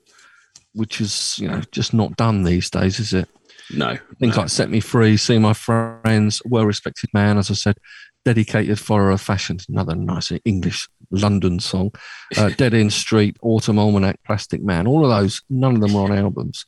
which 0.74 1.02
is 1.02 1.38
you 1.40 1.48
know 1.48 1.62
just 1.72 1.94
not 1.94 2.16
done 2.18 2.44
these 2.44 2.70
days, 2.70 3.00
is 3.00 3.14
it? 3.14 3.30
No. 3.72 3.98
Things 4.20 4.36
no. 4.36 4.42
like 4.42 4.50
"Set 4.50 4.70
Me 4.70 4.80
Free," 4.80 5.16
"See 5.16 5.38
My 5.38 5.54
Friends," 5.54 6.42
"Well-Respected 6.46 7.12
Man," 7.14 7.38
as 7.38 7.50
I 7.50 7.54
said, 7.54 7.78
dedicated 8.26 8.80
follower 8.80 9.12
of 9.12 9.22
fashion. 9.22 9.58
Another 9.70 9.96
nice 9.96 10.32
English 10.44 10.90
London 11.12 11.60
song. 11.60 11.92
Uh, 12.38 12.50
Dead 12.58 12.74
End 12.74 12.92
Street, 12.92 13.38
Autumn 13.42 13.80
Almanac, 13.80 14.20
Plastic 14.26 14.62
Man. 14.62 14.86
All 14.86 15.06
of 15.06 15.18
those, 15.18 15.42
none 15.50 15.76
of 15.76 15.82
them 15.82 15.94
were 15.94 16.02
on 16.02 16.12
albums. 16.18 16.66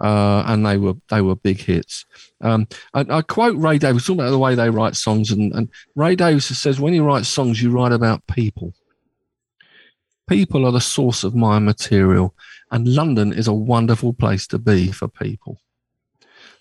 Uh, 0.00 0.42
and 0.46 0.64
they 0.64 0.78
were 0.78 0.94
they 1.10 1.20
were 1.20 1.36
big 1.36 1.60
hits. 1.60 2.06
Um, 2.40 2.66
I, 2.94 3.04
I, 3.10 3.22
quote 3.22 3.56
Ray 3.56 3.78
Davies 3.78 4.06
talking 4.06 4.20
about 4.20 4.30
the 4.30 4.38
way 4.38 4.54
they 4.54 4.70
write 4.70 4.96
songs, 4.96 5.30
and, 5.30 5.52
and 5.52 5.68
Ray 5.94 6.16
Davies 6.16 6.46
says, 6.46 6.80
"When 6.80 6.94
you 6.94 7.04
write 7.04 7.26
songs, 7.26 7.62
you 7.62 7.70
write 7.70 7.92
about 7.92 8.26
people. 8.26 8.72
People 10.26 10.64
are 10.64 10.72
the 10.72 10.80
source 10.80 11.22
of 11.22 11.34
my 11.34 11.58
material, 11.58 12.34
and 12.70 12.88
London 12.88 13.32
is 13.32 13.46
a 13.46 13.52
wonderful 13.52 14.14
place 14.14 14.46
to 14.48 14.58
be 14.58 14.90
for 14.90 15.06
people." 15.06 15.60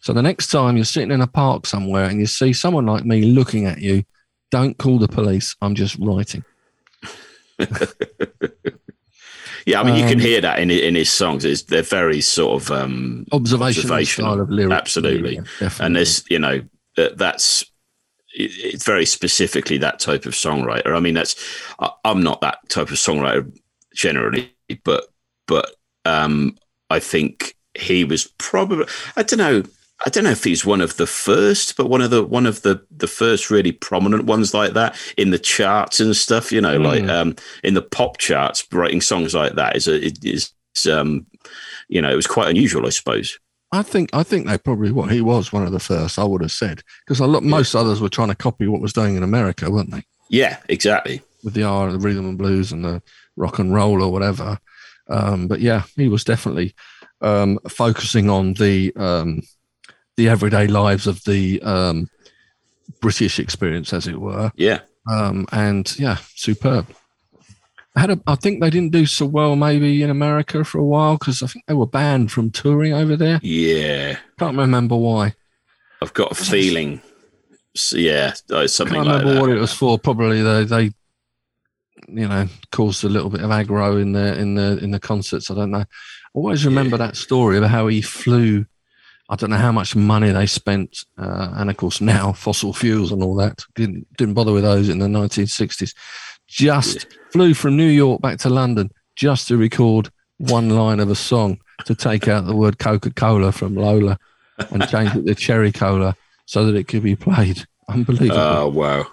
So 0.01 0.13
the 0.13 0.21
next 0.21 0.47
time 0.47 0.75
you're 0.75 0.85
sitting 0.85 1.11
in 1.11 1.21
a 1.21 1.27
park 1.27 1.65
somewhere 1.65 2.05
and 2.05 2.19
you 2.19 2.25
see 2.25 2.53
someone 2.53 2.85
like 2.85 3.05
me 3.05 3.21
looking 3.23 3.65
at 3.65 3.79
you, 3.79 4.03
don't 4.51 4.77
call 4.77 4.97
the 4.97 5.07
police. 5.07 5.55
I'm 5.61 5.75
just 5.75 5.97
writing. 5.99 6.43
yeah, 9.65 9.79
I 9.79 9.83
mean, 9.83 9.93
um, 9.93 9.99
you 9.99 10.05
can 10.05 10.19
um, 10.19 10.25
hear 10.25 10.41
that 10.41 10.59
in 10.59 10.71
in 10.71 10.95
his 10.95 11.09
songs. 11.09 11.45
It's, 11.45 11.63
they're 11.63 11.81
very 11.81 12.21
sort 12.21 12.61
of 12.61 12.71
um, 12.71 13.25
observational, 13.31 13.67
observational 13.67 14.31
style 14.31 14.41
of 14.41 14.49
lyrics. 14.49 14.73
Absolutely, 14.73 15.39
yeah, 15.61 15.71
and 15.79 15.95
there's 15.95 16.23
you 16.29 16.39
know 16.39 16.61
that 16.95 17.17
that's 17.17 17.63
it's 18.33 18.85
very 18.85 19.05
specifically 19.05 19.77
that 19.79 19.99
type 19.99 20.25
of 20.25 20.33
songwriter. 20.33 20.95
I 20.95 20.99
mean, 20.99 21.13
that's 21.13 21.35
I'm 22.05 22.21
not 22.21 22.41
that 22.41 22.57
type 22.69 22.89
of 22.89 22.97
songwriter 22.97 23.51
generally, 23.93 24.53
but 24.83 25.05
but 25.47 25.75
um, 26.05 26.57
I 26.89 26.99
think 26.99 27.55
he 27.77 28.03
was 28.03 28.27
probably 28.37 28.85
I 29.15 29.23
don't 29.23 29.39
know 29.39 29.63
I 30.05 30.09
don't 30.09 30.23
know 30.23 30.31
if 30.31 30.43
he's 30.43 30.65
one 30.65 30.81
of 30.81 30.95
the 30.95 31.07
first, 31.07 31.75
but 31.75 31.89
one 31.89 32.01
of 32.01 32.09
the 32.09 32.23
one 32.23 32.45
of 32.45 32.61
the 32.61 32.81
the 32.95 33.07
first 33.07 33.49
really 33.49 33.71
prominent 33.71 34.25
ones 34.25 34.53
like 34.53 34.73
that 34.73 34.95
in 35.17 35.31
the 35.31 35.39
charts 35.39 35.99
and 35.99 36.15
stuff. 36.15 36.51
You 36.51 36.61
know, 36.61 36.79
mm. 36.79 36.85
like 36.85 37.09
um, 37.09 37.35
in 37.63 37.73
the 37.73 37.81
pop 37.81 38.17
charts, 38.17 38.65
writing 38.71 39.01
songs 39.01 39.35
like 39.35 39.55
that 39.55 39.75
is 39.75 39.87
a 39.87 40.05
is 40.25 40.53
um, 40.87 41.25
you 41.87 42.01
know, 42.01 42.11
it 42.11 42.15
was 42.15 42.27
quite 42.27 42.49
unusual, 42.49 42.85
I 42.85 42.89
suppose. 42.89 43.39
I 43.71 43.83
think 43.83 44.09
I 44.13 44.23
think 44.23 44.47
they 44.47 44.57
probably 44.57 44.91
what 44.91 45.11
he 45.11 45.21
was 45.21 45.53
one 45.53 45.63
of 45.63 45.71
the 45.71 45.79
first. 45.79 46.17
I 46.17 46.23
would 46.23 46.41
have 46.41 46.51
said 46.51 46.81
because 47.05 47.19
look, 47.19 47.43
most 47.43 47.73
yeah. 47.73 47.81
others 47.81 48.01
were 48.01 48.09
trying 48.09 48.29
to 48.29 48.35
copy 48.35 48.67
what 48.67 48.81
was 48.81 48.93
doing 48.93 49.15
in 49.15 49.23
America, 49.23 49.69
weren't 49.69 49.91
they? 49.91 50.03
Yeah, 50.29 50.57
exactly. 50.69 51.21
With 51.43 51.53
the 51.53 51.63
R, 51.63 51.91
the 51.91 51.99
rhythm 51.99 52.27
and 52.27 52.37
blues, 52.37 52.71
and 52.71 52.83
the 52.83 53.01
rock 53.35 53.59
and 53.59 53.73
roll 53.73 54.01
or 54.01 54.11
whatever. 54.11 54.59
Um, 55.07 55.47
but 55.47 55.59
yeah, 55.59 55.83
he 55.95 56.07
was 56.07 56.23
definitely 56.23 56.73
um, 57.21 57.59
focusing 57.67 58.29
on 58.29 58.53
the 58.53 58.91
um, 58.95 59.41
the 60.19 60.27
everyday 60.27 60.67
lives 60.67 61.07
of 61.07 61.23
the 61.23 61.61
um, 61.61 62.09
British 62.99 63.39
experience, 63.39 63.93
as 63.93 64.05
it 64.05 64.19
were. 64.19 64.51
Yeah. 64.55 64.81
Um, 65.09 65.47
and 65.53 65.97
yeah, 65.97 66.17
superb. 66.35 66.87
I 67.95 68.01
had 68.01 68.09
a, 68.11 68.21
I 68.27 68.35
think 68.35 68.59
they 68.59 68.69
didn't 68.69 68.91
do 68.91 69.05
so 69.05 69.25
well 69.25 69.55
maybe 69.55 70.03
in 70.03 70.09
America 70.09 70.65
for 70.65 70.77
a 70.77 70.83
while 70.83 71.17
because 71.17 71.41
I 71.41 71.47
think 71.47 71.65
they 71.65 71.73
were 71.73 71.87
banned 71.87 72.33
from 72.33 72.51
touring 72.51 72.93
over 72.93 73.15
there. 73.15 73.39
Yeah. 73.41 74.17
Can't 74.37 74.57
remember 74.57 74.97
why. 74.97 75.35
I've 76.01 76.13
got 76.13 76.33
a 76.33 76.35
feeling. 76.35 77.01
So, 77.75 77.95
yeah, 77.95 78.33
something 78.67 78.99
I 78.99 79.03
Can't 79.03 79.23
remember 79.23 79.41
what 79.41 79.49
it 79.49 79.59
was 79.59 79.73
for. 79.73 79.97
Probably 79.97 80.41
they, 80.41 80.65
they, 80.65 80.83
you 82.09 82.27
know, 82.27 82.47
caused 82.73 83.05
a 83.05 83.09
little 83.09 83.29
bit 83.29 83.41
of 83.41 83.51
aggro 83.51 84.01
in 84.01 84.11
the 84.11 84.37
in 84.37 84.55
the 84.55 84.77
in 84.83 84.91
the 84.91 84.99
concerts. 84.99 85.49
I 85.49 85.55
don't 85.55 85.71
know. 85.71 85.79
I 85.79 85.85
always 86.33 86.65
remember 86.65 86.97
yeah. 86.97 87.07
that 87.07 87.15
story 87.15 87.57
of 87.57 87.63
how 87.63 87.87
he 87.87 88.01
flew 88.01 88.65
I 89.29 89.35
don't 89.35 89.51
know 89.51 89.57
how 89.57 89.71
much 89.71 89.95
money 89.95 90.31
they 90.31 90.47
spent, 90.47 91.05
uh, 91.17 91.53
and 91.55 91.69
of 91.69 91.77
course 91.77 92.01
now 92.01 92.33
fossil 92.33 92.73
fuels 92.73 93.11
and 93.11 93.21
all 93.21 93.35
that 93.35 93.63
didn't 93.75 94.07
didn't 94.17 94.33
bother 94.33 94.51
with 94.51 94.63
those 94.63 94.89
in 94.89 94.99
the 94.99 95.05
1960s. 95.07 95.93
Just 96.47 96.95
yeah. 97.03 97.17
flew 97.31 97.53
from 97.53 97.77
New 97.77 97.87
York 97.87 98.21
back 98.21 98.39
to 98.39 98.49
London 98.49 98.89
just 99.15 99.47
to 99.49 99.57
record 99.57 100.09
one 100.37 100.69
line 100.69 100.99
of 100.99 101.11
a 101.11 101.15
song 101.15 101.59
to 101.85 101.93
take 101.93 102.27
out 102.27 102.45
the 102.45 102.55
word 102.55 102.79
Coca 102.79 103.11
Cola 103.11 103.51
from 103.51 103.75
Lola 103.75 104.17
and 104.71 104.87
change 104.89 105.15
it 105.15 105.25
to 105.27 105.35
Cherry 105.35 105.71
Cola 105.71 106.15
so 106.45 106.65
that 106.65 106.75
it 106.75 106.87
could 106.87 107.03
be 107.03 107.15
played. 107.15 107.65
Unbelievable! 107.87 108.39
Oh 108.39 108.67
wow! 108.69 109.07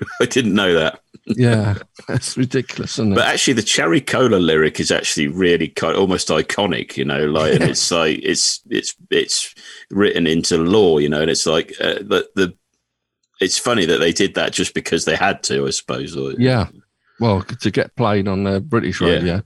I 0.20 0.26
didn't 0.26 0.54
know 0.54 0.74
that. 0.74 1.00
yeah, 1.26 1.78
that's 2.08 2.36
ridiculous, 2.36 2.92
isn't 2.92 3.12
it? 3.12 3.16
But 3.16 3.26
actually, 3.26 3.54
the 3.54 3.62
cherry 3.62 4.00
cola 4.00 4.36
lyric 4.36 4.80
is 4.80 4.90
actually 4.90 5.28
really 5.28 5.68
kind 5.68 5.94
of 5.94 6.00
almost 6.00 6.28
iconic, 6.28 6.96
you 6.96 7.04
know. 7.04 7.26
Like, 7.26 7.54
and 7.54 7.64
it's 7.64 7.90
like 7.90 8.20
it's 8.22 8.60
it's 8.68 8.94
it's 9.10 9.54
written 9.90 10.26
into 10.26 10.58
law, 10.58 10.98
you 10.98 11.08
know. 11.08 11.20
And 11.20 11.30
it's 11.30 11.46
like 11.46 11.72
uh, 11.80 11.94
the 11.94 12.28
the. 12.34 12.54
It's 13.40 13.58
funny 13.58 13.86
that 13.86 13.98
they 13.98 14.12
did 14.12 14.34
that 14.34 14.52
just 14.52 14.74
because 14.74 15.06
they 15.06 15.16
had 15.16 15.42
to, 15.44 15.66
I 15.66 15.70
suppose. 15.70 16.14
Or, 16.14 16.32
yeah, 16.32 16.68
well, 17.20 17.42
to 17.42 17.70
get 17.70 17.96
played 17.96 18.28
on 18.28 18.44
the 18.44 18.60
British 18.60 19.00
radio. 19.00 19.42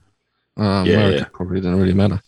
Yeah, 0.57 0.79
um, 0.79 0.85
yeah, 0.85 1.09
yeah. 1.09 1.25
probably 1.31 1.61
didn't 1.61 1.79
really 1.79 1.93
matter. 1.93 2.21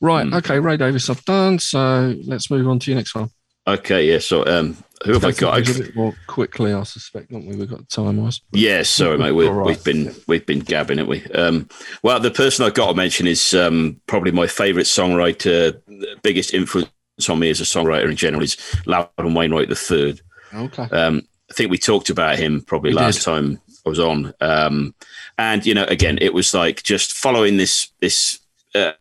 Right. 0.00 0.26
Mm. 0.26 0.36
Okay, 0.38 0.60
Ray 0.60 0.76
Davies, 0.76 1.10
I've 1.10 1.24
done. 1.24 1.58
So 1.58 2.14
let's 2.24 2.50
move 2.50 2.68
on 2.68 2.78
to 2.80 2.90
your 2.90 2.96
next 2.96 3.14
one. 3.14 3.30
Okay, 3.66 4.10
yeah. 4.10 4.18
So, 4.18 4.46
um, 4.46 4.76
who 5.04 5.12
have 5.12 5.24
I 5.24 5.32
got? 5.32 5.58
A 5.58 5.62
bit 5.62 5.96
more 5.96 6.14
quickly, 6.26 6.72
I 6.72 6.82
suspect, 6.82 7.30
don't 7.30 7.46
we? 7.46 7.56
We've 7.56 7.70
got 7.70 7.88
time 7.88 8.16
wise. 8.16 8.40
Yeah, 8.52 8.82
sorry, 8.82 9.18
mate. 9.18 9.32
we 9.32 9.46
have 9.46 9.54
right. 9.54 9.84
been 9.84 10.14
we've 10.26 10.46
been 10.46 10.60
gabbing, 10.60 10.98
haven't 10.98 11.08
we? 11.08 11.24
Um, 11.32 11.68
well, 12.02 12.20
the 12.20 12.30
person 12.30 12.64
I've 12.64 12.74
got 12.74 12.88
to 12.88 12.94
mention 12.94 13.26
is 13.26 13.54
um, 13.54 14.00
probably 14.06 14.32
my 14.32 14.46
favourite 14.46 14.86
songwriter. 14.86 15.80
Biggest 16.22 16.54
influence 16.54 16.90
on 17.28 17.38
me 17.38 17.50
as 17.50 17.60
a 17.60 17.64
songwriter 17.64 18.08
in 18.10 18.16
general 18.16 18.42
is 18.42 18.56
Loudon 18.86 19.34
Wainwright 19.34 19.70
III. 19.70 20.20
Okay. 20.54 20.82
Um, 20.84 21.22
I 21.50 21.54
think 21.54 21.70
we 21.70 21.78
talked 21.78 22.10
about 22.10 22.38
him 22.38 22.62
probably 22.62 22.90
we 22.90 22.96
last 22.96 23.18
did. 23.18 23.24
time 23.24 23.60
I 23.86 23.88
was 23.88 24.00
on. 24.00 24.34
Um, 24.40 24.94
and 25.38 25.64
you 25.64 25.74
know, 25.74 25.84
again, 25.84 26.18
it 26.20 26.34
was 26.34 26.52
like 26.52 26.82
just 26.82 27.12
following 27.12 27.56
this 27.56 27.90
this 28.00 28.40
uh, 28.74 28.92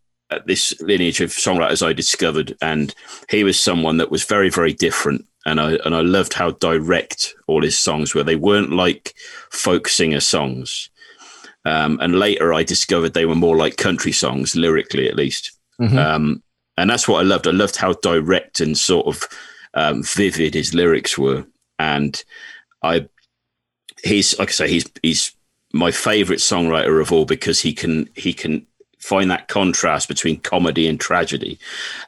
this 0.46 0.80
lineage 0.82 1.22
of 1.22 1.30
songwriters 1.32 1.86
I 1.86 1.94
discovered, 1.94 2.56
and 2.62 2.94
he 3.30 3.44
was 3.44 3.60
someone 3.60 3.98
that 3.98 4.12
was 4.12 4.24
very 4.24 4.50
very 4.50 4.74
different. 4.74 5.26
And 5.48 5.60
I 5.60 5.78
and 5.86 5.96
I 5.96 6.02
loved 6.02 6.34
how 6.34 6.52
direct 6.52 7.34
all 7.48 7.64
his 7.64 7.80
songs 7.80 8.14
were. 8.14 8.24
They 8.24 8.36
weren't 8.36 8.72
like 8.72 9.16
folk 9.50 9.88
singer 9.88 10.20
songs. 10.20 10.90
Um, 11.66 11.98
and 12.02 12.20
later, 12.20 12.54
I 12.54 12.64
discovered 12.64 13.14
they 13.14 13.26
were 13.26 13.36
more 13.36 13.58
like 13.58 13.78
country 13.78 14.12
songs, 14.12 14.56
lyrically 14.56 15.10
at 15.10 15.16
least. 15.16 15.58
Mm-hmm. 15.82 15.98
Um, 15.98 16.44
and 16.78 16.90
that's 16.90 17.08
what 17.08 17.20
I 17.20 17.24
loved. 17.24 17.48
I 17.48 17.52
loved 17.52 17.76
how 17.76 17.94
direct 17.94 18.60
and 18.60 18.78
sort 18.78 19.08
of 19.08 19.24
um, 19.74 20.04
vivid 20.04 20.54
his 20.54 20.74
lyrics 20.74 21.18
were. 21.18 21.46
And 21.80 22.24
I, 22.84 23.08
he's 24.04 24.38
like 24.38 24.50
I 24.50 24.52
say, 24.52 24.70
he's 24.70 24.86
he's 25.02 25.34
my 25.74 25.92
favorite 25.92 26.40
songwriter 26.40 27.02
of 27.02 27.12
all 27.12 27.26
because 27.26 27.62
he 27.62 27.74
can 27.74 28.10
he 28.16 28.34
can 28.34 28.66
find 29.08 29.32
that 29.32 29.48
contrast 29.48 30.10
between 30.10 30.40
comedy 30.42 30.86
and 30.88 31.00
tragedy. 31.00 31.58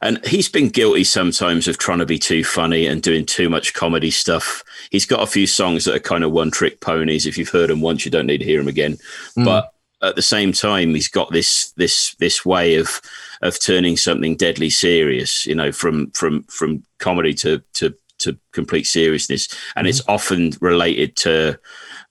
And 0.02 0.24
he's 0.26 0.50
been 0.50 0.68
guilty 0.68 1.06
sometimes 1.06 1.68
of 1.68 1.78
trying 1.78 2.00
to 2.00 2.06
be 2.06 2.20
too 2.20 2.43
funny 2.43 2.88
and 2.88 3.02
doing 3.02 3.26
too 3.26 3.50
much 3.50 3.74
comedy 3.74 4.12
stuff. 4.12 4.64
He's 4.91 5.06
got 5.06 5.24
a 5.24 5.32
few 5.32 5.47
songs 5.47 5.86
that 5.86 5.95
are 5.95 6.00
kind 6.00 6.26
of 6.26 6.32
one 6.32 6.52
trick 6.52 6.82
ponies. 6.82 7.26
If 7.26 7.38
you've 7.38 7.50
heard 7.50 7.70
them 7.70 7.80
once, 7.80 8.04
you 8.04 8.12
don't 8.12 8.28
need 8.28 8.39
to 8.39 8.45
hear 8.45 8.60
them 8.60 8.68
again. 8.68 8.97
Mm. 9.38 9.45
But 9.45 9.74
at 10.02 10.18
the 10.18 10.22
same 10.22 10.52
time, 10.52 10.93
he's 10.93 11.08
got 11.08 11.32
this 11.32 11.72
this 11.78 12.16
this 12.16 12.45
way 12.45 12.76
of 12.76 13.02
of 13.41 13.60
turning 13.60 13.95
something 13.95 14.36
deadly 14.36 14.70
serious, 14.70 15.45
you 15.45 15.56
know, 15.56 15.72
from 15.72 16.12
from 16.12 16.43
from 16.43 16.84
comedy 17.00 17.34
to 17.36 17.64
to 17.76 17.95
to 18.20 18.38
complete 18.52 18.88
seriousness, 18.88 19.47
and 19.76 19.86
mm-hmm. 19.86 19.89
it's 19.89 20.02
often 20.08 20.52
related 20.60 21.16
to 21.18 21.58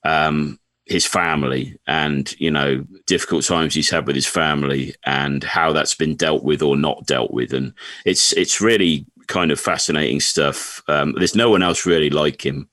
um, 0.05 0.59
his 0.89 1.07
family 1.07 1.79
and 1.87 2.35
you 2.41 2.51
know 2.51 2.85
difficult 3.07 3.45
times 3.45 3.75
he's 3.75 3.91
had 3.91 4.07
with 4.07 4.17
his 4.17 4.27
family 4.27 4.95
and 5.05 5.45
how 5.45 5.73
that's 5.73 5.95
been 5.95 6.17
dealt 6.17 6.43
with 6.43 6.63
or 6.63 6.77
not 6.77 7.07
dealt 7.07 7.33
with, 7.33 7.53
and 7.53 7.73
it's 8.05 8.33
it's 8.33 8.61
really 8.61 9.07
kind 9.27 9.51
of 9.51 9.61
fascinating 9.61 10.21
stuff. 10.21 10.83
Um, 10.89 11.15
there's 11.19 11.37
no 11.37 11.51
one 11.51 11.63
else 11.63 11.87
really 11.87 12.11
like 12.11 12.45
him. 12.45 12.69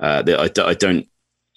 Uh, 0.00 0.22
I, 0.26 0.50
I 0.62 0.74
don't 0.74 1.08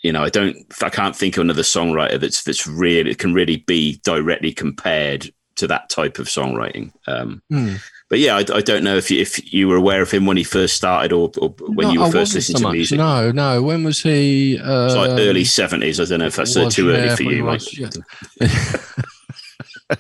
you 0.02 0.12
know, 0.12 0.24
I 0.24 0.30
don't, 0.30 0.58
I 0.82 0.90
can't 0.90 1.16
think 1.16 1.38
of 1.38 1.42
another 1.42 1.62
songwriter 1.62 2.20
that's 2.20 2.44
that's 2.44 2.66
really 2.66 3.14
can 3.16 3.34
really 3.34 3.58
be 3.58 3.98
directly 4.04 4.52
compared 4.52 5.32
to 5.56 5.68
that 5.68 5.90
type 5.90 6.18
of 6.18 6.28
songwriting. 6.28 6.92
Um, 7.08 7.42
mm. 7.52 7.80
But 8.12 8.20
yeah, 8.20 8.36
I, 8.36 8.40
I, 8.40 8.60
don't 8.60 8.84
know 8.84 8.98
if 8.98 9.10
you, 9.10 9.22
if 9.22 9.54
you 9.54 9.70
were 9.70 9.78
aware 9.78 10.02
of 10.02 10.12
him 10.12 10.26
when 10.26 10.36
he 10.36 10.44
first 10.44 10.76
started 10.76 11.14
or, 11.14 11.32
or 11.38 11.48
when 11.60 11.88
no, 11.88 11.94
you 11.94 12.02
were 12.02 12.08
I 12.08 12.12
first 12.12 12.36
listening 12.36 12.62
so 12.62 12.68
to 12.68 12.74
music. 12.74 12.98
No, 12.98 13.32
no. 13.32 13.62
When 13.62 13.86
was 13.86 14.02
he? 14.02 14.60
Uh, 14.60 14.86
it's 14.88 14.96
like 14.96 15.12
early 15.12 15.46
seventies. 15.46 15.98
I 15.98 16.04
don't 16.04 16.20
know 16.20 16.26
if 16.26 16.36
that's 16.36 16.54
was, 16.54 16.76
too 16.76 16.90
early 16.90 17.16
for 17.16 17.24
you. 17.24 17.46
Was, 17.46 17.80
yeah. 17.80 17.88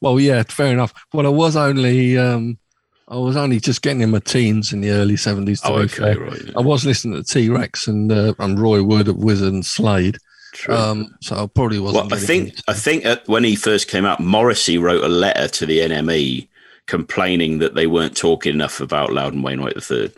well, 0.00 0.18
yeah, 0.18 0.42
fair 0.42 0.72
enough. 0.72 0.92
Well, 1.12 1.24
I 1.24 1.28
was 1.28 1.54
only. 1.54 2.18
Um, 2.18 2.58
I 3.06 3.18
was 3.18 3.36
only 3.36 3.60
just 3.60 3.82
getting 3.82 4.00
in 4.00 4.10
my 4.10 4.18
teens 4.18 4.72
in 4.72 4.80
the 4.80 4.90
early 4.90 5.16
seventies. 5.16 5.60
Oh, 5.64 5.74
okay, 5.74 6.16
right. 6.16 6.44
Yeah. 6.44 6.54
I 6.56 6.60
was 6.60 6.84
listening 6.84 7.22
to 7.22 7.32
T 7.32 7.48
Rex 7.48 7.86
and 7.86 8.10
uh, 8.10 8.34
and 8.40 8.58
Roy 8.58 8.82
Wood 8.82 9.06
of 9.06 9.18
Wizzard 9.18 9.52
and 9.52 9.64
Slade. 9.64 10.18
True. 10.54 10.74
Um, 10.74 11.14
so 11.20 11.44
I 11.44 11.46
probably 11.46 11.78
wasn't. 11.78 12.10
Well, 12.10 12.20
I 12.20 12.20
think 12.20 12.54
I 12.66 12.72
think 12.72 13.04
when 13.26 13.44
he 13.44 13.54
first 13.54 13.86
came 13.86 14.04
out, 14.04 14.18
Morrissey 14.18 14.76
wrote 14.76 15.04
a 15.04 15.08
letter 15.08 15.46
to 15.46 15.66
the 15.66 15.78
NME 15.78 16.48
complaining 16.86 17.58
that 17.58 17.74
they 17.74 17.86
weren't 17.86 18.16
talking 18.16 18.54
enough 18.54 18.80
about 18.80 19.12
Loudon 19.12 19.42
Wainwright 19.42 19.90
III. 19.90 20.12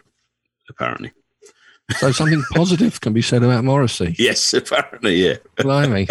Apparently. 0.68 1.12
So 1.98 2.12
something 2.12 2.42
positive 2.52 3.00
can 3.00 3.12
be 3.12 3.22
said 3.22 3.42
about 3.42 3.64
Morrissey. 3.64 4.14
Yes, 4.18 4.54
apparently, 4.54 5.16
yeah. 5.16 5.36
Blimey. 5.56 6.08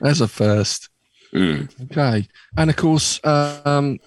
That's 0.00 0.20
a 0.20 0.28
first. 0.28 0.90
Mm. 1.32 1.68
Okay. 1.90 2.28
And 2.56 2.70
of 2.70 2.76
course, 2.76 3.20
um, 3.24 3.98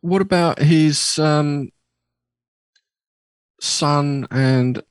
what 0.00 0.22
about 0.22 0.58
his 0.58 1.18
um, 1.18 1.70
son 3.60 4.26
and 4.30 4.82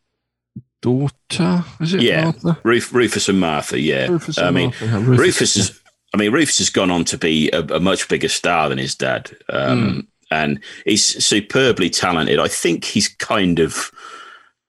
daughter? 0.81 1.63
Is 1.79 1.93
it 1.93 2.01
yeah, 2.01 2.31
Ruf, 2.63 2.93
Rufus 2.93 3.29
and 3.29 3.39
Martha. 3.39 3.79
Yeah, 3.79 4.07
Rufus 4.07 4.37
I 4.37 4.51
mean, 4.51 4.73
Martha. 4.81 4.99
Rufus, 4.99 5.19
Rufus 5.19 5.55
is. 5.55 5.78
I 6.13 6.17
mean, 6.17 6.31
Rufus 6.31 6.57
has 6.57 6.69
gone 6.69 6.91
on 6.91 7.05
to 7.05 7.17
be 7.17 7.49
a, 7.51 7.61
a 7.61 7.79
much 7.79 8.07
bigger 8.09 8.29
star 8.29 8.69
than 8.69 8.77
his 8.77 8.95
dad, 8.95 9.31
um, 9.49 9.79
mm. 9.79 10.07
and 10.31 10.59
he's 10.85 11.23
superbly 11.23 11.89
talented. 11.89 12.39
I 12.39 12.47
think 12.47 12.83
he's 12.83 13.07
kind 13.07 13.59
of 13.59 13.91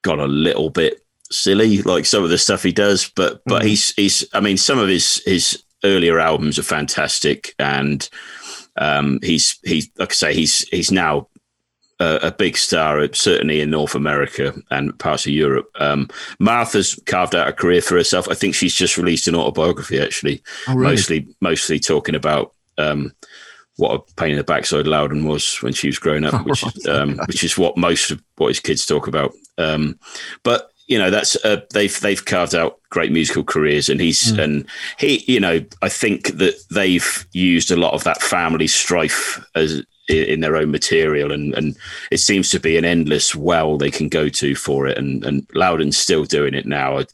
got 0.03 0.19
a 0.19 0.27
little 0.27 0.71
bit 0.71 1.05
silly, 1.31 1.83
like 1.83 2.05
some 2.07 2.25
of 2.25 2.31
the 2.31 2.39
stuff 2.39 2.63
he 2.63 2.73
does, 2.73 3.11
but 3.17 3.43
but 3.47 3.63
mm. 3.63 3.67
he's 3.67 3.95
he's. 3.95 4.25
I 4.35 4.41
mean, 4.41 4.57
some 4.57 4.79
of 4.79 4.89
his 4.89 5.23
his 5.25 5.63
earlier 5.83 6.19
albums 6.19 6.59
are 6.59 6.65
fantastic, 6.65 7.55
and 7.59 8.09
um, 8.77 9.19
he's 9.23 9.59
he's 9.65 9.89
like 9.97 10.11
I 10.11 10.15
say, 10.15 10.35
he's 10.35 10.69
he's 10.69 10.93
now 10.93 11.29
a, 12.01 12.29
a, 12.29 12.33
big 12.33 12.57
star, 12.57 13.07
certainly 13.13 13.61
in 13.61 13.71
North 13.71 13.95
America 13.95 14.55
and 14.71 14.99
parts 14.99 15.27
of 15.27 15.33
Europe. 15.33 15.71
Um, 15.79 16.09
Martha's 16.39 16.99
carved 17.07 17.35
out 17.35 17.49
a 17.49 17.53
career 17.53 17.83
for 17.83 17.97
herself. 17.97 18.27
I 18.29 18.35
think 18.35 18.55
she's 18.55 18.75
just 18.75 18.97
released 18.97 19.29
an 19.29 19.37
autobiography, 19.37 20.01
actually, 20.01 20.43
oh, 20.67 20.75
really? 20.75 20.91
mostly 20.91 21.29
mostly 21.41 21.79
talking 21.79 22.15
about. 22.15 22.53
Um, 22.79 23.13
what 23.77 23.95
a 23.95 24.15
pain 24.15 24.33
in 24.33 24.37
the 24.37 24.45
backside 24.45 24.87
Loudon 24.87 25.27
was 25.27 25.57
when 25.63 25.73
she 25.73 25.89
was 25.89 25.99
growing 25.99 26.25
up, 26.25 26.45
which 26.45 26.65
is 26.65 26.87
um, 26.89 27.19
which 27.27 27.45
is 27.45 27.57
what 27.57 27.77
most 27.77 28.11
of 28.11 28.23
what 28.37 28.49
his 28.49 28.61
kids 28.61 28.85
talk 28.85 29.07
about. 29.07 29.33
Um, 29.59 29.99
but 30.43 30.71
you 30.87 30.99
know 30.99 31.11
that's 31.11 31.37
uh, 31.45 31.63
they've 31.73 31.99
they've 32.01 32.25
carved 32.25 32.55
out 32.55 32.81
great 32.91 33.13
musical 33.13 33.45
careers, 33.45 33.89
and 33.89 34.01
he's 34.01 34.33
mm. 34.33 34.43
and 34.43 34.67
he 34.99 35.25
you 35.27 35.41
know 35.41 35.65
I 35.83 35.89
think 35.89 36.37
that 36.39 36.55
they've 36.71 37.27
used 37.33 37.71
a 37.71 37.77
lot 37.77 37.95
of 37.95 38.05
that 38.05 38.21
family 38.21 38.67
strife 38.67 39.43
as 39.55 39.83
in 40.11 40.41
their 40.41 40.57
own 40.57 40.71
material, 40.71 41.33
and 41.33 41.55
and 41.55 41.77
it 42.11 42.19
seems 42.19 42.51
to 42.51 42.61
be 42.61 42.77
an 42.77 42.85
endless 42.85 43.35
well 43.35 43.79
they 43.79 43.91
can 43.91 44.09
go 44.09 44.29
to 44.29 44.55
for 44.55 44.87
it. 44.87 44.99
And 44.99 45.25
and 45.25 45.47
Loudon's 45.55 45.97
still 45.97 46.25
doing 46.25 46.55
it 46.55 46.67
now. 46.67 46.99
I, 46.99 47.07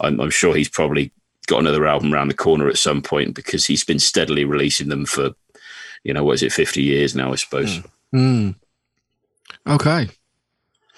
I'm, 0.00 0.20
I'm 0.20 0.30
sure 0.30 0.54
he's 0.54 0.68
probably 0.68 1.12
got 1.46 1.60
another 1.60 1.86
album 1.86 2.12
around 2.12 2.28
the 2.28 2.34
corner 2.34 2.68
at 2.68 2.78
some 2.78 3.02
point 3.02 3.34
because 3.34 3.66
he's 3.66 3.84
been 3.84 3.98
steadily 3.98 4.44
releasing 4.44 4.88
them 4.88 5.06
for, 5.06 5.30
you 6.02 6.14
know, 6.14 6.24
what 6.24 6.34
is 6.34 6.42
it, 6.42 6.52
50 6.52 6.82
years 6.82 7.14
now, 7.14 7.32
I 7.32 7.36
suppose. 7.36 7.80
Mm. 8.14 8.54
Okay. 9.66 10.08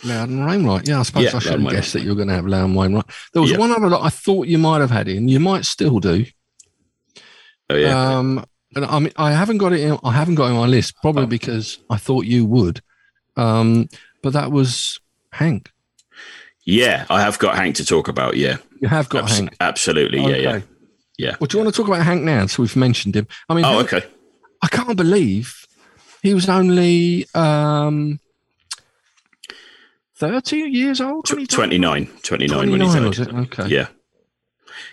Loudon 0.05 0.45
Wainwright. 0.45 0.87
Yeah, 0.87 1.01
I 1.01 1.03
suppose 1.03 1.25
yeah, 1.25 1.37
I 1.37 1.39
should 1.39 1.61
have 1.61 1.71
guessed 1.71 1.95
that 1.95 2.03
you 2.03 2.11
were 2.11 2.17
going 2.17 2.29
to 2.29 2.35
have 2.35 2.47
Loudon 2.47 2.75
Wainwright. 2.75 3.07
There 3.33 3.43
was 3.43 3.51
yeah. 3.51 3.59
one 3.59 3.73
other 3.73 3.89
that 3.89 4.01
I 4.01 4.11
thought 4.11 4.47
you 4.47 4.59
might 4.59 4.81
have 4.81 4.91
had 4.91 5.09
in. 5.09 5.29
You 5.29 5.41
might 5.41 5.65
still 5.65 5.99
do. 6.01 6.27
Oh 7.71 7.75
yeah. 7.75 8.19
Um, 8.19 8.45
and 8.75 8.85
I 8.85 8.99
mean, 8.99 9.13
I 9.17 9.33
haven't 9.33 9.59
got 9.59 9.73
it. 9.73 9.81
In, 9.81 9.99
I 10.03 10.13
haven't 10.13 10.35
got 10.35 10.47
it 10.47 10.51
on 10.51 10.57
my 10.57 10.67
list, 10.67 10.95
probably 11.01 11.25
oh. 11.25 11.27
because 11.27 11.79
I 11.89 11.97
thought 11.97 12.25
you 12.25 12.45
would. 12.47 12.81
Um, 13.37 13.89
but 14.23 14.33
that 14.33 14.51
was 14.51 14.99
Hank. 15.33 15.71
Yeah, 16.65 17.07
I 17.09 17.21
have 17.21 17.39
got 17.39 17.57
Hank 17.57 17.77
to 17.77 17.85
talk 17.85 18.09
about. 18.09 18.37
Yeah, 18.37 18.57
you 18.81 18.89
have 18.89 19.09
got 19.09 19.25
Abs- 19.25 19.39
Hank. 19.39 19.57
Absolutely. 19.61 20.21
Okay. 20.21 20.43
Yeah, 20.43 20.53
yeah, 20.53 20.61
yeah. 21.17 21.37
Well, 21.39 21.47
do 21.47 21.59
you 21.59 21.65
want 21.65 21.75
to 21.75 21.81
talk 21.81 21.89
about 21.89 22.05
Hank 22.05 22.23
now? 22.23 22.47
So 22.47 22.63
we've 22.63 22.77
mentioned 22.77 23.15
him. 23.15 23.29
I 23.49 23.55
mean, 23.55 23.65
oh, 23.65 23.79
Hank, 23.79 23.93
okay. 23.93 24.07
I 24.63 24.69
can't 24.69 24.97
believe 24.97 25.67
he 26.23 26.35
was 26.35 26.49
only 26.49 27.27
um, 27.35 28.19
30 30.17 30.57
years 30.57 31.01
old. 31.01 31.27
29, 31.27 31.59
29, 31.59 32.09
29 32.23 32.71
when 32.71 32.81
he 32.81 33.09
was 33.09 33.21
it? 33.21 33.33
Okay. 33.33 33.69
Yeah. 33.69 33.89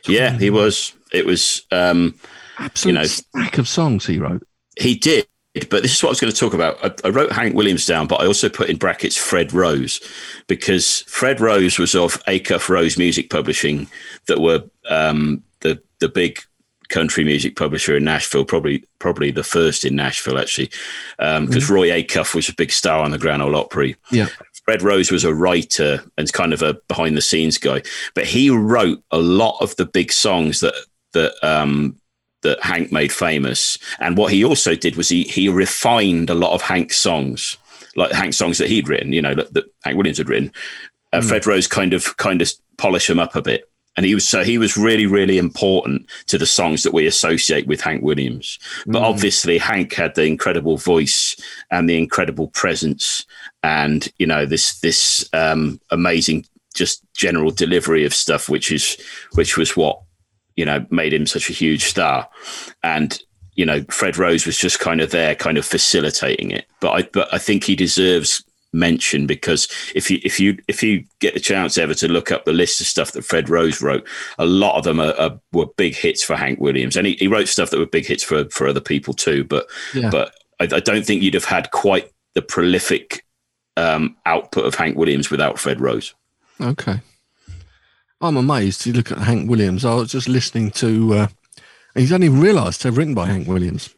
Yeah, 0.05 0.37
he 0.37 0.49
was. 0.49 0.93
It 1.11 1.25
was. 1.25 1.65
Um, 1.71 2.19
Absolute 2.59 2.93
you 2.93 2.99
know, 2.99 3.05
stack 3.05 3.57
of 3.57 3.67
songs 3.67 4.05
he 4.05 4.19
wrote. 4.19 4.45
He 4.77 4.95
did, 4.95 5.27
but 5.69 5.83
this 5.83 5.95
is 5.95 6.03
what 6.03 6.09
I 6.09 6.11
was 6.11 6.19
going 6.19 6.33
to 6.33 6.39
talk 6.39 6.53
about. 6.53 6.83
I, 6.83 7.07
I, 7.07 7.11
wrote 7.11 7.31
Hank 7.31 7.55
Williams 7.55 7.85
down, 7.85 8.07
but 8.07 8.21
I 8.21 8.25
also 8.25 8.49
put 8.49 8.69
in 8.69 8.77
brackets 8.77 9.17
Fred 9.17 9.53
Rose 9.53 10.01
because 10.47 11.01
Fred 11.01 11.39
Rose 11.39 11.77
was 11.77 11.95
of 11.95 12.23
Acuff 12.25 12.69
Rose 12.69 12.97
Music 12.97 13.29
Publishing, 13.29 13.87
that 14.27 14.39
were 14.39 14.63
um, 14.89 15.43
the 15.61 15.81
the 15.99 16.09
big 16.09 16.39
country 16.89 17.23
music 17.23 17.55
publisher 17.55 17.97
in 17.97 18.03
Nashville, 18.03 18.45
probably 18.45 18.85
probably 18.99 19.31
the 19.31 19.43
first 19.43 19.83
in 19.83 19.95
Nashville 19.95 20.37
actually, 20.37 20.67
because 21.17 21.37
um, 21.37 21.47
mm-hmm. 21.47 21.73
Roy 21.73 21.89
Acuff 21.89 22.35
was 22.35 22.49
a 22.49 22.55
big 22.55 22.71
star 22.71 23.03
on 23.03 23.11
the 23.11 23.17
Grand 23.17 23.41
Ole 23.41 23.55
Opry. 23.55 23.95
Yeah. 24.11 24.27
Fred 24.65 24.81
Rose 24.81 25.11
was 25.11 25.25
a 25.25 25.33
writer 25.33 26.03
and 26.17 26.31
kind 26.31 26.53
of 26.53 26.61
a 26.61 26.75
behind 26.87 27.17
the 27.17 27.21
scenes 27.21 27.57
guy, 27.57 27.81
but 28.13 28.25
he 28.25 28.49
wrote 28.49 29.03
a 29.11 29.17
lot 29.17 29.57
of 29.59 29.75
the 29.75 29.85
big 29.85 30.11
songs 30.11 30.59
that 30.61 30.73
that 31.13 31.33
um, 31.43 31.95
that 32.43 32.63
Hank 32.63 32.91
made 32.91 33.11
famous. 33.11 33.77
And 33.99 34.17
what 34.17 34.31
he 34.31 34.43
also 34.45 34.75
did 34.75 34.95
was 34.95 35.09
he 35.09 35.23
he 35.23 35.49
refined 35.49 36.29
a 36.29 36.35
lot 36.35 36.53
of 36.53 36.61
Hank's 36.61 36.97
songs. 36.97 37.57
like 37.95 38.11
Hank 38.11 38.33
songs 38.33 38.57
that 38.57 38.69
he'd 38.69 38.87
written, 38.87 39.13
you 39.13 39.21
know, 39.21 39.35
that, 39.35 39.53
that 39.53 39.65
Hank 39.83 39.97
Williams 39.97 40.17
had 40.17 40.29
written. 40.29 40.51
Uh, 41.11 41.19
mm. 41.19 41.27
Fred 41.27 41.45
Rose 41.45 41.67
kind 41.67 41.93
of 41.93 42.17
kind 42.17 42.41
of 42.41 42.51
polish 42.77 43.07
them 43.07 43.19
up 43.19 43.35
a 43.35 43.41
bit 43.41 43.69
and 43.95 44.05
he 44.05 44.15
was 44.15 44.27
so 44.27 44.43
he 44.43 44.57
was 44.57 44.75
really 44.75 45.05
really 45.05 45.37
important 45.37 46.07
to 46.27 46.37
the 46.37 46.45
songs 46.45 46.83
that 46.83 46.93
we 46.93 47.05
associate 47.05 47.67
with 47.67 47.81
Hank 47.81 48.01
Williams. 48.01 48.59
But 48.85 49.01
mm. 49.01 49.05
obviously 49.05 49.57
Hank 49.57 49.93
had 49.93 50.15
the 50.15 50.25
incredible 50.25 50.77
voice 50.77 51.35
and 51.71 51.89
the 51.89 51.97
incredible 51.97 52.47
presence, 52.49 53.25
and 53.61 54.07
you 54.17 54.27
know 54.27 54.45
this 54.45 54.79
this 54.79 55.29
um, 55.33 55.79
amazing 55.91 56.45
just 56.73 57.03
general 57.13 57.51
delivery 57.51 58.03
of 58.05 58.13
stuff, 58.13 58.49
which 58.49 58.71
is 58.71 58.97
which 59.33 59.57
was 59.57 59.77
what 59.77 60.01
you 60.55 60.65
know 60.65 60.85
made 60.89 61.13
him 61.13 61.25
such 61.25 61.49
a 61.49 61.53
huge 61.53 61.85
star, 61.85 62.27
and. 62.83 63.21
You 63.55 63.67
know, 63.67 63.83
Fred 63.91 64.17
Rose 64.17 64.47
was 64.47 64.57
just 64.57 64.79
kind 64.79 64.99
of 64.99 65.11
there, 65.11 65.35
kind 65.35 65.59
of 65.59 65.63
facilitating 65.63 66.49
it. 66.49 66.65
But 66.79 66.91
I, 66.91 67.01
but 67.13 67.31
I 67.31 67.37
think 67.37 67.63
he 67.63 67.75
deserves 67.75 68.43
mention 68.73 69.27
because 69.27 69.67
if 69.95 70.09
you 70.09 70.19
if 70.23 70.39
you 70.39 70.57
if 70.67 70.83
you 70.83 71.05
get 71.19 71.33
the 71.33 71.39
chance 71.39 71.77
ever 71.77 71.93
to 71.93 72.07
look 72.07 72.31
up 72.31 72.43
the 72.43 72.53
list 72.53 72.81
of 72.81 72.87
stuff 72.87 73.11
that 73.11 73.23
Fred 73.23 73.47
Rose 73.49 73.81
wrote, 73.81 74.05
a 74.39 74.45
lot 74.45 74.77
of 74.77 74.83
them 74.83 74.99
are, 74.99 75.13
are, 75.13 75.39
were 75.53 75.67
big 75.77 75.95
hits 75.95 76.23
for 76.23 76.35
Hank 76.35 76.59
Williams, 76.59 76.97
and 76.97 77.07
he, 77.07 77.13
he, 77.13 77.27
wrote 77.27 77.47
stuff 77.47 77.69
that 77.69 77.79
were 77.79 77.85
big 77.85 78.05
hits 78.05 78.23
for 78.23 78.49
for 78.49 78.67
other 78.67 78.81
people 78.81 79.13
too. 79.13 79.43
But 79.43 79.67
yeah. 79.93 80.09
but 80.09 80.33
I, 80.59 80.63
I, 80.63 80.79
don't 80.79 81.05
think 81.05 81.21
you'd 81.21 81.35
have 81.35 81.45
had 81.45 81.71
quite 81.71 82.11
the 82.33 82.41
prolific 82.41 83.23
um, 83.77 84.17
output 84.25 84.65
of 84.65 84.75
Hank 84.75 84.97
Williams 84.97 85.29
without 85.29 85.59
Fred 85.59 85.79
Rose. 85.79 86.13
Okay, 86.59 86.99
I'm 88.23 88.37
amazed. 88.37 88.85
You 88.85 88.93
look 88.93 89.11
at 89.11 89.17
Hank 89.17 89.49
Williams. 89.49 89.83
I 89.83 89.93
was 89.95 90.11
just 90.11 90.29
listening 90.29 90.71
to. 90.71 91.13
Uh, 91.13 91.27
he's 91.93 92.13
only 92.13 92.29
realised 92.29 92.81
they're 92.83 92.91
written 92.91 93.13
by 93.13 93.25
Hank 93.25 93.49
Williams, 93.49 93.93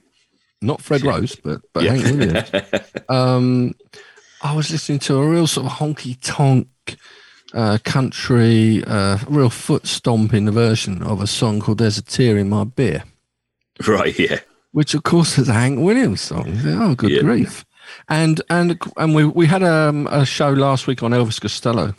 not 0.62 0.82
Fred 0.82 1.04
Rose, 1.04 1.36
but 1.36 1.62
but 1.74 1.84
yeah. 1.84 1.94
Hank 1.94 2.20
Williams. 2.20 2.92
um, 3.10 3.76
I 4.42 4.56
was 4.56 4.72
listening 4.72 5.00
to 5.00 5.18
a 5.18 5.30
real 5.30 5.46
sort 5.46 5.68
of 5.68 5.74
honky 5.74 6.18
tonk 6.22 6.68
uh, 7.54 7.78
country, 7.84 8.84
uh, 8.86 9.20
real 9.28 9.52
foot 9.52 9.86
stomping 9.86 10.50
version 10.50 11.04
of 11.04 11.22
a 11.22 11.28
song 11.28 11.60
called 11.60 11.78
"There's 11.78 12.00
a 12.00 12.04
Tear 12.04 12.40
in 12.40 12.50
My 12.50 12.64
Beer." 12.64 13.04
Right. 13.88 14.18
Yeah. 14.18 14.40
Which, 14.72 14.94
of 14.96 15.04
course, 15.04 15.38
is 15.38 15.48
a 15.50 15.54
Hank 15.54 15.80
Williams 15.80 16.22
song. 16.22 16.60
Oh, 16.66 16.96
good 16.96 17.12
yeah. 17.12 17.22
grief! 17.22 17.64
And 18.10 18.42
and 18.50 18.82
and 18.98 19.14
we 19.14 19.24
we 19.24 19.46
had 19.46 19.62
a, 19.62 19.94
a 20.10 20.26
show 20.26 20.50
last 20.50 20.88
week 20.88 21.04
on 21.04 21.12
Elvis 21.12 21.40
Costello, 21.40 21.94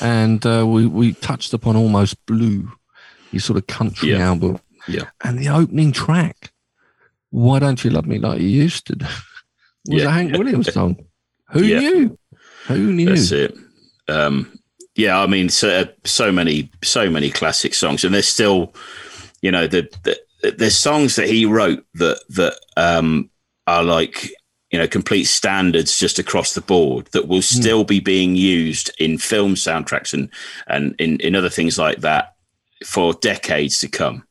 and 0.00 0.44
uh, 0.46 0.64
we 0.66 0.86
we 0.86 1.12
touched 1.14 1.52
upon 1.52 1.76
almost 1.76 2.24
blue, 2.26 2.70
his 3.30 3.44
sort 3.44 3.58
of 3.58 3.66
country 3.66 4.10
yeah. 4.10 4.28
album. 4.28 4.60
Yeah. 4.88 5.10
And 5.22 5.38
the 5.38 5.48
opening 5.48 5.92
track, 5.92 6.52
"Why 7.30 7.58
Don't 7.58 7.82
You 7.84 7.90
Love 7.90 8.06
Me 8.06 8.18
Like 8.18 8.40
You 8.40 8.48
Used 8.48 8.86
to," 8.86 8.96
was 9.86 10.02
yeah. 10.02 10.08
a 10.08 10.10
Hank 10.10 10.36
Williams 10.36 10.72
song. 10.74 10.96
Who 11.50 11.64
yeah. 11.64 11.80
knew? 11.80 12.18
Who 12.66 12.92
knew? 12.92 13.06
That's 13.06 13.32
it. 13.32 13.56
Um, 14.08 14.58
yeah, 14.96 15.20
I 15.20 15.26
mean, 15.26 15.48
so, 15.48 15.88
so 16.04 16.32
many, 16.32 16.70
so 16.82 17.08
many 17.08 17.30
classic 17.30 17.74
songs, 17.74 18.04
and 18.04 18.14
there's 18.14 18.28
still, 18.28 18.74
you 19.40 19.50
know, 19.50 19.66
the, 19.66 19.88
the 20.04 20.18
there's 20.56 20.76
songs 20.76 21.16
that 21.16 21.28
he 21.28 21.46
wrote 21.46 21.84
that 21.94 22.22
that 22.30 22.54
um, 22.76 23.30
are 23.66 23.82
like 23.82 24.30
you 24.70 24.78
know 24.78 24.88
complete 24.88 25.24
standards 25.24 25.98
just 25.98 26.18
across 26.18 26.54
the 26.54 26.60
board 26.60 27.06
that 27.12 27.28
will 27.28 27.38
hmm. 27.38 27.60
still 27.60 27.84
be 27.84 28.00
being 28.00 28.36
used 28.36 28.90
in 28.98 29.18
film 29.18 29.54
soundtracks 29.54 30.12
and 30.12 30.30
and 30.68 30.94
in, 30.98 31.18
in 31.20 31.34
other 31.34 31.50
things 31.50 31.78
like 31.78 32.00
that 32.00 32.34
for 32.84 33.12
decades 33.14 33.78
to 33.78 33.88
come 33.88 34.24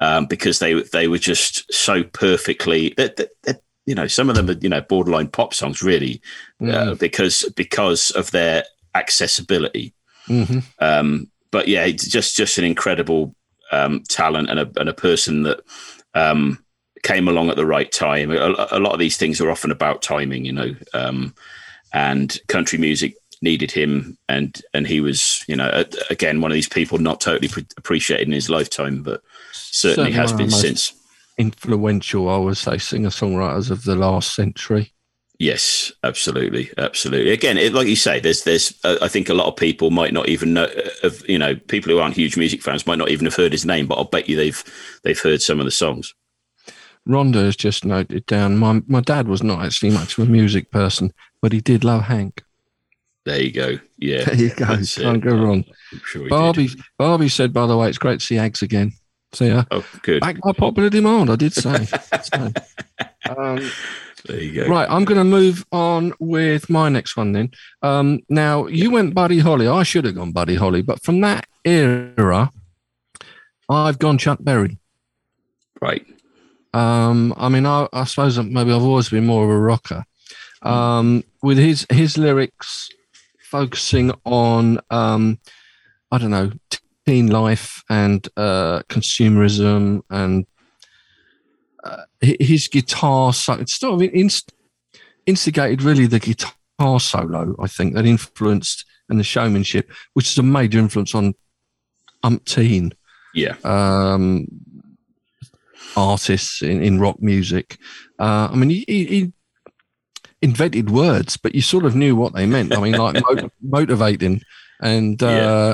um, 0.00 0.26
because 0.26 0.58
they 0.58 0.82
they 0.82 1.08
were 1.08 1.18
just 1.18 1.72
so 1.72 2.02
perfectly 2.04 2.94
they're, 2.96 3.14
they're, 3.42 3.60
you 3.86 3.94
know, 3.94 4.06
some 4.06 4.30
of 4.30 4.36
them 4.36 4.48
are, 4.48 4.58
you 4.60 4.68
know, 4.68 4.80
borderline 4.80 5.28
pop 5.28 5.52
songs 5.52 5.82
really, 5.82 6.20
mm. 6.60 6.72
uh, 6.72 6.94
because, 6.94 7.50
because 7.56 8.10
of 8.12 8.30
their 8.30 8.64
accessibility. 8.94 9.94
Mm-hmm. 10.28 10.60
Um, 10.78 11.30
but 11.50 11.68
yeah, 11.68 11.84
it's 11.84 12.08
just, 12.08 12.36
just 12.36 12.58
an 12.58 12.64
incredible 12.64 13.34
um, 13.72 14.02
talent 14.08 14.50
and 14.50 14.60
a, 14.60 14.70
and 14.76 14.88
a 14.88 14.94
person 14.94 15.42
that 15.42 15.60
um, 16.14 16.63
came 17.04 17.28
along 17.28 17.50
at 17.50 17.56
the 17.56 17.66
right 17.66 17.92
time. 17.92 18.32
A, 18.32 18.66
a, 18.72 18.80
lot 18.80 18.92
of 18.92 18.98
these 18.98 19.16
things 19.16 19.40
are 19.40 19.50
often 19.50 19.70
about 19.70 20.02
timing, 20.02 20.44
you 20.44 20.52
know, 20.52 20.74
um, 20.92 21.34
and 21.92 22.38
country 22.48 22.78
music 22.78 23.14
needed 23.42 23.70
him 23.70 24.16
and 24.28 24.62
and 24.72 24.86
he 24.86 25.02
was 25.02 25.44
you 25.48 25.54
know 25.54 25.84
again 26.08 26.40
one 26.40 26.50
of 26.50 26.54
these 26.54 26.68
people 26.68 26.96
not 26.96 27.20
totally 27.20 27.48
pre- 27.48 27.66
appreciated 27.76 28.26
in 28.26 28.32
his 28.32 28.48
lifetime 28.48 29.02
but 29.02 29.20
certainly, 29.52 30.12
certainly 30.12 30.12
has 30.12 30.32
been 30.32 30.50
since 30.50 30.94
influential, 31.38 32.28
I 32.28 32.38
would 32.38 32.56
say, 32.56 32.78
singer 32.78 33.08
songwriters 33.08 33.70
of 33.70 33.84
the 33.84 33.96
last 33.96 34.34
century. 34.34 34.92
Yes, 35.38 35.92
absolutely, 36.04 36.70
absolutely. 36.78 37.32
Again, 37.32 37.58
it, 37.58 37.72
like 37.74 37.88
you 37.88 37.96
say, 37.96 38.20
there's, 38.20 38.44
there's. 38.44 38.72
Uh, 38.84 38.98
I 39.02 39.08
think 39.08 39.28
a 39.28 39.34
lot 39.34 39.48
of 39.48 39.56
people 39.56 39.90
might 39.90 40.12
not 40.12 40.28
even 40.28 40.54
know. 40.54 40.64
Uh, 40.64 40.90
of 41.02 41.28
you 41.28 41.38
know, 41.38 41.56
people 41.56 41.90
who 41.90 41.98
aren't 41.98 42.14
huge 42.14 42.36
music 42.36 42.62
fans 42.62 42.86
might 42.86 42.98
not 42.98 43.10
even 43.10 43.24
have 43.24 43.34
heard 43.34 43.50
his 43.50 43.66
name, 43.66 43.86
but 43.86 43.96
I'll 43.96 44.04
bet 44.04 44.28
you 44.28 44.36
they've 44.36 44.64
they've 45.02 45.18
heard 45.18 45.42
some 45.42 45.58
of 45.58 45.64
the 45.64 45.72
songs. 45.72 46.14
Rhonda 47.08 47.44
has 47.44 47.56
just 47.56 47.84
noted 47.84 48.26
down. 48.26 48.56
My 48.56 48.82
my 48.86 49.00
dad 49.00 49.28
was 49.28 49.42
not 49.42 49.64
actually 49.64 49.90
much 49.90 50.18
of 50.18 50.26
a 50.26 50.30
music 50.30 50.70
person, 50.70 51.12
but 51.42 51.52
he 51.52 51.60
did 51.60 51.84
love 51.84 52.02
Hank. 52.02 52.42
There 53.24 53.40
you 53.40 53.52
go. 53.52 53.78
Yeah, 53.98 54.24
there 54.24 54.34
you 54.34 54.54
go. 54.54 54.76
Can't 54.76 55.22
go 55.22 55.36
wrong. 55.36 55.64
Sure 56.04 56.28
Barbie 56.28 56.70
Barbie 56.98 57.28
said, 57.28 57.52
by 57.52 57.66
the 57.66 57.76
way, 57.76 57.88
it's 57.88 57.98
great 57.98 58.20
to 58.20 58.26
see 58.26 58.36
Ags 58.36 58.62
again. 58.62 58.92
So 59.32 59.44
yeah, 59.44 59.64
oh, 59.70 59.84
good. 60.02 60.20
Back 60.20 60.40
by 60.40 60.52
popular 60.52 60.90
demand, 60.90 61.30
I 61.30 61.36
did 61.36 61.52
say. 61.52 61.84
so, 62.22 62.52
um, 63.36 63.70
there 64.26 64.40
you 64.40 64.52
go. 64.52 64.68
Right, 64.68 64.88
I'm 64.88 65.04
going 65.04 65.18
to 65.18 65.24
move 65.24 65.66
on 65.72 66.14
with 66.18 66.70
my 66.70 66.88
next 66.88 67.16
one 67.16 67.32
then. 67.32 67.50
Um, 67.82 68.20
now 68.28 68.66
you 68.66 68.90
went 68.90 69.14
Buddy 69.14 69.40
Holly. 69.40 69.68
I 69.68 69.82
should 69.82 70.04
have 70.04 70.14
gone 70.14 70.32
Buddy 70.32 70.54
Holly, 70.54 70.82
but 70.82 71.02
from 71.02 71.20
that 71.22 71.46
era, 71.64 72.50
I've 73.68 73.98
gone 73.98 74.18
Chuck 74.18 74.38
Berry. 74.40 74.78
Right. 75.80 76.06
Um, 76.74 77.32
I 77.36 77.48
mean, 77.48 77.66
I, 77.66 77.88
I 77.92 78.04
suppose 78.04 78.38
maybe 78.38 78.72
I've 78.72 78.82
always 78.82 79.08
been 79.08 79.26
more 79.26 79.44
of 79.44 79.50
a 79.50 79.58
rocker. 79.58 80.04
Um, 80.62 81.24
with 81.42 81.58
his 81.58 81.86
his 81.90 82.16
lyrics 82.16 82.88
focusing 83.38 84.12
on 84.24 84.80
um, 84.90 85.38
I 86.10 86.18
don't 86.18 86.30
know 86.30 86.52
teen 87.06 87.28
life 87.28 87.82
and 87.90 88.26
uh, 88.36 88.80
consumerism 88.88 90.02
and 90.10 90.46
uh, 91.84 92.04
his 92.20 92.68
guitar 92.68 93.32
so 93.32 93.52
it's 93.54 93.78
sort 93.78 94.02
of 94.02 94.14
inst- 94.14 94.52
instigated 95.26 95.82
really 95.82 96.06
the 96.06 96.18
guitar 96.18 96.98
solo 96.98 97.54
i 97.60 97.66
think 97.66 97.94
that 97.94 98.06
influenced 98.06 98.86
and 99.10 99.20
the 99.20 99.24
showmanship 99.24 99.90
which 100.14 100.28
is 100.28 100.38
a 100.38 100.42
major 100.42 100.78
influence 100.78 101.14
on 101.14 101.34
umpteen 102.24 102.92
yeah 103.34 103.54
um, 103.64 104.46
artists 105.96 106.62
in, 106.62 106.82
in 106.82 107.00
rock 107.00 107.20
music 107.20 107.78
uh, 108.18 108.48
i 108.50 108.54
mean 108.54 108.70
he, 108.70 108.84
he, 108.86 109.32
invented 110.42 110.90
words 110.90 111.38
but 111.38 111.54
you 111.54 111.62
sort 111.62 111.86
of 111.86 111.96
knew 111.96 112.14
what 112.14 112.34
they 112.34 112.44
meant 112.44 112.76
i 112.76 112.80
mean 112.80 112.92
like 112.92 113.16
motorvating 113.66 114.42
and 114.80 115.22
uh, 115.22 115.26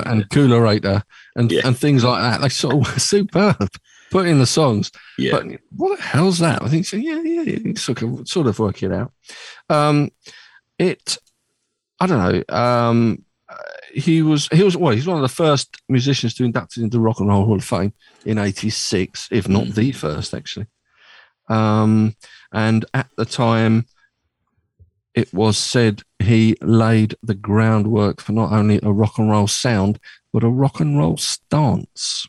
yeah. 0.05 0.11
and 0.11 0.29
coolerator 0.29 1.03
and 1.35 1.51
yeah. 1.51 1.61
and 1.65 1.77
things 1.77 2.03
like 2.03 2.21
that. 2.21 2.41
They 2.41 2.49
sort 2.49 2.75
of 2.75 2.79
were 2.79 2.85
superb. 2.99 3.69
Put 4.09 4.27
in 4.27 4.39
the 4.39 4.45
songs, 4.45 4.91
yeah. 5.17 5.31
but 5.31 5.45
what 5.73 5.97
the 5.97 6.03
hell's 6.03 6.39
that? 6.39 6.61
I 6.61 6.67
think 6.67 6.85
so. 6.85 6.97
Yeah, 6.97 7.21
yeah, 7.21 7.43
yeah. 7.43 7.73
Sort 7.75 8.01
of, 8.01 8.27
sort 8.27 8.47
of 8.47 8.59
work 8.59 8.83
it 8.83 8.91
out. 8.91 9.13
Um, 9.69 10.09
it, 10.77 11.17
I 11.97 12.07
don't 12.07 12.19
know. 12.49 12.53
Um, 12.53 13.23
he 13.93 14.21
was 14.21 14.47
he 14.51 14.63
was 14.63 14.77
well. 14.77 14.93
He's 14.93 15.07
one 15.07 15.17
of 15.17 15.21
the 15.21 15.29
first 15.29 15.77
musicians 15.89 16.33
to 16.35 16.43
be 16.43 16.47
inducted 16.47 16.83
into 16.83 16.99
Rock 16.99 17.19
and 17.19 17.29
Roll 17.29 17.45
Hall 17.45 17.55
of 17.55 17.63
Fame 17.63 17.93
in 18.25 18.37
'86, 18.37 19.29
if 19.31 19.47
not 19.47 19.65
mm. 19.65 19.75
the 19.75 19.91
first, 19.91 20.33
actually. 20.33 20.67
Um, 21.49 22.15
and 22.53 22.85
at 22.93 23.09
the 23.17 23.25
time, 23.25 23.85
it 25.13 25.33
was 25.33 25.57
said 25.57 26.03
he 26.19 26.55
laid 26.61 27.15
the 27.21 27.35
groundwork 27.35 28.21
for 28.21 28.31
not 28.31 28.51
only 28.51 28.79
a 28.81 28.91
rock 28.91 29.17
and 29.17 29.29
roll 29.29 29.47
sound, 29.47 29.99
but 30.31 30.43
a 30.43 30.49
rock 30.49 30.79
and 30.79 30.97
roll 30.97 31.17
stance. 31.17 32.27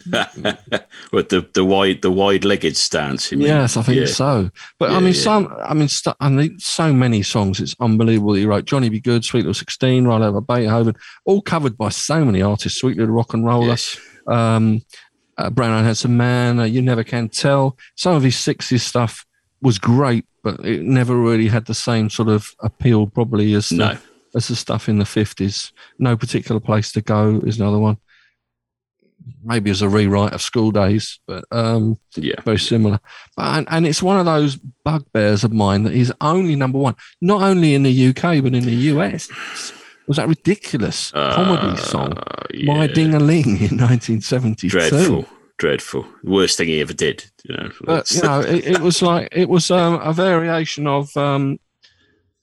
With 1.12 1.28
the 1.28 1.48
the 1.54 1.64
wide 1.64 2.02
the 2.02 2.10
wide 2.10 2.44
legged 2.44 2.76
stance. 2.76 3.32
Yes, 3.32 3.76
I 3.76 3.82
think 3.82 4.00
yeah. 4.00 4.06
so. 4.06 4.50
But 4.78 4.90
yeah, 4.90 4.96
I 4.96 5.00
mean, 5.00 5.14
yeah. 5.14 5.20
some 5.20 5.54
I 5.62 5.74
mean, 5.74 5.88
st- 5.88 6.16
I 6.20 6.28
mean, 6.28 6.58
so 6.58 6.92
many 6.92 7.22
songs. 7.22 7.60
It's 7.60 7.74
unbelievable. 7.80 8.34
He 8.34 8.46
wrote 8.46 8.64
Johnny 8.64 8.88
B. 8.88 9.00
Goode, 9.00 9.24
Sweet 9.24 9.40
Little 9.40 9.54
Sixteen, 9.54 10.06
Roll 10.06 10.22
Over 10.22 10.40
Beethoven, 10.40 10.94
all 11.24 11.42
covered 11.42 11.76
by 11.76 11.88
so 11.88 12.24
many 12.24 12.42
artists. 12.42 12.80
Sweet 12.80 12.96
Little 12.96 13.14
Rock 13.14 13.34
and 13.34 13.44
Roller, 13.44 13.66
yes. 13.68 13.98
um, 14.26 14.82
uh, 15.38 15.50
Brown 15.50 15.72
Eyed 15.72 15.84
Handsome 15.84 16.16
Man, 16.16 16.60
uh, 16.60 16.64
You 16.64 16.82
Never 16.82 17.04
Can 17.04 17.28
Tell. 17.28 17.76
Some 17.96 18.14
of 18.14 18.22
his 18.22 18.36
sixties 18.36 18.82
stuff 18.82 19.26
was 19.60 19.78
great, 19.78 20.26
but 20.42 20.60
it 20.64 20.82
never 20.82 21.16
really 21.16 21.48
had 21.48 21.66
the 21.66 21.74
same 21.74 22.10
sort 22.10 22.28
of 22.28 22.50
appeal, 22.60 23.06
probably 23.06 23.54
as 23.54 23.68
the, 23.68 23.76
no. 23.76 23.98
as 24.34 24.48
the 24.48 24.56
stuff 24.56 24.88
in 24.88 24.98
the 24.98 25.04
fifties. 25.04 25.72
No 25.98 26.16
particular 26.16 26.60
place 26.60 26.92
to 26.92 27.00
go 27.00 27.40
is 27.44 27.60
another 27.60 27.78
one. 27.78 27.98
Maybe 29.44 29.70
as 29.70 29.82
a 29.82 29.88
rewrite 29.88 30.32
of 30.32 30.42
School 30.42 30.70
Days, 30.70 31.18
but 31.26 31.44
um, 31.50 31.98
Yeah. 32.16 32.40
very 32.44 32.58
similar. 32.58 33.00
But, 33.36 33.66
and, 33.70 33.86
it's 33.86 34.02
one 34.02 34.18
of 34.18 34.26
those 34.26 34.56
bugbears 34.84 35.44
of 35.44 35.52
mine 35.52 35.82
that 35.84 35.94
is 35.94 36.12
only 36.20 36.56
number 36.56 36.78
one, 36.78 36.96
not 37.20 37.42
only 37.42 37.74
in 37.74 37.82
the 37.82 38.08
UK 38.08 38.42
but 38.42 38.54
in 38.54 38.64
the 38.64 38.74
US. 38.92 39.28
It 39.30 40.08
was 40.08 40.16
that 40.16 40.28
ridiculous 40.28 41.10
comedy 41.12 41.76
song, 41.76 42.12
Uh, 42.18 42.46
yeah. 42.52 42.74
"My 42.74 42.86
Ding 42.86 43.14
a 43.14 43.20
Ling" 43.20 43.60
in 43.60 43.76
1972. 43.78 44.68
Dreadful. 44.68 45.26
Dreadful. 45.58 46.04
Worst 46.24 46.58
thing 46.58 46.68
he 46.68 46.80
ever 46.80 46.92
did. 46.92 47.24
You 47.44 47.56
know. 47.56 47.70
But 47.82 48.10
you 48.10 48.22
know, 48.22 48.40
it, 48.40 48.66
it 48.66 48.80
was 48.80 49.00
like 49.00 49.28
it 49.30 49.48
was 49.48 49.70
um, 49.70 50.00
a 50.02 50.12
variation 50.12 50.88
of 50.88 51.16
um, 51.16 51.58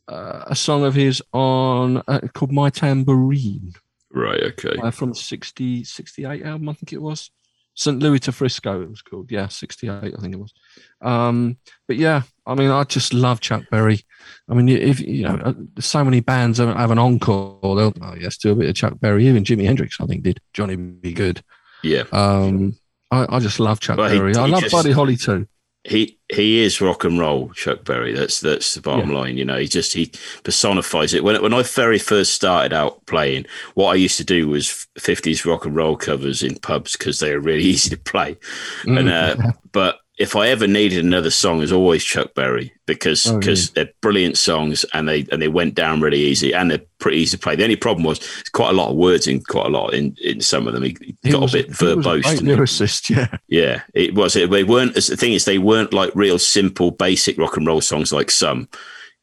uh, 0.08 0.44
a 0.48 0.56
song 0.56 0.86
of 0.86 0.96
his 0.96 1.22
on 1.34 2.02
uh, 2.08 2.22
called 2.34 2.54
"My 2.54 2.70
Tambourine." 2.70 3.74
Right. 4.12 4.42
Okay. 4.42 4.76
uh, 4.82 4.92
from 4.92 5.14
60, 5.14 5.84
68 5.84 6.44
album, 6.44 6.70
I 6.70 6.74
think 6.74 6.94
it 6.94 7.02
was. 7.02 7.32
St. 7.76 7.98
Louis 8.00 8.20
to 8.22 8.32
Frisco, 8.34 8.82
it 8.82 8.90
was 8.90 9.02
called. 9.02 9.32
Yeah, 9.32 9.48
68, 9.48 9.90
I 9.92 10.22
think 10.22 10.34
it 10.34 10.40
was. 10.40 10.54
Um, 11.02 11.58
but 11.88 11.96
yeah, 11.96 12.24
I 12.46 12.56
mean, 12.56 12.72
I 12.72 12.84
just 12.84 13.14
love 13.14 13.40
Chuck 13.40 13.64
Berry. 13.72 14.02
I 14.50 14.54
mean, 14.54 14.68
if 14.68 15.00
you 15.00 15.24
know, 15.24 15.36
uh, 15.36 15.54
so 15.80 16.04
many 16.04 16.20
bands 16.20 16.58
have, 16.58 16.92
an 16.92 17.00
encore. 17.00 17.60
They'll, 17.62 17.94
oh, 18.02 18.16
yes, 18.20 18.38
do 18.38 18.52
a 18.52 18.56
bit 18.56 18.70
of 18.70 18.76
Chuck 18.76 19.00
Berry. 19.00 19.28
Even 19.28 19.46
Jimi 19.46 19.64
Hendrix, 19.66 19.98
I 20.02 20.08
think, 20.08 20.24
did. 20.24 20.42
Johnny 20.54 20.76
B. 20.76 21.14
Goode. 21.14 21.42
Yeah. 21.82 22.04
Um, 22.12 22.76
I, 23.12 23.38
I 23.38 23.40
just 23.40 23.62
love 23.62 23.80
Chuck 23.80 23.98
Well, 23.98 24.10
he- 24.10 24.18
Berry. 24.18 24.36
I 24.36 24.46
love 24.48 24.62
just- 24.62 24.74
Buddy 24.74 24.92
Holly 24.92 25.16
too. 25.16 25.48
He 25.90 26.20
he 26.32 26.60
is 26.60 26.82
rock 26.82 27.04
and 27.04 27.18
roll, 27.18 27.50
Chuck 27.50 27.84
Berry. 27.84 28.14
That's 28.14 28.40
that's 28.40 28.76
the 28.76 28.82
bottom 28.82 29.12
line. 29.12 29.38
You 29.38 29.46
know, 29.46 29.58
he 29.58 29.68
just 29.68 29.94
he 29.94 30.12
personifies 30.44 31.16
it. 31.16 31.24
When 31.24 31.42
when 31.42 31.54
I 31.54 31.64
very 31.64 31.98
first 31.98 32.34
started 32.34 32.74
out 32.74 33.04
playing, 33.08 33.48
what 33.74 33.92
I 33.92 33.96
used 33.96 34.18
to 34.18 34.24
do 34.24 34.48
was 34.48 34.88
fifties 35.00 35.46
rock 35.46 35.66
and 35.66 35.76
roll 35.76 35.98
covers 35.98 36.44
in 36.44 36.60
pubs 36.60 36.96
because 36.96 37.20
they 37.20 37.32
are 37.34 37.40
really 37.40 37.64
easy 37.74 37.90
to 37.90 37.98
play. 37.98 38.38
Mm. 38.84 39.00
And 39.00 39.10
uh, 39.10 39.52
but 39.72 40.00
if 40.20 40.36
I 40.36 40.50
ever 40.50 40.68
needed 40.68 41.04
another 41.06 41.30
song, 41.32 41.64
it's 41.64 41.72
always 41.72 42.04
Chuck 42.04 42.34
Berry 42.36 42.74
because 42.86 43.26
Oh, 43.26 43.40
because 43.40 43.72
they're 43.72 43.90
brilliant 44.02 44.38
songs 44.38 44.84
and 44.94 45.08
they 45.08 45.26
and 45.32 45.42
they 45.42 45.48
went 45.48 45.76
down 45.76 46.02
really 46.02 46.20
easy 46.20 46.54
and 46.54 46.70
they're 46.70 46.82
pretty 47.00 47.18
easy 47.20 47.38
to 47.38 47.42
play. 47.42 47.56
The 47.56 47.64
only 47.64 47.78
problem 47.78 48.04
was 48.04 48.18
it's 48.42 48.50
quite 48.50 48.70
a 48.72 48.74
lot 48.74 48.90
of 48.90 48.98
words 48.98 49.28
in 49.28 49.40
quite 49.42 49.66
a 49.68 49.70
lot 49.70 49.94
in, 49.94 50.16
in 50.22 50.42
some 50.42 50.68
of 50.68 50.74
them. 50.74 50.84
He, 50.84 50.98
he 51.24 51.32
got 51.32 51.42
was- 51.44 51.56
a 51.56 51.60
bit 51.60 51.70
verbose. 51.72 52.24
great 52.24 52.40
lyricist, 52.42 53.10
yeah. 53.10 53.38
Yeah, 53.48 53.82
it 53.94 54.14
was. 54.14 54.36
It, 54.36 54.52
they 54.52 54.66
weren't. 54.66 54.94
The 54.94 55.02
thing 55.02 55.34
is, 55.34 55.46
they 55.46 55.58
weren't 55.58 55.94
like 55.94 56.12
real 56.16 56.38
simple, 56.38 56.92
basic 56.92 57.38
rock 57.38 57.56
and 57.58 57.66
roll 57.66 57.80
songs 57.82 58.12
like 58.12 58.30
some, 58.30 58.68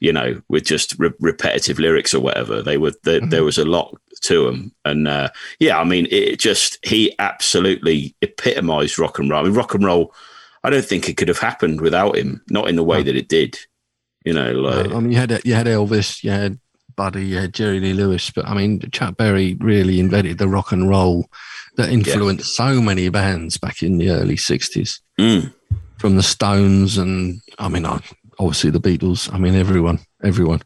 you 0.01 0.13
know, 0.15 0.41
with 0.49 0.65
just 0.65 0.99
re- 0.99 1.11
repetitive 1.21 1.79
lyrics 1.79 2.15
or 2.15 2.21
whatever. 2.21 2.63
They 2.63 2.79
were. 2.79 2.93
There, 3.05 3.21
there 3.21 3.45
was 3.45 3.59
a 3.59 3.67
lot 3.67 3.95
to 4.23 4.47
them, 4.47 4.73
and 4.87 5.07
uh, 5.07 5.29
yeah, 5.61 5.79
I 5.79 5.85
mean, 5.85 6.09
it 6.11 6.39
just 6.41 6.79
he 6.87 7.15
absolutely 7.19 8.15
epitomized 8.23 8.99
rock 8.99 9.19
and 9.19 9.29
roll. 9.29 9.41
I 9.41 9.45
mean, 9.45 9.53
rock 9.53 9.75
and 9.75 9.85
roll. 9.85 10.15
I 10.67 10.71
don't 10.71 10.85
think 10.85 11.09
it 11.09 11.17
could 11.17 11.29
have 11.29 11.39
happened 11.39 11.81
without 11.81 12.17
him. 12.17 12.43
Not 12.51 12.69
in 12.69 12.75
the 12.75 12.83
way 12.83 13.05
that 13.05 13.15
it 13.15 13.29
did. 13.29 13.57
You 14.25 14.33
know, 14.33 14.51
like 14.51 14.91
I 14.91 14.99
mean, 14.99 15.13
you 15.13 15.17
had 15.17 15.41
you 15.45 15.55
had 15.55 15.69
Elvis, 15.69 16.25
you 16.25 16.33
had 16.33 16.59
Buddy, 16.97 17.25
you 17.25 17.37
had 17.37 17.55
Jerry 17.55 17.79
Lee 17.79 17.93
Lewis, 17.93 18.33
but 18.33 18.47
I 18.49 18.55
mean, 18.55 18.81
Chuck 18.91 19.17
Berry 19.17 19.55
really 19.61 20.01
invented 20.01 20.39
the 20.39 20.49
rock 20.49 20.73
and 20.73 20.89
roll 20.89 21.31
that 21.77 21.91
influenced 21.91 22.57
so 22.57 22.81
many 22.81 23.09
bands 23.11 23.59
back 23.59 23.85
in 23.85 23.99
the 23.99 24.11
early 24.11 24.35
'60s, 24.35 25.01
mm, 25.21 25.55
from 25.99 26.17
the 26.17 26.25
Stones 26.25 26.99
and 26.99 27.41
I 27.61 27.69
mean, 27.69 27.87
obviously 27.87 28.71
the 28.71 28.81
Beatles. 28.81 29.33
I 29.33 29.39
mean, 29.39 29.55
everyone, 29.55 30.01
everyone. 30.25 30.63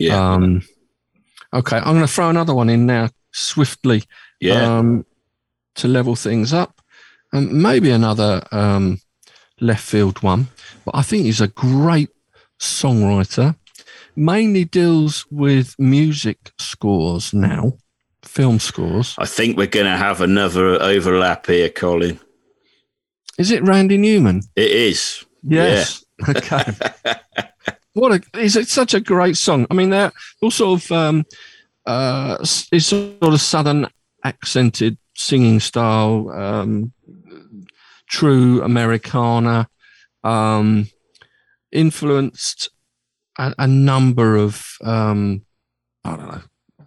yeah, 0.00 0.32
Um, 0.32 0.62
okay, 1.54 1.76
I'm 1.76 1.94
going 1.94 2.00
to 2.00 2.08
throw 2.08 2.28
another 2.28 2.56
one 2.56 2.68
in 2.68 2.86
now 2.86 3.10
swiftly 3.30 4.02
yeah. 4.40 4.78
um, 4.78 5.06
to 5.76 5.86
level 5.86 6.16
things 6.16 6.52
up, 6.52 6.80
and 7.32 7.52
maybe 7.52 7.92
another 7.92 8.42
um, 8.50 8.98
left 9.60 9.84
field 9.84 10.22
one. 10.22 10.48
But 10.84 10.96
I 10.96 11.02
think 11.02 11.24
he's 11.24 11.40
a 11.40 11.48
great 11.48 12.10
songwriter. 12.58 13.56
Mainly 14.16 14.64
deals 14.64 15.26
with 15.30 15.74
music 15.78 16.52
scores 16.58 17.32
now, 17.32 17.74
film 18.22 18.58
scores. 18.58 19.14
I 19.18 19.26
think 19.26 19.56
we're 19.56 19.66
going 19.66 19.86
to 19.86 19.96
have 19.96 20.20
another 20.20 20.82
overlap 20.82 21.46
here, 21.46 21.68
Colin. 21.68 22.18
Is 23.38 23.52
it 23.52 23.62
Randy 23.62 23.96
Newman? 23.96 24.42
It 24.56 24.70
is. 24.70 25.24
Yes. 25.42 26.04
Okay. 26.28 26.64
what 27.92 28.10
a 28.10 28.40
is 28.40 28.56
it 28.56 28.66
such 28.66 28.92
a 28.92 28.98
great 28.98 29.36
song? 29.36 29.68
I 29.70 29.74
mean, 29.74 29.90
they're 29.90 30.10
all 30.42 30.50
sort 30.50 30.82
of 30.82 30.90
um, 30.90 31.24
uh, 31.86 32.38
it's 32.40 32.86
sort 32.86 33.22
of 33.22 33.40
southern 33.40 33.86
accented 34.24 34.98
singing 35.14 35.60
style, 35.60 36.28
um, 36.30 36.92
true 38.08 38.62
Americana, 38.62 39.68
um, 40.24 40.88
influenced 41.72 42.70
a, 43.38 43.54
a 43.58 43.66
number 43.66 44.36
of 44.36 44.64
um, 44.84 45.42
I 46.04 46.16
don't 46.16 46.28
know. 46.28 46.40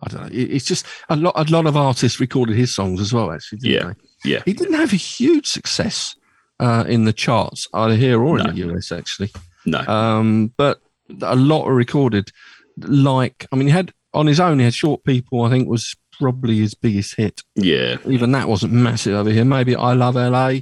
I 0.03 0.10
don't 0.10 0.22
know. 0.22 0.27
It- 0.27 0.52
It's 0.52 0.65
just 0.65 0.85
a 1.10 1.15
lot. 1.15 1.34
A 1.35 1.52
lot 1.52 1.65
of 1.68 1.77
artists 1.77 2.19
recorded 2.19 2.56
his 2.56 2.73
songs 2.73 2.99
as 2.99 3.14
well. 3.14 3.31
Actually, 3.31 3.60
didn't 3.60 3.73
Yeah. 3.88 3.93
they? 4.23 4.30
Yeah. 4.31 4.41
He 4.45 4.53
didn't 4.53 4.73
have 4.76 4.93
a 4.93 4.98
huge 4.98 5.45
success 5.48 6.15
uh, 6.60 6.85
in 6.88 7.06
the 7.06 7.14
charts, 7.14 7.68
either 7.73 7.95
here 7.95 8.22
or 8.22 8.38
No. 8.38 8.45
in 8.45 8.56
the 8.56 8.68
US, 8.73 8.91
actually. 8.91 9.31
No. 9.65 9.80
Um, 9.88 10.53
but 10.57 10.80
a 11.22 11.35
lot 11.35 11.65
are 11.65 11.73
recorded. 11.73 12.30
Like, 12.77 13.45
I 13.52 13.56
mean, 13.56 13.68
he 13.68 13.72
had 13.73 13.93
on 14.14 14.27
his 14.27 14.39
own, 14.39 14.60
he 14.60 14.65
had 14.65 14.73
Short 14.73 15.03
People, 15.03 15.43
I 15.43 15.49
think 15.49 15.68
was 15.69 15.95
probably 16.19 16.57
his 16.60 16.73
biggest 16.76 17.15
hit. 17.15 17.41
yeah. 17.56 17.98
Even 18.07 18.31
that 18.34 18.48
wasn't 18.48 18.73
massive 18.73 19.14
over 19.15 19.30
here. 19.31 19.45
Maybe 19.45 19.76
I 19.76 19.93
Love 19.93 20.15
LA. 20.15 20.60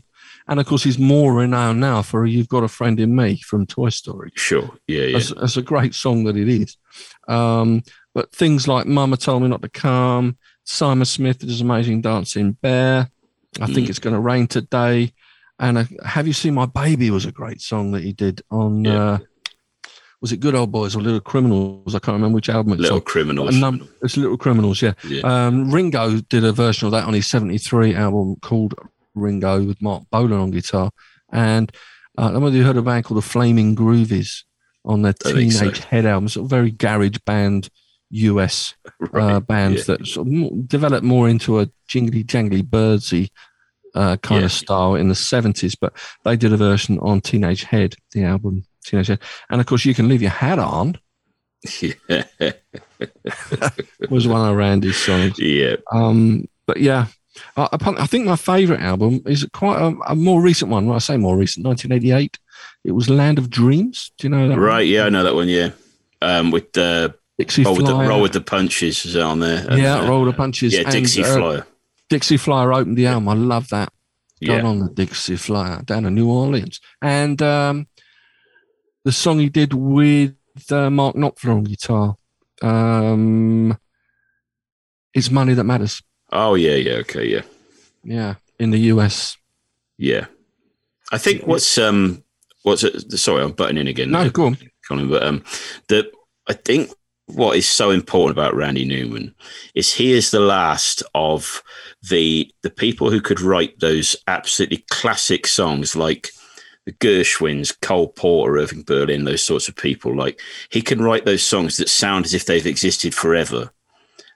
And 0.49 0.59
of 0.59 0.65
course, 0.65 0.83
he's 0.83 0.97
more 0.99 1.33
renowned 1.35 1.79
now 1.79 2.01
for 2.01 2.25
You've 2.25 2.49
Got 2.49 2.63
a 2.63 2.67
Friend 2.67 2.99
in 2.99 3.15
Me 3.15 3.37
from 3.37 3.65
Toy 3.67 3.89
Story. 3.89 4.31
Sure. 4.35 4.69
Yeah. 4.87 5.03
Yeah. 5.03 5.13
That's, 5.13 5.33
that's 5.35 5.57
a 5.57 5.61
great 5.61 5.93
song 5.95 6.23
that 6.25 6.35
it 6.35 6.49
is. 6.49 6.75
Um, 7.27 7.83
but 8.15 8.31
things 8.33 8.67
like 8.67 8.87
Mama 8.87 9.15
Told 9.17 9.43
Me 9.43 9.47
Not 9.47 9.61
to 9.61 9.69
Come, 9.69 10.37
Simon 10.63 11.05
Smith, 11.05 11.39
This 11.39 11.61
Amazing 11.61 12.01
Dancing 12.01 12.53
Bear, 12.53 13.09
I 13.61 13.65
think 13.67 13.87
Mm. 13.87 13.89
It's 13.89 13.99
Going 13.99 14.15
to 14.15 14.19
Rain 14.19 14.47
Today. 14.47 15.13
And 15.59 15.77
uh, 15.77 15.83
Have 16.03 16.25
You 16.25 16.33
Seen 16.33 16.55
My 16.55 16.65
Baby 16.65 17.11
was 17.11 17.25
a 17.25 17.31
great 17.31 17.61
song 17.61 17.91
that 17.91 18.01
he 18.03 18.13
did 18.13 18.41
on, 18.49 18.85
Yeah. 18.85 19.03
uh, 19.03 19.17
was 20.21 20.31
it 20.31 20.39
Good 20.39 20.55
Old 20.55 20.71
Boys 20.71 20.95
or 20.95 21.01
Little 21.01 21.19
Criminals? 21.21 21.93
I 21.95 21.99
can't 21.99 22.15
remember 22.15 22.35
which 22.35 22.49
album 22.49 22.73
it's 22.73 22.81
Little 22.81 22.97
on. 22.97 23.03
criminals. 23.03 23.55
Num- 23.55 23.87
it's 24.01 24.17
Little 24.17 24.37
Criminals, 24.37 24.81
yeah. 24.81 24.93
yeah. 25.07 25.21
Um, 25.21 25.69
Ringo 25.71 26.21
did 26.21 26.43
a 26.43 26.51
version 26.51 26.87
of 26.87 26.91
that 26.93 27.05
on 27.05 27.13
his 27.13 27.27
73 27.27 27.93
album 27.95 28.35
called 28.41 28.73
Ringo 29.15 29.63
with 29.63 29.81
Marc 29.81 30.03
Bolan 30.11 30.39
on 30.39 30.51
guitar. 30.51 30.91
And 31.31 31.71
uh, 32.17 32.21
I 32.21 32.23
don't 32.25 32.33
know 32.35 32.39
whether 32.41 32.55
you 32.57 32.63
heard 32.63 32.77
of 32.77 32.85
a 32.85 32.89
band 32.89 33.05
called 33.05 33.17
the 33.17 33.27
Flaming 33.27 33.75
Groovies 33.75 34.43
on 34.85 35.01
their 35.01 35.13
I 35.25 35.31
think 35.31 35.51
so. 35.51 35.59
Teenage 35.61 35.79
Head 35.79 36.05
album, 36.05 36.29
sort 36.29 36.45
of 36.45 36.49
very 36.49 36.71
garage 36.71 37.17
band 37.25 37.69
US 38.11 38.73
uh, 39.01 39.07
right. 39.11 39.39
bands 39.39 39.87
yeah. 39.87 39.95
that 39.97 40.07
sort 40.07 40.27
of 40.27 40.67
developed 40.67 41.03
more 41.03 41.29
into 41.29 41.59
a 41.59 41.69
jingly 41.87 42.23
jangly 42.23 42.63
birdsy 42.63 43.29
uh, 43.95 44.17
kind 44.17 44.41
Yeah. 44.41 44.45
of 44.45 44.51
style 44.51 44.95
in 44.95 45.07
the 45.09 45.13
70s. 45.15 45.75
But 45.79 45.93
they 46.23 46.35
did 46.35 46.53
a 46.53 46.57
version 46.57 46.99
on 46.99 47.21
Teenage 47.21 47.63
Head, 47.63 47.95
the 48.13 48.23
album 48.23 48.63
Teenage 48.85 49.07
Head. 49.07 49.19
And 49.49 49.59
of 49.61 49.67
course, 49.67 49.85
You 49.85 49.93
Can 49.93 50.07
Leave 50.07 50.21
Your 50.21 50.31
Hat 50.31 50.59
On 50.59 50.97
yeah. 51.81 52.23
was 54.09 54.27
one 54.27 54.49
of 54.49 54.55
Randy's 54.55 54.97
songs. 54.97 55.37
yeah. 55.39 55.75
Um, 55.91 56.45
but 56.65 56.77
yeah, 56.77 57.07
I, 57.57 57.67
I 57.71 58.07
think 58.07 58.25
my 58.25 58.35
favourite 58.35 58.81
album 58.81 59.21
is 59.25 59.45
quite 59.53 59.79
a, 59.79 59.95
a 60.07 60.15
more 60.15 60.41
recent 60.41 60.71
one. 60.71 60.85
When 60.85 60.95
I 60.95 60.99
say 60.99 61.17
more 61.17 61.37
recent, 61.37 61.65
1988. 61.65 62.37
It 62.83 62.91
was 62.91 63.09
Land 63.09 63.37
of 63.37 63.49
Dreams. 63.49 64.11
Do 64.17 64.27
you 64.27 64.29
know 64.31 64.47
that? 64.47 64.55
one? 64.55 64.59
Right. 64.59 64.87
Yeah. 64.87 65.03
I 65.05 65.09
know 65.09 65.23
that 65.23 65.35
one. 65.35 65.47
Yeah. 65.49 65.71
Um, 66.21 66.51
with 66.51 66.71
the 66.73 67.13
Dixie 67.37 67.63
roll 67.63 67.75
with 67.75 67.85
the, 67.85 67.91
Flyer. 67.93 68.09
roll 68.09 68.21
with 68.21 68.33
the 68.33 68.41
punches 68.41 69.05
is 69.05 69.15
on 69.15 69.39
there. 69.39 69.65
Yeah, 69.77 69.99
uh, 69.99 70.09
roll 70.09 70.25
the 70.25 70.33
punches. 70.33 70.73
Yeah. 70.73 70.81
and, 70.81 70.91
Dixie 70.91 71.23
uh, 71.23 71.37
Flyer. 71.37 71.67
Dixie 72.09 72.37
Flyer 72.37 72.73
opened 72.73 72.97
the 72.97 73.07
album. 73.07 73.29
I 73.29 73.33
love 73.33 73.69
that. 73.69 73.93
Going 74.45 74.59
Yeah. 74.59 74.65
on 74.65 74.79
the 74.79 74.89
Dixie 74.89 75.35
Flyer 75.37 75.81
down 75.83 76.03
to 76.03 76.09
New 76.09 76.29
Orleans, 76.29 76.79
and 77.01 77.41
um, 77.41 77.87
the 79.03 79.11
song 79.11 79.39
he 79.39 79.49
did 79.49 79.73
with 79.73 80.33
uh, 80.71 80.89
Mark 80.89 81.15
Knopfler 81.15 81.55
on 81.55 81.63
guitar. 81.65 82.15
Um, 82.61 83.77
it's 85.13 85.29
money 85.31 85.53
that 85.53 85.63
matters. 85.65 86.01
Oh 86.31 86.55
yeah. 86.55 86.75
Yeah. 86.75 86.93
Okay. 86.93 87.25
Yeah. 87.27 87.41
Yeah, 88.03 88.35
in 88.59 88.71
the 88.71 88.79
US. 88.93 89.37
Yeah. 89.97 90.25
I 91.11 91.17
think 91.17 91.45
what's 91.45 91.77
um 91.77 92.23
what's 92.63 92.83
it, 92.83 93.11
sorry 93.13 93.43
I'm 93.43 93.51
butting 93.51 93.77
in 93.77 93.87
again. 93.87 94.11
No, 94.11 94.21
there, 94.21 94.31
go 94.31 94.45
on. 94.47 94.57
Colin, 94.87 95.09
but 95.09 95.23
um 95.23 95.43
the 95.87 96.11
I 96.47 96.53
think 96.53 96.91
what 97.27 97.55
is 97.57 97.67
so 97.67 97.91
important 97.91 98.37
about 98.37 98.55
Randy 98.55 98.85
Newman 98.85 99.35
is 99.75 99.93
he 99.93 100.13
is 100.13 100.31
the 100.31 100.39
last 100.39 101.03
of 101.13 101.61
the 102.09 102.51
the 102.63 102.69
people 102.69 103.11
who 103.11 103.21
could 103.21 103.41
write 103.41 103.79
those 103.79 104.15
absolutely 104.27 104.83
classic 104.89 105.45
songs 105.45 105.95
like 105.95 106.29
the 106.85 106.93
Gershwins, 106.93 107.79
Cole 107.81 108.07
Porter, 108.07 108.57
Irving 108.57 108.83
Berlin, 108.83 109.25
those 109.25 109.43
sorts 109.43 109.67
of 109.67 109.75
people. 109.75 110.15
Like 110.15 110.39
he 110.69 110.81
can 110.81 111.01
write 111.01 111.25
those 111.25 111.43
songs 111.43 111.77
that 111.77 111.89
sound 111.89 112.25
as 112.25 112.33
if 112.33 112.45
they've 112.45 112.65
existed 112.65 113.13
forever. 113.13 113.71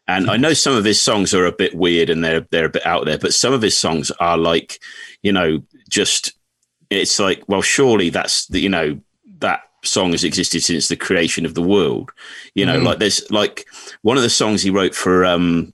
And 0.08 0.30
I 0.30 0.38
know 0.38 0.54
some 0.54 0.76
of 0.76 0.84
his 0.84 1.02
songs 1.02 1.34
are 1.34 1.46
a 1.46 1.52
bit 1.52 1.76
weird 1.76 2.10
and 2.10 2.24
they're 2.24 2.46
they're 2.52 2.66
a 2.66 2.70
bit 2.70 2.86
out 2.86 3.06
there, 3.06 3.18
but 3.18 3.34
some 3.34 3.54
of 3.54 3.62
his 3.62 3.78
songs 3.78 4.12
are 4.20 4.38
like, 4.38 4.80
you 5.22 5.32
know, 5.32 5.64
just 5.90 6.34
it's 6.90 7.20
like, 7.20 7.44
well, 7.48 7.62
surely 7.62 8.10
that's 8.10 8.48
the 8.48 8.60
you 8.60 8.70
know 8.70 9.00
that 9.40 9.62
song 9.84 10.12
has 10.12 10.24
existed 10.24 10.64
since 10.64 10.88
the 10.88 10.98
creation 10.98 11.46
of 11.46 11.54
the 11.54 11.62
world. 11.62 12.12
You 12.54 12.66
know, 12.66 12.80
mm. 12.80 12.84
like 12.84 13.00
there's 13.00 13.30
like 13.32 13.66
one 14.02 14.18
of 14.18 14.24
the 14.24 14.30
songs 14.30 14.62
he 14.62 14.70
wrote 14.70 14.94
for 14.94 15.24
um 15.24 15.74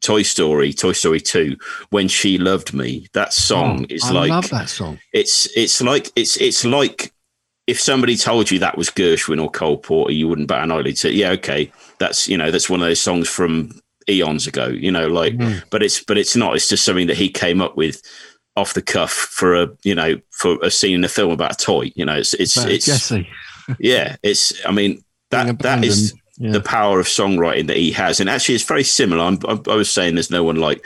Toy 0.00 0.22
Story, 0.22 0.72
Toy 0.72 0.92
Story 0.92 1.20
2, 1.20 1.56
When 1.90 2.08
She 2.08 2.36
Loved 2.38 2.74
Me. 2.74 3.08
That 3.14 3.32
song 3.32 3.86
oh, 3.90 3.94
is 3.94 4.04
I 4.04 4.10
like 4.12 4.30
I 4.30 4.34
love 4.34 4.50
that 4.50 4.68
song. 4.68 5.00
It's 5.12 5.46
it's 5.56 5.80
like 5.80 6.12
it's 6.14 6.36
it's 6.36 6.64
like 6.64 7.12
if 7.66 7.80
somebody 7.80 8.16
told 8.16 8.50
you 8.50 8.58
that 8.58 8.76
was 8.76 8.90
Gershwin 8.90 9.42
or 9.42 9.50
Cole 9.50 9.78
Porter, 9.78 10.12
you 10.12 10.28
wouldn't 10.28 10.48
bat 10.48 10.64
an 10.64 10.72
eyelid. 10.72 10.98
Say, 10.98 11.12
yeah, 11.12 11.30
okay, 11.30 11.72
that's 11.98 12.28
you 12.28 12.36
know 12.36 12.50
that's 12.50 12.70
one 12.70 12.80
of 12.80 12.86
those 12.86 13.00
songs 13.00 13.28
from 13.28 13.80
eons 14.08 14.46
ago. 14.46 14.66
You 14.66 14.90
know, 14.90 15.08
like, 15.08 15.34
mm. 15.34 15.62
but 15.70 15.82
it's 15.82 16.02
but 16.02 16.18
it's 16.18 16.36
not. 16.36 16.56
It's 16.56 16.68
just 16.68 16.84
something 16.84 17.06
that 17.06 17.16
he 17.16 17.28
came 17.28 17.60
up 17.60 17.76
with 17.76 18.02
off 18.56 18.74
the 18.74 18.82
cuff 18.82 19.12
for 19.12 19.54
a 19.54 19.68
you 19.82 19.94
know 19.94 20.20
for 20.30 20.58
a 20.62 20.70
scene 20.70 20.96
in 20.96 21.04
a 21.04 21.08
film 21.08 21.32
about 21.32 21.60
a 21.60 21.64
toy. 21.64 21.92
You 21.94 22.04
know, 22.04 22.16
it's 22.16 22.34
it's 22.34 22.56
it's 22.56 22.86
Jesse. 22.86 23.28
yeah, 23.78 24.16
it's. 24.22 24.64
I 24.66 24.72
mean 24.72 25.04
that 25.30 25.58
that 25.60 25.84
is 25.84 26.14
yeah. 26.38 26.52
the 26.52 26.60
power 26.60 27.00
of 27.00 27.06
songwriting 27.06 27.66
that 27.68 27.76
he 27.76 27.92
has, 27.92 28.20
and 28.20 28.30
actually 28.30 28.56
it's 28.56 28.64
very 28.64 28.84
similar. 28.84 29.24
I'm, 29.24 29.38
i 29.68 29.74
was 29.74 29.90
saying 29.90 30.14
there's 30.14 30.30
no 30.30 30.44
one 30.44 30.56
like 30.56 30.84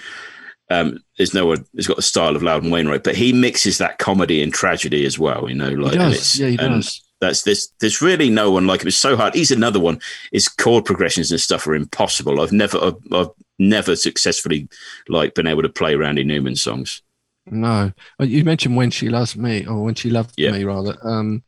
um, 0.70 1.02
there's 1.16 1.34
no 1.34 1.46
one 1.46 1.64
who's 1.74 1.86
got 1.86 1.96
the 1.96 2.02
style 2.02 2.36
of 2.36 2.42
Loudon 2.42 2.70
Wainwright, 2.70 3.04
but 3.04 3.16
he 3.16 3.32
mixes 3.32 3.78
that 3.78 3.98
comedy 3.98 4.42
and 4.42 4.52
tragedy 4.52 5.06
as 5.06 5.18
well. 5.18 5.48
You 5.48 5.54
know, 5.54 5.70
like 5.70 5.92
he 5.92 5.98
does. 5.98 6.38
yeah, 6.38 6.48
he 6.48 6.56
does. 6.56 7.02
That's 7.20 7.42
this. 7.42 7.72
There's 7.80 8.00
really 8.00 8.30
no 8.30 8.50
one 8.50 8.66
like 8.66 8.82
him. 8.82 8.88
It's 8.88 8.96
so 8.96 9.16
hard. 9.16 9.34
He's 9.34 9.50
another 9.50 9.80
one. 9.80 10.00
His 10.32 10.48
chord 10.48 10.84
progressions 10.84 11.30
and 11.32 11.40
stuff 11.40 11.66
are 11.66 11.74
impossible. 11.74 12.40
I've 12.40 12.52
never, 12.52 12.78
I've, 12.78 13.12
I've 13.12 13.30
never 13.58 13.96
successfully 13.96 14.68
like 15.08 15.34
been 15.34 15.46
able 15.48 15.62
to 15.62 15.68
play 15.68 15.96
Randy 15.96 16.22
Newman 16.22 16.54
songs. 16.54 17.02
No, 17.50 17.92
you 18.20 18.44
mentioned 18.44 18.76
when 18.76 18.90
she 18.90 19.08
loves 19.08 19.36
me, 19.36 19.66
or 19.66 19.82
when 19.82 19.94
she 19.94 20.10
loved 20.10 20.38
me, 20.38 20.64
rather. 20.64 20.96
Um, 21.02 21.42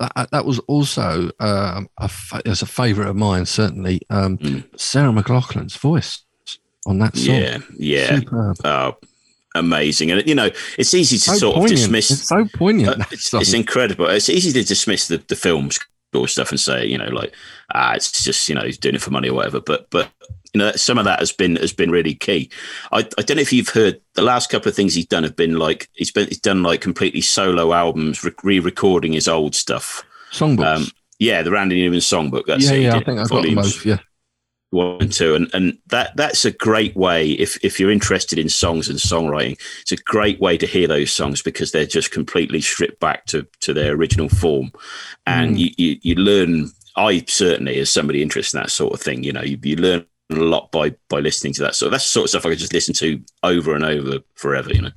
that, 0.00 0.28
that 0.32 0.44
was 0.44 0.58
also 0.60 1.30
uh, 1.40 1.82
a, 1.96 2.10
as 2.44 2.62
a 2.62 2.66
favourite 2.66 3.08
of 3.08 3.16
mine, 3.16 3.46
certainly. 3.46 4.00
Um, 4.10 4.38
mm. 4.38 4.78
Sarah 4.78 5.12
McLachlan's 5.12 5.76
voice 5.76 6.24
on 6.86 6.98
that 6.98 7.16
song. 7.16 7.36
Yeah, 7.36 7.58
yeah. 7.76 8.20
Oh, 8.64 8.96
amazing. 9.54 10.10
And, 10.10 10.26
you 10.26 10.34
know, 10.34 10.50
it's 10.78 10.94
easy 10.94 11.16
to 11.18 11.30
so 11.30 11.34
sort 11.34 11.54
poignant. 11.54 11.72
of 11.72 11.78
dismiss. 11.78 12.10
It's 12.10 12.28
so 12.28 12.46
poignant. 12.54 13.00
Uh, 13.00 13.04
it's, 13.10 13.32
it's, 13.34 13.52
incredible. 13.52 14.06
It's 14.06 14.28
easy 14.28 14.52
to 14.52 14.66
dismiss 14.66 15.08
the, 15.08 15.18
the 15.28 15.36
film 15.36 15.70
score 15.70 16.28
stuff 16.28 16.50
and 16.50 16.60
say, 16.60 16.86
you 16.86 16.98
know, 16.98 17.08
like, 17.08 17.34
ah, 17.74 17.94
it's 17.94 18.22
just, 18.22 18.48
you 18.48 18.54
know, 18.54 18.62
he's 18.62 18.78
doing 18.78 18.94
it 18.94 19.02
for 19.02 19.10
money 19.10 19.28
or 19.28 19.34
whatever. 19.34 19.60
But, 19.60 19.88
but, 19.90 20.10
you 20.54 20.58
know, 20.58 20.72
some 20.72 20.98
of 20.98 21.04
that 21.04 21.18
has 21.18 21.32
been 21.32 21.56
has 21.56 21.72
been 21.72 21.90
really 21.90 22.14
key. 22.14 22.50
I, 22.92 22.98
I 23.18 23.22
don't 23.22 23.36
know 23.36 23.42
if 23.42 23.52
you've 23.52 23.68
heard 23.68 24.00
the 24.14 24.22
last 24.22 24.50
couple 24.50 24.68
of 24.68 24.74
things 24.74 24.94
he's 24.94 25.06
done 25.06 25.22
have 25.22 25.36
been 25.36 25.58
like 25.58 25.88
he's 25.92 26.10
been 26.10 26.26
he's 26.28 26.40
done 26.40 26.62
like 26.62 26.80
completely 26.80 27.20
solo 27.20 27.72
albums, 27.72 28.24
re-recording 28.42 29.12
his 29.12 29.28
old 29.28 29.54
stuff. 29.54 30.02
Songbooks. 30.32 30.76
Um, 30.76 30.86
yeah, 31.18 31.42
the 31.42 31.50
Randy 31.50 31.82
Newman 31.82 32.00
songbook. 32.00 32.46
That's 32.46 32.64
yeah, 32.64 32.72
it. 32.72 32.82
yeah. 32.82 32.96
I 32.96 33.04
think 33.04 33.18
I've 33.18 33.28
got 33.28 33.42
them 33.42 33.56
both. 33.56 33.84
Yeah, 33.84 33.98
one 34.70 34.98
and 35.00 35.12
two, 35.12 35.34
and 35.34 35.50
and 35.54 35.78
that 35.86 36.16
that's 36.16 36.44
a 36.44 36.50
great 36.50 36.94
way 36.96 37.30
if 37.32 37.62
if 37.64 37.80
you're 37.80 37.90
interested 37.90 38.38
in 38.38 38.48
songs 38.48 38.88
and 38.88 38.98
songwriting. 38.98 39.58
It's 39.82 39.92
a 39.92 39.96
great 39.96 40.40
way 40.40 40.58
to 40.58 40.66
hear 40.66 40.86
those 40.86 41.12
songs 41.12 41.42
because 41.42 41.72
they're 41.72 41.86
just 41.86 42.10
completely 42.10 42.60
stripped 42.60 43.00
back 43.00 43.26
to 43.26 43.46
to 43.60 43.72
their 43.72 43.94
original 43.94 44.28
form, 44.28 44.72
and 45.26 45.56
mm. 45.56 45.58
you, 45.58 45.70
you, 45.76 45.98
you 46.02 46.14
learn. 46.16 46.70
I 46.96 47.24
certainly, 47.28 47.78
as 47.78 47.90
somebody 47.90 48.22
interested 48.22 48.58
in 48.58 48.62
that 48.64 48.70
sort 48.70 48.92
of 48.92 49.00
thing, 49.00 49.22
you 49.22 49.32
know, 49.32 49.42
you, 49.42 49.56
you 49.62 49.76
learn 49.76 50.04
a 50.30 50.34
lot 50.34 50.72
by 50.72 50.94
by 51.08 51.20
listening 51.20 51.52
to 51.54 51.62
that. 51.62 51.74
So 51.74 51.88
that's 51.88 52.04
the 52.04 52.10
sort 52.10 52.24
of 52.24 52.30
stuff 52.30 52.46
I 52.46 52.50
could 52.50 52.58
just 52.58 52.72
listen 52.72 52.94
to 52.94 53.20
over 53.42 53.74
and 53.74 53.84
over 53.84 54.18
forever. 54.34 54.70
You 54.70 54.82
know. 54.82 54.90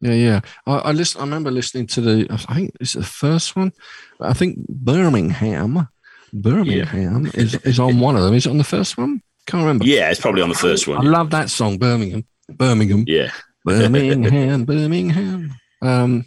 Yeah, 0.00 0.12
yeah. 0.12 0.40
I, 0.66 0.72
I 0.76 0.92
listen. 0.92 1.20
I 1.20 1.24
remember 1.24 1.50
listening 1.50 1.86
to 1.88 2.00
the. 2.00 2.26
I 2.30 2.54
think 2.54 2.72
it's 2.80 2.94
the 2.94 3.02
first 3.02 3.56
one. 3.56 3.72
I 4.20 4.32
think 4.32 4.58
Birmingham. 4.68 5.88
Birmingham 6.32 7.24
yeah. 7.26 7.30
is 7.34 7.54
is 7.56 7.78
on 7.78 8.00
one 8.00 8.16
of 8.16 8.22
them. 8.22 8.34
Is 8.34 8.46
it 8.46 8.50
on 8.50 8.58
the 8.58 8.64
first 8.64 8.96
one? 8.96 9.22
Can't 9.46 9.62
remember. 9.62 9.84
Yeah, 9.84 10.10
it's 10.10 10.20
probably 10.20 10.42
on 10.42 10.48
the 10.48 10.54
first 10.54 10.86
one. 10.86 10.98
I 10.98 11.02
yeah. 11.02 11.10
love 11.10 11.30
that 11.30 11.50
song, 11.50 11.78
Birmingham. 11.78 12.24
Birmingham. 12.48 13.04
Yeah. 13.06 13.30
Birmingham. 13.64 14.64
Birmingham. 14.64 15.54
Um, 15.82 16.24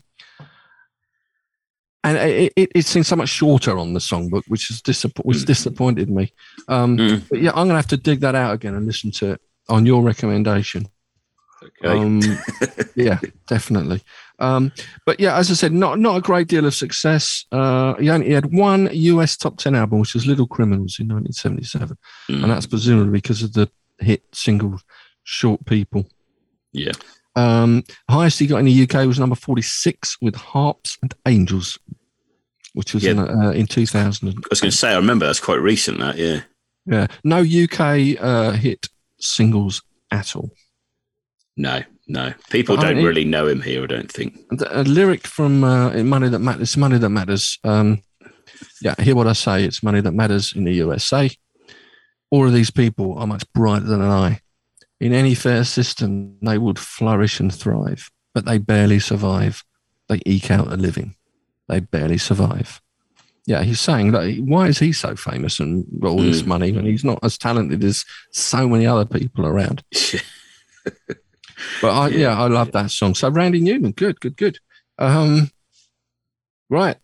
and 2.04 2.18
it, 2.18 2.54
it, 2.56 2.72
it, 2.76 2.86
seems 2.86 3.08
so 3.08 3.16
much 3.16 3.30
shorter 3.30 3.78
on 3.78 3.94
the 3.94 4.00
songbook, 4.00 4.44
which 4.48 4.70
is 4.70 4.82
disapp- 4.82 5.24
which 5.24 5.38
mm. 5.38 5.46
disappointed 5.46 6.10
me. 6.10 6.34
Um, 6.68 6.98
mm. 6.98 7.24
But 7.30 7.42
yeah, 7.42 7.52
I'm 7.52 7.68
gonna 7.68 7.76
have 7.76 7.88
to 7.88 7.98
dig 7.98 8.20
that 8.22 8.36
out 8.36 8.54
again 8.54 8.76
and 8.76 8.86
listen 8.86 9.12
to 9.12 9.34
it 9.34 9.42
on 9.70 9.86
your 9.86 10.04
recommendation. 10.04 10.88
Okay. 11.64 11.98
Um, 11.98 12.22
yeah, 12.96 13.20
definitely. 13.48 14.02
Um, 14.40 14.72
but 15.06 15.20
yeah, 15.20 15.38
as 15.38 15.52
I 15.52 15.54
said, 15.54 15.72
not 15.72 16.00
not 16.00 16.18
a 16.18 16.22
great 16.22 16.48
deal 16.48 16.66
of 16.66 16.74
success. 16.74 17.46
Uh, 17.52 17.96
he 17.96 18.10
only 18.10 18.28
he 18.28 18.34
had 18.34 18.54
one 18.54 18.90
US 18.92 19.38
top 19.38 19.58
ten 19.58 19.76
album, 19.76 20.00
which 20.00 20.14
was 20.14 20.28
Little 20.28 20.48
Criminals 20.48 20.98
in 21.00 21.08
1977, 21.08 21.98
mm. 22.30 22.44
and 22.44 22.52
that's 22.52 22.66
presumably 22.66 23.12
because 23.12 23.44
of 23.44 23.54
the 23.54 23.70
hit 24.00 24.24
single 24.34 24.80
"Short 25.24 25.66
People." 25.66 26.06
Yeah. 26.72 26.92
Um, 27.36 27.84
highest 28.10 28.40
he 28.40 28.48
got 28.48 28.58
in 28.58 28.66
the 28.66 28.84
UK 28.84 29.08
was 29.08 29.20
number 29.20 29.36
46 29.36 30.18
with 30.22 30.36
Harps 30.36 30.98
and 31.02 31.14
Angels, 31.26 31.80
which 32.74 32.94
was 32.94 33.04
yeah. 33.04 33.12
in, 33.12 33.20
uh, 33.20 33.52
in 33.52 33.66
2000. 33.66 34.30
I 34.30 34.34
was 34.50 34.62
going 34.62 34.72
to 34.72 34.78
say, 34.78 34.92
I 34.92 34.98
remember 34.98 35.26
that's 35.26 35.40
quite 35.40 35.62
recent. 35.62 36.00
That 36.00 36.18
yeah. 36.18 36.42
Yeah. 36.86 37.08
No 37.24 37.40
UK 37.40 38.20
uh, 38.20 38.52
hit 38.52 38.88
singles 39.20 39.82
at 40.12 40.36
all. 40.36 40.52
No, 41.56 41.82
no. 42.08 42.34
People 42.50 42.78
don't 42.78 42.98
it, 42.98 43.04
really 43.04 43.26
know 43.26 43.48
him 43.48 43.62
here, 43.62 43.84
I 43.84 43.88
don't 43.88 44.12
think. 44.12 44.40
A 44.70 44.84
lyric 44.84 45.28
from 45.28 45.64
uh, 45.64 45.92
Money 46.04 46.30
That 46.30 46.40
Matters, 46.40 46.76
Money 46.76 46.98
That 46.98 47.10
Matters. 47.10 47.60
Um, 47.64 48.02
yeah, 48.82 48.96
hear 49.00 49.16
what 49.16 49.28
I 49.28 49.34
say. 49.34 49.64
It's 49.64 49.84
money 49.84 50.02
that 50.02 50.12
matters 50.14 50.54
in 50.56 50.64
the 50.64 50.74
USA. 50.74 51.30
All 52.32 52.48
of 52.48 52.54
these 52.54 52.72
people 52.72 53.18
are 53.18 53.28
much 53.28 53.52
brighter 53.54 53.86
than 53.86 54.02
I. 54.02 54.40
In 55.00 55.14
any 55.14 55.36
fair 55.36 55.64
system, 55.64 56.38
they 56.42 56.58
would 56.58 56.80
flourish 56.80 57.40
and 57.40 57.54
thrive, 57.54 58.10
but 58.34 58.46
they 58.46 58.58
barely 58.58 59.00
survive. 59.00 59.64
They 60.10 60.22
eke 60.26 60.52
out 60.52 60.72
a 60.72 60.78
living. 60.78 61.16
They 61.68 61.80
barely 61.80 62.18
survive. 62.18 62.82
Yeah, 63.46 63.64
he's 63.64 63.82
saying 63.82 64.14
that. 64.14 64.42
Why 64.46 64.68
is 64.68 64.80
he 64.80 64.94
so 64.94 65.16
famous 65.16 65.60
and 65.60 65.86
got 66.00 66.10
all 66.10 66.20
mm. 66.20 66.32
this 66.32 66.46
money 66.46 66.72
when 66.72 66.86
he's 66.86 67.04
not 67.04 67.20
as 67.24 67.38
talented 67.38 67.84
as 67.84 68.06
so 68.32 68.70
many 68.70 68.88
other 68.88 69.06
people 69.06 69.46
around? 69.46 69.84
But 71.82 71.92
I, 71.92 72.08
yeah, 72.10 72.18
yeah, 72.18 72.42
I 72.42 72.48
love 72.48 72.72
that 72.72 72.92
song. 72.92 73.16
So 73.16 73.30
Randy 73.30 73.62
Newman, 73.62 73.92
good, 73.92 74.20
good, 74.20 74.38
good. 74.38 74.60
Um, 74.98 75.52
right, 76.70 76.98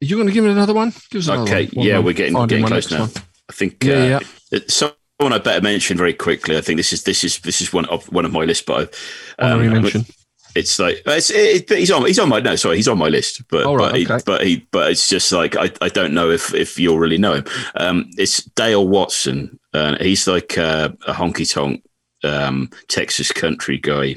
you 0.00 0.16
going 0.16 0.28
to 0.28 0.32
give 0.32 0.44
me 0.44 0.50
another 0.50 0.74
one? 0.74 0.92
Give 1.10 1.20
us 1.20 1.28
another 1.28 1.42
okay, 1.42 1.66
one. 1.72 1.86
yeah, 1.86 1.98
we're 1.98 2.14
getting 2.14 2.34
getting 2.46 2.66
close 2.66 2.90
now. 2.90 3.00
One. 3.00 3.10
I 3.48 3.52
think 3.52 3.82
yeah, 3.84 4.16
uh, 4.16 4.20
yeah. 4.50 4.58
someone 4.68 5.32
I 5.32 5.38
better 5.38 5.60
mention 5.60 5.96
very 5.96 6.14
quickly. 6.14 6.56
I 6.56 6.60
think 6.60 6.78
this 6.78 6.92
is 6.92 7.04
this 7.04 7.24
is 7.24 7.38
this 7.40 7.60
is 7.60 7.72
one 7.72 7.86
of 7.86 8.10
one 8.12 8.24
of 8.24 8.32
my 8.32 8.44
list, 8.44 8.66
but 8.66 8.94
I, 9.38 9.50
um, 9.50 9.82
mention. 9.82 10.06
It's 10.54 10.78
like 10.78 11.02
it's 11.06 11.30
it, 11.30 11.68
he's 11.68 11.90
on 11.90 12.06
he's 12.06 12.18
on 12.18 12.28
my 12.28 12.40
no 12.40 12.56
sorry 12.56 12.76
he's 12.76 12.88
on 12.88 12.98
my 12.98 13.08
list 13.08 13.42
but 13.48 13.66
oh, 13.66 13.74
right, 13.76 13.92
but, 13.92 13.94
okay. 13.94 14.18
he, 14.18 14.22
but 14.24 14.46
he 14.46 14.68
but 14.72 14.90
it's 14.90 15.08
just 15.08 15.30
like 15.30 15.56
I, 15.56 15.70
I 15.80 15.88
don't 15.88 16.12
know 16.12 16.30
if 16.30 16.52
if 16.54 16.76
you'll 16.76 16.98
really 16.98 17.18
know 17.18 17.34
him 17.34 17.44
um 17.76 18.10
it's 18.16 18.42
Dale 18.42 18.86
Watson 18.86 19.60
uh, 19.74 19.96
he's 20.00 20.26
like 20.26 20.58
uh, 20.58 20.88
a 21.06 21.12
honky 21.12 21.48
tonk 21.48 21.84
um, 22.24 22.70
Texas 22.88 23.32
country 23.32 23.78
guy 23.78 24.16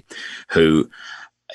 who 0.50 0.90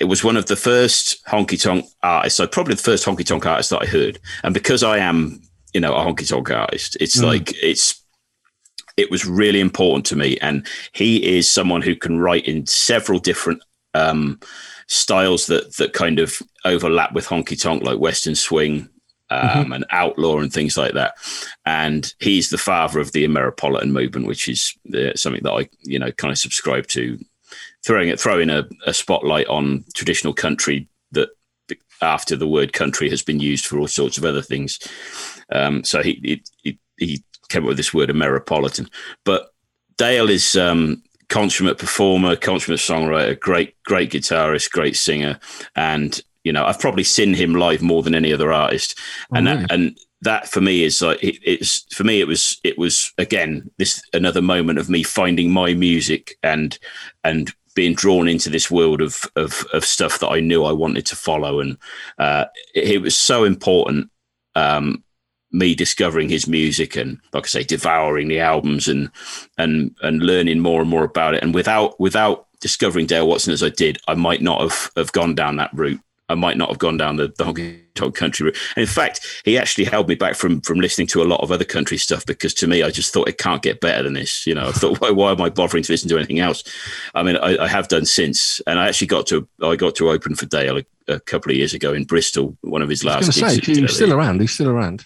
it 0.01 0.05
was 0.05 0.23
one 0.23 0.37
of 0.37 0.47
the 0.47 0.57
first 0.57 1.25
honky 1.27 1.61
tonk 1.61 1.85
artists, 2.03 2.37
so 2.37 2.47
probably 2.47 2.75
the 2.75 2.83
first 2.83 3.05
honky 3.05 3.27
tonk 3.27 3.45
artist 3.47 3.70
that 3.70 3.83
I 3.83 3.87
heard. 3.87 4.19
And 4.45 4.55
because 4.55 4.83
I 4.83 4.99
am, 4.99 5.43
you 5.75 5.81
know, 5.81 5.95
a 5.95 6.05
honky 6.05 6.29
tonk 6.29 6.51
artist, 6.51 6.97
it's 7.01 7.20
mm. 7.20 7.25
like 7.25 7.53
it's 7.62 8.01
it 8.97 9.11
was 9.11 9.27
really 9.27 9.61
important 9.61 10.07
to 10.07 10.16
me. 10.16 10.39
And 10.39 10.66
he 10.93 11.37
is 11.37 11.49
someone 11.49 11.83
who 11.83 11.97
can 11.97 12.19
write 12.19 12.47
in 12.47 12.66
several 12.66 13.19
different 13.19 13.62
um, 13.95 14.41
styles 14.87 15.47
that 15.47 15.77
that 15.77 15.93
kind 15.93 16.19
of 16.19 16.41
overlap 16.65 17.12
with 17.12 17.27
honky 17.27 17.61
tonk, 17.61 17.83
like 17.83 17.99
Western 17.99 18.35
swing. 18.35 18.89
Um, 19.30 19.48
mm-hmm. 19.48 19.72
and 19.72 19.84
outlaw 19.90 20.38
and 20.38 20.52
things 20.52 20.76
like 20.76 20.94
that. 20.94 21.14
And 21.64 22.12
he's 22.20 22.50
the 22.50 22.59
father 22.59 23.00
of 23.00 23.12
the 23.12 23.24
Ameripolitan 23.24 23.90
movement, 23.90 24.26
which 24.26 24.48
is 24.48 24.74
the, 24.84 25.12
something 25.16 25.42
that 25.44 25.52
I, 25.52 25.68
you 25.82 25.98
know, 25.98 26.12
kind 26.12 26.32
of 26.32 26.38
subscribe 26.38 26.86
to. 26.88 27.18
Throwing 27.86 28.09
it, 28.09 28.20
throwing 28.20 28.50
a, 28.50 28.68
a 28.86 28.92
spotlight 28.92 29.46
on 29.46 29.84
traditional 29.94 30.34
country 30.34 30.88
that 31.12 31.30
after 32.02 32.36
the 32.36 32.48
word 32.48 32.72
country 32.72 33.09
has 33.09 33.22
been 33.22 33.40
used 33.40 33.66
for 33.66 33.78
all 33.78 33.86
sorts 33.86 34.18
of 34.18 34.24
other 34.24 34.42
things. 34.42 34.78
Um, 35.50 35.84
so 35.84 36.02
he, 36.02 36.42
he, 36.62 36.78
he 36.98 37.24
came 37.48 37.62
up 37.62 37.68
with 37.68 37.76
this 37.76 37.94
word 37.94 38.10
Ameripolitan. 38.10 38.90
But 39.24 39.50
Dale 39.96 40.28
is 40.28 40.56
um, 40.56 41.02
consummate 41.28 41.78
performer, 41.78 42.36
consummate 42.36 42.80
songwriter, 42.80 43.38
great 43.38 43.74
great 43.84 44.10
guitarist, 44.10 44.70
great 44.70 44.96
singer, 44.96 45.38
and 45.74 46.20
You 46.49 46.53
know, 46.55 46.65
I've 46.65 46.81
probably 46.81 47.05
seen 47.05 47.35
him 47.35 47.55
live 47.55 47.83
more 47.83 48.03
than 48.03 48.15
any 48.15 48.33
other 48.33 48.51
artist, 48.53 48.99
and 49.33 49.47
Oh, 49.47 49.53
really? 49.53 49.62
that, 49.66 49.73
and 49.73 49.99
that 50.23 50.49
for 50.49 50.62
me 50.62 50.83
is 50.83 51.03
like 51.03 51.23
it, 51.23 51.39
it's 51.45 51.95
for 51.95 52.05
me 52.05 52.20
it 52.20 52.27
was 52.27 52.59
it 52.65 52.79
was 52.79 53.12
again 53.19 53.70
this 53.79 54.03
another 54.15 54.43
moment 54.43 54.79
of 54.79 54.89
me 54.89 55.03
finding 55.03 55.51
my 55.53 55.75
music 55.75 56.37
and 56.43 56.79
and 57.23 57.53
being 57.75 57.95
drawn 57.95 58.27
into 58.27 58.51
this 58.51 58.70
world 58.70 59.01
of 59.03 59.25
of 59.37 59.65
of 59.75 59.85
stuff 59.85 60.19
that 60.20 60.31
I 60.31 60.41
knew 60.41 60.65
I 60.65 60.73
wanted 60.73 61.05
to 61.07 61.16
follow, 61.16 61.61
and 61.61 61.77
uh, 62.19 62.47
it, 62.75 62.89
it 62.93 63.03
was 63.03 63.16
so 63.16 63.45
important. 63.45 64.11
Um, 64.55 65.05
me 65.51 65.75
discovering 65.75 66.29
his 66.29 66.47
music 66.47 66.95
and 66.97 67.19
like 67.33 67.45
I 67.45 67.49
say, 67.49 67.62
devouring 67.62 68.29
the 68.29 68.41
albums 68.41 68.89
and 68.89 69.11
and 69.57 69.97
and 70.03 70.23
learning 70.23 70.61
more 70.61 70.81
and 70.81 70.91
more 70.91 71.05
about 71.05 71.35
it. 71.35 71.43
And 71.43 71.55
without 71.55 71.99
without 72.01 72.47
discovering 72.61 73.07
Dale 73.07 73.29
Watson 73.29 73.53
as 73.53 73.62
I 73.62 73.70
did, 73.70 73.99
I 74.09 74.15
might 74.15 74.43
not 74.43 74.61
have, 74.61 74.91
have 74.97 75.12
gone 75.12 75.35
down 75.35 75.57
that 75.57 75.70
route. 75.73 76.01
I 76.28 76.34
might 76.34 76.56
not 76.56 76.68
have 76.68 76.78
gone 76.78 76.96
down 76.96 77.16
the, 77.16 77.28
the 77.38 77.44
honky 77.44 77.80
tonk 77.94 78.14
country 78.14 78.44
route. 78.44 78.56
And 78.76 78.82
in 78.82 78.88
fact, 78.88 79.20
he 79.44 79.56
actually 79.56 79.84
held 79.84 80.09
me 80.09 80.14
back 80.14 80.34
from 80.36 80.60
from 80.60 80.78
listening 80.80 81.06
to 81.09 81.22
a 81.22 81.24
lot 81.24 81.40
of 81.40 81.50
other 81.50 81.64
country 81.64 81.96
stuff 81.96 82.26
because 82.26 82.52
to 82.55 82.66
me, 82.66 82.82
I 82.82 82.90
just 82.90 83.12
thought 83.12 83.28
it 83.28 83.38
can't 83.38 83.62
get 83.62 83.80
better 83.80 84.02
than 84.02 84.12
this. 84.12 84.46
You 84.46 84.55
know, 84.55 84.68
I 84.68 84.72
thought, 84.72 85.00
why, 85.00 85.10
why 85.10 85.32
am 85.32 85.40
I 85.40 85.48
bothering 85.48 85.82
to 85.84 85.92
listen 85.92 86.09
to 86.10 86.16
anything 86.16 86.38
else? 86.40 86.62
I 87.14 87.22
mean, 87.22 87.36
I, 87.36 87.56
I 87.64 87.68
have 87.68 87.88
done 87.88 88.05
since, 88.05 88.60
and 88.66 88.78
I 88.78 88.88
actually 88.88 89.06
got 89.09 89.26
to 89.28 89.48
I 89.62 89.76
got 89.76 89.94
to 89.96 90.10
open 90.10 90.34
for 90.34 90.46
Dale 90.46 90.78
a, 90.78 90.84
a 91.14 91.20
couple 91.20 91.50
of 91.50 91.56
years 91.56 91.74
ago 91.74 91.92
in 91.92 92.05
Bristol, 92.05 92.56
one 92.60 92.82
of 92.82 92.88
his 92.88 93.05
last. 93.05 93.26
was 93.26 93.40
going 93.40 93.56
to 93.56 93.64
say, 93.64 93.72
he's 93.72 93.78
over 93.78 93.88
still 93.88 94.12
around. 94.12 94.40
He's 94.40 94.52
still 94.52 94.68
around. 94.68 95.05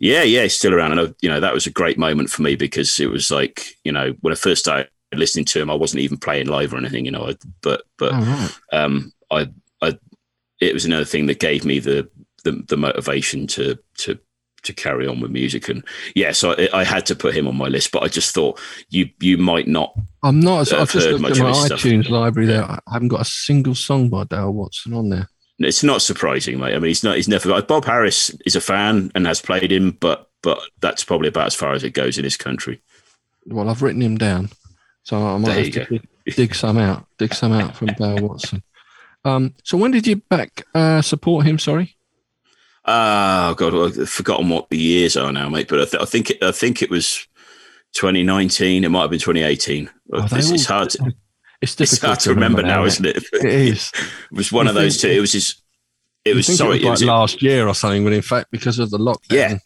Yeah, 0.00 0.24
yeah, 0.24 0.42
he's 0.42 0.56
still 0.56 0.74
around, 0.74 0.98
and 0.98 1.00
I, 1.00 1.14
you 1.22 1.28
know 1.28 1.38
that 1.40 1.54
was 1.54 1.66
a 1.66 1.70
great 1.70 1.98
moment 1.98 2.28
for 2.30 2.42
me 2.42 2.56
because 2.56 2.98
it 2.98 3.06
was 3.10 3.30
like 3.30 3.64
you 3.84 3.92
know 3.92 4.12
when 4.22 4.32
I 4.32 4.36
first 4.36 4.62
started 4.62 4.88
listening 5.14 5.44
to 5.44 5.62
him, 5.62 5.70
I 5.70 5.74
wasn't 5.74 6.00
even 6.02 6.18
playing 6.18 6.48
live 6.48 6.74
or 6.74 6.78
anything, 6.78 7.04
you 7.04 7.12
know. 7.12 7.28
I, 7.28 7.36
but 7.62 7.82
but 7.96 8.12
Oh, 8.12 8.20
right. 8.20 8.50
um, 8.72 9.12
I 9.30 9.48
it 10.60 10.74
was 10.74 10.84
another 10.84 11.04
thing 11.04 11.26
that 11.26 11.40
gave 11.40 11.64
me 11.64 11.78
the 11.78 12.08
the, 12.44 12.62
the 12.68 12.76
motivation 12.76 13.46
to 13.48 13.78
to 13.98 14.18
to 14.64 14.72
carry 14.72 15.06
on 15.06 15.20
with 15.20 15.30
music, 15.30 15.68
and 15.68 15.84
yeah, 16.14 16.32
so 16.32 16.52
I, 16.52 16.68
I 16.72 16.84
had 16.84 17.06
to 17.06 17.14
put 17.14 17.36
him 17.36 17.46
on 17.46 17.56
my 17.56 17.68
list. 17.68 17.92
But 17.92 18.02
I 18.02 18.08
just 18.08 18.34
thought 18.34 18.60
you 18.90 19.08
you 19.20 19.38
might 19.38 19.68
not. 19.68 19.94
I'm 20.22 20.40
not. 20.40 20.72
I've 20.72 20.90
just 20.90 21.08
looked 21.08 21.36
at 21.36 21.42
my 21.42 21.48
his 21.48 21.64
stuff. 21.66 21.80
iTunes 21.80 22.08
library 22.08 22.46
there. 22.46 22.64
I 22.64 22.80
haven't 22.90 23.08
got 23.08 23.20
a 23.20 23.26
single 23.26 23.74
song 23.74 24.08
by 24.08 24.24
Dale 24.24 24.52
Watson 24.52 24.94
on 24.94 25.10
there. 25.10 25.28
It's 25.58 25.84
not 25.84 26.02
surprising, 26.02 26.58
mate. 26.58 26.74
I 26.74 26.78
mean, 26.78 26.88
he's 26.88 27.04
not. 27.04 27.16
He's 27.16 27.28
never. 27.28 27.62
Bob 27.62 27.84
Harris 27.84 28.30
is 28.44 28.56
a 28.56 28.60
fan 28.60 29.12
and 29.14 29.26
has 29.26 29.40
played 29.40 29.70
him, 29.70 29.92
but 30.00 30.30
but 30.42 30.58
that's 30.80 31.04
probably 31.04 31.28
about 31.28 31.46
as 31.46 31.54
far 31.54 31.72
as 31.72 31.84
it 31.84 31.90
goes 31.90 32.18
in 32.18 32.24
this 32.24 32.36
country. 32.36 32.80
Well, 33.46 33.68
I've 33.68 33.82
written 33.82 34.02
him 34.02 34.18
down, 34.18 34.50
so 35.02 35.16
I 35.16 35.38
might 35.38 35.52
have 35.52 35.64
to 35.64 35.70
go. 35.70 35.84
dig, 35.84 36.34
dig 36.34 36.54
some 36.54 36.78
out. 36.78 37.06
Dig 37.18 37.34
some 37.34 37.52
out 37.52 37.76
from 37.76 37.88
Dale 37.88 38.26
Watson. 38.26 38.62
Um, 39.24 39.54
so 39.62 39.76
when 39.78 39.90
did 39.90 40.06
you 40.06 40.16
back 40.16 40.64
uh, 40.74 41.00
support 41.02 41.46
him? 41.46 41.58
Sorry. 41.58 41.96
Oh 42.84 43.54
God, 43.54 43.74
I've 43.98 44.08
forgotten 44.10 44.48
what 44.50 44.68
the 44.68 44.76
years 44.76 45.16
are 45.16 45.32
now, 45.32 45.48
mate. 45.48 45.68
But 45.68 45.80
I, 45.80 45.84
th- 45.86 46.02
I 46.02 46.04
think 46.04 46.30
it, 46.30 46.42
I 46.42 46.52
think 46.52 46.82
it 46.82 46.90
was 46.90 47.26
2019. 47.94 48.84
It 48.84 48.88
might 48.90 49.00
have 49.02 49.10
been 49.10 49.18
2018. 49.20 49.88
Oh, 50.12 50.28
it's, 50.30 50.50
it's 50.50 50.66
hard. 50.66 50.90
To, 50.90 51.12
It's 51.62 51.72
it's 51.80 51.92
difficult 51.92 52.08
hard 52.08 52.20
to 52.20 52.30
remember 52.34 52.62
now, 52.62 52.80
mate. 52.82 52.88
isn't 52.88 53.06
it? 53.06 53.24
It 53.32 53.44
is. 53.46 53.90
It 54.30 54.36
was 54.36 54.52
one 54.52 54.66
You 54.66 54.70
of 54.70 54.74
those 54.74 55.00
two. 55.00 55.08
It 55.08 55.20
was 55.20 55.32
his. 55.32 55.54
It 56.24 56.34
was 56.34 56.46
sorry. 56.54 56.82
it 56.82 56.84
was 56.90 57.00
It 57.02 57.06
like 57.06 57.12
was 57.12 57.32
last 57.36 57.42
year 57.42 57.66
or 57.68 57.74
something, 57.74 58.04
but 58.04 58.12
in 58.12 58.22
fact, 58.22 58.50
because 58.50 58.78
of 58.78 58.90
the 58.90 58.98
lockdown, 58.98 59.30
Yeah. 59.30 59.58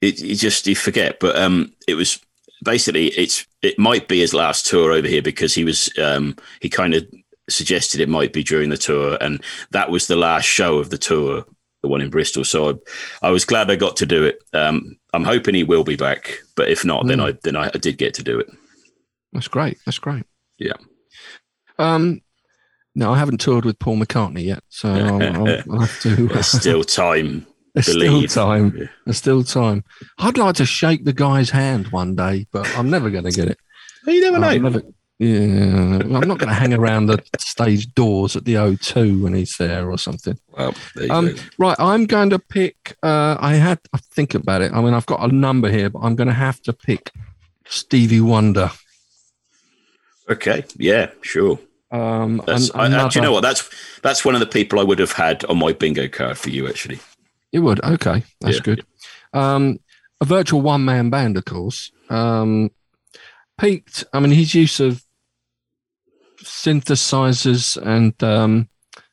it, 0.00 0.20
you 0.20 0.34
just 0.36 0.66
you 0.66 0.76
forget. 0.76 1.18
But 1.20 1.36
um, 1.36 1.72
it 1.88 1.94
was 1.94 2.20
basically 2.64 3.08
it's 3.08 3.46
it 3.62 3.78
might 3.78 4.06
be 4.08 4.20
his 4.20 4.34
last 4.34 4.66
tour 4.66 4.92
over 4.92 5.06
here 5.08 5.22
because 5.22 5.54
he 5.54 5.64
was 5.64 5.90
um 5.98 6.36
he 6.60 6.68
kind 6.68 6.94
of 6.94 7.04
suggested 7.48 8.00
it 8.00 8.08
might 8.08 8.32
be 8.32 8.42
during 8.42 8.70
the 8.70 8.76
tour, 8.76 9.18
and 9.20 9.42
that 9.70 9.90
was 9.90 10.06
the 10.06 10.16
last 10.16 10.44
show 10.44 10.78
of 10.78 10.90
the 10.90 10.98
tour, 10.98 11.44
the 11.82 11.88
one 11.88 12.00
in 12.00 12.10
Bristol. 12.10 12.44
So 12.44 12.70
I, 13.22 13.28
I 13.28 13.30
was 13.30 13.44
glad 13.44 13.70
I 13.70 13.76
got 13.76 13.96
to 13.98 14.06
do 14.06 14.24
it. 14.24 14.38
Um, 14.52 14.96
I'm 15.12 15.24
hoping 15.24 15.54
he 15.54 15.64
will 15.64 15.84
be 15.84 15.96
back, 15.96 16.38
but 16.56 16.68
if 16.70 16.84
not, 16.84 17.06
then 17.06 17.18
Mm. 17.18 17.34
I 17.34 17.38
then 17.42 17.56
I, 17.56 17.66
I 17.66 17.78
did 17.78 17.98
get 17.98 18.14
to 18.14 18.22
do 18.22 18.38
it. 18.38 18.48
That's 19.32 19.48
great. 19.48 19.78
That's 19.86 19.98
great. 19.98 20.24
Yeah. 20.58 20.74
Um, 21.78 22.20
no, 22.94 23.12
I 23.12 23.18
haven't 23.18 23.40
toured 23.40 23.64
with 23.64 23.78
Paul 23.78 23.96
McCartney 23.98 24.44
yet, 24.44 24.62
so 24.68 24.88
I'll, 24.92 25.22
I'll, 25.22 25.48
I'll 25.72 25.80
have 25.80 26.00
to. 26.02 26.28
There's 26.28 26.46
still 26.46 26.84
time. 26.84 27.46
There's 27.74 27.86
still 27.90 28.22
time. 28.26 28.74
Yeah. 28.76 28.86
There's 29.06 29.16
still 29.16 29.42
time. 29.42 29.82
I'd 30.18 30.36
like 30.36 30.56
to 30.56 30.66
shake 30.66 31.04
the 31.06 31.14
guy's 31.14 31.48
hand 31.48 31.88
one 31.88 32.14
day, 32.14 32.46
but 32.52 32.68
I'm 32.76 32.90
never 32.90 33.08
going 33.08 33.24
to 33.24 33.30
get 33.30 33.48
it. 33.48 33.58
You 34.06 34.20
never 34.20 34.38
know. 34.38 34.58
Never- 34.58 34.82
yeah, 35.22 35.98
I'm 36.00 36.10
not 36.28 36.38
going 36.38 36.48
to 36.48 36.54
hang 36.54 36.74
around 36.74 37.06
the 37.06 37.22
stage 37.38 37.92
doors 37.94 38.34
at 38.36 38.44
the 38.44 38.54
O2 38.54 39.22
when 39.22 39.34
he's 39.34 39.56
there 39.56 39.90
or 39.90 39.98
something. 39.98 40.38
well, 40.56 40.74
there 40.94 41.06
you 41.06 41.12
Um, 41.12 41.26
go. 41.34 41.42
right, 41.58 41.76
I'm 41.78 42.06
going 42.06 42.30
to 42.30 42.38
pick. 42.38 42.96
Uh, 43.02 43.36
I 43.38 43.54
had. 43.54 43.78
I 43.92 43.98
think 43.98 44.34
about 44.34 44.62
it. 44.62 44.72
I 44.72 44.80
mean, 44.80 44.94
I've 44.94 45.06
got 45.06 45.22
a 45.22 45.32
number 45.34 45.70
here, 45.70 45.90
but 45.90 46.00
I'm 46.00 46.16
going 46.16 46.28
to 46.28 46.34
have 46.34 46.60
to 46.62 46.72
pick 46.72 47.10
Stevie 47.66 48.20
Wonder. 48.20 48.70
Okay, 50.30 50.64
yeah, 50.76 51.10
sure. 51.22 51.58
Um, 51.90 52.40
an- 52.46 52.70
I, 52.74 53.08
do 53.08 53.18
you 53.18 53.22
know 53.22 53.32
what? 53.32 53.42
That's 53.42 53.68
that's 54.02 54.24
one 54.24 54.34
of 54.34 54.40
the 54.40 54.46
people 54.46 54.80
I 54.80 54.82
would 54.82 54.98
have 54.98 55.12
had 55.12 55.44
on 55.44 55.58
my 55.58 55.72
bingo 55.72 56.08
card 56.08 56.38
for 56.38 56.48
you, 56.50 56.66
actually. 56.68 57.00
You 57.50 57.62
would. 57.62 57.82
Okay, 57.84 58.24
that's 58.40 58.56
Yeah. 58.56 58.62
good. 58.62 58.84
Um, 59.34 59.78
a 60.20 60.24
virtual 60.24 60.62
one 60.62 60.84
man 60.84 61.10
band, 61.10 61.36
of 61.36 61.44
course. 61.44 61.90
Um, 62.08 62.70
peaked. 63.60 64.04
I 64.12 64.20
mean, 64.20 64.30
his 64.32 64.54
use 64.54 64.80
of 64.80 65.04
synthesizers 66.42 67.76
and 67.76 68.20
um, 68.22 68.68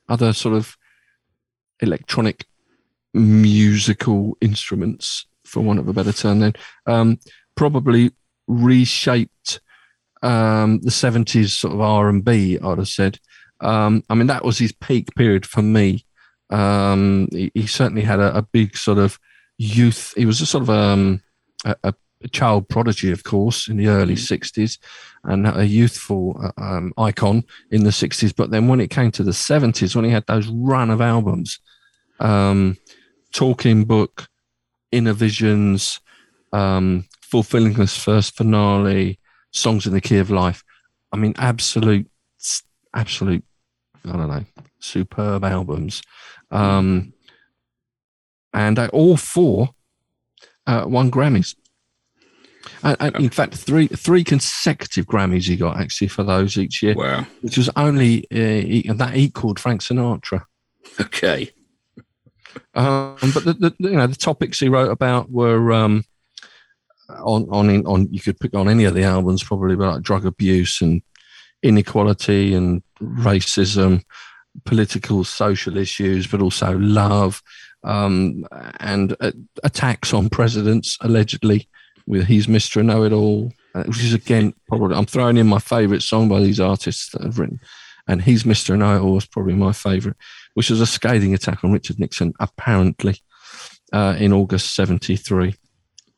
other 0.07 0.34
sort 0.34 0.56
of 0.56 0.77
electronic 1.81 2.45
musical 3.14 4.38
instruments, 4.41 5.26
for 5.45 5.61
want 5.61 5.80
of 5.80 5.88
a 5.88 5.93
better 5.93 6.11
term, 6.11 6.39
then 6.39 6.53
um, 6.85 7.19
probably 7.56 8.11
reshaped 8.47 9.60
um, 10.22 10.80
the 10.81 10.91
seventies 10.91 11.53
sort 11.53 11.73
of 11.73 11.81
R 11.81 12.10
and 12.10 12.23
B. 12.23 12.57
I'd 12.60 12.77
have 12.77 12.88
said. 12.88 13.19
Um, 13.61 14.03
I 14.10 14.15
mean, 14.15 14.27
that 14.27 14.45
was 14.45 14.57
his 14.57 14.72
peak 14.72 15.14
period 15.15 15.45
for 15.45 15.61
me. 15.61 16.06
Um, 16.49 17.27
he, 17.31 17.51
he 17.53 17.68
certainly 17.68 18.03
had 18.03 18.19
a, 18.19 18.38
a 18.38 18.41
big 18.41 18.77
sort 18.77 18.97
of 18.97 19.19
youth. 19.57 20.14
He 20.15 20.26
was 20.26 20.39
a 20.39 20.45
sort 20.45 20.64
of 20.64 20.69
um, 20.69 21.22
a, 21.65 21.76
a 21.84 21.93
a 22.23 22.27
child 22.27 22.68
prodigy, 22.68 23.11
of 23.11 23.23
course, 23.23 23.68
in 23.68 23.77
the 23.77 23.88
early 23.88 24.15
'60s, 24.15 24.77
and 25.24 25.48
a 25.48 25.66
youthful 25.66 26.40
uh, 26.44 26.62
um, 26.62 26.94
icon 26.98 27.44
in 27.72 27.84
the 27.84 27.90
'60s. 27.90 28.34
But 28.36 28.52
then 28.52 28.68
when 28.68 28.80
it 28.80 28.90
came 28.90 29.12
to 29.12 29.24
the 29.24 29.32
'70s, 29.32 29.96
when 29.96 30.06
he 30.06 30.12
had 30.12 30.26
those 30.28 30.48
run 30.48 30.90
of 30.90 31.02
albums, 31.02 31.60
um, 32.20 32.78
Talking 33.34 33.86
Book, 33.86 34.28
Innervisions, 34.91 36.00
um, 36.54 37.06
Fulfillingness' 37.22 37.98
First 37.98 38.36
Finale, 38.36 39.20
Songs 39.52 39.86
in 39.86 39.94
the 39.94 40.02
Key 40.02 40.18
of 40.18 40.30
Life. 40.30 40.64
I 41.12 41.18
mean, 41.18 41.34
absolute, 41.38 42.10
absolute. 42.94 43.44
I 44.06 44.12
don't 44.14 44.30
know, 44.30 44.46
superb 44.80 45.44
albums. 45.44 46.02
Um, 46.52 47.14
and 48.54 48.80
all 48.80 49.18
four 49.18 49.70
uh, 50.66 50.86
won 50.88 51.12
Grammys. 51.12 51.56
And, 52.84 52.98
and 53.00 53.16
in 53.18 53.30
fact, 53.30 53.56
three 53.56 53.88
three 53.88 54.24
consecutive 54.24 55.06
Grammys 55.06 55.48
he 55.48 55.56
got 55.56 55.78
actually 55.78 56.08
for 56.08 56.24
those 56.24 56.58
each 56.58 56.82
year, 56.82 56.96
Wow. 56.96 57.26
which 57.41 57.58
was 57.58 57.70
only 57.76 58.26
uh, 58.32 58.94
that 58.96 59.12
equaled 59.16 59.60
Frank 59.60 59.82
Sinatra. 59.82 60.44
Okay. 61.00 61.52
Um, 62.74 63.18
but 63.34 63.46
the, 63.46 63.54
the 63.54 63.76
you 63.80 63.96
know 63.98 64.08
the 64.08 64.16
topics 64.16 64.60
he 64.60 64.70
wrote 64.70 64.91
about 64.91 65.30
were 65.30 65.72
um, 65.72 66.04
on 67.10 67.48
on 67.52 67.86
on 67.86 68.08
you 68.12 68.20
could 68.20 68.40
pick 68.40 68.54
on 68.54 68.70
any 68.70 68.86
of 68.86 68.94
the 68.94 69.04
albums 69.04 69.44
probably, 69.44 69.76
but 69.76 69.94
like 69.96 70.02
drug 70.04 70.26
abuse 70.26 70.82
and 70.82 71.02
inequality 71.62 72.54
and 72.54 72.82
racism, 73.02 74.04
political 74.66 75.24
social 75.24 75.78
issues, 75.78 76.28
but 76.28 76.41
also 76.41 76.78
love 76.78 77.41
um, 77.84 78.46
and 78.80 79.16
uh, 79.20 79.32
attacks 79.64 80.14
on 80.14 80.30
presidents 80.30 80.98
allegedly 81.02 81.68
with 82.10 82.27
he's 82.27 82.48
Mr. 82.48 82.84
Know 82.84 83.03
It 83.03 83.14
All, 83.14 83.53
uh, 83.73 83.84
which 83.84 84.03
is 84.03 84.14
again 84.14 84.53
probably 84.68 84.98
I'm 84.98 85.06
throwing 85.06 85.38
in 85.38 85.48
my 85.48 85.60
favourite 85.60 86.02
song 86.02 86.27
by 86.27 86.41
these 86.41 86.60
artists 86.60 87.11
that 87.11 87.23
have 87.23 87.40
written, 87.40 87.61
and 88.06 88.22
he's 88.22 88.44
Mr. 88.44 88.77
Know 88.77 88.98
It 88.98 88.99
All 88.99 89.18
is 89.18 89.26
probably 89.26 89.53
my 89.53 89.72
favourite 89.72 90.18
which 90.53 90.69
was 90.69 90.81
a 90.81 90.86
scathing 90.86 91.34
attack 91.34 91.64
on 91.64 91.72
Richard 91.72 91.99
Nixon, 91.99 92.34
apparently, 92.40 93.15
uh, 93.94 94.15
in 94.19 94.34
August 94.34 94.76
73. 94.76 95.56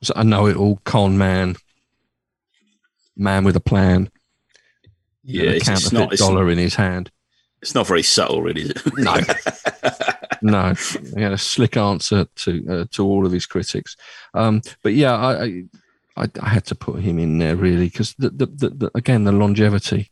So 0.02 0.14
I 0.16 0.24
know 0.24 0.48
it 0.48 0.58
all, 0.58 0.80
con 0.84 1.16
man, 1.18 1.56
man 3.16 3.44
with 3.44 3.56
a 3.56 3.60
plan, 3.60 4.10
Yeah, 5.24 5.52
a 5.52 5.56
it's, 5.58 5.68
it's 5.68 5.92
not. 5.92 6.12
It's, 6.12 6.22
dollar 6.22 6.50
in 6.50 6.58
his 6.58 6.74
hand. 6.74 7.12
it's 7.62 7.76
not 7.76 7.86
very 7.86 8.02
subtle, 8.02 8.42
really, 8.42 8.64
is 8.64 8.72
it? 8.72 8.82
No. 8.98 9.20
no, 10.42 10.74
he 11.16 11.22
had 11.22 11.34
a 11.34 11.38
slick 11.38 11.78
answer 11.78 12.26
to 12.38 12.66
uh, 12.68 12.86
to 12.94 13.06
all 13.06 13.28
of 13.28 13.32
his 13.32 13.46
critics. 13.46 13.96
Um, 14.34 14.64
but 14.82 14.94
yeah, 14.94 15.16
I, 15.16 15.44
I 15.44 15.64
I 16.18 16.28
I 16.42 16.50
had 16.50 16.66
to 16.66 16.76
put 16.76 17.02
him 17.02 17.20
in 17.20 17.38
there 17.40 17.56
really 17.56 17.86
because 17.86 18.14
the, 18.18 18.30
the, 18.30 18.46
the, 18.46 18.70
the 18.70 18.92
again 18.96 19.24
the 19.24 19.32
longevity. 19.32 20.12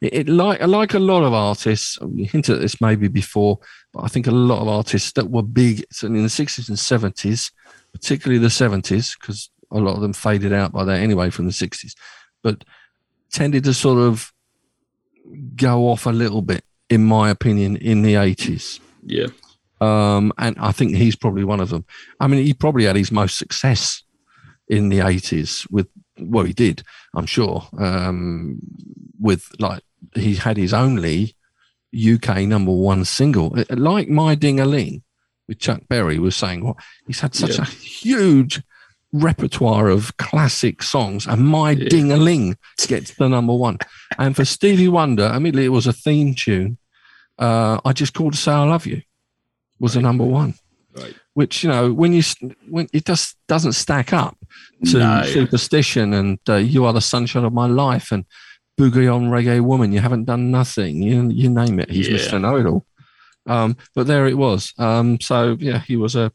it, 0.00 0.14
it 0.14 0.28
like 0.28 0.60
like 0.66 0.94
a 0.94 0.98
lot 0.98 1.22
of 1.22 1.32
artists. 1.32 1.98
We 2.00 2.24
hinted 2.24 2.56
at 2.56 2.60
this 2.60 2.80
maybe 2.80 3.08
before, 3.08 3.58
but 3.92 4.04
I 4.04 4.08
think 4.08 4.26
a 4.26 4.32
lot 4.32 4.60
of 4.60 4.68
artists 4.68 5.12
that 5.12 5.30
were 5.30 5.42
big 5.42 5.84
in 6.02 6.22
the 6.22 6.28
sixties 6.28 6.68
and 6.68 6.78
seventies, 6.78 7.50
particularly 7.92 8.38
the 8.38 8.50
seventies, 8.50 9.16
because 9.18 9.50
a 9.70 9.78
lot 9.78 9.96
of 9.96 10.00
them 10.00 10.12
faded 10.12 10.52
out 10.52 10.72
by 10.72 10.84
that 10.84 11.00
anyway 11.00 11.30
from 11.30 11.46
the 11.46 11.52
sixties, 11.52 11.94
but 12.42 12.64
tended 13.32 13.64
to 13.64 13.74
sort 13.74 13.98
of 13.98 14.32
go 15.56 15.88
off 15.88 16.06
a 16.06 16.10
little 16.10 16.42
bit, 16.42 16.64
in 16.88 17.04
my 17.04 17.30
opinion, 17.30 17.76
in 17.76 18.02
the 18.02 18.14
eighties. 18.14 18.80
Yeah. 19.04 19.26
Um, 19.80 20.32
and 20.38 20.56
I 20.58 20.72
think 20.72 20.96
he's 20.96 21.14
probably 21.14 21.44
one 21.44 21.60
of 21.60 21.70
them. 21.70 21.84
I 22.18 22.26
mean, 22.26 22.44
he 22.44 22.52
probably 22.52 22.84
had 22.84 22.96
his 22.96 23.12
most 23.12 23.38
success 23.38 24.02
in 24.68 24.88
the 24.90 24.98
80s 24.98 25.66
with, 25.70 25.88
well, 26.18 26.44
he 26.44 26.52
did, 26.52 26.82
I'm 27.14 27.26
sure, 27.26 27.66
um, 27.78 28.58
with 29.20 29.50
like, 29.58 29.82
he 30.14 30.34
had 30.36 30.56
his 30.56 30.72
only 30.74 31.34
UK 31.96 32.40
number 32.46 32.72
one 32.72 33.04
single, 33.04 33.54
Uh, 33.58 33.64
like 33.70 34.08
My 34.08 34.34
Ding 34.34 34.60
a 34.60 34.66
Ling 34.66 35.02
with 35.46 35.58
Chuck 35.58 35.82
Berry 35.88 36.18
was 36.18 36.36
saying, 36.36 36.62
well, 36.64 36.76
he's 37.06 37.20
had 37.20 37.34
such 37.34 37.56
Yeah. 37.56 37.62
a 37.62 37.66
huge 37.66 38.60
repertoire 39.12 39.88
of 39.88 40.14
classic 40.18 40.82
songs, 40.82 41.26
and 41.26 41.46
My 41.46 41.70
Yeah. 41.70 41.88
Ding 41.88 42.12
a 42.12 42.16
Ling 42.18 42.56
gets 42.86 43.14
the 43.14 43.28
number 43.28 43.54
one. 43.54 43.78
And 44.18 44.36
for 44.36 44.44
Stevie 44.44 44.88
Wonder, 44.88 45.24
admittedly, 45.24 45.64
it 45.64 45.70
was 45.70 45.86
a 45.86 45.92
theme 45.94 46.34
tune. 46.34 46.76
Uh, 47.38 47.80
I 47.84 47.92
just 47.94 48.12
called 48.14 48.34
to 48.34 48.38
say 48.38 48.52
I 48.52 48.64
love 48.64 48.84
you 48.86 49.00
was 49.80 49.94
the 49.94 50.00
number 50.02 50.24
one, 50.24 50.54
Right. 50.94 51.14
which 51.34 51.62
you 51.62 51.70
know 51.70 51.92
when 51.92 52.12
you 52.12 52.22
when 52.68 52.88
it 52.92 53.04
just 53.06 53.36
doesn't 53.46 53.72
stack 53.74 54.12
up 54.12 54.36
to 54.86 54.98
No. 54.98 55.22
superstition 55.24 56.12
and 56.14 56.38
uh, 56.48 56.56
you 56.56 56.84
are 56.84 56.92
the 56.92 57.00
sunshine 57.00 57.44
of 57.44 57.52
my 57.52 57.66
life 57.66 58.12
and 58.12 58.24
boogie 58.78 59.12
on 59.12 59.30
reggae 59.30 59.60
woman. 59.60 59.92
You 59.92 60.00
haven't 60.00 60.24
done 60.24 60.50
nothing. 60.50 61.02
You 61.02 61.28
you 61.30 61.50
name 61.50 61.80
it. 61.80 61.90
He's 61.90 62.08
Yeah. 62.08 62.16
Mr. 62.18 62.40
Know 62.40 62.56
It 62.56 62.66
All. 62.66 62.84
Um, 63.46 63.76
but 63.94 64.06
there 64.06 64.26
it 64.26 64.36
was. 64.36 64.72
Um, 64.78 65.20
so 65.20 65.56
yeah, 65.58 65.80
he 65.80 65.96
was 65.96 66.14
a 66.16 66.30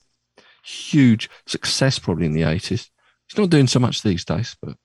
huge 0.65 1.29
success 1.45 1.99
probably 1.99 2.25
in 2.25 2.33
the 2.33 2.43
eighties. 2.43 2.89
He's 3.29 3.37
not 3.37 3.49
doing 3.49 3.67
so 3.67 3.79
much 3.79 4.01
these 4.01 4.25
days, 4.25 4.55
but 4.61 4.75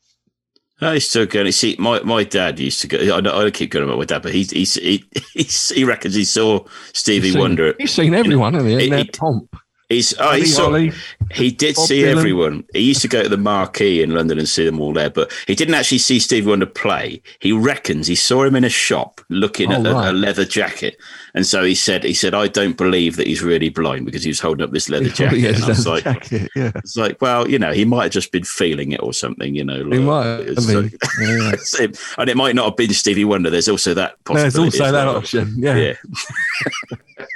No, 0.80 0.92
he's 0.92 1.08
still 1.08 1.26
going. 1.26 1.50
See, 1.52 1.74
my, 1.78 2.00
my 2.02 2.22
dad 2.24 2.58
used 2.60 2.80
to 2.82 2.86
go. 2.86 2.98
I, 2.98 3.20
don't- 3.20 3.26
I 3.34 3.42
don't 3.42 3.54
keep 3.54 3.70
going 3.70 3.84
about 3.84 3.98
my 3.98 4.04
dad, 4.04 4.22
but 4.22 4.32
he's, 4.32 4.50
he's, 4.52 4.74
he 4.74 5.04
he's, 5.34 5.70
he 5.70 5.82
reckons 5.84 6.14
he 6.14 6.24
saw 6.24 6.64
Stevie 6.92 7.26
he's 7.26 7.32
seen- 7.32 7.40
Wonder. 7.40 7.74
He's 7.78 7.90
seen 7.92 8.14
everyone, 8.14 8.54
hasn't 8.54 8.70
he? 8.80 8.84
In 8.84 8.90
their 8.90 9.00
it- 9.00 9.18
pomp. 9.18 9.54
He's 9.88 10.12
oh, 10.18 10.32
he 10.32 10.44
saw. 10.44 10.64
Holly. 10.64 10.92
He 11.32 11.50
did 11.50 11.74
Bob 11.74 11.86
see 11.86 12.02
Dylan. 12.02 12.16
everyone. 12.16 12.64
He 12.74 12.80
used 12.80 13.00
to 13.02 13.08
go 13.08 13.22
to 13.22 13.28
the 13.28 13.38
Marquee 13.38 14.02
in 14.02 14.10
London 14.10 14.38
and 14.38 14.46
see 14.48 14.64
them 14.66 14.80
all 14.80 14.92
there, 14.92 15.08
but 15.08 15.32
he 15.46 15.54
didn't 15.54 15.74
actually 15.74 15.98
see 15.98 16.18
Stevie 16.18 16.46
Wonder 16.46 16.66
play. 16.66 17.22
He 17.40 17.52
reckons 17.52 18.06
he 18.06 18.14
saw 18.14 18.42
him 18.44 18.54
in 18.54 18.64
a 18.64 18.68
shop 18.68 19.22
looking 19.30 19.70
Oh, 19.72 19.76
at 19.80 19.86
a, 19.86 19.92
right. 19.94 20.08
a 20.08 20.12
leather 20.12 20.44
jacket, 20.44 20.98
and 21.34 21.46
so 21.46 21.64
he 21.64 21.74
said, 21.74 22.04
"He 22.04 22.12
said 22.12 22.34
I 22.34 22.48
don't 22.48 22.76
believe 22.76 23.16
that 23.16 23.26
he's 23.26 23.42
really 23.42 23.70
blind 23.70 24.04
because 24.04 24.22
he 24.22 24.28
was 24.28 24.40
holding 24.40 24.62
up 24.62 24.72
this 24.72 24.88
leather 24.90 25.06
oh, 25.06 25.14
jacket." 25.14 25.40
has 25.40 25.56
And 25.56 25.64
I 25.64 25.68
was 25.68 25.86
like, 25.86 26.04
jacket, 26.04 26.50
yeah. 26.54 26.72
"It's 26.76 26.96
like, 26.96 27.20
well, 27.22 27.48
you 27.48 27.58
know, 27.58 27.72
he 27.72 27.86
might 27.86 28.02
have 28.04 28.12
just 28.12 28.30
been 28.30 28.44
feeling 28.44 28.92
it 28.92 29.02
or 29.02 29.14
something, 29.14 29.54
you 29.54 29.64
know." 29.64 29.88
He 29.90 29.98
might 30.00 30.40
it's 30.40 30.70
like- 30.70 30.92
Yeah. 31.22 31.86
and 32.18 32.28
it 32.28 32.36
might 32.36 32.54
not 32.54 32.66
have 32.66 32.76
been 32.76 32.92
Stevie 32.92 33.24
Wonder. 33.24 33.48
There's 33.48 33.70
also 33.70 33.94
that 33.94 34.22
possibility. 34.24 34.78
There's 34.78 34.80
also 34.80 34.92
that 34.92 35.08
option. 35.08 35.54
Yeah. 35.56 35.94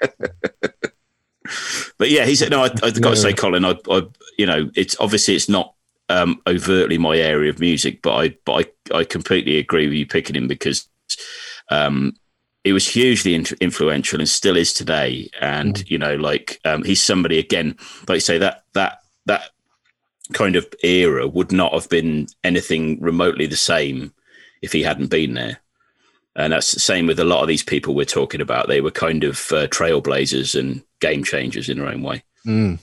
Yeah. 0.02 0.10
but 1.98 2.10
yeah, 2.10 2.24
he 2.24 2.34
said, 2.34 2.50
no, 2.50 2.62
I, 2.62 2.70
I've 2.82 3.00
got 3.00 3.10
to 3.10 3.16
say, 3.16 3.32
Colin, 3.32 3.64
I, 3.64 3.76
I, 3.90 4.02
you 4.38 4.46
know, 4.46 4.70
it's 4.74 4.96
obviously 5.00 5.34
it's 5.34 5.48
not 5.48 5.74
um, 6.08 6.40
overtly 6.46 6.98
my 6.98 7.16
area 7.16 7.50
of 7.50 7.60
music, 7.60 8.02
but 8.02 8.14
I, 8.14 8.36
but 8.44 8.72
I, 8.92 8.98
I 8.98 9.04
completely 9.04 9.58
agree 9.58 9.86
with 9.86 9.96
you 9.96 10.06
picking 10.06 10.36
him 10.36 10.48
because 10.48 10.88
um, 11.70 12.14
he 12.64 12.72
was 12.72 12.86
hugely 12.86 13.34
in- 13.34 13.46
influential 13.60 14.20
and 14.20 14.28
still 14.28 14.56
is 14.56 14.72
today. 14.72 15.30
And 15.40 15.88
you 15.90 15.98
know, 15.98 16.16
like 16.16 16.60
um, 16.64 16.82
he's 16.82 17.02
somebody 17.02 17.38
again, 17.38 17.76
like 18.08 18.16
you 18.16 18.20
say 18.20 18.38
that 18.38 18.64
that 18.74 18.98
that 19.26 19.50
kind 20.32 20.56
of 20.56 20.66
era 20.82 21.26
would 21.26 21.52
not 21.52 21.72
have 21.72 21.88
been 21.88 22.26
anything 22.44 23.00
remotely 23.00 23.46
the 23.46 23.56
same 23.56 24.12
if 24.62 24.72
he 24.72 24.82
hadn't 24.82 25.08
been 25.08 25.34
there. 25.34 25.61
And 26.34 26.52
that's 26.52 26.72
the 26.72 26.80
same 26.80 27.06
with 27.06 27.20
a 27.20 27.24
lot 27.24 27.42
of 27.42 27.48
these 27.48 27.62
people 27.62 27.94
we're 27.94 28.04
talking 28.06 28.40
about. 28.40 28.66
They 28.68 28.80
were 28.80 28.90
kind 28.90 29.22
of 29.22 29.36
uh, 29.52 29.66
trailblazers 29.68 30.58
and 30.58 30.82
game 31.00 31.24
changers 31.24 31.68
in 31.68 31.78
their 31.78 31.88
own 31.88 32.02
way. 32.02 32.22
Mm. 32.46 32.78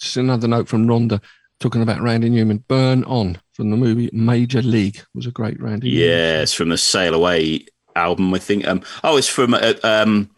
Just 0.00 0.16
another 0.16 0.48
note 0.48 0.66
from 0.68 0.86
Rhonda 0.86 1.22
talking 1.60 1.80
about 1.80 2.00
Randy 2.02 2.28
Newman. 2.28 2.64
Burn 2.66 3.04
On 3.04 3.38
from 3.52 3.70
the 3.70 3.76
movie 3.76 4.10
Major 4.12 4.62
League 4.62 5.00
was 5.14 5.26
a 5.26 5.30
great 5.30 5.60
Randy 5.60 5.90
Newman. 5.90 6.02
Yeah, 6.08 6.42
it's 6.42 6.52
from 6.54 6.68
the 6.70 6.76
Sail 6.76 7.14
Away 7.14 7.66
album, 7.94 8.34
I 8.34 8.38
think. 8.38 8.66
Um, 8.66 8.82
oh, 9.04 9.16
it's 9.16 9.28
from 9.28 9.54
uh, 9.54 9.74
um, 9.84 10.28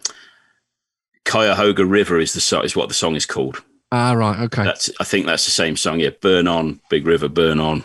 Cuyahoga 1.25 1.85
River 1.85 2.19
is 2.19 2.33
the 2.35 2.41
so- 2.41 2.61
is 2.63 2.77
what 2.77 2.89
the 2.89 2.95
song 2.95 3.17
is 3.17 3.27
called. 3.27 3.63
Ah, 3.91 4.13
right. 4.13 4.39
Okay. 4.41 4.65
That's 4.65 4.91
I 5.01 5.05
think 5.05 5.27
that's 5.27 5.45
the 5.47 5.51
same 5.51 5.77
song. 5.77 6.01
Yeah, 6.01 6.11
Burn 6.21 6.47
On, 6.47 6.81
Big 6.91 7.07
River, 7.07 7.29
Burn 7.29 7.59
On. 7.59 7.83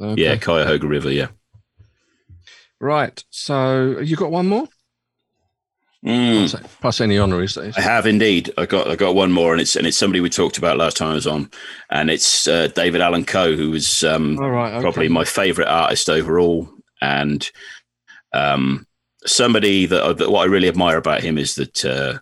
okay. 0.00 0.20
Yeah, 0.22 0.36
Cuyahoga 0.36 0.86
River. 0.86 1.10
Yeah. 1.10 1.28
Right. 2.80 3.22
So 3.30 3.98
you 4.00 4.16
got 4.16 4.30
one 4.30 4.48
more? 4.48 4.66
Mm. 6.04 6.48
Plus, 6.50 6.62
plus 6.80 7.00
any 7.02 7.18
honours. 7.18 7.58
I 7.58 7.78
have 7.80 8.06
indeed. 8.06 8.50
I 8.56 8.64
got 8.64 8.88
I 8.88 8.96
got 8.96 9.14
one 9.14 9.30
more, 9.32 9.52
and 9.52 9.60
it's 9.60 9.76
and 9.76 9.86
it's 9.86 9.98
somebody 9.98 10.20
we 10.20 10.30
talked 10.30 10.56
about 10.56 10.78
last 10.78 10.96
time 10.96 11.10
I 11.10 11.14
was 11.14 11.26
on, 11.26 11.50
and 11.90 12.08
it's 12.10 12.48
uh, 12.48 12.68
David 12.68 13.02
Allan 13.02 13.26
Coe, 13.26 13.54
who 13.54 13.70
was 13.70 14.02
um, 14.02 14.36
right. 14.38 14.72
Okay. 14.72 14.80
probably 14.80 15.08
my 15.08 15.24
favorite 15.26 15.68
artist 15.68 16.08
overall, 16.08 16.70
and 17.02 17.50
um, 18.32 18.86
somebody 19.26 19.84
that, 19.84 20.02
I- 20.02 20.12
that 20.14 20.30
what 20.30 20.40
I 20.42 20.46
really 20.46 20.68
admire 20.68 20.96
about 20.96 21.20
him 21.20 21.36
is 21.36 21.54
that 21.56 21.84
uh, 21.84 22.18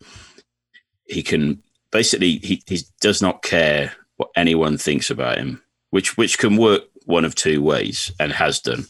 he 1.06 1.22
can 1.22 1.62
basically 1.92 2.38
he, 2.38 2.60
he 2.66 2.80
does 3.00 3.22
not 3.22 3.42
care 3.44 3.92
what 4.16 4.30
anyone 4.34 4.76
thinks 4.76 5.08
about 5.08 5.38
him, 5.38 5.62
which 5.90 6.16
which 6.16 6.36
can 6.36 6.56
work 6.56 6.82
one 7.04 7.24
of 7.24 7.36
two 7.36 7.62
ways 7.62 8.10
and 8.18 8.32
has 8.32 8.58
done, 8.58 8.86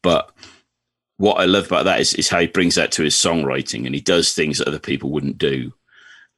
but 0.00 0.30
what 1.18 1.40
I 1.40 1.44
love 1.44 1.66
about 1.66 1.84
that 1.84 2.00
is, 2.00 2.14
is 2.14 2.28
how 2.28 2.40
he 2.40 2.46
brings 2.46 2.76
that 2.76 2.92
to 2.92 3.02
his 3.02 3.14
songwriting 3.14 3.84
and 3.84 3.94
he 3.94 4.00
does 4.00 4.32
things 4.32 4.58
that 4.58 4.68
other 4.68 4.78
people 4.78 5.10
wouldn't 5.10 5.36
do 5.36 5.72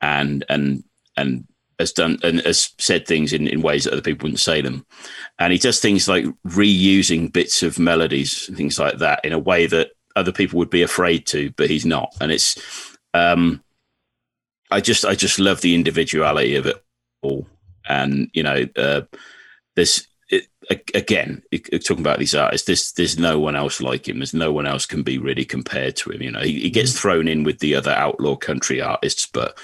and 0.00 0.44
and 0.48 0.82
and 1.16 1.46
has 1.78 1.92
done 1.92 2.18
and 2.22 2.40
has 2.40 2.74
said 2.78 3.06
things 3.06 3.32
in, 3.32 3.46
in 3.46 3.62
ways 3.62 3.84
that 3.84 3.92
other 3.92 4.02
people 4.02 4.24
wouldn't 4.24 4.40
say 4.40 4.60
them. 4.60 4.84
And 5.38 5.52
he 5.52 5.58
does 5.58 5.80
things 5.80 6.08
like 6.08 6.24
reusing 6.46 7.32
bits 7.32 7.62
of 7.62 7.78
melodies 7.78 8.48
and 8.48 8.56
things 8.56 8.78
like 8.78 8.98
that 8.98 9.24
in 9.24 9.32
a 9.32 9.38
way 9.38 9.66
that 9.66 9.90
other 10.16 10.32
people 10.32 10.58
would 10.58 10.70
be 10.70 10.82
afraid 10.82 11.26
to, 11.28 11.50
but 11.52 11.70
he's 11.70 11.86
not. 11.86 12.14
And 12.20 12.32
it's 12.32 12.58
um 13.14 13.62
I 14.70 14.80
just 14.80 15.04
I 15.04 15.14
just 15.14 15.38
love 15.38 15.60
the 15.60 15.74
individuality 15.74 16.56
of 16.56 16.66
it 16.66 16.82
all. 17.22 17.46
And 17.88 18.30
you 18.32 18.42
know, 18.42 18.66
uh 18.76 19.02
there's 19.76 20.06
again, 20.94 21.42
talking 21.52 22.00
about 22.00 22.18
these 22.18 22.34
artists, 22.34 22.66
there's 22.66 22.92
there's 22.92 23.18
no 23.18 23.38
one 23.40 23.56
else 23.56 23.80
like 23.80 24.08
him. 24.08 24.18
There's 24.18 24.34
no 24.34 24.52
one 24.52 24.66
else 24.66 24.86
can 24.86 25.02
be 25.02 25.18
really 25.18 25.44
compared 25.44 25.96
to 25.96 26.10
him. 26.10 26.22
You 26.22 26.30
know, 26.30 26.40
he, 26.40 26.60
he 26.60 26.70
gets 26.70 26.98
thrown 26.98 27.26
in 27.28 27.42
with 27.44 27.58
the 27.58 27.74
other 27.74 27.90
outlaw 27.90 28.36
country 28.36 28.80
artists, 28.80 29.26
but 29.26 29.58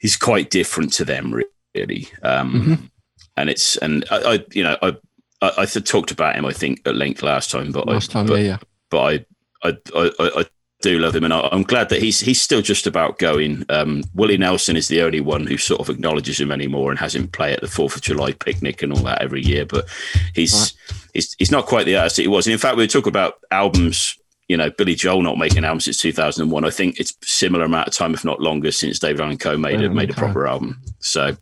he's 0.00 0.16
quite 0.16 0.50
different 0.50 0.92
to 0.94 1.04
them, 1.04 1.32
really. 1.74 2.08
Um, 2.22 2.52
Mhm. 2.52 2.90
And 3.36 3.48
it's 3.50 3.76
and 3.78 4.04
I, 4.10 4.34
I 4.34 4.44
you 4.52 4.62
know, 4.62 4.76
I 4.82 4.96
I, 5.42 5.52
I 5.58 5.64
talked 5.66 6.10
about 6.10 6.36
him, 6.36 6.44
I 6.44 6.52
think, 6.52 6.80
at 6.86 6.94
length 6.96 7.22
last 7.22 7.50
time, 7.50 7.72
but 7.72 7.86
Last 7.86 8.10
I, 8.10 8.12
time, 8.12 8.26
but, 8.26 8.34
yeah, 8.40 8.44
yeah. 8.46 8.56
but 8.90 9.00
I, 9.00 9.68
I, 9.68 9.76
I- 9.94 10.40
I 10.40 10.44
do 10.82 10.98
love 10.98 11.14
him, 11.14 11.24
and 11.24 11.32
I'm 11.34 11.62
glad 11.62 11.88
that 11.90 12.02
he's 12.02 12.20
he's 12.20 12.40
still 12.40 12.62
just 12.62 12.86
about 12.86 13.18
going. 13.18 13.64
Um, 13.68 14.02
Willie 14.14 14.38
Nelson 14.38 14.76
is 14.76 14.88
the 14.88 15.02
only 15.02 15.20
one 15.20 15.46
who 15.46 15.58
sort 15.58 15.80
of 15.80 15.90
acknowledges 15.90 16.40
him 16.40 16.50
anymore 16.50 16.90
and 16.90 16.98
has 16.98 17.14
him 17.14 17.28
play 17.28 17.52
at 17.52 17.60
the 17.60 17.68
Fourth 17.68 17.96
of 17.96 18.02
July 18.02 18.32
picnic 18.32 18.82
and 18.82 18.92
all 18.92 19.02
that 19.04 19.20
every 19.22 19.42
year. 19.44 19.66
But 19.66 19.86
he's 20.34 20.54
Right. 20.54 20.98
he's 21.14 21.34
he's 21.38 21.50
not 21.50 21.66
quite 21.66 21.84
the 21.86 21.96
artist 21.96 22.16
that 22.16 22.22
he 22.22 22.28
was. 22.28 22.46
And 22.46 22.52
in 22.52 22.58
fact, 22.58 22.76
we 22.76 22.86
talk 22.86 23.06
about 23.06 23.34
albums. 23.50 24.16
You 24.48 24.56
know, 24.56 24.68
Billy 24.68 24.96
Joel 24.96 25.22
not 25.22 25.38
making 25.38 25.64
albums 25.64 25.84
since 25.84 25.98
2001. 25.98 26.64
I 26.64 26.70
think 26.70 26.98
it's 26.98 27.14
similar 27.22 27.66
amount 27.66 27.86
of 27.86 27.94
time, 27.94 28.14
if 28.14 28.24
not 28.24 28.40
longer, 28.40 28.72
since 28.72 28.98
David 28.98 29.20
Allan 29.20 29.38
Coe 29.38 29.56
made 29.56 29.72
David 29.72 29.84
Allan 29.84 29.96
made 29.96 30.10
a 30.10 30.14
proper 30.14 30.48
album. 30.48 30.80
So, 30.98 31.36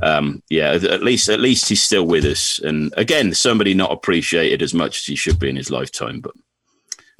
um, 0.00 0.44
yeah, 0.48 0.70
at 0.74 1.02
least 1.02 1.28
at 1.28 1.40
least 1.40 1.68
he's 1.68 1.82
still 1.82 2.06
with 2.06 2.24
us. 2.24 2.60
And 2.60 2.94
again, 2.96 3.34
somebody 3.34 3.74
not 3.74 3.90
appreciated 3.90 4.62
as 4.62 4.74
much 4.74 4.98
as 4.98 5.04
he 5.06 5.16
should 5.16 5.40
be 5.40 5.48
in 5.48 5.56
his 5.56 5.70
lifetime. 5.72 6.20
But 6.20 6.34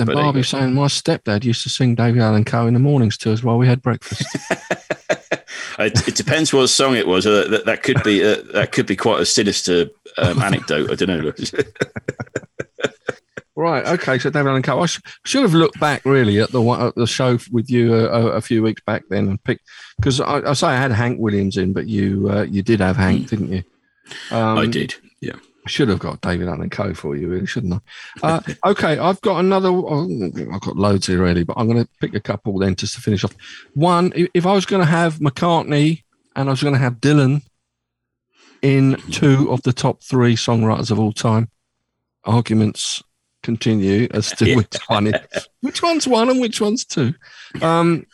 And 0.03 0.09
but 0.09 0.15
there 0.17 0.25
Barbie 0.25 0.43
saying 0.43 0.75
my 0.75 0.87
stepdad 0.87 1.45
used 1.45 1.63
to 1.63 1.69
sing 1.69 1.95
David 1.95 2.23
Allan 2.23 2.45
Coe 2.45 2.67
in 2.67 2.75
the 2.75 2.81
mornings 2.81 3.17
to 3.19 3.33
us 3.33 3.45
while 3.45 3.57
we 3.57 3.69
had 3.69 3.81
breakfast. 3.81 4.37
it, 5.79 6.09
it 6.09 6.17
depends 6.17 6.53
what 6.53 6.67
song 6.67 6.97
it 6.97 7.07
was. 7.07 7.25
Uh, 7.25 7.47
that, 7.49 7.67
that 7.67 7.85
could 7.85 8.03
be 8.03 8.25
uh, 8.25 8.43
that 8.53 8.73
could 8.73 8.87
be 8.87 8.97
quite 8.97 9.21
a 9.21 9.27
sinister 9.27 9.87
um, 10.19 10.39
anecdote. 10.43 10.91
I 10.91 10.97
don't 10.97 11.09
know. 11.09 11.33
right. 13.55 13.87
Okay. 13.87 14.19
So 14.19 14.31
David 14.31 14.49
Allen 14.51 14.63
Coe. 14.63 14.81
I 14.81 14.87
sh- 14.87 15.01
should 15.25 15.43
have 15.43 15.55
looked 15.55 15.79
back 15.79 16.05
really 16.05 16.41
at 16.41 16.51
the 16.51 16.61
one, 16.61 16.81
at 16.83 16.97
the 16.97 17.07
show 17.07 17.39
with 17.53 17.71
you 17.71 17.95
a, 17.95 18.07
a, 18.09 18.27
a 18.33 18.41
few 18.41 18.61
weeks 18.61 18.83
back 18.85 19.05
then 19.09 19.29
and 19.29 19.45
picked 19.45 19.69
because 19.99 20.21
I, 20.21 20.51
I 20.51 20.53
say 20.55 20.67
I 20.67 20.77
had 20.77 20.91
Hank 20.91 21.21
Williams 21.21 21.57
in, 21.57 21.73
but 21.73 21.87
you 21.87 22.29
uh, 22.29 22.43
you 22.43 22.63
did 22.63 22.81
have 22.81 22.97
Hank, 22.97 23.29
didn't 23.29 23.53
you? 23.53 23.63
Um, 24.33 24.59
I 24.59 24.67
did. 24.67 24.97
Yeah. 25.21 25.37
I 25.65 25.71
should 25.71 25.89
have 25.89 26.01
got 26.01 26.21
David 26.21 26.49
Allan 26.49 26.71
Coe 26.71 26.93
for 26.93 27.17
you, 27.17 27.29
really, 27.29 27.47
shouldn't 27.47 27.83
I? 28.23 28.27
Uh, 28.27 28.41
okay, 28.71 28.99
I've 28.99 29.21
got 29.21 29.39
another. 29.39 29.69
oh, 29.69 30.31
I've 30.53 30.61
got 30.61 30.77
loads 30.77 31.07
here, 31.07 31.23
really, 31.23 31.45
but 31.45 31.57
I'm 31.57 31.69
going 31.69 31.83
to 31.83 31.89
pick 32.01 32.15
a 32.15 32.21
couple 32.21 32.59
then 32.59 32.75
just 32.75 32.95
to 32.95 33.01
finish 33.01 33.23
off. 33.23 33.35
One, 33.75 34.13
if 34.35 34.45
I 34.45 34.53
was 34.53 34.67
going 34.67 34.83
to 34.83 34.91
have 34.91 35.19
McCartney 35.19 36.03
and 36.35 36.49
I 36.49 36.53
was 36.53 36.63
going 36.63 36.75
to 36.75 36.81
have 36.81 36.95
Dylan 36.95 37.43
in 38.61 38.97
two 39.11 39.51
of 39.53 39.63
the 39.63 39.73
top 39.73 40.03
three 40.03 40.35
songwriters 40.35 40.91
of 40.91 40.99
all 40.99 41.13
time, 41.13 41.49
arguments 42.25 43.03
continue 43.43 44.09
as 44.13 44.31
to 44.33 44.57
which 44.57 44.77
one 44.87 45.09
is, 45.09 45.49
which 45.61 45.83
one's 45.83 46.09
one 46.09 46.29
and 46.29 46.41
which 46.41 46.61
one's 46.61 46.85
two. 46.85 47.15
Um, 47.61 48.07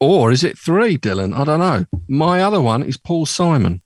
or 0.00 0.32
is 0.32 0.44
it 0.44 0.58
three, 0.58 0.98
Dylan? 0.98 1.34
I 1.34 1.44
don't 1.44 1.60
know. 1.60 1.86
My 2.08 2.42
other 2.42 2.60
one 2.60 2.82
is 2.82 2.96
Paul 2.96 3.24
Simon 3.24 3.82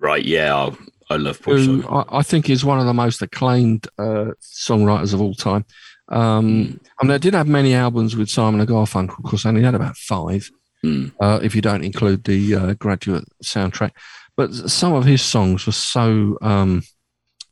Right. 0.00 0.24
Yeah. 0.24 0.56
I, 0.56 0.76
I 1.10 1.16
love 1.16 1.42
Paul 1.42 1.56
who 1.56 1.82
Simon. 1.82 2.04
I, 2.08 2.18
I 2.18 2.22
think 2.22 2.48
is 2.48 2.64
one 2.64 2.78
of 2.78 2.86
the 2.86 2.94
most 2.94 3.20
acclaimed 3.20 3.86
uh, 3.98 4.32
songwriters 4.40 5.12
of 5.12 5.20
all 5.20 5.34
time. 5.34 5.64
Um, 6.08 6.80
I 7.00 7.04
mean, 7.04 7.12
I 7.12 7.18
did 7.18 7.34
have 7.34 7.46
many 7.48 7.74
albums 7.74 8.16
with 8.16 8.28
Simon 8.30 8.60
and 8.60 8.68
Garfunkel. 8.68 9.18
Of 9.18 9.24
course, 9.24 9.44
I 9.44 9.50
only 9.50 9.62
had 9.62 9.74
about 9.74 9.96
five, 9.96 10.48
Mm. 10.82 11.12
uh, 11.20 11.38
if 11.42 11.54
you 11.54 11.60
don't 11.60 11.84
include 11.84 12.24
the 12.24 12.54
uh, 12.54 12.72
Graduate 12.74 13.26
soundtrack. 13.44 13.90
But 14.34 14.54
some 14.54 14.94
of 14.94 15.04
his 15.04 15.20
songs 15.20 15.66
were 15.66 15.72
so. 15.72 16.38
Um, 16.40 16.82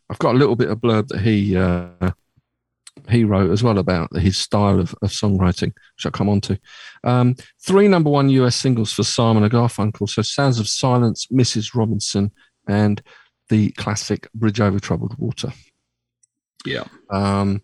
I've 0.09 0.19
got 0.19 0.35
a 0.35 0.39
little 0.39 0.57
bit 0.57 0.71
of 0.71 0.79
blurb 0.79 1.09
that 1.09 1.21
he 1.21 1.55
uh, 1.55 2.13
he 3.11 3.25
wrote 3.25 3.51
as 3.51 3.63
well 3.63 3.77
about 3.79 4.17
his 4.17 4.39
style 4.39 4.81
of, 4.81 4.95
of 5.03 5.11
songwriting, 5.11 5.75
which 5.97 6.07
I'll 6.07 6.11
come 6.13 6.31
on 6.31 6.41
to. 6.43 6.59
Um, 7.05 7.37
three 7.61 7.87
number 7.87 8.09
one 8.09 8.31
US 8.31 8.57
singles 8.57 8.93
for 8.95 9.03
Simon 9.03 9.43
and 9.43 9.53
Garfunkel. 9.53 10.09
So 10.09 10.23
Sounds 10.23 10.59
of 10.59 10.67
Silence, 10.67 11.27
Mrs. 11.27 11.75
Robinson, 11.75 12.33
and 12.67 13.03
the 13.49 13.71
classic 13.73 14.29
Bridge 14.35 14.61
Over 14.61 14.79
Troubled 14.79 15.19
Water. 15.19 15.53
Yeah. 16.65 16.85
Um, 17.11 17.63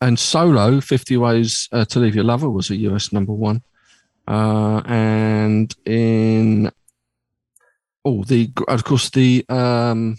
and 0.00 0.18
solo, 0.18 0.80
50 0.80 1.16
Ways 1.16 1.68
uh, 1.72 1.84
to 1.86 1.98
Leave 1.98 2.14
Your 2.14 2.24
Lover 2.24 2.50
was 2.50 2.70
a 2.70 2.76
US 2.76 3.12
number 3.12 3.32
one. 3.32 3.62
Uh, 4.26 4.82
and 4.86 5.74
in, 5.84 6.70
oh, 8.04 8.24
the, 8.24 8.50
of 8.68 8.84
course, 8.84 9.10
the 9.10 9.44
um, 9.48 10.18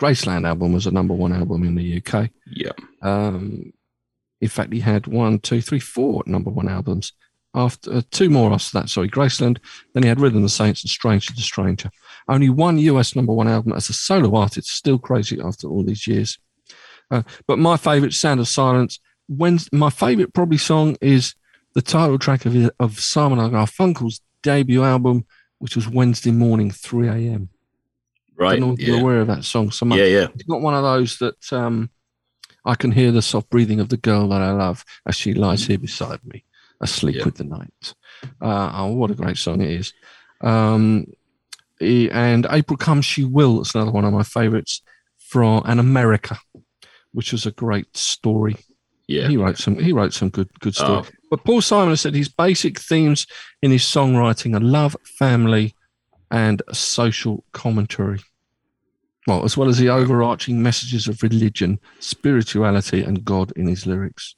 Graceland 0.00 0.46
album 0.46 0.72
was 0.72 0.86
a 0.86 0.90
number 0.90 1.14
one 1.14 1.32
album 1.32 1.64
in 1.64 1.74
the 1.74 2.02
UK. 2.02 2.30
Yeah. 2.46 2.72
Um, 3.02 3.72
in 4.40 4.48
fact, 4.48 4.72
he 4.72 4.80
had 4.80 5.06
one, 5.06 5.38
two, 5.38 5.60
three, 5.60 5.80
four 5.80 6.22
number 6.26 6.50
one 6.50 6.68
albums. 6.68 7.12
After 7.54 7.94
uh, 7.94 8.02
two 8.10 8.28
more 8.30 8.52
after 8.52 8.80
that, 8.80 8.88
sorry, 8.88 9.08
Graceland. 9.08 9.58
Then 9.92 10.02
he 10.02 10.08
had 10.08 10.18
Rhythm 10.18 10.38
of 10.38 10.42
the 10.42 10.48
Saints 10.48 10.82
and 10.82 10.90
Stranger 10.90 11.28
to 11.28 11.36
the 11.36 11.42
Stranger. 11.42 11.90
Only 12.28 12.48
one 12.48 12.78
US 12.78 13.14
number 13.14 13.32
one 13.32 13.48
album 13.48 13.72
as 13.72 13.88
a 13.88 13.92
solo 13.92 14.34
artist. 14.36 14.68
Still 14.68 14.98
crazy 14.98 15.40
after 15.40 15.68
all 15.68 15.84
these 15.84 16.06
years. 16.06 16.38
Uh, 17.10 17.22
but 17.46 17.58
my 17.58 17.76
favourite, 17.76 18.14
Sound 18.14 18.40
of 18.40 18.48
Silence. 18.48 18.98
When 19.28 19.58
my 19.72 19.90
favourite 19.90 20.32
probably 20.34 20.58
song 20.58 20.96
is 21.00 21.34
the 21.74 21.82
title 21.82 22.18
track 22.18 22.46
of 22.46 22.70
of 22.78 22.98
Simon 23.00 23.38
and 23.38 23.52
Garfunkel's 23.52 24.20
debut 24.42 24.82
album, 24.84 25.24
which 25.58 25.76
was 25.76 25.88
Wednesday 25.88 26.30
morning, 26.30 26.70
three 26.70 27.08
a.m. 27.08 27.48
I 28.38 28.42
Right. 28.42 28.50
don't 28.58 28.68
know 28.68 28.74
if 28.74 28.80
you're 28.80 28.96
Yeah. 28.96 29.02
aware 29.02 29.20
of 29.20 29.28
that 29.28 29.44
song 29.44 29.70
so 29.70 29.86
much 29.86 29.98
Yeah. 29.98 30.06
Yeah. 30.06 30.26
it's 30.34 30.48
not 30.48 30.60
one 30.60 30.74
of 30.74 30.82
those 30.82 31.18
that 31.18 31.52
um, 31.52 31.88
I 32.64 32.74
can 32.74 32.90
hear 32.90 33.12
the 33.12 33.22
soft 33.22 33.48
breathing 33.50 33.80
of 33.80 33.88
the 33.90 33.96
girl 33.96 34.28
that 34.28 34.40
I 34.42 34.50
love 34.50 34.84
as 35.06 35.14
she 35.14 35.34
lies 35.34 35.66
here 35.66 35.78
beside 35.78 36.20
me, 36.24 36.44
asleep 36.80 37.16
Yeah. 37.16 37.24
with 37.26 37.36
the 37.36 37.44
night. 37.44 37.94
Uh, 38.40 38.70
oh, 38.74 38.92
what 38.92 39.10
a 39.10 39.14
great 39.14 39.36
song 39.38 39.60
it 39.60 39.70
is. 39.70 39.92
Um, 40.40 41.06
and 42.10 42.46
April 42.50 42.76
Comes 42.76 43.04
She 43.04 43.24
Will, 43.24 43.60
it's 43.60 43.74
another 43.74 43.90
one 43.90 44.04
of 44.04 44.12
my 44.12 44.22
favorites 44.22 44.82
from 45.18 45.62
An 45.66 45.78
America, 45.78 46.38
which 47.12 47.32
was 47.32 47.46
a 47.46 47.50
great 47.50 47.96
story. 47.96 48.56
Yeah. 49.06 49.28
He 49.28 49.36
wrote 49.36 49.58
some. 49.58 49.78
He 49.78 49.92
wrote 49.92 50.14
some 50.14 50.30
good, 50.30 50.48
good 50.60 50.74
story. 50.74 51.02
Oh. 51.04 51.08
But 51.30 51.44
Paul 51.44 51.60
Simon 51.60 51.96
said 51.96 52.14
his 52.14 52.28
basic 52.28 52.78
themes 52.78 53.26
in 53.60 53.70
his 53.70 53.82
songwriting 53.82 54.56
are 54.56 54.60
love, 54.60 54.96
family, 55.18 55.74
and 56.30 56.62
social 56.72 57.44
commentary. 57.52 58.20
Well, 59.26 59.44
as 59.44 59.56
well 59.56 59.68
as 59.68 59.78
the 59.78 59.88
overarching 59.88 60.62
messages 60.62 61.08
of 61.08 61.22
religion, 61.22 61.80
spirituality, 61.98 63.02
and 63.02 63.24
God 63.24 63.52
in 63.56 63.66
his 63.66 63.86
lyrics. 63.86 64.36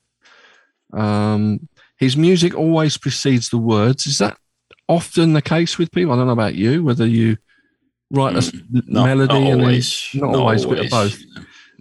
Um, 0.93 1.68
his 1.98 2.16
music 2.16 2.55
always 2.55 2.97
precedes 2.97 3.51
the 3.51 3.59
words. 3.59 4.06
Is 4.06 4.18
that 4.18 4.39
often 4.88 5.32
the 5.32 5.42
case 5.42 5.78
with 5.78 5.90
people? 5.92 6.12
I 6.12 6.16
don't 6.16 6.26
know 6.26 6.32
about 6.32 6.54
you, 6.54 6.84
whether 6.84 7.06
you 7.06 7.36
write 8.10 8.36
a 8.36 8.52
Not, 8.70 9.04
melody 9.06 9.34
not 9.34 9.36
and 9.36 9.46
then 9.46 9.60
always. 9.60 10.08
not 10.14 10.34
always, 10.34 10.64
a 10.64 10.68
bit 10.68 10.84
of 10.84 10.90
both. 10.90 11.18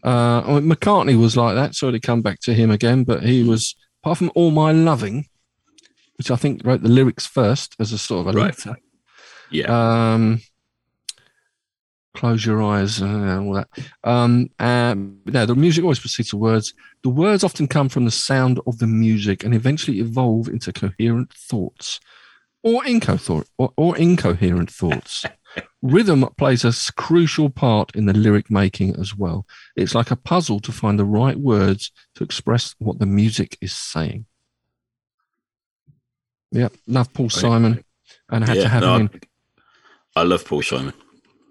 uh, 0.04 0.42
I 0.46 0.60
mean, 0.60 0.70
McCartney 0.72 1.20
was 1.20 1.38
like 1.38 1.56
that, 1.56 1.76
so 1.76 1.92
to 1.92 2.00
come 2.00 2.22
back 2.22 2.40
to 2.42 2.54
him 2.54 2.72
again, 2.72 3.04
but 3.04 3.24
he 3.24 3.44
was, 3.44 3.76
apart 4.04 4.18
from 4.18 4.32
All 4.36 4.52
My 4.52 4.72
Loving, 4.72 5.28
which 6.18 6.32
I 6.32 6.36
think 6.36 6.62
wrote 6.66 6.82
the 6.82 6.90
lyrics 6.90 7.26
first 7.28 7.76
as 7.80 7.92
a 7.92 7.98
sort 7.98 8.28
of 8.28 8.36
a 8.36 8.38
Right. 8.38 8.46
letter. 8.48 8.78
Yeah. 9.52 10.14
Um, 10.14 10.42
close 12.16 12.46
your 12.46 12.64
eyes 12.64 13.02
and 13.02 13.30
all 13.48 13.54
that. 13.54 13.68
Um, 14.04 14.50
um, 14.60 15.18
no, 15.26 15.46
the 15.46 15.54
music 15.56 15.84
always 15.84 16.00
precedes 16.00 16.30
the 16.30 16.38
words. 16.38 16.74
The 17.04 17.10
words 17.10 17.44
often 17.44 17.68
come 17.68 17.90
from 17.90 18.06
the 18.06 18.12
sound 18.12 18.60
of 18.66 18.80
the 18.80 18.88
music 18.88 19.44
and 19.44 19.54
eventually 19.54 20.00
evolve 20.00 20.48
into 20.48 20.72
coherent 20.72 21.34
thoughts 21.34 22.00
or, 22.66 22.82
inco- 22.84 23.46
or, 23.60 23.72
or 23.78 23.96
incoherent 23.96 24.72
thoughts. 24.72 25.24
Rhythm 25.84 26.28
plays 26.36 26.66
a 26.66 26.74
crucial 26.94 27.50
part 27.50 27.96
in 27.96 28.08
the 28.08 28.14
lyric 28.14 28.50
making 28.50 28.96
as 29.00 29.16
well. 29.16 29.46
It's 29.76 29.94
like 29.94 30.10
a 30.10 30.16
puzzle 30.16 30.60
to 30.62 30.72
find 30.72 31.00
the 31.00 31.06
right 31.06 31.38
words 31.38 31.92
to 32.16 32.24
express 32.24 32.76
what 32.80 32.98
the 32.98 33.06
music 33.06 33.56
is 33.62 33.72
saying. 33.72 34.26
Yep, 36.52 36.74
love 36.88 37.14
Paul 37.14 37.30
Simon, 37.30 37.84
and 38.30 38.44
I 38.44 38.48
had 38.48 38.56
to 38.56 38.68
have 38.68 38.82
no, 38.82 38.96
him 38.96 39.10
in. 39.14 39.22
I 40.16 40.24
love 40.24 40.44
Paul 40.44 40.64
Simon. 40.64 40.94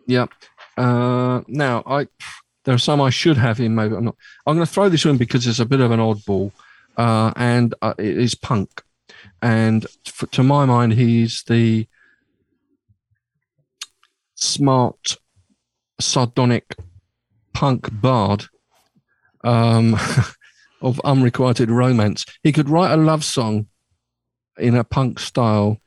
Yep. 0.07 0.31
Uh, 0.77 1.43
now, 1.47 1.83
I 1.87 2.09
there 2.65 2.75
are 2.75 2.79
some 2.79 3.01
I 3.01 3.11
should 3.11 3.37
have 3.37 3.61
in, 3.61 3.75
maybe 3.75 3.95
I'm 3.95 4.05
not. 4.05 4.17
I'm 4.47 4.57
going 4.57 4.67
to 4.67 4.73
throw 4.73 4.89
this 4.89 5.05
in 5.05 5.17
because 5.17 5.47
it's 5.47 5.61
a 5.61 5.67
bit 5.67 5.81
of 5.81 5.91
an 5.91 6.01
oddball, 6.01 6.53
uh, 6.97 7.33
and 7.37 7.75
uh, 7.83 7.95
it 7.99 8.19
is 8.19 8.35
punk. 8.35 8.83
And 9.43 9.87
f 10.07 10.25
to 10.33 10.43
my 10.43 10.65
mind, 10.65 10.95
he's 10.95 11.43
the 11.47 11.87
smart, 14.35 15.17
sardonic 16.01 16.75
punk 17.53 17.89
bard 18.01 18.47
um, 19.43 19.95
of 20.83 21.01
unrequited 21.05 21.71
romance. 21.71 22.25
He 22.43 22.53
could 22.53 22.69
write 22.69 22.93
a 22.93 22.97
love 22.97 23.25
song 23.25 23.67
in 24.59 24.75
a 24.77 24.85
punk 24.85 25.19
style, 25.19 25.81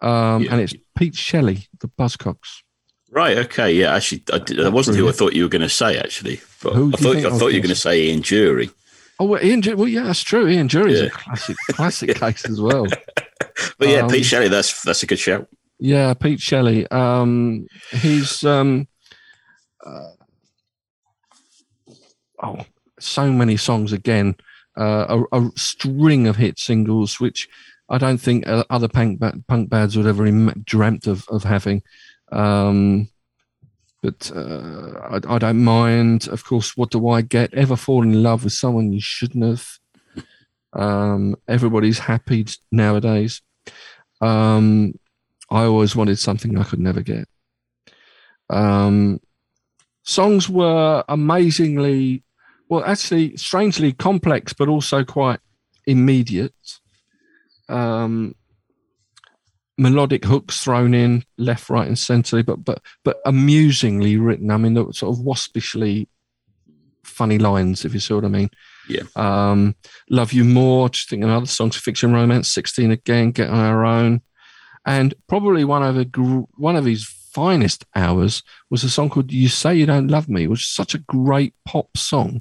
um, 0.00 0.42
Yeah. 0.42 0.52
and 0.52 0.60
it's 0.60 0.74
Pete 0.96 1.14
Shelley, 1.14 1.68
the 1.80 1.88
Buzzcocks. 1.88 2.62
Right. 3.10 3.38
Okay. 3.38 3.72
Yeah. 3.72 3.94
Actually, 3.94 4.24
I 4.32 4.38
did, 4.38 4.58
that 4.58 4.72
wasn't 4.72 4.98
who 4.98 5.08
I 5.08 5.12
thought 5.12 5.32
you 5.32 5.44
were 5.44 5.48
going 5.48 5.62
to 5.62 5.68
say. 5.68 5.96
Actually, 5.98 6.34
I 6.34 6.36
thought 6.36 6.76
I 6.76 7.18
I 7.26 7.30
thought 7.30 7.48
you 7.52 7.58
were 7.58 7.66
going 7.66 7.68
to 7.68 7.74
say 7.74 8.02
Ian 8.02 8.20
Dury. 8.20 8.70
Oh, 9.20 9.24
well, 9.24 9.44
Ian. 9.44 9.62
Well, 9.76 9.88
yeah, 9.88 10.04
that's 10.04 10.22
true. 10.22 10.46
Ian 10.48 10.68
Dury's 10.68 11.00
Yeah. 11.00 11.06
a 11.06 11.10
classic, 11.10 11.56
classic 11.70 12.16
case 12.16 12.44
as 12.48 12.60
well. 12.60 12.86
But 13.78 13.88
yeah, 13.88 14.00
Um, 14.00 14.10
Pete 14.10 14.24
Shelley. 14.24 14.48
That's 14.48 14.82
that's 14.82 15.02
a 15.02 15.06
good 15.06 15.18
shout. 15.18 15.48
Yeah, 15.80 16.14
Pete 16.14 16.40
Shelley. 16.40 16.86
Um, 16.90 17.66
he's 17.90 18.44
um, 18.44 18.86
uh, 19.84 20.10
oh, 22.42 22.64
so 23.00 23.32
many 23.32 23.56
songs 23.56 23.92
again. 23.92 24.36
Uh, 24.76 25.22
a, 25.32 25.40
a 25.40 25.50
string 25.56 26.28
of 26.28 26.36
hit 26.36 26.58
singles, 26.58 27.18
which 27.18 27.48
I 27.88 27.98
don't 27.98 28.18
think 28.18 28.46
uh, 28.46 28.62
other 28.70 28.88
punk 28.88 29.20
punk 29.48 29.70
bands 29.70 29.96
would 29.96 30.06
ever 30.06 30.30
dreamt 30.64 31.06
of 31.08 31.24
of 31.28 31.42
having. 31.42 31.82
Um, 32.30 33.08
but 34.02 34.30
uh, 34.34 35.18
I, 35.28 35.34
I 35.34 35.38
don't 35.38 35.64
mind. 35.64 36.28
Of 36.28 36.44
course, 36.44 36.76
what 36.76 36.90
do 36.90 37.08
I 37.08 37.22
get? 37.22 37.52
Ever 37.54 37.76
fall 37.76 38.02
in 38.02 38.22
love 38.22 38.44
with 38.44 38.52
someone 38.52 38.92
you 38.92 39.00
shouldn't 39.00 39.44
have? 39.44 39.66
Um, 40.72 41.36
everybody's 41.48 41.98
happy 41.98 42.46
nowadays. 42.70 43.42
Um, 44.20 44.94
I 45.50 45.64
always 45.64 45.96
wanted 45.96 46.18
something 46.18 46.56
I 46.56 46.64
could 46.64 46.80
never 46.80 47.00
get. 47.00 47.26
Um, 48.50 49.20
songs 50.02 50.48
were 50.48 51.04
amazingly, 51.08 52.22
well, 52.68 52.84
actually, 52.84 53.36
strangely 53.36 53.92
complex, 53.92 54.52
but 54.52 54.68
also 54.68 55.04
quite 55.04 55.40
immediate. 55.86 56.54
Um, 57.68 58.34
melodic 59.78 60.24
hooks 60.24 60.62
thrown 60.62 60.92
in 60.92 61.24
left, 61.38 61.70
right, 61.70 61.86
and 61.86 61.98
centre, 61.98 62.42
but 62.42 62.64
but 62.64 62.82
but 63.04 63.18
amusingly 63.24 64.16
written. 64.16 64.50
I 64.50 64.56
mean, 64.56 64.74
the 64.74 64.92
sort 64.92 65.16
of 65.16 65.24
waspishly 65.24 66.08
funny 67.04 67.38
lines, 67.38 67.84
if 67.84 67.94
you 67.94 68.00
see 68.00 68.14
what 68.14 68.24
I 68.24 68.28
mean. 68.28 68.50
Yeah. 68.88 69.02
Um, 69.16 69.74
Love 70.10 70.32
You 70.32 70.44
More, 70.44 70.88
just 70.88 71.08
thinking 71.10 71.28
of 71.28 71.36
other 71.36 71.46
songs, 71.46 71.76
Fiction 71.76 72.12
Romance, 72.12 72.50
16 72.52 72.90
Again, 72.90 73.32
Get 73.32 73.50
on 73.50 73.58
Our 73.58 73.84
Own. 73.84 74.22
And 74.86 75.14
probably 75.28 75.64
one 75.64 75.82
of 75.82 75.94
the 75.94 76.46
one 76.56 76.76
of 76.76 76.84
his 76.84 77.06
finest 77.32 77.84
hours 77.94 78.42
was 78.70 78.82
a 78.84 78.88
song 78.90 79.10
called 79.10 79.30
"You 79.32 79.48
Say 79.48 79.74
You 79.74 79.86
Don't 79.86 80.08
Love 80.08 80.28
Me," 80.28 80.46
which 80.46 80.60
was 80.60 80.66
such 80.66 80.94
a 80.94 80.98
great 80.98 81.54
pop 81.66 81.96
song, 81.96 82.40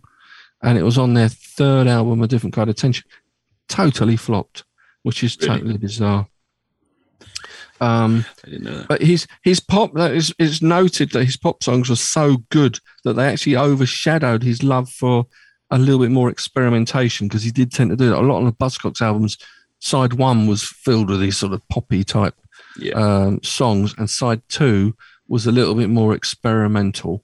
and 0.64 0.78
it 0.78 0.84
was 0.84 0.98
on 0.98 1.14
their 1.14 1.30
third 1.30 1.88
album, 1.88 2.22
A 2.22 2.28
Different 2.28 2.56
Kind 2.56 2.70
of 2.70 2.76
Tension. 2.78 3.04
Totally 3.68 4.16
flopped, 4.16 4.64
which 5.04 5.24
is 5.24 5.38
Really? 5.42 5.48
totally 5.60 5.78
bizarre. 5.78 6.28
Um, 7.80 8.26
I 8.46 8.50
didn't 8.50 8.64
know 8.64 8.78
that. 8.78 8.88
but 8.88 9.02
his 9.02 9.28
his 9.44 9.60
pop 9.60 9.94
that 9.94 10.12
is 10.12 10.34
it's 10.40 10.62
noted 10.62 11.12
that 11.12 11.26
his 11.26 11.38
pop 11.38 11.62
songs 11.64 11.90
were 11.90 11.96
so 11.96 12.38
good 12.50 12.80
that 13.04 13.14
they 13.14 13.28
actually 13.28 13.56
overshadowed 13.58 14.42
his 14.44 14.64
love 14.64 14.90
for 14.90 15.26
a 15.70 15.78
little 15.78 16.00
bit 16.00 16.12
more 16.12 16.30
experimentation 16.30 17.28
because 17.28 17.44
he 17.44 17.52
did 17.52 17.72
tend 17.72 17.90
to 17.92 17.96
do 17.96 18.10
that 18.10 18.20
a 18.20 18.22
lot 18.22 18.38
on 18.38 18.46
the 18.46 18.52
Buzzcocks 18.54 19.02
albums. 19.02 19.38
Side 19.80 20.14
one 20.14 20.48
was 20.48 20.64
filled 20.64 21.10
with 21.10 21.20
these 21.20 21.38
sort 21.38 21.54
of 21.54 21.62
poppy 21.70 22.04
type 22.04 22.34
Yeah. 22.80 22.94
um, 22.94 23.44
songs, 23.44 23.94
and 23.98 24.10
side 24.10 24.42
two 24.50 24.96
was 25.28 25.46
a 25.46 25.52
little 25.52 25.76
bit 25.76 25.90
more 25.90 26.16
experimental 26.16 27.24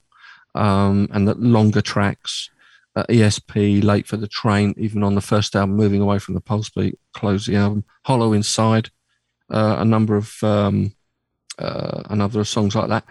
um, 0.54 1.08
and 1.12 1.26
the 1.26 1.34
longer 1.34 1.80
tracks. 1.80 2.50
Uh, 2.96 3.02
ESP, 3.08 3.82
Late 3.82 4.06
for 4.06 4.16
the 4.16 4.28
Train, 4.28 4.72
even 4.76 5.02
on 5.02 5.16
the 5.16 5.20
first 5.20 5.56
album, 5.56 5.74
Moving 5.74 6.00
Away 6.00 6.20
from 6.20 6.34
the 6.34 6.40
Pulse 6.40 6.70
Beat, 6.70 6.96
close 7.12 7.44
the 7.44 7.56
album. 7.56 7.82
Hollow 8.04 8.32
Inside, 8.32 8.88
uh, 9.50 9.76
a 9.78 9.84
number 9.84 10.16
of 10.16 10.42
um, 10.42 10.92
uh, 11.58 12.02
a 12.10 12.16
number 12.16 12.40
of 12.40 12.48
songs 12.48 12.74
like 12.74 12.88
that. 12.88 13.04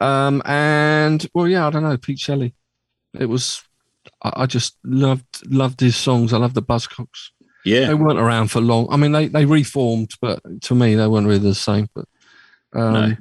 Um, 0.00 0.42
and 0.44 1.26
well, 1.34 1.46
yeah, 1.48 1.66
I 1.66 1.70
don't 1.70 1.82
know, 1.82 1.96
Pete 1.96 2.18
Shelley. 2.18 2.54
It 3.18 3.26
was 3.26 3.62
I, 4.22 4.32
I 4.42 4.46
just 4.46 4.76
loved 4.84 5.24
loved 5.50 5.80
his 5.80 5.96
songs. 5.96 6.32
I 6.32 6.38
loved 6.38 6.54
the 6.54 6.62
Buzzcocks. 6.62 7.30
Yeah. 7.64 7.86
They 7.86 7.94
weren't 7.94 8.18
around 8.18 8.48
for 8.48 8.60
long. 8.60 8.86
I 8.90 8.96
mean, 8.96 9.12
they 9.12 9.28
they 9.28 9.46
reformed, 9.46 10.10
but 10.20 10.40
to 10.62 10.74
me, 10.74 10.94
they 10.94 11.06
weren't 11.06 11.26
really 11.26 11.38
the 11.38 11.54
same. 11.54 11.88
But 11.94 12.06
um, 12.74 12.92
No. 12.92 13.16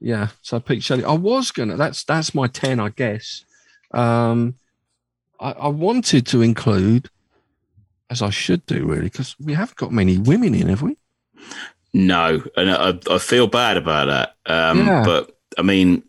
yeah, 0.00 0.28
so 0.42 0.60
Pete 0.60 0.82
Shelley. 0.82 1.04
I 1.04 1.12
was 1.14 1.50
gonna. 1.50 1.76
That's 1.76 2.04
that's 2.04 2.34
my 2.34 2.46
ten, 2.46 2.78
I 2.78 2.90
guess. 2.90 3.44
Um, 3.92 4.54
I, 5.40 5.52
I 5.52 5.68
wanted 5.68 6.26
to 6.28 6.42
include, 6.42 7.08
as 8.10 8.22
I 8.22 8.30
should 8.30 8.64
do, 8.66 8.86
really, 8.86 9.04
because 9.04 9.34
we 9.40 9.54
haven't 9.54 9.76
got 9.78 9.90
many 9.90 10.18
women 10.18 10.54
in, 10.54 10.68
have 10.68 10.82
we? 10.82 10.96
No, 11.92 12.42
and 12.56 12.70
I, 12.70 12.98
I 13.10 13.18
feel 13.18 13.46
bad 13.46 13.76
about 13.76 14.06
that. 14.06 14.36
Um, 14.46 14.86
Yeah. 14.86 15.04
But 15.04 15.36
I 15.58 15.62
mean, 15.62 16.02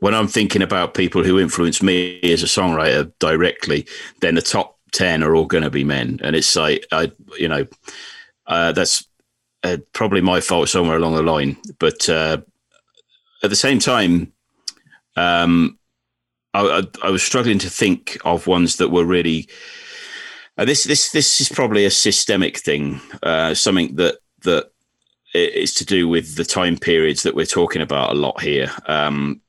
when 0.00 0.14
I'm 0.14 0.28
thinking 0.28 0.62
about 0.62 0.94
people 0.94 1.22
who 1.22 1.38
influence 1.38 1.82
me 1.82 2.20
as 2.22 2.42
a 2.42 2.46
songwriter 2.46 3.12
directly, 3.20 3.86
then 4.20 4.34
the 4.34 4.42
top 4.42 4.78
ten 4.90 5.22
are 5.22 5.34
all 5.34 5.46
going 5.46 5.62
to 5.62 5.70
be 5.70 5.84
men, 5.84 6.20
and 6.22 6.36
it's 6.36 6.54
like 6.56 6.84
I, 6.92 7.12
you 7.38 7.48
know, 7.48 7.66
uh, 8.46 8.72
that's 8.72 9.06
uh, 9.62 9.76
probably 9.92 10.20
my 10.20 10.40
fault 10.40 10.68
somewhere 10.68 10.96
along 10.96 11.14
the 11.14 11.22
line. 11.22 11.56
But 11.78 12.08
uh, 12.08 12.38
at 13.42 13.50
the 13.50 13.56
same 13.56 13.78
time, 13.78 14.32
um, 15.16 15.78
I, 16.52 16.80
I, 16.80 17.06
I 17.06 17.10
was 17.10 17.22
struggling 17.22 17.58
to 17.60 17.70
think 17.70 18.18
of 18.24 18.46
ones 18.46 18.76
that 18.76 18.90
were 18.90 19.04
really. 19.06 19.48
Uh, 20.58 20.64
this 20.66 20.84
this 20.84 21.10
this 21.12 21.40
is 21.40 21.48
probably 21.48 21.86
a 21.86 21.90
systemic 21.90 22.58
thing, 22.58 23.00
uh, 23.22 23.54
something 23.54 23.94
that 23.96 24.16
that 24.42 24.71
i- 25.34 25.38
is 25.38 25.74
to 25.74 25.84
do 25.84 26.08
with 26.08 26.36
the 26.36 26.44
time 26.44 26.76
periods 26.76 27.22
that 27.22 27.34
we're 27.34 27.46
talking 27.46 27.82
about 27.82 28.10
a 28.12 28.14
lot 28.14 28.40
here. 28.42 28.70
Um, 28.86 29.40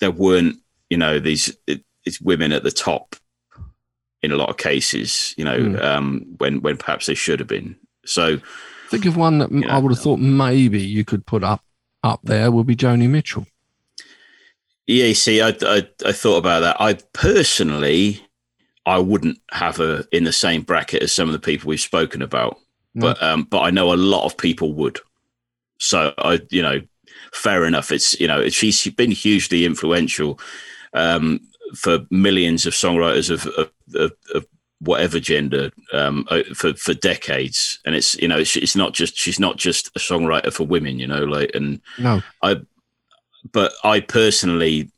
there 0.00 0.10
weren't, 0.10 0.56
you 0.88 0.96
know, 0.96 1.18
these 1.18 1.54
it, 1.66 1.84
it's 2.04 2.20
women 2.20 2.52
at 2.52 2.62
the 2.62 2.70
top 2.70 3.16
in 4.22 4.32
a 4.32 4.36
lot 4.36 4.50
of 4.50 4.56
cases, 4.56 5.34
you 5.38 5.44
know, 5.44 5.58
Mm. 5.58 5.82
um, 5.82 6.26
when 6.38 6.60
when 6.62 6.76
perhaps 6.76 7.06
they 7.06 7.14
should 7.14 7.38
have 7.38 7.48
been. 7.48 7.76
So 8.04 8.40
Think 8.90 9.06
of 9.06 9.16
one 9.16 9.38
that 9.38 9.50
m- 9.52 9.62
Yeah. 9.62 9.76
I 9.76 9.78
would 9.78 9.92
have 9.92 10.00
thought 10.02 10.18
maybe 10.18 10.80
you 10.82 11.04
could 11.04 11.24
put 11.26 11.44
up 11.44 11.62
up 12.02 12.20
there 12.24 12.50
would 12.50 12.66
be 12.66 12.74
Joni 12.76 13.08
Mitchell. 13.08 13.46
yeah, 14.86 15.04
you 15.06 15.14
see, 15.14 15.40
I, 15.40 15.50
I 15.62 15.86
I 16.04 16.12
thought 16.12 16.38
about 16.38 16.60
that. 16.60 16.76
I 16.80 16.94
personally, 17.12 18.26
I 18.86 18.98
wouldn't 18.98 19.38
have 19.52 19.76
her 19.76 20.04
in 20.12 20.24
the 20.24 20.32
same 20.32 20.62
bracket 20.62 21.02
as 21.02 21.12
some 21.12 21.28
of 21.28 21.32
the 21.32 21.38
people 21.38 21.68
we've 21.68 21.80
spoken 21.80 22.22
about. 22.22 22.58
No. 22.94 23.06
but 23.14 23.22
um, 23.22 23.44
but 23.44 23.60
I 23.60 23.70
know 23.70 23.92
a 23.92 23.94
lot 23.96 24.24
of 24.24 24.36
people 24.36 24.72
would. 24.74 24.98
So 25.80 26.14
I, 26.18 26.40
you 26.50 26.62
know, 26.62 26.80
fair 27.32 27.64
enough. 27.64 27.90
It's 27.90 28.18
you 28.20 28.28
know, 28.28 28.48
she's 28.48 28.86
been 28.88 29.10
hugely 29.10 29.64
influential 29.64 30.38
um, 30.94 31.40
for 31.74 32.00
millions 32.10 32.66
of 32.66 32.74
songwriters 32.74 33.30
of 33.30 33.46
of, 33.46 33.70
of, 33.94 34.12
of 34.34 34.46
whatever 34.80 35.18
gender 35.18 35.70
um, 35.92 36.26
for 36.54 36.74
for 36.74 36.94
decades. 36.94 37.80
And 37.84 37.94
it's 37.94 38.14
you 38.16 38.28
know, 38.28 38.38
it's, 38.38 38.56
it's 38.56 38.76
not 38.76 38.92
just 38.92 39.16
she's 39.16 39.40
not 39.40 39.56
just 39.56 39.88
a 39.96 39.98
songwriter 39.98 40.52
for 40.52 40.64
women. 40.64 40.98
You 40.98 41.06
know, 41.06 41.24
like 41.24 41.50
and 41.54 41.80
No, 41.98 42.22
but 43.52 43.72
I 43.82 44.00
personally, 44.00 44.90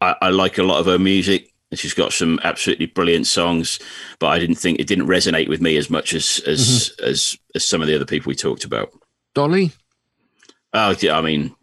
I, 0.00 0.16
I 0.20 0.30
like 0.30 0.58
a 0.58 0.64
lot 0.64 0.80
of 0.80 0.86
her 0.86 0.98
music. 0.98 1.50
And 1.70 1.78
she's 1.78 1.94
got 1.94 2.12
some 2.12 2.38
absolutely 2.44 2.86
brilliant 2.86 3.26
songs, 3.26 3.80
but 4.20 4.28
I 4.28 4.38
didn't 4.38 4.56
think 4.56 4.78
it 4.78 4.86
didn't 4.86 5.08
resonate 5.08 5.48
with 5.48 5.60
me 5.60 5.76
as 5.76 5.90
much 5.90 6.14
as 6.14 6.40
as 6.46 6.92
as, 7.02 7.36
as 7.56 7.64
some 7.64 7.80
of 7.80 7.88
the 7.88 7.96
other 7.96 8.04
people 8.04 8.28
we 8.30 8.36
talked 8.36 8.64
about. 8.64 8.90
Dolly. 9.34 9.72
Oh, 10.74 10.94
yeah, 11.00 11.16
I 11.16 11.20
mean, 11.20 11.54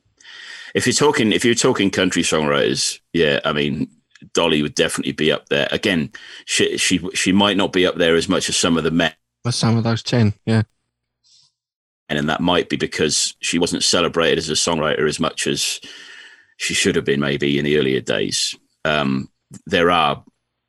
if 0.74 0.88
you're 0.88 0.94
talking 0.94 1.32
if 1.34 1.44
you're 1.46 1.54
talking 1.54 1.90
country 1.92 2.24
songwriters, 2.24 3.00
yeah, 3.14 3.40
I 3.44 3.52
mean, 3.54 3.90
Dolly 4.34 4.62
would 4.62 4.76
definitely 4.76 5.12
be 5.12 5.32
up 5.32 5.50
there. 5.50 5.68
Again, 5.72 6.12
she 6.46 6.78
she 6.78 7.00
she 7.14 7.32
might 7.32 7.58
not 7.58 7.74
be 7.74 7.86
up 7.86 7.96
there 7.96 8.16
as 8.16 8.30
much 8.30 8.48
as 8.50 8.58
some 8.58 8.78
of 8.78 8.84
the 8.84 8.92
men, 8.92 9.14
That's 9.44 9.58
some 9.58 9.78
of 9.78 9.84
those 9.84 10.02
ten. 10.02 10.34
Yeah. 10.46 10.64
and 12.10 12.18
then 12.18 12.28
that 12.28 12.42
might 12.42 12.70
be 12.70 12.78
because 12.78 13.36
she 13.42 13.60
wasn't 13.60 13.84
celebrated 13.84 14.38
as 14.38 14.50
a 14.50 14.54
songwriter 14.54 15.08
as 15.08 15.20
much 15.20 15.48
as 15.48 15.80
she 16.58 16.74
should 16.74 16.96
have 16.96 17.06
been 17.06 17.20
maybe 17.20 17.58
in 17.58 17.66
the 17.66 17.78
earlier 17.78 18.02
days. 18.02 18.56
Um, 18.86 19.30
there 19.66 19.92
are 19.92 20.24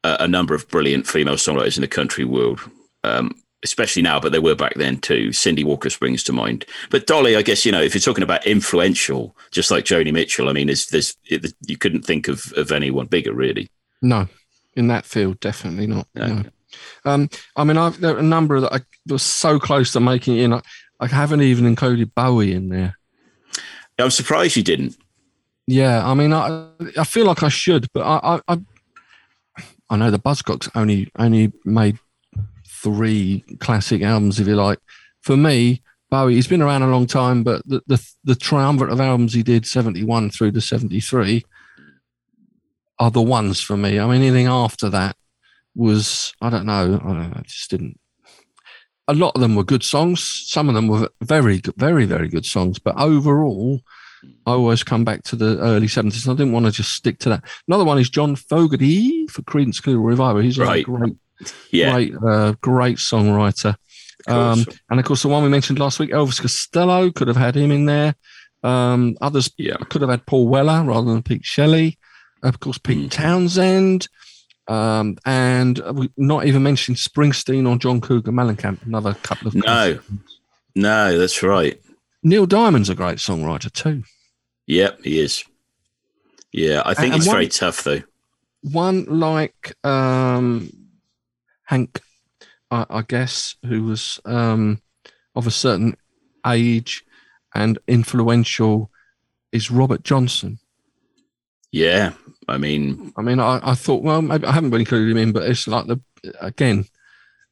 a, 0.05 0.17
a 0.21 0.29
number 0.29 0.55
of 0.55 0.69
brilliant 0.69 1.07
female 1.07 1.35
songwriters 1.37 1.77
in 1.77 1.83
the 1.83 1.89
country 1.89 2.25
world, 2.25 2.61
um, 3.05 3.33
especially 3.65 4.03
now, 4.03 4.19
but 4.19 4.33
they 4.33 4.39
were 4.39 4.55
back 4.55 4.75
then 4.75 4.99
too. 4.99 5.33
Cindy 5.33 5.65
Walker 5.65 5.91
springs 5.91 6.23
to 6.25 6.33
mind. 6.33 6.65
But 6.91 7.07
Dolly, 7.07 7.37
I 7.37 7.43
guess 7.43 7.65
you 7.65 7.73
know 7.73 7.83
if 7.83 7.95
you're 7.95 8.01
talking 8.01 8.25
about 8.25 8.47
influential, 8.47 9.37
just 9.51 9.71
like 9.71 9.85
Joni 9.85 10.13
Mitchell, 10.13 10.49
I 10.49 10.53
mean, 10.53 10.67
there's, 10.67 10.87
there's 10.87 11.17
it, 11.25 11.53
you 11.67 11.77
couldn't 11.77 12.03
think 12.03 12.29
of, 12.29 12.53
of 12.57 12.73
anyone 12.73 13.07
bigger, 13.07 13.33
really. 13.33 13.71
No, 14.01 14.29
in 14.75 14.89
that 14.89 15.05
field, 15.05 15.41
definitely 15.41 15.87
not. 15.87 16.09
No. 16.15 16.27
No. 16.27 16.45
Um, 17.05 17.29
I 17.57 17.65
mean, 17.65 17.77
I've 17.77 18.01
there 18.01 18.17
are 18.17 18.19
a 18.19 18.23
number 18.23 18.61
that 18.61 18.73
I 18.73 18.81
was 19.07 19.23
so 19.23 19.59
close 19.59 19.93
to 19.93 20.01
making 20.01 20.39
it 20.39 20.45
in. 20.45 20.53
I, 20.53 20.63
I 21.01 21.07
haven't 21.07 21.43
even 21.43 21.67
included 21.67 22.15
Bowie 22.15 22.53
in 22.53 22.69
there. 22.69 22.99
I'm 23.99 24.11
surprised 24.11 24.57
you 24.57 24.63
didn't. 24.63 24.97
Yeah, 25.67 26.07
I 26.07 26.15
mean, 26.15 26.33
I 26.33 26.69
I 26.97 27.05
feel 27.05 27.27
like 27.27 27.43
I 27.43 27.49
should, 27.49 27.87
but 27.93 28.03
I 28.03 28.41
I, 28.49 28.55
I, 28.55 29.65
I 29.91 29.97
know 29.97 30.11
the 30.11 30.19
Buzzcocks 30.19 30.71
only 30.75 31.11
only 31.19 31.53
made 31.65 31.99
three 32.83 33.45
classic 33.61 34.03
albums, 34.03 34.41
if 34.41 34.47
you 34.47 34.57
like. 34.57 34.79
For 35.23 35.37
me, 35.37 35.83
Bowie, 36.11 36.35
he's 36.35 36.47
been 36.47 36.63
around 36.63 36.83
a 36.83 36.91
long 36.91 37.07
time, 37.07 37.43
but 37.43 37.63
the 37.67 37.81
the, 37.87 38.05
the 38.25 38.35
triumvirate 38.35 38.93
of 38.93 39.01
albums 39.01 39.33
he 39.35 39.43
did, 39.43 39.67
seventy 39.67 40.05
one 40.05 40.31
through 40.31 40.53
to 40.53 40.61
seventy 40.61 41.01
three, 41.01 41.45
are 42.99 43.11
the 43.11 43.23
ones 43.23 43.61
for 43.61 43.77
me. 43.77 43.99
I 43.99 44.07
mean, 44.07 44.23
anything 44.23 44.47
after 44.47 44.89
that 44.91 45.17
was 45.75 46.35
I 46.41 46.51
don't 46.51 46.67
know, 46.67 47.01
I 47.03 47.07
don't 47.07 47.31
know, 47.31 47.37
I 47.37 47.43
just 47.43 47.71
didn't. 47.71 47.99
A 49.09 49.15
lot 49.15 49.35
of 49.35 49.41
them 49.41 49.57
were 49.57 49.65
good 49.65 49.83
songs. 49.83 50.23
Some 50.47 50.69
of 50.69 50.75
them 50.75 50.87
were 50.87 51.09
very, 51.23 51.61
very, 51.77 52.05
very 52.05 52.29
good 52.29 52.47
songs. 52.47 52.79
But 52.79 52.95
overall, 53.01 53.81
I 54.47 54.53
always 54.53 54.85
come 54.85 55.05
back 55.05 55.25
to 55.25 55.37
the 55.37 55.59
early 55.59 55.89
70s. 55.89 56.29
I 56.29 56.35
didn't 56.35 56.53
want 56.53 56.67
to 56.67 56.73
just 56.73 56.93
stick 56.93 57.19
to 57.21 57.29
that. 57.31 57.45
Another 57.67 57.85
one 57.85 57.99
is 57.99 58.09
John 58.09 58.37
Fogerty 58.37 59.27
for 59.27 59.43
Creedence 59.43 59.83
Clearwater 59.83 60.09
Revival. 60.09 60.43
He's 60.43 60.57
Right. 60.57 60.83
a 60.83 60.85
great, 60.85 61.17
Yeah, 61.71 61.93
great, 61.93 62.15
uh, 62.27 62.53
great 62.61 62.97
songwriter. 62.99 63.77
Um, 64.27 64.65
and 64.91 65.01
of 65.01 65.07
course, 65.07 65.23
the 65.23 65.29
one 65.29 65.43
we 65.43 65.49
mentioned 65.49 65.79
last 65.79 65.99
week, 65.99 66.11
Elvis 66.13 66.41
Costello, 66.41 67.11
could 67.11 67.29
have 67.29 67.37
had 67.37 67.57
him 67.57 67.71
in 67.73 67.87
there. 67.87 68.15
Um, 68.63 69.17
others 69.21 69.51
yeah. 69.59 69.77
could 69.91 70.03
have 70.03 70.11
had 70.11 70.25
Paul 70.27 70.47
Weller 70.49 70.85
rather 70.85 71.11
than 71.11 71.23
Pete 71.23 71.45
Shelley. 71.45 71.99
Of 72.43 72.61
course, 72.61 72.79
Pete 72.79 73.09
Mm. 73.09 73.11
Townshend. 73.11 74.09
Um, 74.69 75.17
and 75.27 75.79
we 75.95 76.11
not 76.17 76.47
even 76.47 76.63
mentioned 76.63 76.97
Springsteen 76.99 77.69
or 77.69 77.77
John 77.79 78.01
Cougar 78.01 78.31
Mellencamp, 78.31 78.87
another 78.87 79.15
couple 79.15 79.49
of 79.49 79.55
No, 79.57 79.99
no, 80.77 81.19
that's 81.19 81.43
right. 81.43 81.81
Neil 82.23 82.47
Diamond's 82.47 82.89
a 82.89 82.95
great 82.95 83.19
songwriter 83.19 83.73
too. 83.73 84.05
Yep, 84.69 85.01
he 85.03 85.19
is. 85.19 85.43
Yeah, 86.53 86.83
I 86.85 86.95
think 86.95 87.15
And 87.15 87.21
it's 87.23 87.27
one- 87.27 87.35
very 87.35 87.49
tough 87.49 87.83
though. 87.83 88.03
one 88.63 89.05
like 89.07 89.75
um, 89.85 90.71
Hank, 91.65 92.01
I, 92.71 92.87
I 92.89 93.03
guess, 93.03 93.57
who 93.65 93.85
was 93.85 94.21
um, 94.25 94.81
of 95.35 95.47
a 95.47 95.51
certain 95.51 95.97
age 96.47 97.05
and 97.55 97.79
influential, 97.87 98.91
is 99.53 99.71
Robert 99.71 100.03
Johnson. 100.03 100.59
Yeah, 101.71 102.13
I 102.49 102.59
mean, 102.59 103.13
I 103.17 103.23
mean, 103.23 103.41
I, 103.41 103.61
I 103.63 103.75
thought, 103.75 104.03
well, 104.03 104.23
maybe 104.23 104.47
I 104.47 104.53
haven't 104.53 104.71
really 104.71 104.83
included 104.83 105.11
him 105.11 105.17
in, 105.17 105.33
but 105.33 105.45
it's 105.45 105.67
like 105.67 105.87
the 105.87 106.01
again, 106.41 106.85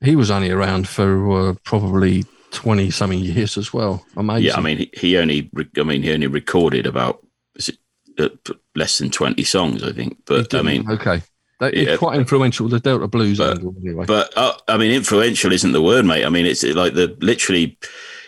he 0.02 0.16
was 0.16 0.30
only 0.30 0.50
around 0.50 0.88
for 0.88 1.50
uh, 1.50 1.54
probably 1.64 2.24
twenty 2.50 2.90
something 2.90 3.18
years 3.18 3.56
as 3.56 3.72
well. 3.72 4.04
Amazing. 4.16 4.46
yeah, 4.46 4.56
I 4.56 4.60
mean, 4.60 4.78
he, 4.78 4.90
he 4.94 5.18
only, 5.18 5.50
re- 5.52 5.68
I 5.76 5.82
mean, 5.82 6.02
he 6.02 6.12
only 6.12 6.26
recorded 6.26 6.86
about 6.86 7.24
is 7.56 7.70
it 7.70 7.78
uh, 8.18 8.28
less 8.74 8.98
than 8.98 9.10
twenty 9.10 9.44
songs, 9.44 9.82
I 9.82 9.92
think. 9.92 10.18
But 10.26 10.54
I 10.54 10.62
mean, 10.62 10.90
okay, 10.90 11.22
it's 11.60 11.90
Yeah. 11.90 11.96
quite 11.96 12.18
influential. 12.18 12.68
The 12.68 12.80
Delta 12.80 13.06
Blues 13.08 13.38
But- 13.38 13.58
angle, 13.58 13.74
anyway. 13.84 14.04
but 14.06 14.32
uh, 14.36 14.54
I 14.68 14.76
mean, 14.76 14.90
influential 14.92 15.52
isn't 15.52 15.72
the 15.72 15.82
word, 15.82 16.04
mate. 16.04 16.24
I 16.24 16.28
mean, 16.28 16.46
it's 16.46 16.62
like 16.64 16.94
the 16.94 17.16
literally, 17.20 17.78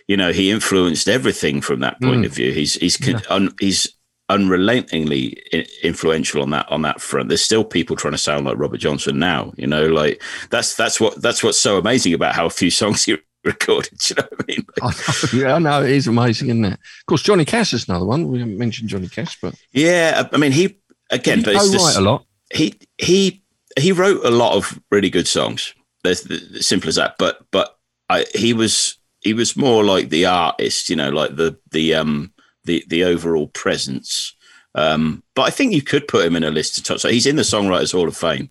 you 0.09 0.17
know, 0.17 0.33
he 0.33 0.51
influenced 0.51 1.09
everything 1.09 1.61
from 1.61 1.81
that 1.81 2.01
point 2.01 2.23
Mm. 2.23 2.27
of 2.27 2.33
view. 2.35 2.53
He's 2.53 2.75
he's 2.75 2.97
con- 2.97 3.23
un, 3.31 3.55
he's 3.61 3.89
unrelentingly 4.29 5.37
influential 5.83 6.43
on 6.43 6.51
that 6.51 6.67
on 6.71 6.83
that 6.83 7.01
front. 7.01 7.29
There's 7.29 7.43
still 7.43 7.65
people 7.65 7.97
trying 7.97 8.13
to 8.13 8.19
sound 8.19 8.47
like 8.47 8.59
Robert 8.59 8.79
Johnson 8.79 9.19
now. 9.19 9.53
You 9.57 9.67
know, 9.67 9.87
like 9.87 10.23
that's 10.51 10.75
that's 10.75 11.01
what 11.01 11.21
that's 11.23 11.43
what's 11.43 11.59
so 11.59 11.79
amazing 11.79 12.15
about 12.15 12.35
how 12.35 12.47
a 12.47 12.51
few 12.51 12.71
songs 12.71 13.05
he 13.07 13.17
recorded. 13.45 13.99
do 13.99 14.15
You 14.15 14.23
know 14.23 14.29
what 14.31 14.41
I 14.41 14.45
mean? 14.53 14.67
Like, 14.83 15.33
yeah, 15.33 15.55
I 15.55 15.59
know 15.59 15.83
it 15.83 15.91
is 15.91 16.07
amazing, 16.07 16.49
isn't 16.49 16.65
it? 16.65 16.73
Of 16.75 17.07
course, 17.07 17.23
Johnny 17.23 17.45
Cash 17.45 17.73
is 17.73 17.89
another 17.89 18.05
one. 18.07 18.29
We 18.29 18.39
haven't 18.41 18.59
mentioned 18.59 18.89
Johnny 18.89 19.09
Cash, 19.09 19.39
but 19.41 19.55
yeah, 19.73 20.29
I 20.33 20.37
mean, 20.37 20.53
he 20.53 20.77
again, 21.11 21.39
he 21.39 21.45
but 21.45 21.55
it's 21.55 21.65
write 21.67 21.73
this, 21.73 21.97
a 21.97 22.01
lot. 22.01 22.25
he 22.53 22.75
he 23.03 23.43
he 23.79 23.93
wrote 23.93 24.25
a 24.25 24.31
lot 24.31 24.55
of 24.55 24.81
really 24.91 25.11
good 25.11 25.27
songs. 25.27 25.75
There's 26.05 26.67
simple 26.67 26.89
as 26.89 26.97
that. 26.97 27.17
But 27.19 27.45
but 27.51 27.77
I, 28.09 28.25
he 28.35 28.53
was 28.53 28.99
he 29.21 29.35
was 29.35 29.57
more 29.57 29.85
like 29.85 30.09
the 30.09 30.27
artist, 30.27 30.89
you 30.89 30.97
know, 30.97 31.11
like 31.11 31.37
the 31.37 31.59
the 31.71 31.95
um 31.95 32.33
the 32.65 32.85
the 32.89 33.05
overall 33.05 33.49
presence. 33.49 34.35
Um, 34.75 35.23
but 35.35 35.43
I 35.43 35.51
think 35.51 35.73
you 35.73 35.83
could 35.83 36.09
put 36.09 36.25
him 36.25 36.37
in 36.37 36.45
a 36.45 36.51
list 36.51 36.77
to 36.77 36.83
touch. 36.83 37.01
So 37.01 37.11
he's 37.11 37.27
in 37.27 37.37
the 37.37 37.43
Songwriters 37.43 37.93
Hall 37.93 38.09
of 38.09 38.17
Fame. 38.17 38.51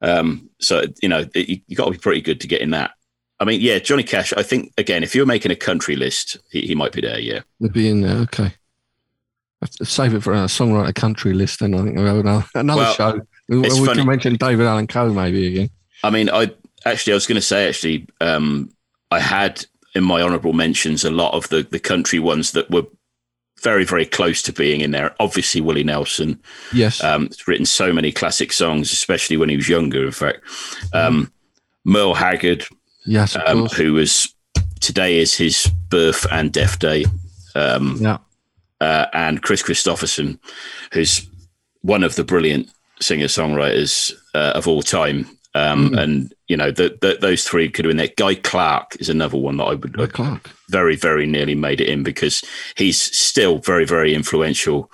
Um, 0.00 0.50
so 0.60 0.84
you 1.02 1.08
know 1.08 1.24
you, 1.34 1.60
you 1.66 1.76
got 1.76 1.86
to 1.86 1.90
be 1.90 1.98
pretty 1.98 2.20
good 2.20 2.40
to 2.42 2.48
get 2.48 2.60
in 2.60 2.70
that. 2.70 2.92
I 3.40 3.44
mean, 3.44 3.60
yeah, 3.60 3.78
Johnny 3.78 4.04
Cash. 4.04 4.32
I 4.36 4.42
think 4.42 4.72
again, 4.78 5.02
if 5.02 5.14
you're 5.14 5.26
making 5.26 5.50
a 5.50 5.56
country 5.56 5.96
list, 5.96 6.36
he, 6.50 6.62
he 6.62 6.74
might 6.74 6.92
be 6.92 7.00
there. 7.00 7.18
Yeah, 7.18 7.40
They'd 7.60 7.72
be 7.72 7.88
in 7.88 8.02
there. 8.02 8.18
Okay. 8.18 8.54
Save 9.82 10.14
it 10.14 10.22
for 10.22 10.32
a 10.32 10.44
songwriter 10.46 10.94
country 10.94 11.32
list, 11.34 11.60
then 11.60 11.74
I 11.74 11.82
think 11.82 11.96
we'll 11.96 12.06
have 12.06 12.18
another, 12.18 12.44
another 12.54 12.82
Well, 12.82 12.94
show. 12.94 13.20
We, 13.48 13.66
it's 13.66 13.78
can 13.80 14.06
mention 14.06 14.36
David 14.36 14.66
Allan 14.66 14.86
Coe 14.86 15.12
maybe 15.12 15.46
again. 15.46 15.70
I 16.02 16.10
mean, 16.10 16.30
I 16.30 16.50
actually 16.84 17.12
I 17.12 17.16
was 17.16 17.26
going 17.26 17.36
to 17.36 17.42
say 17.42 17.68
actually, 17.68 18.06
um, 18.20 18.70
I 19.10 19.20
had 19.20 19.64
in 19.94 20.04
my 20.04 20.22
honourable 20.22 20.52
mentions 20.52 21.04
a 21.04 21.10
lot 21.10 21.34
of 21.34 21.48
the 21.48 21.62
the 21.62 21.78
country 21.78 22.18
ones 22.18 22.52
that 22.52 22.70
were 22.70 22.84
very 23.62 23.84
very 23.84 24.04
close 24.06 24.42
to 24.42 24.52
being 24.52 24.80
in 24.80 24.90
there. 24.90 25.14
Obviously, 25.20 25.60
Willie 25.60 25.84
Nelson. 25.84 26.40
Yes. 26.72 27.02
Um, 27.02 27.30
written 27.46 27.66
so 27.66 27.92
many 27.92 28.12
classic 28.12 28.52
songs, 28.52 28.92
especially 28.92 29.36
when 29.36 29.48
he 29.48 29.56
was 29.56 29.68
younger. 29.68 30.04
In 30.04 30.12
fact, 30.12 30.40
um, 30.92 31.32
Merle 31.84 32.14
Haggard, 32.14 32.64
yes, 33.06 33.36
um, 33.46 33.66
who 33.66 33.94
was 33.94 34.34
today 34.80 35.18
is 35.18 35.34
his 35.34 35.70
birth 35.88 36.26
and 36.30 36.52
death 36.52 36.78
day, 36.78 37.04
um, 37.54 37.96
Yeah. 38.00 38.18
Uh, 38.84 39.06
and 39.14 39.40
Kris 39.40 39.62
Kristofferson, 39.62 40.38
who's 40.92 41.26
one 41.80 42.04
of 42.04 42.16
the 42.16 42.24
brilliant 42.24 42.68
singer 43.00 43.28
songwriters 43.28 44.12
uh, 44.34 44.52
of 44.54 44.68
all 44.68 44.82
time. 44.82 45.26
Um, 45.54 45.90
Mm. 45.90 46.02
And 46.02 46.34
you 46.48 46.56
know, 46.56 46.70
the, 46.70 46.98
the, 47.00 47.16
those 47.20 47.44
three 47.44 47.70
could 47.70 47.84
have 47.84 47.90
been 47.90 47.96
there. 47.96 48.14
Guy 48.16 48.34
Clark 48.34 48.96
is 49.00 49.08
another 49.08 49.38
one 49.38 49.56
that 49.56 49.64
I 49.64 49.74
would 49.74 49.96
Guy 49.96 50.06
Clark. 50.06 50.50
very, 50.68 50.96
very 50.96 51.26
nearly 51.26 51.54
made 51.54 51.80
it 51.80 51.88
in 51.88 52.02
because 52.02 52.44
he's 52.76 53.00
still 53.00 53.58
very, 53.58 53.86
very 53.86 54.14
influential 54.14 54.90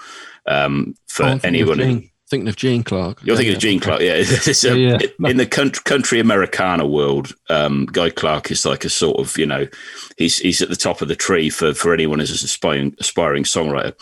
um, 0.47 0.95
for 1.09 1.41
anyone. 1.43 2.11
Of 2.33 2.39
who- 2.39 2.39
Gene, 2.39 2.45
thinking 2.45 2.49
of 2.49 2.57
Gene 2.57 2.83
Clark. 2.85 3.21
you're 3.25 3.37
thinking 3.37 3.51
Yeah, 3.53 3.57
of 3.57 3.61
Gene 3.63 3.81
Clark, 3.81 4.01
yeah. 4.01 4.15
It's 4.47 4.65
a- 4.65 4.79
Yeah, 4.79 4.99
yeah. 5.19 5.29
In 5.29 5.37
the 5.37 5.47
country, 5.47 5.83
country 5.85 6.21
Americana 6.21 6.87
world, 6.87 7.35
um, 7.49 7.87
Guy 7.87 8.11
Clark 8.11 8.51
is 8.51 8.65
like 8.65 8.85
a 8.85 8.89
sort 8.89 9.19
of, 9.19 9.37
you 9.37 9.47
know, 9.47 9.67
he's 10.17 10.39
he's 10.39 10.63
at 10.63 10.69
the 10.69 10.77
top 10.77 11.03
of 11.03 11.09
the 11.09 11.17
tree 11.17 11.51
for 11.51 11.75
for 11.75 11.93
anyone 11.93 12.21
as 12.21 12.31
an 12.31 12.35
aspiring 12.45 12.95
aspiring 13.01 13.45
songwriter. 13.45 13.93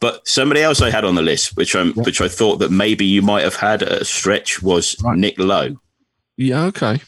But 0.00 0.26
somebody 0.28 0.60
else 0.62 0.80
I 0.82 0.90
had 0.90 1.04
on 1.04 1.14
the 1.14 1.22
list, 1.22 1.56
which 1.56 1.74
I'm 1.74 1.92
which 1.94 2.20
I 2.20 2.28
thought 2.28 2.56
that 2.58 2.70
maybe 2.70 3.04
you 3.06 3.22
might 3.22 3.44
have 3.44 3.56
had 3.56 3.82
at 3.82 4.02
a 4.02 4.04
stretch, 4.04 4.62
was 4.62 4.96
Right. 5.02 5.18
Nick 5.18 5.38
Lowe. 5.38 5.76
Yeah, 6.36 6.64
okay. 6.66 7.00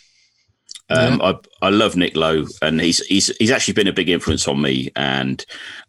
Um, 0.92 1.22
I 1.22 1.36
I 1.62 1.68
love 1.70 1.94
Nick 1.94 2.16
Lowe, 2.16 2.46
and 2.62 2.80
he's 2.80 2.98
he's 3.06 3.28
he's 3.38 3.52
actually 3.52 3.74
been 3.74 3.86
a 3.86 3.92
big 3.92 4.08
influence 4.08 4.48
on 4.48 4.60
me. 4.60 4.90
And 4.96 5.44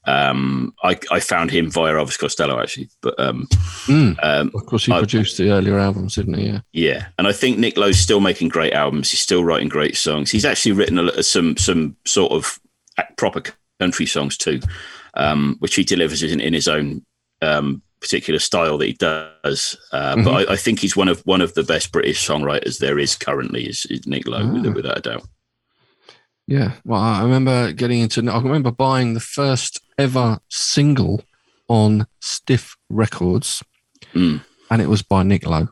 um, 0.06 0.74
I 0.84 0.98
I 1.12 1.20
found 1.20 1.52
him 1.52 1.70
via 1.70 1.94
Elvis 1.94 2.18
Costello 2.20 2.60
actually, 2.60 2.90
but 3.02 3.20
um, 3.20 3.48
Mm. 3.88 4.16
um, 4.24 4.52
Of 4.56 4.66
course, 4.66 4.86
he 4.86 4.92
I- 4.94 5.00
produced 5.00 5.38
the 5.38 5.52
earlier 5.52 5.78
albums, 5.80 6.16
didn't 6.16 6.36
he? 6.36 6.48
Yeah. 6.48 6.60
Yeah, 6.74 7.08
and 7.18 7.28
I 7.28 7.32
think 7.34 7.58
Nick 7.58 7.78
Lowe's 7.78 8.00
still 8.00 8.20
making 8.20 8.50
great 8.50 8.74
albums. 8.74 9.12
He's 9.12 9.22
still 9.22 9.44
writing 9.44 9.70
great 9.70 9.96
songs. 9.98 10.32
He's 10.32 10.46
actually 10.46 10.72
written 10.74 10.98
a, 11.00 11.24
some 11.24 11.56
some 11.58 11.96
sort 12.06 12.32
of 12.32 12.60
proper 13.18 13.42
country 13.80 14.06
songs 14.06 14.38
too, 14.38 14.60
um, 15.16 15.56
which 15.60 15.76
he 15.76 15.84
delivers 15.84 16.22
in, 16.24 16.40
in 16.40 16.54
his 16.54 16.68
own 16.68 17.04
um, 17.42 17.82
particular 18.00 18.40
style 18.40 18.78
that 18.80 18.86
he 18.88 18.94
does. 18.94 19.76
Uh, 19.92 20.16
But 20.24 20.50
I, 20.50 20.54
I 20.54 20.56
think 20.56 20.80
he's 20.80 20.96
one 20.98 21.08
of 21.10 21.22
one 21.26 21.42
of 21.42 21.54
the 21.54 21.64
best 21.64 21.92
British 21.92 22.26
songwriters 22.28 22.80
there 22.80 22.98
is 23.00 23.16
currently. 23.16 23.68
Is, 23.68 23.86
is 23.88 24.06
Nick 24.08 24.28
Lowe, 24.28 24.42
Ah. 24.44 24.52
with- 24.62 24.76
without 24.76 24.98
a 24.98 25.02
doubt. 25.02 25.28
Yeah. 26.48 26.74
Well, 26.84 27.00
I 27.00 27.24
remember 27.24 27.72
getting 27.72 28.00
into. 28.02 28.30
I 28.30 28.40
remember 28.42 28.72
buying 28.72 29.14
the 29.14 29.20
first 29.20 29.80
ever 30.02 30.40
single 30.50 31.24
on 31.68 32.06
Stiff 32.20 32.76
Records, 32.90 33.64
Mm. 34.14 34.42
and 34.70 34.82
it 34.82 34.90
was 34.90 35.02
by 35.04 35.24
Nick 35.24 35.46
Lowe. 35.46 35.70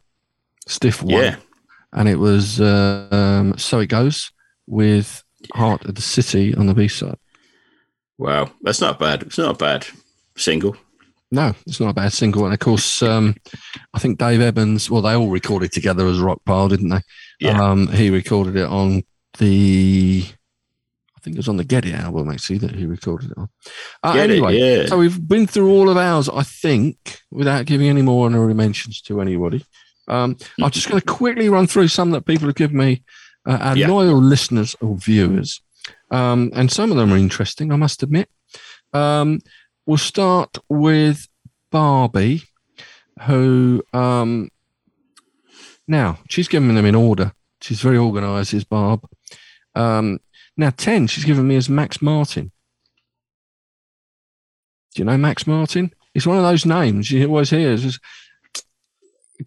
Stiff 0.68 1.02
one. 1.04 1.22
Yeah, 1.24 1.36
and 1.94 2.08
it 2.08 2.18
was 2.18 2.62
uh, 2.62 3.08
um, 3.12 3.58
so 3.58 3.80
it 3.80 3.88
goes 3.88 4.32
with 4.68 5.24
Heart 5.54 5.86
of 5.86 5.96
the 5.96 6.02
City 6.02 6.54
on 6.56 6.68
the 6.68 6.74
B 6.74 6.88
side. 6.88 7.18
wow, 8.18 8.52
that's 8.62 8.82
not 8.82 9.00
bad. 9.00 9.24
It's 9.24 9.38
not 9.38 9.56
a 9.56 9.58
bad 9.58 9.88
single. 10.38 10.76
No, 11.32 11.54
it's 11.68 11.80
not 11.80 11.90
a 11.90 11.94
bad 11.94 12.12
single, 12.14 12.46
and 12.46 12.54
of 12.54 12.60
course, 12.60 13.02
um, 13.04 13.36
I 13.94 14.00
think 14.00 14.18
Dave 14.20 14.42
Edmunds. 14.42 14.90
Well, 14.90 15.02
they 15.04 15.14
all 15.16 15.30
recorded 15.30 15.72
together 15.72 16.08
as 16.08 16.20
Rock 16.20 16.42
Pile, 16.46 16.70
didn't 16.70 16.90
they? 16.90 17.02
Yeah. 17.40 17.62
Um, 17.62 17.88
he 17.88 18.10
recorded 18.10 18.56
it 18.56 18.68
on 18.68 19.04
the. 19.38 20.26
I 21.20 21.22
think 21.22 21.36
it 21.36 21.40
was 21.40 21.50
on 21.50 21.58
the 21.58 21.66
Get 21.66 21.86
It 21.86 21.94
album 21.96 22.30
actually 22.30 22.60
that 22.60 22.76
he 22.76 22.86
recorded 22.86 23.32
it 23.32 23.38
on. 23.38 23.50
Uh, 24.04 24.14
Get 24.14 24.30
it, 24.30 24.34
anyway, 24.36 24.58
yeah. 24.58 24.86
so 24.86 24.98
we've 24.98 25.28
been 25.28 25.48
through 25.48 25.70
all 25.70 25.90
of 25.90 25.98
ours, 25.98 26.30
I 26.30 26.44
think, 26.44 27.20
without 27.30 27.66
giving 27.66 27.90
any 27.90 28.02
more 28.02 28.26
honorary 28.26 28.54
mentions 28.54 29.02
to 29.02 29.20
anybody. 29.20 29.66
Um, 30.08 30.38
I'm 30.62 30.72
just 30.72 30.88
going 30.88 31.02
to 31.02 31.06
quickly 31.06 31.50
run 31.50 31.68
through 31.68 31.90
some 31.90 32.12
that 32.12 32.26
people 32.26 32.48
have 32.48 32.56
given 32.56 32.78
me, 32.78 33.04
uh, 33.46 33.58
our 33.60 33.78
Yeah. 33.78 33.90
loyal 33.90 34.22
listeners 34.22 34.78
or 34.80 34.96
viewers. 34.96 35.60
Um, 36.10 36.52
and 36.54 36.72
some 36.72 36.90
of 36.90 36.96
them 36.98 37.12
are 37.12 37.18
interesting, 37.18 37.74
I 37.74 37.76
must 37.76 38.02
admit. 38.02 38.30
Um, 38.94 39.42
we'll 39.86 39.98
start 39.98 40.58
with 40.70 41.28
Barbie, 41.70 42.44
who, 43.24 43.84
um, 43.92 44.50
now, 45.86 46.20
she's 46.30 46.48
given 46.48 46.74
them 46.76 46.86
in 46.86 46.96
order. 46.96 47.34
She's 47.62 47.82
very 47.82 47.98
organized, 47.98 48.54
is 48.54 48.64
Barb. 48.64 49.02
Um, 49.76 50.20
now, 50.60 50.70
10, 50.72 51.08
she's 51.08 51.26
given 51.26 51.48
me 51.48 51.56
as 51.56 51.70
Max 51.70 52.02
Martin. 52.02 52.52
Do 54.94 55.02
you 55.02 55.06
know 55.06 55.18
Max 55.18 55.46
Martin? 55.48 55.92
It's 56.14 56.26
one 56.28 56.38
of 56.38 56.44
those 56.44 56.66
names 56.66 57.12
you 57.12 57.26
always 57.28 57.50
hear. 57.52 57.72
It's 57.72 58.00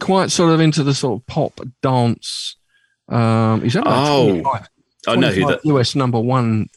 quite 0.00 0.30
sort 0.30 0.52
of 0.52 0.60
into 0.60 0.82
the 0.82 0.94
sort 0.94 1.20
of 1.20 1.26
pop 1.26 1.60
dance. 1.82 2.56
Um, 3.08 3.62
he's 3.62 3.74
had 3.74 3.82
about 3.82 4.08
Oh, 4.08 4.28
25, 4.28 4.68
I 5.08 5.16
know 5.16 5.30
who 5.32 5.46
that. 5.46 5.64
US 5.66 5.94
number 5.94 6.20
one 6.20 6.68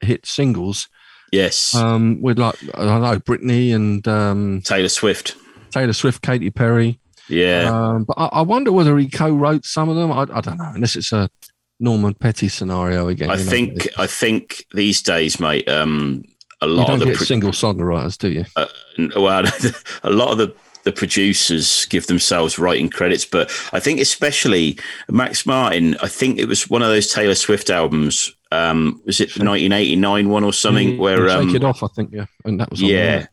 hit 0.00 0.26
singles 0.26 0.88
Yes, 1.32 1.74
um, 1.74 2.20
with 2.22 2.38
like 2.38 2.56
I 2.74 2.84
don't 2.84 3.02
know 3.02 3.18
Britney 3.18 3.74
and 3.74 4.06
um, 4.08 4.62
Taylor 4.64 4.88
Swift. 4.88 5.36
Taylor 5.70 5.92
Swift, 5.92 6.22
Katy 6.22 6.50
Perry. 6.50 6.98
Yeah, 7.28 7.70
Um, 7.90 8.04
but 8.04 8.14
I, 8.16 8.26
I 8.26 8.40
wonder 8.42 8.70
whether 8.72 8.96
he 8.96 9.08
co-wrote 9.08 9.64
some 9.66 9.88
of 9.88 9.96
them. 9.96 10.12
I, 10.12 10.22
I 10.32 10.40
don't 10.40 10.56
know, 10.58 10.70
unless 10.74 10.94
it's 10.96 11.12
a 11.12 11.28
Norman 11.78 12.14
Petty 12.14 12.48
scenario 12.48 13.08
again. 13.08 13.30
I 13.30 13.36
know. 13.36 13.42
think 13.42 13.88
I 13.98 14.06
think 14.06 14.64
these 14.74 15.02
days, 15.02 15.40
mate. 15.40 15.68
Um, 15.68 16.24
a 16.62 16.66
lot 16.66 16.90
of 16.90 17.00
the 17.00 17.06
pro- 17.06 17.14
single 17.16 17.50
songwriters, 17.50 18.16
do 18.16 18.30
you? 18.30 18.44
uh, 18.56 18.66
well, 19.14 19.44
a 20.02 20.10
lot 20.10 20.32
of 20.32 20.38
the 20.38 20.54
the 20.84 20.92
producers 20.92 21.84
give 21.86 22.06
themselves 22.06 22.60
writing 22.60 22.88
credits, 22.88 23.24
but 23.24 23.50
I 23.72 23.80
think 23.80 24.00
especially 24.00 24.78
Max 25.10 25.44
Martin. 25.44 25.96
I 26.00 26.06
think 26.06 26.38
it 26.38 26.46
was 26.46 26.70
one 26.70 26.80
of 26.80 26.88
those 26.88 27.12
Taylor 27.12 27.34
Swift 27.34 27.70
albums. 27.70 28.32
Um, 28.52 29.02
was 29.04 29.20
it 29.20 29.34
the 29.34 29.44
1989 29.44 30.28
one 30.28 30.44
or 30.44 30.52
something? 30.52 30.92
Yeah, 30.92 30.98
where 30.98 31.28
Shake 31.28 31.38
um, 31.38 31.56
It 31.56 31.64
Off, 31.64 31.82
I 31.82 31.88
think, 31.88 32.12
yeah, 32.12 32.26
and 32.44 32.60
that 32.60 32.70
was 32.70 32.80
yeah, 32.80 33.26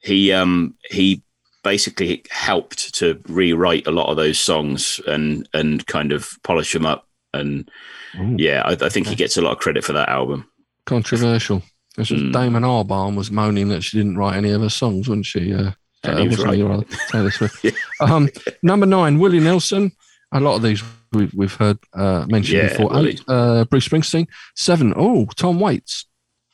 he 0.00 0.32
um 0.32 0.74
he 0.90 1.22
basically 1.62 2.22
helped 2.30 2.94
to 2.94 3.20
rewrite 3.28 3.86
a 3.86 3.90
lot 3.90 4.08
of 4.08 4.16
those 4.16 4.38
songs 4.38 4.98
and 5.06 5.46
and 5.52 5.86
kind 5.86 6.10
of 6.10 6.30
polish 6.42 6.72
them 6.72 6.86
up. 6.86 7.06
And 7.34 7.70
Ooh. 8.18 8.36
yeah, 8.38 8.62
I, 8.64 8.72
I 8.86 8.88
think 8.88 9.06
he 9.06 9.14
gets 9.14 9.36
a 9.36 9.42
lot 9.42 9.52
of 9.52 9.58
credit 9.58 9.84
for 9.84 9.92
that 9.94 10.08
album. 10.08 10.46
controversial. 10.86 11.62
This 11.96 12.10
was 12.10 12.22
Mm. 12.22 12.32
Damon 12.32 12.62
Albarn 12.64 13.16
was 13.16 13.30
moaning 13.30 13.68
that 13.68 13.82
she 13.84 13.96
didn't 13.98 14.16
write 14.18 14.36
any 14.36 14.50
of 14.50 14.60
her 14.62 14.68
songs, 14.68 15.08
wasn't 15.08 15.26
she? 15.26 15.54
Uh, 15.54 15.70
uh, 16.04 16.26
right. 16.28 16.84
Taylor 17.10 17.30
Swift. 17.30 17.56
Yeah. 17.64 17.70
um, 18.00 18.28
number 18.62 18.84
nine, 18.86 19.18
Willie 19.18 19.40
Nelson. 19.40 19.92
A 20.32 20.40
lot 20.40 20.56
of 20.56 20.62
these 20.62 20.82
we've, 21.12 21.32
we've 21.32 21.54
heard 21.54 21.78
uh, 21.94 22.26
mentioned 22.28 22.58
Yeah, 22.58 22.68
before. 22.70 22.90
Willie. 22.90 23.10
Eight, 23.12 23.22
uh, 23.28 23.64
Bruce 23.66 23.86
Springsteen. 23.88 24.26
Seven, 24.56 24.92
oh, 24.96 25.26
Tom 25.36 25.60
Waits. 25.60 26.06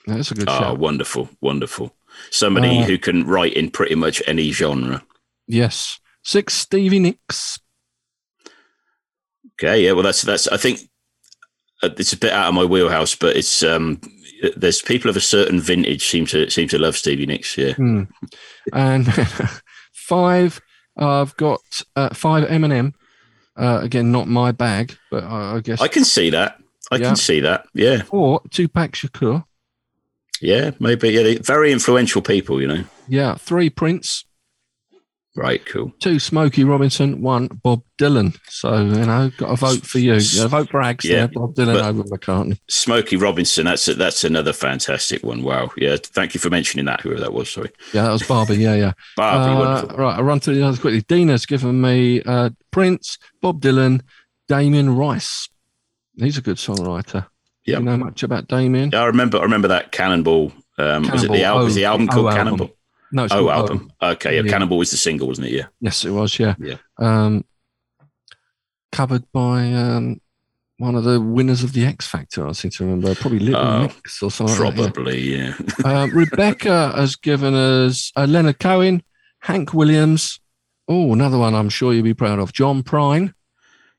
That's 0.06 0.30
a 0.30 0.34
good 0.34 0.48
Oh, 0.48 0.58
shout. 0.58 0.78
wonderful, 0.78 1.30
wonderful. 1.40 1.96
Somebody 2.30 2.80
Uh, 2.80 2.84
who 2.84 2.98
can 2.98 3.26
write 3.26 3.54
in 3.54 3.70
pretty 3.70 3.94
much 3.94 4.22
any 4.26 4.52
genre. 4.52 5.02
Yes. 5.48 5.98
Six, 6.22 6.52
Stevie 6.54 6.98
Nicks. 6.98 7.58
Okay, 9.62 9.84
yeah, 9.84 9.92
well, 9.92 10.02
that's 10.02 10.22
that's. 10.22 10.48
I 10.48 10.56
think 10.56 10.80
uh, 11.82 11.90
it's 11.98 12.14
a 12.14 12.16
bit 12.18 12.32
out 12.32 12.48
of 12.48 12.54
my 12.54 12.64
wheelhouse, 12.64 13.14
but 13.14 13.36
it's 13.36 13.62
um, 13.62 14.00
there's 14.56 14.80
people 14.80 15.10
of 15.10 15.16
a 15.16 15.20
certain 15.20 15.60
vintage 15.60 16.06
seem 16.06 16.24
to 16.26 16.48
seem 16.48 16.66
to 16.68 16.78
love 16.78 16.96
Stevie 16.96 17.26
Nicks. 17.26 17.58
Yeah, 17.58 17.72
Hmm. 17.74 18.04
And 18.72 19.06
five, 19.92 20.60
I've 20.96 21.36
got 21.36 21.60
uh, 21.96 22.14
five 22.14 22.48
Eminem. 22.48 22.94
Uh, 23.56 23.80
again, 23.82 24.10
not 24.10 24.28
my 24.28 24.52
bag, 24.52 24.96
but 25.10 25.24
I, 25.24 25.56
I 25.56 25.60
guess. 25.60 25.80
I 25.82 25.88
can 25.88 26.04
see 26.04 26.30
that. 26.30 26.56
I 26.90 26.96
Yeah. 26.96 27.06
can 27.08 27.16
see 27.16 27.40
that. 27.40 27.66
Yeah, 27.74 28.02
Or 28.10 28.40
Tupac 28.50 28.92
Shakur. 28.92 29.44
yeah, 30.40 30.70
maybe. 30.80 31.10
Yeah, 31.10 31.34
very 31.42 31.70
influential 31.70 32.22
people. 32.22 32.62
You 32.62 32.68
know. 32.68 32.84
Yeah. 33.08 33.34
Three 33.34 33.68
Prince. 33.68 34.24
Right. 35.40 35.64
Cool. 35.64 35.90
Two 36.00 36.18
Smokey 36.18 36.64
Robinson. 36.64 37.22
One 37.22 37.46
Bob 37.48 37.82
Dylan. 37.98 38.36
So, 38.48 38.76
you 38.76 39.06
know, 39.06 39.30
got 39.38 39.50
a 39.50 39.56
vote 39.56 39.86
for 39.86 39.98
you. 39.98 40.14
Yeah, 40.14 40.46
vote 40.48 40.68
for 40.68 40.80
Ags 40.82 41.04
Yeah, 41.04 41.16
there. 41.16 41.28
Bob 41.28 41.54
Dylan 41.54 41.74
but- 41.74 41.84
over 41.84 42.02
McCartney. 42.04 42.58
Smokey 42.68 43.16
Robinson. 43.16 43.64
That's 43.64 43.88
a, 43.88 43.94
that's 43.94 44.22
another 44.22 44.52
fantastic 44.52 45.22
one. 45.22 45.42
Wow. 45.42 45.70
Yeah. 45.78 45.96
Thank 46.02 46.34
you 46.34 46.40
for 46.40 46.50
mentioning 46.50 46.84
that. 46.86 47.00
Whoever 47.00 47.20
that 47.20 47.32
was. 47.32 47.48
Sorry, 47.50 47.70
Yeah, 47.94 48.02
that 48.02 48.12
was 48.12 48.22
Barbie. 48.22 48.56
Yeah, 48.56 48.74
yeah. 48.74 48.92
Barbie. 49.16 49.92
Uh, 49.92 49.96
right, 49.96 50.16
I'll 50.18 50.24
run 50.24 50.40
through 50.40 50.56
the 50.56 50.62
others 50.66 50.78
quickly. 50.78 51.00
Dina's 51.02 51.46
given 51.46 51.80
me 51.80 52.22
uh, 52.22 52.50
Prince, 52.70 53.16
Bob 53.40 53.62
Dylan, 53.62 54.02
Damien 54.46 54.94
Rice. 54.94 55.48
He's 56.16 56.36
a 56.36 56.42
good 56.42 56.56
songwriter. 56.58 57.26
Yep. 57.64 57.78
You 57.78 57.84
know 57.84 57.96
much 57.96 58.22
about 58.22 58.48
Damien? 58.48 58.90
Yeah, 58.92 59.02
I 59.02 59.06
remember. 59.06 59.38
I 59.38 59.42
remember 59.42 59.68
that 59.68 59.92
Cannonball. 59.92 60.52
Um, 60.76 61.02
was 61.10 61.22
it 61.24 61.28
the 61.30 61.38
Cannonball, 61.38 61.44
album? 61.46 61.64
Was 61.64 61.74
the 61.74 61.84
album 61.86 62.08
called 62.08 62.32
Cannonball? 62.34 62.66
album. 62.66 62.76
No, 63.12 63.24
it's 63.24 63.32
Oh, 63.34 63.46
called 63.46 63.50
album. 63.50 63.92
Okay, 64.02 64.36
yeah, 64.36 64.42
Yeah. 64.42 64.50
Cannonball 64.50 64.78
was 64.78 64.90
the 64.90 64.96
single, 64.96 65.28
wasn't 65.28 65.48
it? 65.48 65.52
Yeah. 65.54 65.66
Yes, 65.80 66.04
it 66.04 66.10
was. 66.10 66.38
Yeah. 66.38 66.54
Yeah. 66.58 66.76
Um, 66.98 67.44
covered 68.92 69.24
by 69.32 69.72
um, 69.72 70.20
one 70.78 70.94
of 70.94 71.04
the 71.04 71.20
winners 71.20 71.62
of 71.62 71.72
the 71.72 71.84
X 71.84 72.06
Factor. 72.06 72.46
I 72.46 72.52
seem 72.52 72.70
to 72.72 72.84
remember. 72.84 73.14
Probably 73.14 73.38
Little 73.40 73.60
Oh, 73.60 73.80
Mix 73.82 74.22
or 74.22 74.30
something. 74.30 74.58
like 74.58 74.76
yeah. 74.76 74.90
Probably, 74.90 75.20
yeah. 75.20 75.54
Uh, 75.84 76.08
Rebecca 76.12 76.92
has 76.96 77.16
given 77.16 77.54
us 77.54 78.12
uh, 78.16 78.26
Leonard 78.28 78.58
Cohen, 78.58 79.02
Hank 79.40 79.74
Williams. 79.74 80.40
Oh, 80.88 81.12
another 81.12 81.38
one 81.38 81.54
I'm 81.54 81.68
sure 81.68 81.92
you'll 81.92 82.02
be 82.04 82.14
proud 82.14 82.38
of. 82.38 82.52
John 82.52 82.82
Prine. 82.82 83.32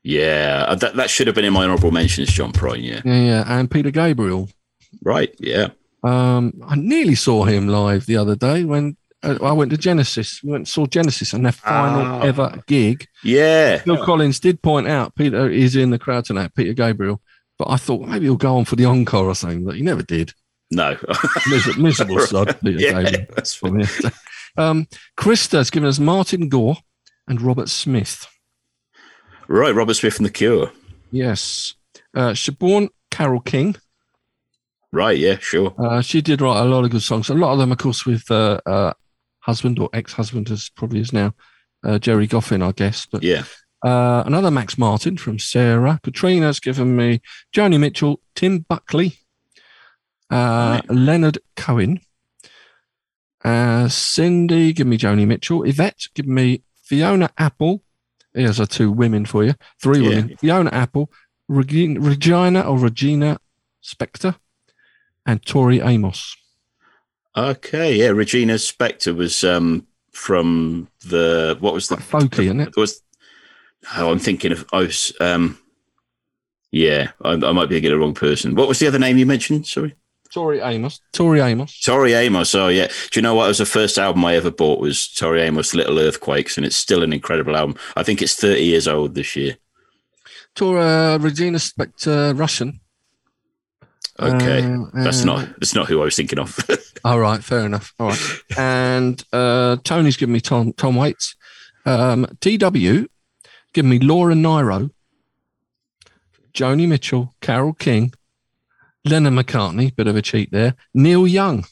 Yeah, 0.02 0.64
uh, 0.68 0.74
that, 0.76 0.96
that 0.96 1.10
should 1.10 1.26
have 1.28 1.36
been 1.36 1.44
in 1.44 1.52
my 1.52 1.62
honourable 1.64 1.92
mentions, 1.92 2.28
John 2.32 2.52
Prine. 2.52 2.82
Yeah, 2.82 3.00
Yeah, 3.04 3.20
yeah. 3.22 3.44
And 3.46 3.70
Peter 3.70 3.90
Gabriel. 3.90 4.48
right. 5.02 5.32
Yeah, 5.38 5.68
Um, 6.02 6.52
I 6.66 6.74
nearly 6.74 7.14
saw 7.14 7.44
him 7.44 7.68
live 7.68 8.06
the 8.06 8.16
other 8.16 8.34
day 8.34 8.64
when 8.64 8.88
uh, 8.88 9.01
I 9.22 9.52
went 9.52 9.70
to 9.70 9.76
Genesis. 9.76 10.42
We 10.42 10.50
went 10.50 10.60
and 10.62 10.68
saw 10.68 10.86
Genesis 10.86 11.32
and 11.32 11.44
their 11.44 11.52
final 11.52 12.02
Ah. 12.02 12.20
ever 12.22 12.62
gig. 12.66 13.06
yeah. 13.22 13.78
Phil 13.78 14.04
Collins 14.04 14.40
did 14.40 14.62
point 14.62 14.88
out 14.88 15.14
Peter 15.14 15.48
is 15.48 15.76
in 15.76 15.90
the 15.90 15.98
crowd 15.98 16.24
tonight, 16.24 16.52
Peter 16.56 16.72
Gabriel. 16.72 17.20
But 17.58 17.70
I 17.70 17.76
thought 17.76 18.08
maybe 18.08 18.24
he'll 18.26 18.36
go 18.36 18.56
on 18.56 18.64
for 18.64 18.74
the 18.76 18.86
encore 18.86 19.26
or 19.26 19.34
something, 19.36 19.64
but 19.64 19.76
he 19.76 19.82
never 19.82 20.02
did. 20.02 20.32
No, 20.70 20.96
Mis- 21.50 21.76
miserable 21.76 22.18
sod, 22.26 22.58
Peter 22.60 22.80
yeah, 22.80 23.02
Gabriel. 23.02 23.26
that's 23.34 23.54
fine. 23.54 23.84
Um, 24.58 24.86
Krista's 25.16 25.70
given 25.70 25.88
us 25.88 25.98
Martin 25.98 26.50
Gore 26.50 26.76
and 27.26 27.40
Robert 27.40 27.70
Smith. 27.70 28.26
right. 29.48 29.74
Robert 29.74 29.94
Smith 29.94 30.18
and 30.18 30.26
the 30.26 30.30
Cure. 30.30 30.70
Yes. 31.10 31.74
Uh, 32.14 32.30
Siobhan 32.32 32.88
Carole 33.10 33.40
King. 33.40 33.76
Right. 34.92 35.16
Yeah. 35.18 35.38
Sure. 35.38 35.74
Uh, 35.78 36.02
she 36.02 36.20
did 36.20 36.42
write 36.42 36.60
a 36.60 36.64
lot 36.64 36.84
of 36.84 36.90
good 36.90 37.00
songs. 37.02 37.30
A 37.30 37.34
lot 37.34 37.52
of 37.52 37.58
them, 37.60 37.72
of 37.72 37.78
course, 37.78 38.04
with 38.04 38.30
uh, 38.30 38.60
uh, 38.66 38.92
husband 39.42 39.78
or 39.78 39.88
ex-husband, 39.92 40.50
as 40.50 40.68
probably 40.70 41.00
is 41.00 41.12
now, 41.12 41.34
uh, 41.84 41.98
Gerry 41.98 42.26
Goffin, 42.26 42.62
I 42.66 42.72
guess. 42.72 43.06
But 43.06 43.22
Yeah. 43.22 43.44
uh, 43.84 44.22
another 44.26 44.50
Max 44.50 44.76
Martin 44.78 45.16
from 45.16 45.38
Sarah. 45.38 46.00
Katrina's 46.02 46.60
given 46.60 46.96
me 46.96 47.20
Joni 47.54 47.78
Mitchell, 47.78 48.20
Tim 48.34 48.60
Buckley, 48.60 49.18
uh, 50.30 50.80
Right. 50.80 50.90
Leonard 50.90 51.38
Cohen. 51.56 52.00
Uh, 53.44 53.88
Cindy, 53.88 54.72
give 54.72 54.86
me 54.86 54.96
Joni 54.96 55.26
Mitchell. 55.26 55.64
Yvette, 55.64 56.06
give 56.14 56.26
me 56.26 56.62
Fiona 56.84 57.30
Apple. 57.38 57.82
Here's 58.34 58.60
a 58.60 58.66
two 58.66 58.90
women 58.92 59.26
for 59.26 59.44
you. 59.44 59.54
Three 59.82 60.00
Yeah. 60.00 60.08
women. 60.08 60.36
Fiona 60.36 60.70
Apple, 60.72 61.10
Regina, 61.48 62.00
Regina 62.00 62.60
or 62.60 62.78
Regina 62.78 63.38
Spektor, 63.82 64.36
and 65.26 65.44
Tori 65.44 65.80
Amos. 65.80 66.36
Okay. 67.36 67.96
Yeah. 67.96 68.08
Regina 68.08 68.54
Spektor 68.54 69.14
was 69.14 69.42
um 69.44 69.86
from 70.12 70.88
the 71.06 71.56
what 71.60 71.74
was 71.74 71.88
the 71.88 71.96
folky, 71.96 72.44
isn't 72.44 72.60
it? 72.60 72.76
was 72.76 73.00
oh 73.96 74.10
I'm 74.10 74.18
thinking 74.18 74.52
of 74.52 74.66
I 74.72 74.80
was 74.80 75.12
um 75.20 75.58
yeah 76.70 77.12
I, 77.22 77.32
I 77.32 77.52
might 77.52 77.68
be 77.68 77.80
getting 77.80 77.98
the 77.98 78.04
wrong 78.04 78.14
person. 78.14 78.54
What 78.54 78.68
was 78.68 78.78
the 78.78 78.86
other 78.86 78.98
name 78.98 79.16
you 79.18 79.26
mentioned? 79.26 79.66
Sorry. 79.66 79.94
Tori 80.32 80.60
Amos. 80.60 81.00
Tori 81.12 81.40
Amos. 81.40 81.78
Tori 81.80 82.14
Amos. 82.14 82.54
Oh 82.54 82.68
yeah. 82.68 82.86
Do 83.10 83.18
you 83.18 83.22
know 83.22 83.34
what? 83.34 83.44
It 83.44 83.48
was 83.48 83.58
the 83.58 83.66
first 83.66 83.98
album 83.98 84.24
I 84.24 84.34
ever 84.36 84.50
bought 84.50 84.80
was 84.80 85.08
Tori 85.08 85.42
Amos 85.42 85.74
Little 85.74 85.98
Earthquakes, 85.98 86.56
and 86.56 86.64
it's 86.64 86.76
still 86.76 87.02
an 87.02 87.12
incredible 87.12 87.54
album. 87.54 87.76
I 87.96 88.02
think 88.02 88.22
it's 88.22 88.34
30 88.34 88.62
years 88.62 88.88
old 88.88 89.14
this 89.14 89.36
year. 89.36 89.56
Tora 90.54 91.18
Regina 91.18 91.58
Spektor, 91.58 92.38
Russian. 92.38 92.80
Okay. 94.20 94.62
Uh, 94.64 94.86
That's 94.94 95.24
not 95.24 95.48
that's 95.58 95.74
not 95.74 95.88
who 95.88 96.00
I 96.02 96.04
was 96.04 96.16
thinking 96.16 96.38
of. 96.38 96.58
All 97.04 97.18
right, 97.18 97.42
fair 97.42 97.60
enough. 97.66 97.92
All 97.98 98.08
right. 98.10 98.38
and 98.58 99.22
uh, 99.32 99.76
Tony's 99.84 100.16
given 100.16 100.32
me 100.32 100.40
Tom 100.40 100.72
Tom 100.74 100.96
Waits. 100.96 101.34
Um, 101.84 102.26
TW, 102.40 103.06
given 103.72 103.90
me 103.90 103.98
Laura 103.98 104.34
Nyro, 104.34 104.90
Joni 106.54 106.86
Mitchell, 106.86 107.34
Carole 107.40 107.72
King, 107.72 108.12
Lennon 109.04 109.34
McCartney, 109.34 109.94
bit 109.94 110.06
of 110.06 110.14
a 110.14 110.22
cheat 110.22 110.52
there, 110.52 110.74
Neil 110.94 111.26
Young, 111.26 111.64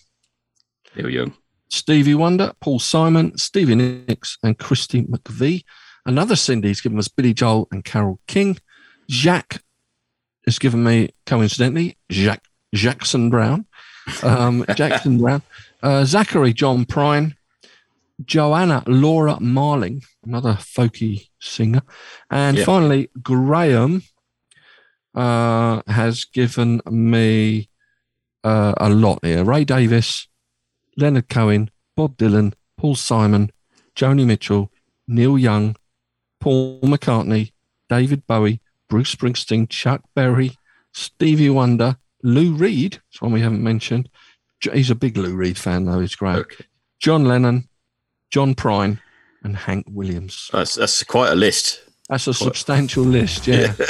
Neil 0.97 1.11
Young. 1.11 1.35
Stevie 1.69 2.15
Wonder, 2.17 2.53
Paul 2.61 2.81
Simon, 2.81 3.37
Stevie 3.39 3.77
Nicks, 3.77 4.37
and 4.43 4.59
Christy 4.59 5.03
McVie. 5.03 5.62
Another 6.05 6.35
Cindy's 6.35 6.81
given 6.81 6.99
us 6.99 7.07
Billy 7.07 7.33
Joel 7.35 7.69
and 7.71 7.85
Carole 7.85 8.19
King. 8.27 8.59
Jacques 9.09 9.62
has 10.47 10.59
given 10.59 10.83
me, 10.83 11.11
coincidentally, 11.27 11.97
Jacques 12.11 12.47
Jackson 12.75 13.31
Browne. 13.31 13.67
Um, 14.23 14.65
Jackson 14.75 15.19
Browne. 15.19 15.43
Uh, 15.83 16.05
Zachary 16.05 16.53
John 16.53 16.85
Prine. 16.85 17.35
Joanna 18.25 18.83
Laura 18.87 19.39
Marling, 19.41 20.03
another 20.25 20.55
folky 20.55 21.29
singer. 21.41 21.83
And 22.31 22.59
finally, 22.59 23.11
Graham 23.23 24.03
uh, 25.15 25.83
has 25.87 26.25
given 26.25 26.81
me 26.91 27.71
uh, 28.45 28.75
a 28.77 28.91
lot 28.91 29.25
here. 29.25 29.45
Ray 29.45 29.65
Davies, 29.65 30.29
Leonard 30.97 31.29
Cohen, 31.29 31.71
Bob 31.97 32.17
Dylan, 32.17 32.55
Paul 32.77 32.95
Simon, 32.95 33.51
Joni 33.97 34.27
Mitchell, 34.27 34.71
Neil 35.09 35.39
Young, 35.39 35.77
Paul 36.41 36.81
McCartney, 36.83 37.53
David 37.89 38.27
Bowie, 38.27 38.61
Bruce 38.91 39.15
Springsteen, 39.15 39.69
Chuck 39.71 40.03
Berry, 40.15 40.53
Stevie 40.93 41.49
Wonder, 41.49 41.97
Lou 42.23 42.53
Reed. 42.53 43.01
It's 43.11 43.23
one 43.23 43.33
we 43.33 43.41
haven't 43.41 43.62
mentioned. 43.62 44.11
He's 44.73 44.91
a 44.91 44.95
big 44.95 45.17
Lou 45.17 45.35
Reed 45.35 45.57
fan, 45.57 45.87
though. 45.87 46.01
He's 46.01 46.15
great. 46.17 46.37
Okay. 46.37 46.65
John 47.01 47.25
Lennon, 47.25 47.69
John 48.31 48.55
Prine, 48.55 49.01
and 49.43 49.57
Hank 49.57 49.87
Williams. 49.91 50.51
That's 50.53 50.75
that's 50.75 51.03
quite 51.05 51.31
a 51.33 51.35
list. 51.35 51.81
That's 52.11 52.27
a 52.27 52.35
substantial 52.35 53.05
list, 53.05 53.47
yeah. 53.47 53.73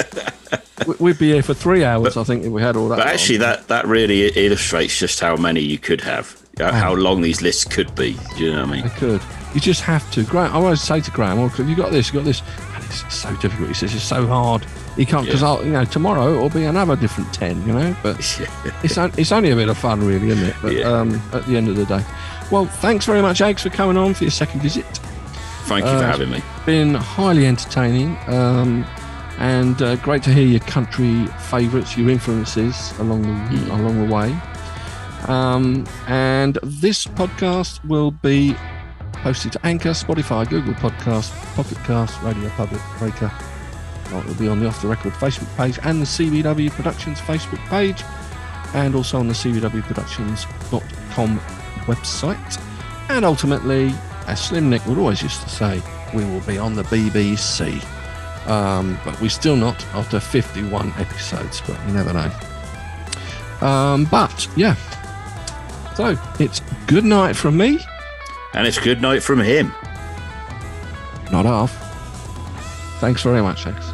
We- 0.86 0.94
We'd 0.98 1.18
be 1.18 1.32
here 1.32 1.42
for 1.42 1.52
three 1.54 1.84
hours, 1.84 2.16
I 2.16 2.24
think, 2.24 2.44
if 2.44 2.50
we 2.52 2.62
had 2.62 2.74
all 2.76 2.88
that. 2.88 2.96
But 2.98 3.06
actually, 3.08 3.36
that 3.38 3.68
that 3.68 3.86
really 3.86 4.28
illustrates 4.28 4.96
just 4.98 5.20
how 5.20 5.36
many 5.36 5.60
you 5.60 5.76
could 5.78 6.00
have, 6.02 6.40
uh, 6.60 6.64
how- 6.72 6.78
how 6.78 6.94
long 6.94 7.20
these 7.22 7.42
lists 7.42 7.64
could 7.64 7.94
be. 7.94 8.16
Do 8.36 8.44
you 8.44 8.52
know 8.52 8.60
what 8.64 8.68
I 8.76 8.78
I 8.78 8.82
mean? 8.82 8.90
could. 8.90 9.20
You 9.54 9.60
just 9.60 9.82
have 9.82 10.08
to. 10.12 10.22
Graham, 10.24 10.52
I 10.52 10.54
always 10.56 10.80
say 10.80 11.00
to 11.00 11.10
Graham, 11.10 11.38
"Oh, 11.38 11.52
you 11.62 11.74
got 11.76 11.90
this, 11.90 12.08
you 12.08 12.14
got 12.20 12.24
this." 12.24 12.40
It's 12.90 13.14
so 13.14 13.34
difficult. 13.36 13.68
He 13.68 13.74
says 13.74 13.94
it's 13.94 14.04
so 14.04 14.26
hard. 14.26 14.64
He 14.96 15.04
can't 15.06 15.24
because 15.24 15.42
Yeah. 15.42 15.48
I'll, 15.48 15.64
you 15.64 15.72
know, 15.72 15.84
tomorrow 15.84 16.34
it'll 16.34 16.48
be 16.50 16.64
another 16.64 16.96
different 16.96 17.32
ten, 17.32 17.64
you 17.66 17.72
know. 17.72 17.96
But 18.02 18.18
it's 18.82 18.98
on- 18.98 19.12
it's 19.16 19.32
only 19.32 19.50
a 19.50 19.56
bit 19.56 19.68
of 19.68 19.78
fun, 19.78 20.04
really, 20.04 20.28
isn't 20.30 20.44
it? 20.48 20.56
But 20.62 20.72
Yeah. 20.74 20.88
um, 20.90 21.20
at 21.32 21.46
the 21.46 21.56
end 21.56 21.68
of 21.68 21.76
the 21.76 21.84
day, 21.86 22.04
well, 22.50 22.66
thanks 22.66 23.06
very 23.06 23.22
much, 23.22 23.38
Ags, 23.40 23.60
for 23.60 23.70
coming 23.70 23.96
on 23.96 24.14
for 24.14 24.24
your 24.24 24.30
second 24.32 24.60
visit. 24.62 24.84
Thank 25.64 25.84
you 25.84 25.90
for 25.92 25.96
Uh, 25.98 26.02
having 26.02 26.30
me. 26.30 26.42
Been 26.66 26.94
highly 26.94 27.46
entertaining, 27.46 28.18
um, 28.26 28.84
and 29.38 29.80
uh, 29.80 29.96
great 29.96 30.22
to 30.24 30.32
hear 30.32 30.46
your 30.46 30.60
country 30.60 31.26
favourites, 31.50 31.96
your 31.96 32.10
influences 32.10 32.92
along 32.98 33.22
the 33.22 33.72
along 33.74 34.06
the 34.08 34.12
way. 34.14 34.34
Um, 35.28 35.86
and 36.08 36.58
this 36.62 37.06
podcast 37.06 37.84
will 37.84 38.10
be 38.10 38.56
posted 39.22 39.52
to 39.52 39.66
Anchor, 39.66 39.90
Spotify, 39.90 40.48
Google 40.48 40.74
Podcast, 40.74 41.30
Pocket 41.54 41.78
Cast, 41.84 42.20
Radio 42.22 42.48
Public, 42.50 42.80
Breaker. 42.98 43.32
It'll 44.06 44.34
be 44.34 44.48
on 44.48 44.60
the 44.60 44.66
Off 44.66 44.82
the 44.82 44.88
Record 44.88 45.12
Facebook 45.12 45.54
page 45.56 45.78
and 45.84 46.00
the 46.00 46.06
CBW 46.06 46.70
Productions 46.70 47.20
Facebook 47.20 47.64
page, 47.68 48.02
and 48.74 48.94
also 48.94 49.18
on 49.18 49.28
the 49.28 49.34
CBWProductions.com 49.34 51.40
website. 51.86 52.60
And 53.08 53.24
ultimately, 53.24 53.92
as 54.26 54.42
Slim 54.42 54.70
Nick 54.70 54.84
would 54.86 54.98
always 54.98 55.22
used 55.22 55.42
to 55.42 55.48
say, 55.48 55.82
we 56.14 56.24
will 56.24 56.40
be 56.40 56.58
on 56.58 56.74
the 56.74 56.82
BBC. 56.84 57.84
Um, 58.48 58.98
but 59.04 59.20
we're 59.20 59.28
still 59.28 59.56
not 59.56 59.84
after 59.94 60.18
51 60.18 60.92
episodes, 60.98 61.60
but 61.66 61.78
you 61.86 61.92
never 61.92 62.12
know. 62.12 63.66
Um, 63.66 64.06
but 64.06 64.48
yeah, 64.56 64.74
so 65.94 66.18
it's 66.38 66.60
good 66.86 67.04
night 67.04 67.36
from 67.36 67.56
me. 67.56 67.78
And 68.54 68.66
it's 68.66 68.78
good 68.78 69.00
night 69.00 69.22
from 69.22 69.40
him. 69.40 69.72
Not 71.30 71.46
half. 71.46 71.72
Thanks 73.00 73.22
very 73.22 73.40
much, 73.42 73.64
Ags. 73.64 73.89